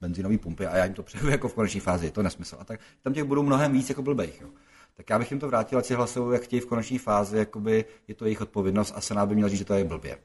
benzinové 0.00 0.38
pumpy 0.38 0.66
a 0.66 0.76
já 0.76 0.84
jim 0.84 0.94
to 0.94 1.02
přeju 1.02 1.28
jako 1.28 1.48
v 1.48 1.54
konečné 1.54 1.80
fázi. 1.80 2.06
Je 2.06 2.10
to 2.10 2.22
nesmysl. 2.22 2.56
A 2.60 2.64
tak 2.64 2.80
tam 3.02 3.12
těch 3.12 3.24
budou 3.24 3.42
mnohem 3.42 3.72
víc 3.72 3.88
jako 3.88 4.02
blbejch. 4.02 4.40
Jo. 4.40 4.48
Tak 4.96 5.10
já 5.10 5.18
bych 5.18 5.30
jim 5.30 5.40
to 5.40 5.48
vrátil, 5.48 5.78
ať 5.78 5.86
si 5.86 5.94
hlasují, 5.94 6.32
jak 6.32 6.42
chtějí 6.42 6.60
v 6.60 6.66
konečné 6.66 6.98
fázi, 6.98 7.38
jakoby 7.38 7.84
je 8.08 8.14
to 8.14 8.24
jejich 8.24 8.40
odpovědnost 8.40 8.92
a 8.96 9.00
Senát 9.00 9.28
by 9.28 9.34
měl 9.34 9.48
říct, 9.48 9.58
že 9.58 9.64
to 9.64 9.74
je 9.74 9.84
blbě. 9.84 10.18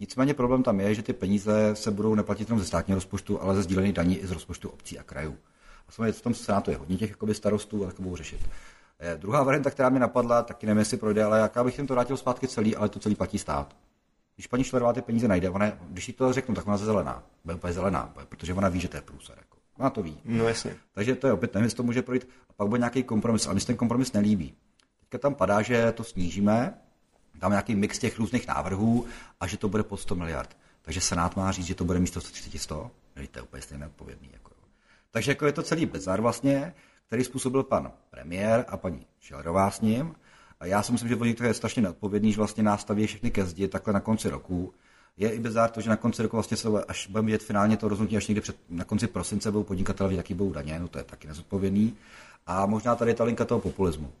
Nicméně 0.00 0.34
problém 0.34 0.62
tam 0.62 0.80
je, 0.80 0.94
že 0.94 1.02
ty 1.02 1.12
peníze 1.12 1.70
se 1.74 1.90
budou 1.90 2.14
neplatit 2.14 2.48
jenom 2.48 2.60
ze 2.60 2.66
státního 2.66 2.96
rozpočtu, 2.96 3.42
ale 3.42 3.54
ze 3.54 3.62
sdílených 3.62 3.92
daní 3.92 4.18
i 4.18 4.26
z 4.26 4.30
rozpočtu 4.30 4.68
obcí 4.68 4.98
a 4.98 5.02
krajů. 5.02 5.38
A 5.88 5.92
samozřejmě 5.92 6.12
v 6.12 6.22
tom 6.22 6.34
Senátu 6.34 6.70
je 6.70 6.76
hodně 6.76 6.96
těch 6.96 7.10
jakoby, 7.10 7.34
starostů 7.34 7.84
a 7.84 7.86
tak 7.86 8.00
budou 8.00 8.16
řešit. 8.16 8.40
Eh, 8.98 9.16
druhá 9.16 9.42
varianta, 9.42 9.70
která 9.70 9.88
mi 9.88 9.98
napadla, 9.98 10.42
taky 10.42 10.66
nevím, 10.66 10.78
jestli 10.78 10.96
projde, 10.96 11.24
ale 11.24 11.40
jaká 11.40 11.64
bych 11.64 11.78
jim 11.78 11.86
to 11.86 11.94
vrátil 11.94 12.16
zpátky 12.16 12.48
celý, 12.48 12.76
ale 12.76 12.88
to 12.88 12.98
celý 12.98 13.14
platí 13.14 13.38
stát. 13.38 13.76
Když 14.34 14.46
paní 14.46 14.64
Šlerová 14.64 14.92
ty 14.92 15.02
peníze 15.02 15.28
najde, 15.28 15.50
ona, 15.50 15.72
když 15.88 16.08
jí 16.08 16.14
to 16.14 16.32
řeknu, 16.32 16.54
tak 16.54 16.66
ona 16.66 16.76
je 16.76 16.84
zelená. 16.84 17.22
Bude 17.44 17.54
úplně 17.54 17.72
zelená, 17.72 18.14
protože 18.28 18.54
ona 18.54 18.68
ví, 18.68 18.80
že 18.80 18.88
to 18.88 18.96
je 18.96 19.00
průser. 19.00 19.36
Jako. 19.38 19.58
Ona 19.78 19.90
to 19.90 20.02
ví. 20.02 20.20
No 20.24 20.48
jasně. 20.48 20.76
Takže 20.92 21.14
to 21.14 21.26
je 21.26 21.32
opět, 21.32 21.54
nevím, 21.54 21.64
jestli 21.64 21.76
to 21.76 21.82
může 21.82 22.02
projít. 22.02 22.28
A 22.50 22.52
pak 22.52 22.68
bude 22.68 22.78
nějaký 22.78 23.02
kompromis, 23.02 23.46
ale 23.46 23.54
mi 23.54 23.60
se 23.60 23.66
ten 23.66 23.76
kompromis 23.76 24.12
nelíbí. 24.12 24.54
Teďka 25.00 25.18
tam 25.18 25.34
padá, 25.34 25.62
že 25.62 25.92
to 25.92 26.04
snížíme, 26.04 26.74
dáme 27.34 27.52
nějaký 27.52 27.74
mix 27.74 27.98
těch 27.98 28.18
různých 28.18 28.48
návrhů 28.48 29.06
a 29.40 29.46
že 29.46 29.56
to 29.56 29.68
bude 29.68 29.82
pod 29.82 29.96
100 29.96 30.14
miliard. 30.14 30.56
Takže 30.82 31.00
Senát 31.00 31.36
má 31.36 31.52
říct, 31.52 31.66
že 31.66 31.74
to 31.74 31.84
bude 31.84 31.98
místo 31.98 32.20
130 32.20 32.58
100. 32.58 32.90
No, 33.16 33.26
to 33.30 33.38
je 33.38 33.42
úplně 33.42 33.62
stejně 33.62 33.86
odpovědný. 33.86 34.28
Jako. 34.32 34.47
Takže 35.10 35.30
jako 35.30 35.46
je 35.46 35.52
to 35.52 35.62
celý 35.62 35.86
bizar 35.86 36.20
vlastně, 36.20 36.74
který 37.06 37.24
způsobil 37.24 37.62
pan 37.62 37.92
premiér 38.10 38.64
a 38.68 38.76
paní 38.76 39.06
Šelerová 39.20 39.70
s 39.70 39.80
ním. 39.80 40.14
A 40.60 40.66
já 40.66 40.82
si 40.82 40.92
myslím, 40.92 41.08
že 41.08 41.16
oni 41.16 41.34
to 41.34 41.44
je 41.44 41.54
strašně 41.54 41.82
neodpovědný, 41.82 42.32
že 42.32 42.36
vlastně 42.36 42.62
nás 42.62 42.80
staví 42.80 43.06
všechny 43.06 43.30
ke 43.30 43.44
zdi 43.44 43.68
takhle 43.68 43.92
na 43.92 44.00
konci 44.00 44.30
roku. 44.30 44.74
Je 45.16 45.30
i 45.30 45.38
bizar 45.38 45.70
to, 45.70 45.80
že 45.80 45.90
na 45.90 45.96
konci 45.96 46.22
roku 46.22 46.36
vlastně 46.36 46.56
se, 46.56 46.68
až 46.88 47.06
budeme 47.06 47.26
vidět 47.26 47.42
finálně 47.42 47.76
to 47.76 47.88
rozhodnutí, 47.88 48.16
až 48.16 48.26
někdy 48.26 48.40
před, 48.40 48.56
na 48.68 48.84
konci 48.84 49.06
prosince 49.06 49.50
budou 49.50 49.64
podnikatelé, 49.64 50.14
jaký 50.14 50.34
budou 50.34 50.52
daně, 50.52 50.78
no 50.78 50.88
to 50.88 50.98
je 50.98 51.04
taky 51.04 51.28
nezodpovědný. 51.28 51.96
A 52.46 52.66
možná 52.66 52.96
tady 52.96 53.10
je 53.10 53.14
ta 53.14 53.24
linka 53.24 53.44
toho 53.44 53.60
populismu. 53.60 54.12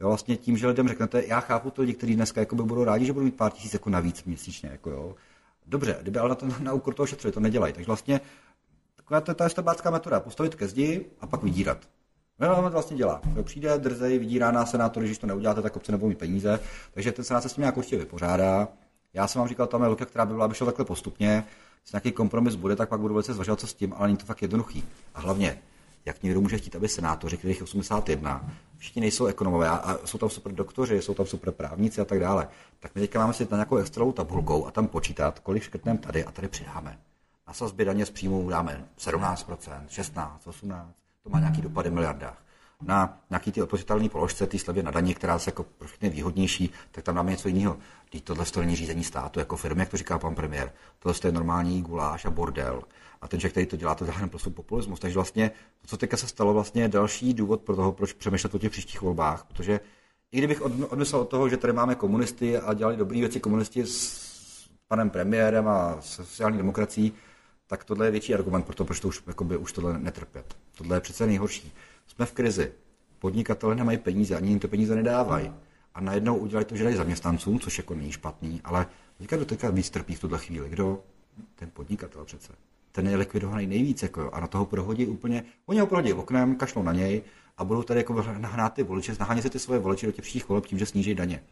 Jo, 0.00 0.08
vlastně 0.08 0.36
tím, 0.36 0.56
že 0.56 0.66
lidem 0.66 0.88
řeknete, 0.88 1.24
já 1.26 1.40
chápu 1.40 1.70
to 1.70 1.82
lidi, 1.82 1.94
kteří 1.94 2.14
dneska 2.14 2.40
jako 2.40 2.56
by 2.56 2.62
budou 2.62 2.84
rádi, 2.84 3.06
že 3.06 3.12
budou 3.12 3.24
mít 3.24 3.36
pár 3.36 3.52
tisíc 3.52 3.72
jako 3.72 3.90
navíc 3.90 4.24
měsíčně. 4.24 4.68
Jako 4.68 4.90
jo. 4.90 5.14
Dobře, 5.66 5.98
kdyby 6.02 6.18
ale 6.18 6.28
na, 6.28 6.34
to, 6.34 6.46
na 6.60 6.72
úkor 6.72 6.94
toho 6.94 7.06
šetřili, 7.06 7.32
to 7.32 7.40
nedělají. 7.40 7.72
Takže 7.72 7.86
vlastně 7.86 8.20
taková 9.04 9.20
to, 9.20 9.34
ta 9.34 9.44
estebácká 9.44 9.90
metoda, 9.90 10.20
postavit 10.20 10.54
ke 10.54 10.68
zdi 10.68 11.06
a 11.20 11.26
pak 11.26 11.42
vydírat. 11.42 11.78
No, 12.40 12.62
to 12.62 12.70
vlastně 12.70 12.96
dělá. 12.96 13.20
Přijde, 13.42 13.78
drzej, 13.78 14.18
vydírá 14.18 14.50
nás 14.50 14.70
senátor, 14.70 15.02
když 15.02 15.18
to 15.18 15.26
neuděláte, 15.26 15.62
tak 15.62 15.76
obce 15.76 15.92
nebudou 15.92 16.08
mít 16.08 16.18
peníze. 16.18 16.60
Takže 16.94 17.12
ten 17.12 17.24
senát 17.24 17.40
se 17.40 17.48
s 17.48 17.52
tím 17.52 17.62
nějak 17.62 17.76
určitě 17.76 17.96
vypořádá. 17.96 18.68
Já 19.14 19.26
jsem 19.26 19.38
vám 19.38 19.48
říkal, 19.48 19.66
tam 19.66 19.82
je 19.82 19.88
logika, 19.88 20.06
která 20.06 20.26
by 20.26 20.32
byla, 20.32 20.44
aby 20.44 20.54
šla 20.54 20.66
takhle 20.66 20.84
postupně. 20.84 21.44
nějaký 21.92 22.12
kompromis 22.12 22.54
bude, 22.54 22.76
tak 22.76 22.88
pak 22.88 23.00
budu 23.00 23.14
velice 23.14 23.34
zvažovat, 23.34 23.60
co 23.60 23.66
s 23.66 23.74
tím, 23.74 23.94
ale 23.96 24.08
není 24.08 24.16
to 24.16 24.26
fakt 24.26 24.42
jednoduchý. 24.42 24.84
A 25.14 25.20
hlavně, 25.20 25.58
jak 26.04 26.22
někdo 26.22 26.40
může 26.40 26.58
chtít, 26.58 26.76
aby 26.76 26.88
senátoři, 26.88 27.36
kterých 27.36 27.56
je 27.56 27.62
81, 27.62 28.50
všichni 28.76 29.00
nejsou 29.00 29.26
ekonomové 29.26 29.68
a, 29.68 29.74
a 29.74 30.06
jsou 30.06 30.18
tam 30.18 30.30
super 30.30 30.52
doktoři, 30.52 31.02
jsou 31.02 31.14
tam 31.14 31.26
super 31.26 31.52
právníci 31.52 32.00
a 32.00 32.04
tak 32.04 32.20
dále. 32.20 32.48
Tak 32.80 32.94
my 32.94 33.00
teďka 33.00 33.18
máme 33.18 33.32
si 33.32 33.48
na 33.50 33.56
nějakou 33.56 33.76
extralou 33.76 34.12
tabulkou 34.12 34.66
a 34.66 34.70
tam 34.70 34.86
počítat, 34.86 35.38
kolik 35.38 35.62
škrtneme 35.62 35.98
tady 35.98 36.24
a 36.24 36.30
tady 36.30 36.48
přidáme. 36.48 36.98
Na 37.46 37.52
sazbě 37.52 37.84
daně 37.84 38.06
z 38.06 38.10
příjmů 38.10 38.50
dáme 38.50 38.84
17%, 38.98 39.84
16, 39.88 40.46
18, 40.46 40.94
to 41.22 41.30
má 41.30 41.40
nějaký 41.40 41.62
dopady 41.62 41.90
v 41.90 41.92
miliardách. 41.92 42.44
Na 42.82 43.18
nějaký 43.30 43.52
ty 43.52 43.62
odpočitelné 43.62 44.08
položce, 44.08 44.46
ty 44.46 44.58
slevy 44.58 44.82
na 44.82 44.90
daně, 44.90 45.14
která 45.14 45.38
se 45.38 45.48
jako 45.48 45.62
pro 45.62 45.88
všechny 45.88 46.10
výhodnější, 46.10 46.70
tak 46.90 47.04
tam 47.04 47.14
dáme 47.14 47.30
něco 47.30 47.48
jiného. 47.48 47.76
Teď 48.10 48.24
tohle 48.24 48.44
to 48.44 48.60
není 48.60 48.76
řízení 48.76 49.04
státu 49.04 49.38
jako 49.38 49.56
firmy, 49.56 49.82
jak 49.82 49.88
to 49.88 49.96
říká 49.96 50.18
pan 50.18 50.34
premiér. 50.34 50.72
Tohle 50.98 51.14
je 51.24 51.32
normální 51.32 51.82
guláš 51.82 52.24
a 52.24 52.30
bordel. 52.30 52.82
A 53.20 53.28
ten 53.28 53.40
člověk, 53.40 53.52
který 53.52 53.66
to 53.66 53.76
dělá, 53.76 53.94
to 53.94 54.04
dělá 54.04 54.28
prostě 54.28 54.50
populismus. 54.50 55.00
Takže 55.00 55.14
vlastně 55.14 55.50
to, 55.80 55.86
co 55.86 55.96
teďka 55.96 56.16
se 56.16 56.26
stalo, 56.26 56.52
vlastně 56.52 56.82
je 56.82 56.88
další 56.88 57.34
důvod 57.34 57.60
pro 57.60 57.76
toho, 57.76 57.92
proč 57.92 58.12
přemýšlet 58.12 58.54
o 58.54 58.58
těch 58.58 58.70
příštích 58.70 59.02
volbách. 59.02 59.44
Protože 59.44 59.80
i 60.32 60.38
kdybych 60.38 60.62
odmyslel 60.62 61.22
od 61.22 61.28
toho, 61.28 61.48
že 61.48 61.56
tady 61.56 61.72
máme 61.72 61.94
komunisty 61.94 62.58
a 62.58 62.74
dělali 62.74 62.96
dobré 62.96 63.18
věci 63.18 63.40
komunisti 63.40 63.86
s 63.86 64.24
panem 64.88 65.10
premiérem 65.10 65.68
a 65.68 65.96
sociální 66.00 66.56
demokracií, 66.58 67.12
tak 67.74 67.84
tohle 67.84 68.06
je 68.06 68.10
větší 68.10 68.34
argument 68.34 68.62
pro 68.62 68.74
to, 68.74 68.84
proč 68.84 69.00
to 69.00 69.08
už, 69.08 69.22
jakoby, 69.26 69.56
už 69.56 69.72
tohle 69.72 69.98
netrpět. 69.98 70.56
Tohle 70.78 70.96
je 70.96 71.00
přece 71.00 71.26
nejhorší. 71.26 71.72
Jsme 72.06 72.26
v 72.26 72.32
krizi. 72.32 72.72
Podnikatele 73.18 73.74
nemají 73.74 73.98
peníze, 73.98 74.36
ani 74.36 74.48
jim 74.48 74.58
to 74.58 74.68
peníze 74.68 74.96
nedávají. 74.96 75.52
A 75.94 76.00
najednou 76.00 76.36
udělají 76.36 76.66
to, 76.66 76.76
že 76.76 76.84
dají 76.84 76.96
zaměstnancům, 76.96 77.60
což 77.60 77.78
jako 77.78 77.94
není 77.94 78.12
špatný, 78.12 78.60
ale 78.64 78.86
teďka 79.18 79.36
do 79.36 79.44
teďka 79.44 79.70
víc 79.70 79.90
trpí 79.90 80.14
v 80.14 80.20
tuhle 80.20 80.38
chvíli. 80.38 80.68
Kdo? 80.68 81.02
Ten 81.54 81.70
podnikatel 81.72 82.24
přece. 82.24 82.52
Ten 82.92 83.08
je 83.08 83.16
likvidovaný 83.16 83.66
nejvíc, 83.66 84.02
jako 84.02 84.20
jo, 84.20 84.30
a 84.32 84.40
na 84.40 84.46
toho 84.46 84.66
prohodí 84.66 85.06
úplně, 85.06 85.44
oni 85.66 85.80
ho 85.80 85.86
prohodí 85.86 86.12
oknem, 86.12 86.56
kašlou 86.56 86.82
na 86.82 86.92
něj 86.92 87.22
a 87.56 87.64
budou 87.64 87.82
tady 87.82 88.00
jako 88.00 88.24
nahnát 88.38 88.74
ty 88.74 88.82
voliče, 88.82 89.16
nahánět 89.20 89.42
si 89.42 89.50
ty 89.50 89.58
svoje 89.58 89.80
voliče 89.80 90.06
do 90.06 90.12
těch 90.12 90.22
příštích 90.22 90.48
voleb 90.48 90.66
tím, 90.66 90.78
že 90.78 90.86
sníží 90.86 91.14
daně. 91.14 91.42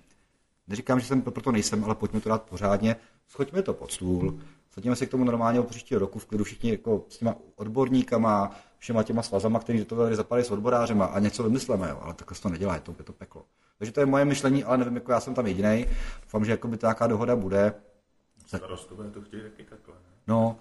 Neříkám, 0.69 1.01
že 1.01 1.07
jsem 1.07 1.23
proto 1.23 1.53
nejsem, 1.53 1.85
ale 1.85 1.95
pojďme 1.95 2.21
to 2.21 2.29
dát 2.29 2.43
pořádně, 2.43 2.97
schoďme 3.29 3.63
to 3.63 3.75
pod 3.75 3.93
stůl, 3.93 4.39
Sadíme 4.75 4.97
se 4.97 5.07
k 5.07 5.11
tomu 5.11 5.25
normálně 5.25 5.61
od 5.61 5.69
příštího 5.69 6.01
roku 6.01 6.19
v 6.19 6.27
klidu 6.27 6.45
všichni 6.45 6.71
jako 6.71 7.05
s 7.09 7.19
těma 7.19 7.35
odborníkama, 7.57 8.57
všema 8.79 9.03
těma 9.03 9.23
svazama, 9.23 9.59
kteří 9.59 9.85
to 9.85 9.97
tady 9.97 10.17
zapadají 10.17 10.45
s 10.45 10.51
odborářema 10.51 11.05
a 11.05 11.19
něco 11.19 11.43
vymyslíme, 11.43 11.89
jo, 11.89 11.99
ale 12.03 12.15
takhle 12.15 12.37
se 12.37 12.43
to 12.43 12.49
nedělá, 12.49 12.75
je 12.75 12.81
to, 12.81 12.95
je 12.99 13.05
to 13.05 13.13
peklo. 13.13 13.45
Takže 13.79 13.93
to 13.93 14.01
je 14.01 14.07
moje 14.07 14.25
myšlení, 14.25 14.65
ale 14.65 14.79
nevím, 14.79 14.95
jako 14.95 15.13
já 15.13 15.21
jsem 15.21 15.35
tam 15.35 15.47
jediný. 15.47 15.87
Doufám, 16.23 16.45
že 16.45 16.51
jako 16.51 16.69
by 16.69 16.79
nějaká 16.83 17.07
dohoda 17.07 17.37
bude. 17.37 17.75
Starostové 18.47 19.11
to 19.11 19.23
chtějí 19.23 19.43
taky 19.43 19.65
takhle, 19.65 19.95
ne? 19.95 20.11
No, 20.27 20.59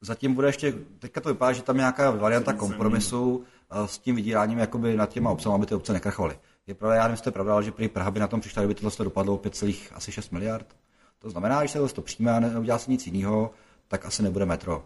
zatím 0.00 0.34
bude 0.34 0.48
ještě, 0.48 0.74
teďka 0.98 1.20
to 1.20 1.28
vypadá, 1.28 1.52
že 1.52 1.62
tam 1.62 1.76
je 1.76 1.80
nějaká 1.80 2.10
varianta 2.10 2.52
kompromisu 2.52 3.44
eh, 3.70 3.88
s 3.88 3.98
tím 3.98 4.16
vydíráním 4.16 4.58
jakoby 4.58 4.96
nad 4.96 5.08
těma 5.08 5.30
obcemi, 5.30 5.54
aby 5.54 5.66
ty 5.66 5.74
obce 5.74 5.92
nekrachovaly. 5.92 6.38
Je 6.66 6.74
pravda, 6.74 6.96
já 6.96 7.02
nevím, 7.02 7.12
jestli 7.12 7.24
to 7.24 7.28
je 7.28 7.32
pravda, 7.32 7.52
ale 7.52 7.64
že 7.64 7.72
prý 7.72 7.88
Praha 7.88 8.10
by 8.10 8.20
na 8.20 8.28
tom 8.28 8.40
přišla, 8.40 8.62
kdyby 8.62 8.74
tohle 8.74 9.04
dopadlo 9.04 9.36
5,6 9.36 10.32
miliard. 10.32 10.76
To 11.18 11.30
znamená, 11.30 11.64
že 11.64 11.72
se 11.88 11.94
to 11.94 12.02
přijme 12.02 12.32
a 12.32 12.40
neudělá 12.40 12.78
se 12.78 12.90
nic 12.90 13.06
jiného, 13.06 13.50
tak 13.88 14.06
asi 14.06 14.22
nebude 14.22 14.46
metro. 14.46 14.84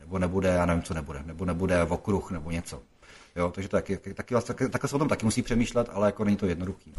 Nebo 0.00 0.18
nebude, 0.18 0.48
já 0.48 0.66
nevím, 0.66 0.82
co 0.82 0.94
nebude. 0.94 1.22
Nebo 1.26 1.44
nebude 1.44 1.82
okruh 1.82 2.30
nebo 2.30 2.50
něco. 2.50 2.82
Jo, 3.36 3.50
takže 3.54 3.68
taky, 3.68 3.96
taky, 3.96 4.34
taky, 4.34 4.68
takhle 4.68 4.88
se 4.88 4.96
o 4.96 4.98
tom 4.98 5.08
taky 5.08 5.24
musí 5.24 5.42
přemýšlet, 5.42 5.88
ale 5.92 6.08
jako 6.08 6.24
není 6.24 6.36
to 6.36 6.46
jednoduchý. 6.46 6.92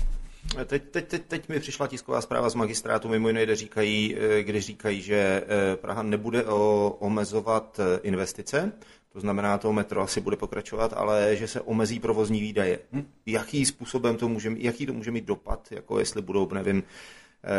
No. 0.58 0.66
Teď, 0.66 0.84
teď, 0.92 1.08
teď, 1.08 1.26
teď 1.26 1.50
mi 1.50 1.60
přišla 1.60 1.88
tisková 1.88 2.22
zpráva 2.22 2.50
z 2.50 2.56
magistrátu, 2.56 3.10
mimo 3.10 3.28
jiné, 3.28 3.44
kde 3.44 3.56
říkají, 3.56 4.16
eh, 4.20 4.44
kde 4.44 4.62
říkají, 4.62 5.02
že 5.02 5.16
eh, 5.16 5.76
Praha 5.76 6.04
nebude 6.04 6.46
omezovat 7.00 7.80
eh, 7.80 8.00
investice, 8.04 8.72
to 9.14 9.20
znamená, 9.20 9.58
to 9.58 9.74
metro 9.74 10.02
asi 10.02 10.22
bude 10.22 10.38
pokračovat, 10.38 10.94
ale 10.94 11.36
že 11.36 11.48
se 11.48 11.62
omezí 11.62 12.00
provozní 12.00 12.42
výdaje. 12.42 12.80
Hm? 12.92 13.06
Jaký 13.26 13.66
způsobem 13.66 14.18
to 14.18 14.28
může, 14.28 14.52
jaký 14.58 14.86
to 14.86 14.94
může 14.94 15.12
mít 15.12 15.26
dopad, 15.26 15.72
jako 15.72 16.00
jestli 16.00 16.22
budou, 16.22 16.50
nevím, 16.54 16.84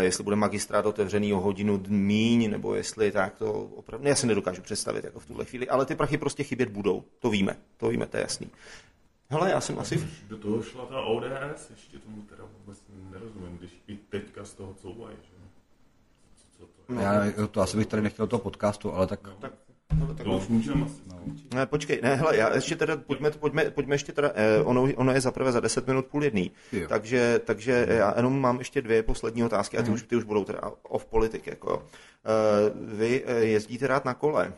jestli 0.01 0.25
bude 0.25 0.37
magistrát 0.37 0.87
otevřený 0.87 1.33
o 1.33 1.41
hodinu 1.41 1.83
míň, 1.89 2.51
nebo 2.51 2.75
jestli 2.75 3.13
tak 3.13 3.35
to 3.35 3.53
opravdu, 3.53 4.09
já 4.09 4.15
si 4.15 4.27
nedokážu 4.27 4.63
představit 4.63 5.05
jako 5.05 5.21
v 5.21 5.27
tuhle 5.27 5.45
chvíli, 5.45 5.69
ale 5.69 5.87
ty 5.87 5.95
prachy 5.95 6.19
prostě 6.19 6.43
chybět 6.43 6.69
budou, 6.69 7.05
to 7.19 7.31
víme, 7.31 7.57
to 7.77 7.89
víme, 7.89 8.07
to 8.07 8.17
je 8.17 8.21
jasný. 8.21 8.51
Hele, 9.29 9.51
já 9.51 9.61
jsem 9.61 9.79
asi... 9.79 10.09
Do 10.29 10.37
toho 10.39 10.63
šla 10.63 10.87
ta 10.87 11.01
ODS, 11.01 11.71
ještě 11.71 11.99
tomu 11.99 12.23
teda 12.23 12.45
vůbec 12.59 12.83
nerozumím, 13.11 13.59
když 13.59 13.83
i 13.87 13.97
teďka 13.97 14.45
z 14.45 14.55
toho 14.55 14.75
couvají, 14.75 15.17
že? 15.23 15.37
Co 16.59 16.67
to, 16.67 16.93
no, 16.93 17.01
já, 17.01 17.47
to 17.51 17.61
asi 17.61 17.77
bych 17.77 17.87
tady 17.87 18.03
nechtěl 18.03 18.27
toho 18.27 18.41
podcastu, 18.41 18.93
ale 18.93 19.07
tak... 19.07 19.27
No, 19.27 19.37
tak 19.41 19.53
No, 19.95 20.07
tak 20.07 20.25
to 20.25 20.37
už 20.37 20.49
můžeme 20.49 20.85
asi 20.85 21.03
no. 21.07 21.17
Ne, 21.55 21.67
počkej, 21.67 22.01
ne, 22.03 22.15
hele, 22.15 22.37
já 22.37 22.55
ještě 22.55 22.77
teda, 22.77 22.97
pojďme, 22.97 23.31
pojďme, 23.31 23.71
pojďme 23.71 23.95
ještě 23.95 24.13
teda, 24.13 24.31
eh, 24.35 24.63
ono, 24.63 24.89
ono 24.97 25.13
je 25.13 25.21
zaprvé 25.21 25.53
za 25.53 25.61
10 25.61 25.87
minut 25.87 26.07
půl 26.07 26.25
jedný, 26.25 26.51
jo. 26.73 26.87
takže, 26.89 27.41
takže 27.45 27.87
já 27.89 28.13
jenom 28.17 28.41
mám 28.41 28.59
ještě 28.59 28.83
dvě 28.83 29.03
poslední 29.03 29.45
otázky 29.45 29.79
a 29.79 29.83
ty, 29.83 29.89
mm. 29.89 29.95
už, 29.95 30.03
ty 30.03 30.17
už 30.17 30.25
budou 30.25 30.45
teda 30.45 30.61
off 30.83 31.05
politik, 31.05 31.47
jako. 31.47 31.83
Eh, 32.27 32.71
vy 32.75 33.25
eh, 33.27 33.35
jezdíte 33.35 33.87
rád 33.87 34.05
na 34.05 34.15
kole, 34.15 34.53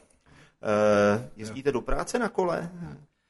eh, 0.62 1.30
jezdíte 1.36 1.68
jo. 1.68 1.72
do 1.72 1.80
práce 1.80 2.18
na 2.18 2.28
kole? 2.28 2.70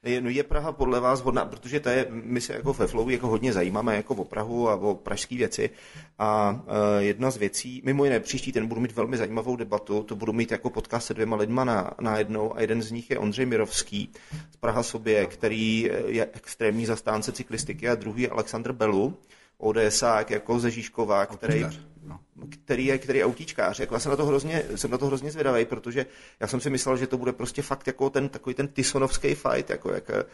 Je, 0.04 0.20
no 0.20 0.30
je 0.30 0.42
Praha 0.42 0.72
podle 0.72 1.00
vás 1.00 1.20
hodná, 1.20 1.44
protože 1.44 1.80
to 1.80 1.88
je, 1.88 2.06
my 2.10 2.40
se 2.40 2.52
jako 2.52 2.72
ve 2.72 2.86
Flow 2.86 3.08
jako 3.08 3.26
hodně 3.26 3.52
zajímáme 3.52 3.96
jako 3.96 4.14
o 4.14 4.24
Prahu 4.24 4.68
a 4.68 4.74
o 4.74 4.94
pražské 4.94 5.36
věci. 5.36 5.70
A 6.18 6.50
uh, 6.50 6.72
jedna 6.98 7.30
z 7.30 7.36
věcí, 7.36 7.82
mimo 7.84 8.04
jiné 8.04 8.20
příští 8.20 8.52
ten 8.52 8.66
budu 8.66 8.80
mít 8.80 8.92
velmi 8.92 9.16
zajímavou 9.16 9.56
debatu, 9.56 10.02
to 10.02 10.16
budu 10.16 10.32
mít 10.32 10.52
jako 10.52 10.70
podcast 10.70 11.06
se 11.06 11.14
dvěma 11.14 11.36
lidma 11.36 11.64
na, 11.64 11.90
na 12.00 12.18
jednou 12.18 12.56
a 12.56 12.60
jeden 12.60 12.82
z 12.82 12.90
nich 12.90 13.10
je 13.10 13.18
Ondřej 13.18 13.46
Mirovský 13.46 14.12
z 14.50 14.56
Praha 14.56 14.82
sobě, 14.82 15.26
který 15.26 15.90
je 16.06 16.28
extrémní 16.32 16.86
zastánce 16.86 17.32
cyklistiky 17.32 17.88
a 17.88 17.94
druhý 17.94 18.22
je 18.22 18.28
Aleksandr 18.28 18.72
Belu, 18.72 19.16
ODSák 19.58 20.30
jako 20.30 20.60
ze 20.60 20.70
Žižkova, 20.70 21.26
který, 21.26 21.66
no. 22.08 22.20
který 22.64 22.86
je, 22.86 22.98
který 22.98 23.18
je 23.18 23.24
autíčkář. 23.24 23.80
Jako 23.80 23.94
já 23.94 23.98
jsem 24.00 24.10
na 24.10 24.16
to 24.16 24.26
hrozně, 24.26 24.64
jsem 24.74 24.90
na 24.90 24.98
to 24.98 25.06
hrozně 25.06 25.30
zvědavý, 25.30 25.64
protože 25.64 26.06
já 26.40 26.46
jsem 26.46 26.60
si 26.60 26.70
myslel, 26.70 26.96
že 26.96 27.06
to 27.06 27.18
bude 27.18 27.32
prostě 27.32 27.62
fakt 27.62 27.86
jako 27.86 28.10
ten 28.10 28.28
takový 28.28 28.54
ten 28.54 28.68
Tysonovský 28.68 29.34
fight, 29.34 29.70
jako 29.70 29.92
jak, 29.92 30.10
eh, 30.10 30.24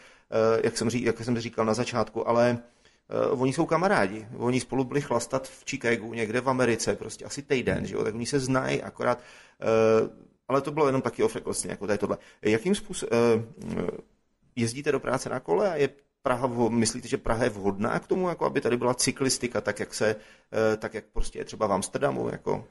jak, 0.65 0.79
jsem, 0.79 0.89
jak 0.89 1.19
jsem 1.19 1.39
říkal 1.39 1.65
na 1.65 1.75
začátku, 1.75 2.29
ale 2.29 2.59
uh, 3.33 3.43
oni 3.43 3.53
jsou 3.53 3.67
kamarádi. 3.67 4.27
Oni 4.37 4.61
spolu 4.61 4.85
byli 4.85 5.01
chlastat 5.01 5.49
v 5.49 5.65
Chicagu, 5.71 6.15
někde 6.15 6.41
v 6.41 6.49
Americe, 6.49 6.97
prostě 6.97 7.25
asi 7.25 7.43
týden, 7.43 7.87
že 7.87 7.95
jo? 7.95 8.05
tak 8.05 8.15
oni 8.15 8.27
se 8.27 8.41
znají 8.41 8.83
akorát. 8.83 9.19
Uh, 9.19 10.09
ale 10.49 10.61
to 10.61 10.73
bylo 10.73 10.87
jenom 10.87 11.03
taky 11.03 11.23
off 11.23 11.37
jako 11.65 11.87
tady 11.87 11.99
tohle. 11.99 12.19
Jakým 12.43 12.75
způsobem 12.75 13.49
uh, 13.65 13.89
jezdíte 14.57 14.93
do 14.93 15.01
práce 15.01 15.29
na 15.29 15.41
kole 15.41 15.71
a 15.71 15.77
je 15.77 15.89
Praha, 16.27 16.47
myslíte, 16.69 17.09
že 17.09 17.17
Praha 17.17 17.45
je 17.45 17.51
vhodná 17.51 17.99
k 17.99 18.07
tomu, 18.07 18.29
jako 18.29 18.47
aby 18.47 18.61
tady 18.61 18.77
byla 18.77 18.95
cyklistika, 18.95 19.61
tak 19.61 19.81
jak 19.81 19.95
se, 19.95 20.17
eh, 20.53 20.77
tak 20.77 20.95
jak 20.95 21.05
prostě 21.13 21.39
je 21.39 21.45
třeba 21.45 21.67
v 21.67 21.73
Amsterdamu, 21.73 22.29
jako? 22.29 22.65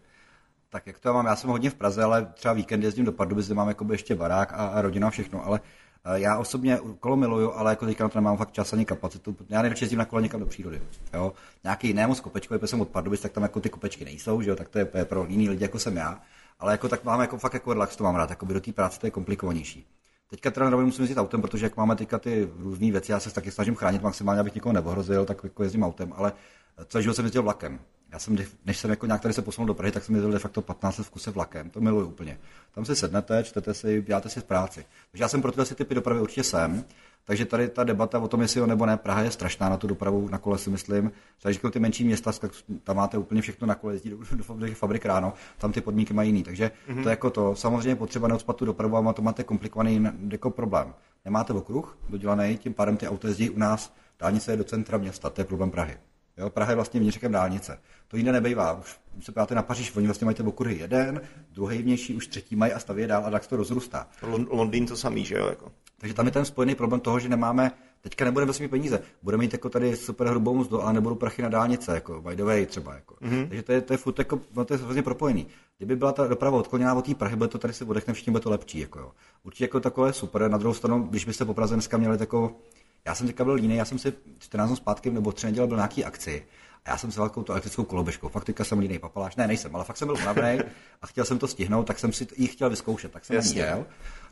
Tak 0.70 0.88
jak 0.88 1.00
to 1.00 1.10
já 1.10 1.14
mám, 1.14 1.26
já 1.26 1.36
jsem 1.36 1.50
hodně 1.50 1.70
v 1.70 1.76
Praze, 1.76 2.04
ale 2.04 2.28
třeba 2.34 2.54
víkend 2.54 2.84
jezdím 2.84 3.06
do 3.06 3.12
Pardubic, 3.12 3.46
kde 3.46 3.56
mám 3.56 3.68
jako 3.68 3.86
ještě 3.92 4.16
barák 4.16 4.54
a, 4.54 4.56
a 4.56 4.82
rodina 4.82 5.08
a 5.08 5.12
všechno, 5.12 5.46
ale 5.46 5.62
eh, 6.06 6.20
já 6.20 6.38
osobně 6.38 6.80
kolo 7.00 7.16
miluju, 7.16 7.52
ale 7.52 7.72
jako 7.72 7.86
teďka 7.86 8.04
na 8.04 8.10
to 8.10 8.18
nemám 8.20 8.38
fakt 8.38 8.52
čas 8.52 8.74
ani 8.74 8.86
kapacitu. 8.86 9.36
Já 9.50 9.62
nejradši 9.62 9.84
jezdím 9.84 10.00
na 10.00 10.06
kole 10.06 10.22
někam 10.22 10.40
do 10.40 10.46
přírody. 10.46 10.82
Jo? 11.14 11.34
Nějaký 11.64 11.88
jiné 11.88 12.08
moc 12.08 12.22
protože 12.22 12.68
jsem 12.68 12.82
od 12.82 12.90
Pardubic, 12.90 13.22
tak 13.22 13.32
tam 13.32 13.44
jako 13.44 13.60
ty 13.60 13.70
kopečky 13.70 14.06
nejsou, 14.06 14.42
že 14.42 14.50
jo? 14.50 14.56
tak 14.56 14.70
to 14.70 14.80
je 14.80 14.86
pro 14.86 15.26
jiný 15.30 15.50
lidi, 15.50 15.64
jako 15.64 15.80
jsem 15.80 15.98
já. 15.98 16.22
Ale 16.60 16.72
jako 16.72 16.90
tak 16.90 17.04
mám 17.04 17.22
jako 17.22 17.38
fakt 17.38 17.54
jako 17.54 17.74
relax, 17.74 17.96
to 17.96 18.04
mám 18.04 18.16
rád, 18.16 18.30
jako 18.30 18.46
by 18.46 18.54
do 18.54 18.62
té 18.62 18.72
práce 18.72 19.00
to 19.00 19.08
je 19.08 19.12
komplikovanější. 19.12 19.88
Teďka 20.34 20.52
teda 20.52 20.70
na 20.70 20.78
musím 20.78 21.04
jezdit 21.04 21.18
autem, 21.18 21.42
protože 21.42 21.66
jak 21.66 21.78
máme 21.78 21.96
teďka 21.96 22.20
ty 22.20 22.50
různé 22.60 22.92
věci, 22.92 23.12
já 23.12 23.20
se 23.20 23.34
taky 23.34 23.52
snažím 23.52 23.76
chránit 23.76 24.02
maximálně, 24.02 24.42
abych 24.42 24.56
nikoho 24.56 24.74
neohrozil, 24.74 25.26
tak 25.26 25.44
jako 25.44 25.64
jezdím 25.64 25.84
autem, 25.84 26.14
ale 26.16 26.34
celý 26.86 27.04
život 27.04 27.14
jsem 27.14 27.26
jezdil 27.26 27.44
vlakem. 27.44 27.80
Já 28.14 28.20
jsem, 28.20 28.38
než 28.66 28.78
jsem 28.78 28.90
jako 28.90 29.06
nějak 29.06 29.22
tady 29.22 29.34
se 29.34 29.42
posunul 29.42 29.68
do 29.68 29.74
Prahy, 29.74 29.92
tak 29.92 30.04
jsem 30.04 30.16
jezdil 30.16 30.32
de 30.32 30.40
facto 30.40 30.62
15 30.62 30.98
let 30.98 31.08
v 31.08 31.10
kuse 31.10 31.32
vlakem. 31.32 31.70
To 31.70 31.82
miluju 31.82 32.08
úplně. 32.08 32.40
Tam 32.76 32.86
si 32.86 32.96
sednete, 32.96 33.44
čtete 33.44 33.74
si, 33.74 34.02
děláte 34.02 34.30
si 34.30 34.42
práci. 34.42 34.86
Takže 35.12 35.24
já 35.24 35.28
jsem 35.28 35.42
pro 35.42 35.52
tyhle 35.52 35.66
typy 35.66 35.96
dopravy 35.96 36.22
určitě 36.22 36.44
jsem. 36.44 36.86
Takže 37.26 37.46
tady 37.46 37.68
ta 37.68 37.84
debata 37.84 38.20
o 38.20 38.28
tom, 38.28 38.42
jestli 38.42 38.60
jo 38.60 38.68
nebo 38.68 38.86
ne, 38.86 38.98
Praha 38.98 39.22
je 39.22 39.32
strašná 39.32 39.70
na 39.70 39.78
tu 39.78 39.88
dopravu 39.88 40.30
na 40.30 40.38
kole, 40.38 40.58
si 40.58 40.70
myslím. 40.70 41.12
Takže 41.42 41.60
ty 41.72 41.80
menší 41.80 42.04
města, 42.04 42.32
tam 42.84 42.96
máte 42.96 43.18
úplně 43.18 43.42
všechno 43.42 43.68
na 43.68 43.76
kole, 43.76 43.94
jezdí 43.94 44.10
do, 44.10 44.18
do, 44.18 44.68
do 44.68 44.76
fabrik 44.76 45.06
ráno, 45.06 45.34
tam 45.58 45.72
ty 45.72 45.82
podmínky 45.82 46.14
mají 46.14 46.30
jiný. 46.30 46.44
Takže 46.44 46.72
mm-hmm. 46.90 47.04
to 47.04 47.10
je 47.10 47.14
jako 47.14 47.30
to. 47.30 47.56
Samozřejmě 47.56 47.96
potřeba 47.96 48.28
neodspat 48.28 48.56
tu 48.56 48.66
dopravu 48.66 48.98
a 48.98 49.14
to 49.14 49.22
máte 49.22 49.44
komplikovaný 49.44 50.08
jako 50.32 50.50
problém. 50.50 50.94
Nemáte 51.26 51.54
okruh 51.54 51.98
dodělaný, 52.10 52.58
tím 52.58 52.74
pádem 52.74 52.98
ty 52.98 53.08
auta 53.08 53.28
jezdí 53.28 53.50
u 53.50 53.60
nás, 53.60 53.94
dálnice 54.20 54.52
je 54.52 54.58
do 54.58 54.64
centra 54.64 54.98
města, 54.98 55.30
to 55.30 55.42
je 55.42 55.46
problém 55.46 55.72
Prahy. 55.72 55.98
Jo, 56.38 56.50
Praha 56.50 56.72
je 56.72 56.76
vlastně 56.76 57.00
vnitřkem 57.00 57.32
dálnice. 57.32 57.80
To 58.08 58.18
jiné 58.18 58.32
nebejvá. 58.32 58.74
Už 59.18 59.26
se 59.26 59.32
podíváte 59.32 59.56
na 59.56 59.64
Paříž, 59.64 59.96
oni 59.96 60.08
vlastně 60.08 60.26
mají 60.26 60.36
ty 60.36 60.44
okruhy 60.44 60.78
jeden, 60.78 61.22
druhý 61.52 61.82
vnější, 61.82 62.16
už 62.16 62.28
třetí 62.28 62.56
mají 62.56 62.74
a 62.74 62.80
staví 62.80 63.08
dál 63.08 63.26
a 63.26 63.30
tak 63.30 63.48
to 63.48 63.56
rozrůstá. 63.56 64.08
Londýn 64.50 64.86
to 64.86 64.98
samý, 64.98 65.26
že 65.26 65.36
jo? 65.36 65.48
Jako. 65.48 65.72
Takže 65.98 66.14
tam 66.14 66.26
je 66.26 66.32
ten 66.32 66.46
spojený 66.46 66.76
problém 66.76 67.00
toho, 67.00 67.20
že 67.20 67.30
nemáme 67.30 67.72
Teďka 68.04 68.26
nebudeme 68.26 68.46
vlastně 68.46 68.64
mít 68.64 68.70
peníze. 68.70 69.00
Budeme 69.22 69.42
mít 69.42 69.54
jako 69.54 69.70
tady 69.70 69.96
super 69.96 70.28
hrubou 70.28 70.56
mzdu, 70.56 70.82
ale 70.82 70.94
nebudou 70.94 71.16
prachy 71.16 71.42
na 71.42 71.50
dálnice, 71.50 71.96
jako 71.96 72.22
by 72.22 72.36
the 72.36 72.44
way 72.44 72.66
třeba. 72.66 72.96
Jako. 72.96 73.16
Mm-hmm. 73.16 73.48
Takže 73.48 73.64
to 73.64 73.72
je, 73.72 73.82
to 73.82 73.94
je 73.94 73.98
furt 73.98 74.20
jako, 74.20 74.40
no 74.56 74.66
to 74.66 74.74
je 74.74 74.78
vlastně 74.78 75.04
propojený. 75.04 75.48
Kdyby 75.78 75.96
byla 75.96 76.12
ta 76.12 76.28
doprava 76.28 76.58
odkloněná 76.58 76.94
od 76.94 77.06
té 77.06 77.16
Prahy, 77.16 77.36
bude 77.36 77.48
to 77.48 77.58
tady 77.58 77.74
si 77.74 77.84
odechne, 77.84 78.14
všichni 78.14 78.32
bude 78.32 78.42
to 78.42 78.50
lepší. 78.50 78.80
Jako, 78.80 79.00
jo. 79.00 79.12
Určitě 79.44 79.64
jako 79.64 79.80
takové 79.80 80.14
super. 80.14 80.52
Na 80.52 80.58
druhou 80.58 80.74
stranu, 80.74 81.04
když 81.04 81.26
byste 81.26 81.46
po 81.46 81.54
Praze 81.54 81.76
dneska 81.76 81.98
měli 81.98 82.18
tako, 82.18 82.56
já 83.06 83.16
jsem 83.16 83.28
teďka 83.28 83.44
byl 83.44 83.58
jiný, 83.58 83.76
já 83.76 83.86
jsem 83.86 84.00
si 84.00 84.14
14 84.40 84.70
dnů 84.70 84.76
zpátky 84.76 85.12
nebo 85.12 85.32
tři 85.32 85.46
neděle 85.46 85.68
byl 85.68 85.78
na 85.78 85.82
nějaký 85.82 86.06
akci 86.06 86.46
a 86.86 86.90
já 86.90 86.98
jsem 86.98 87.12
si 87.12 87.20
velkou 87.20 87.44
tu 87.44 87.52
elektrickou 87.52 87.84
koloběžkou. 87.84 88.30
Fakt 88.30 88.46
teďka 88.46 88.64
jsem 88.64 88.82
jiný 88.82 89.00
papaláš. 89.00 89.36
Ne, 89.36 89.48
nejsem, 89.48 89.76
ale 89.76 89.86
fakt 89.86 89.98
jsem 89.98 90.08
byl 90.08 90.18
unavený 90.18 90.60
a 91.02 91.08
chtěl 91.08 91.26
jsem 91.26 91.40
to 91.40 91.48
stihnout, 91.48 91.88
tak 91.88 92.00
jsem 92.00 92.14
si 92.14 92.28
ji 92.38 92.48
chtěl 92.48 92.70
vyzkoušet. 92.70 93.12
Tak 93.12 93.26
jsem 93.26 93.36
Jasně. 93.36 93.62
jel. 93.62 93.86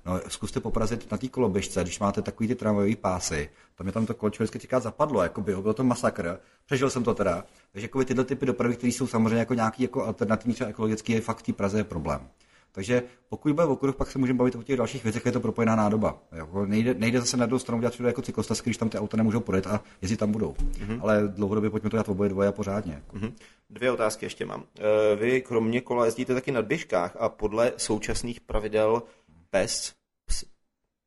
No, 0.05 0.19
zkuste 0.27 0.59
porazit 0.59 1.11
na 1.11 1.17
té 1.17 1.27
koloběžce, 1.27 1.83
když 1.83 1.99
máte 1.99 2.21
takový 2.21 2.47
ty 2.47 2.55
tramvajové 2.55 2.95
pásy, 2.95 3.49
tam 3.75 3.87
je 3.87 3.93
tam 3.93 4.05
to 4.05 4.13
kolečko 4.13 4.43
vždycky 4.43 4.59
říká 4.59 4.79
zapadlo, 4.79 5.23
jako 5.23 5.41
by, 5.41 5.55
byl 5.55 5.73
to 5.73 5.83
masakr, 5.83 6.39
přežil 6.65 6.89
jsem 6.89 7.03
to 7.03 7.13
teda. 7.13 7.43
Takže 7.71 7.85
jako 7.85 8.03
tyhle 8.03 8.23
typy 8.23 8.45
dopravy, 8.45 8.75
které 8.75 8.91
jsou 8.91 9.07
samozřejmě 9.07 9.39
jako 9.39 9.53
nějaký 9.53 9.83
jako 9.83 10.05
alternativní 10.05 10.53
třeba 10.53 10.69
ekologický, 10.69 11.13
je 11.13 11.21
fakt 11.21 11.37
v 11.37 11.43
té 11.43 11.53
Praze 11.53 11.77
je 11.77 11.83
problém. 11.83 12.27
Takže 12.71 13.03
pokud 13.29 13.53
bude 13.53 13.67
okruh, 13.67 13.95
pak 13.95 14.11
se 14.11 14.19
můžeme 14.19 14.37
bavit 14.37 14.55
o 14.55 14.63
těch 14.63 14.77
dalších 14.77 15.03
věcech, 15.03 15.25
je 15.25 15.31
to 15.31 15.39
propojená 15.39 15.75
nádoba. 15.75 16.17
Jako 16.31 16.65
nejde, 16.65 16.93
nejde 16.93 17.19
zase 17.19 17.37
na 17.37 17.45
druhou 17.45 17.59
stranu 17.59 17.81
dělat 17.81 17.93
všude 17.93 18.09
jako 18.09 18.21
cyklostezky, 18.21 18.69
když 18.69 18.77
tam 18.77 18.89
ty 18.89 18.97
auta 18.97 19.17
nemůžou 19.17 19.39
projet 19.39 19.67
a 19.67 19.81
jezdit 20.01 20.17
tam 20.17 20.31
budou. 20.31 20.51
Mm-hmm. 20.51 20.99
Ale 21.01 21.27
dlouhodobě 21.27 21.69
pojďme 21.69 21.89
to 21.89 21.95
dělat 21.95 22.09
oboje 22.09 22.29
dvoje 22.29 22.47
a 22.47 22.51
pořádně. 22.51 22.93
Jako. 22.93 23.17
Mhm. 23.17 23.35
Dvě 23.69 23.91
otázky 23.91 24.25
ještě 24.25 24.45
mám. 24.45 24.63
Eh, 24.79 25.15
Vy 25.15 25.41
kromě 25.41 25.81
kola 25.81 26.05
jezdíte 26.05 26.33
taky 26.33 26.51
na 26.51 26.61
běžkách 26.61 27.15
a 27.19 27.29
podle 27.29 27.73
současných 27.77 28.41
pravidel 28.41 29.03
pes, 29.49 29.91
ps, 29.91 30.00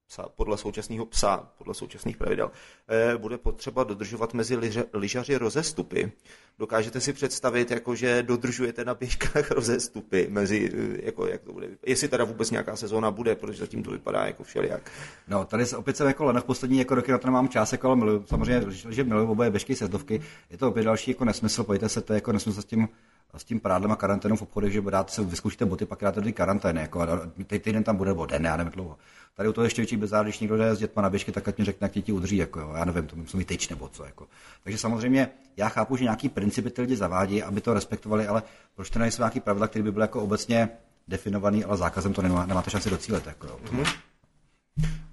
psa, 0.06 0.28
podle 0.36 0.56
současného 0.56 1.06
psa, 1.06 1.48
podle 1.58 1.74
současných 1.74 2.16
pravidel, 2.16 2.50
eh, 2.88 3.18
bude 3.18 3.38
potřeba 3.38 3.84
dodržovat 3.84 4.34
mezi 4.34 4.58
lyžaři 4.92 5.36
rozestupy. 5.36 6.12
Dokážete 6.58 7.00
si 7.00 7.12
představit, 7.12 7.70
jako, 7.70 7.94
že 7.94 8.22
dodržujete 8.22 8.84
na 8.84 8.94
běžkách 8.94 9.50
rozestupy 9.50 10.26
mezi, 10.30 10.72
eh, 10.74 11.06
jako, 11.06 11.26
jak 11.26 11.42
to 11.42 11.52
bude? 11.52 11.68
Jestli 11.86 12.08
teda 12.08 12.24
vůbec 12.24 12.50
nějaká 12.50 12.76
sezóna 12.76 13.10
bude, 13.10 13.34
protože 13.34 13.58
zatím 13.58 13.82
to 13.82 13.90
vypadá 13.90 14.26
jako 14.26 14.44
všelijak. 14.44 14.90
No, 15.28 15.44
tady 15.44 15.66
se 15.66 15.76
opět 15.76 15.96
jsem 15.96 16.06
jako 16.06 16.24
lenoch 16.24 16.44
poslední 16.44 16.78
jako 16.78 16.94
roky 16.94 17.12
na 17.12 17.18
to 17.18 17.26
nemám 17.26 17.48
čas, 17.48 17.72
jako 17.72 17.86
ale 17.86 17.96
miluju, 17.96 18.24
samozřejmě, 18.26 18.62
že 18.70 19.04
miluju 19.04 19.30
oboje 19.30 19.50
běžky, 19.50 19.76
sezdovky. 19.76 20.22
Je 20.50 20.58
to 20.58 20.68
opět 20.68 20.84
další 20.84 21.10
jako 21.10 21.24
nesmysl, 21.24 21.64
pojďte 21.64 21.88
se, 21.88 22.00
to 22.00 22.12
je 22.12 22.16
jako 22.16 22.32
nesmysl 22.32 22.62
s 22.62 22.64
tím, 22.64 22.88
s 23.36 23.44
tím 23.44 23.60
prádlem 23.60 23.92
a 23.92 23.96
karanténou 23.96 24.36
v 24.36 24.42
obchodech, 24.42 24.72
že 24.72 24.80
dáte 24.80 25.12
se, 25.12 25.24
vyzkoušíte 25.24 25.64
boty, 25.64 25.86
pak 25.86 26.00
dáte 26.00 26.20
ty 26.22 26.32
karantény, 26.32 26.80
jako, 26.80 27.00
a 27.00 27.06
teď 27.46 27.62
týden 27.62 27.84
tam 27.84 27.96
bude, 27.96 28.10
nebo 28.10 28.26
den, 28.26 28.44
já 28.44 28.56
nevím 28.56 28.72
dlouho. 28.72 28.96
Tady 29.36 29.48
u 29.48 29.52
toho 29.52 29.64
ještě 29.64 29.82
větší 29.82 29.96
bezár, 29.96 30.24
když 30.24 30.40
někdo 30.40 30.56
jde 30.56 30.74
s 30.74 30.78
dětma 30.78 31.02
na 31.02 31.10
běžky, 31.10 31.32
tak 31.32 31.48
ať 31.48 31.58
mi 31.58 31.64
řekne, 31.64 31.90
jak 31.94 32.04
ti 32.04 32.12
udrží, 32.12 32.36
jako, 32.36 32.60
jo, 32.60 32.72
já 32.76 32.84
nevím, 32.84 33.06
to 33.06 33.16
musí 33.16 33.36
mít 33.36 33.46
tyč 33.46 33.68
nebo 33.68 33.88
co. 33.88 34.04
Jako. 34.04 34.26
Takže 34.64 34.78
samozřejmě 34.78 35.28
já 35.56 35.68
chápu, 35.68 35.96
že 35.96 36.04
nějaký 36.04 36.28
principy 36.28 36.70
ty 36.70 36.80
lidi 36.80 36.96
zavádí, 36.96 37.42
aby 37.42 37.60
to 37.60 37.74
respektovali, 37.74 38.26
ale 38.26 38.42
proč 38.74 38.90
to 38.90 38.98
nejsou 38.98 39.22
nějaký 39.22 39.40
pravidla, 39.40 39.68
které 39.68 39.82
by 39.82 39.92
byly 39.92 40.02
jako 40.02 40.22
obecně 40.22 40.68
definovaný, 41.08 41.64
ale 41.64 41.76
zákazem 41.76 42.12
to 42.12 42.22
nemá, 42.22 42.46
nemáte 42.46 42.70
šanci 42.70 42.90
docílit. 42.90 43.26
Jako, 43.26 43.46
jo. 43.46 43.84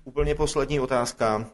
Úplně 0.03 0.35
poslední 0.35 0.79
otázka. 0.79 1.45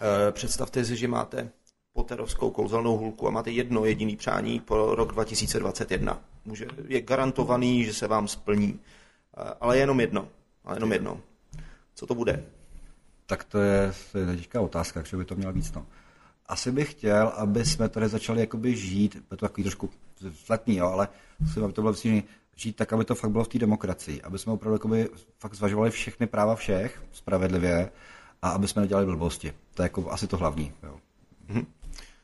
Eh, 0.00 0.32
Představte 0.32 0.84
si, 0.84 0.96
že 0.96 1.08
máte 1.08 1.50
poterovskou 1.94 2.50
kouzelnou 2.50 2.96
hůlku 2.96 3.28
a 3.28 3.30
máte 3.30 3.50
jedno 3.50 3.84
jediný 3.84 4.16
přání 4.16 4.60
pro 4.60 4.94
rok 4.94 5.12
2021. 5.12 6.20
Může, 6.44 6.66
je 6.88 7.00
garantovaný, 7.00 7.84
že 7.84 7.94
se 7.94 8.06
vám 8.06 8.28
splní, 8.28 8.80
Eh, 9.36 9.54
ale 9.60 9.78
jenom 9.78 10.00
jedno. 10.00 10.28
Ale 10.64 10.76
jenom 10.76 10.92
jedno. 10.92 11.20
Co 11.94 12.06
to 12.06 12.14
bude? 12.14 12.44
Tak 13.26 13.44
to 13.44 13.58
je, 13.58 13.92
to 14.12 14.18
je 14.18 14.26
teďka 14.26 14.60
otázka, 14.60 15.00
takže 15.00 15.16
by 15.16 15.24
to 15.24 15.34
mělo 15.34 15.52
víc. 15.52 15.72
No. 15.72 15.86
Asi 16.46 16.72
bych 16.72 16.90
chtěl, 16.90 17.28
aby 17.28 17.64
jsme 17.64 17.88
tady 17.88 18.08
začali 18.08 18.40
jakoby 18.40 18.76
žít, 18.76 19.14
je 19.14 19.20
to 19.28 19.36
takový 19.36 19.62
trošku 19.62 19.90
vzletný, 20.20 20.76
jo, 20.76 20.86
ale 20.86 21.08
aby 21.64 21.72
to 21.72 21.82
bylo 21.82 21.92
vlastně 21.92 22.22
žít 22.56 22.76
tak, 22.76 22.92
aby 22.92 23.04
to 23.04 23.14
fakt 23.14 23.30
bylo 23.30 23.44
v 23.44 23.48
té 23.48 23.58
demokracii, 23.58 24.22
aby 24.22 24.38
jsme 24.38 24.52
opravdu 24.52 24.74
jakoby 24.74 25.08
fakt 25.38 25.54
zvažovali 25.54 25.90
všechny 25.90 26.26
práva 26.26 26.54
všech 26.54 27.02
spravedlivě 27.12 27.90
a 28.42 28.50
aby 28.50 28.68
jsme 28.68 28.82
nedělali 28.82 29.06
blbosti. 29.06 29.52
To 29.74 29.82
je 29.82 29.84
jako 29.84 30.10
asi 30.10 30.26
to 30.26 30.36
hlavní. 30.36 30.72
Jo. 30.82 31.00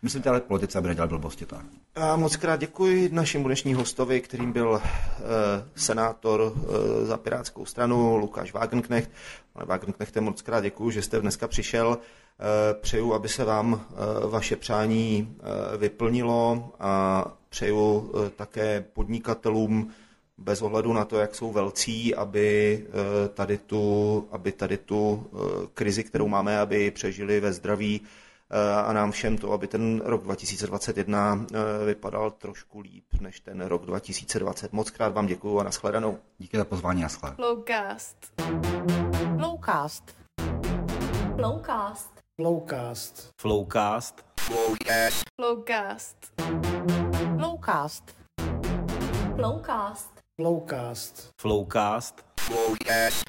Myslím, 0.03 0.23
ale 0.27 0.41
politice, 0.41 0.79
aby 0.79 0.89
nedělali 0.89 1.09
blbosti. 1.09 1.47
Tak. 1.47 1.65
A 1.95 2.17
moc 2.17 2.37
krát 2.37 2.61
děkuji 2.61 3.09
našemu 3.13 3.45
dnešní 3.45 3.75
hostovi, 3.75 4.21
kterým 4.21 4.53
byl 4.53 4.81
eh, 4.85 5.21
senátor 5.77 6.53
eh, 6.57 7.07
za 7.07 7.17
Pirátskou 7.17 7.65
stranu 7.67 8.17
Lukáš 8.17 8.53
Wagenknecht. 8.53 9.11
Pane 9.53 9.67
Wagenknechte, 9.67 10.21
moc 10.21 10.43
krát 10.43 10.61
děkuji, 10.61 10.91
že 10.91 11.03
jste 11.03 11.21
dneska 11.21 11.49
přišel. 11.49 11.99
Eh, 11.99 12.75
přeju, 12.75 13.15
aby 13.15 13.29
se 13.29 13.45
vám 13.45 13.81
eh, 13.91 14.27
vaše 14.27 14.57
přání 14.57 15.37
eh, 15.39 15.77
vyplnilo 15.77 16.73
a 16.81 17.25
přeju 17.49 18.13
eh, 18.27 18.31
také 18.31 18.85
podnikatelům 18.93 19.91
bez 20.39 20.63
ohledu 20.63 20.93
na 20.93 21.05
to, 21.05 21.19
jak 21.19 21.35
jsou 21.35 21.53
velcí, 21.53 22.15
aby 22.15 22.79
eh, 22.89 23.29
tady 23.29 23.59
tu, 23.59 24.29
aby 24.33 24.53
tady 24.53 24.77
tu 24.77 25.27
eh, 25.33 25.39
krizi, 25.75 26.05
kterou 26.05 26.29
máme, 26.29 26.59
aby 26.61 26.91
přežili 26.91 27.41
ve 27.41 27.53
zdraví 27.53 28.01
eh, 28.05 28.09
a 28.87 28.93
nám 28.93 29.11
všem 29.11 29.39
to, 29.39 29.53
aby 29.53 29.67
ten 29.67 30.01
rok 30.05 30.23
2021 30.23 31.47
eh, 31.55 31.85
vypadal 31.85 32.31
trošku 32.31 32.81
líp 32.81 33.05
než 33.21 33.41
ten 33.41 33.61
rok 33.61 33.87
2020. 33.87 34.73
Moc 34.73 34.91
krát 34.91 35.15
vám 35.15 35.27
děkuji 35.27 35.61
a 35.61 35.63
nashledanou. 35.63 36.19
Díky 36.39 36.57
za 36.57 36.65
pozvání 36.65 37.05
a 37.05 37.09
schle. 37.09 37.33
Flowcast. 37.35 38.17
Flowcast. 39.37 40.05
Flowcast. 41.37 42.11
Flowcast. 42.41 43.31
Flowcast. 43.41 44.15
Flowcast. 45.37 46.17
Flowcast. 47.37 48.15
Flowcast. 49.37 50.21
Flowcast. 51.41 52.25
Flowcast. 52.41 53.25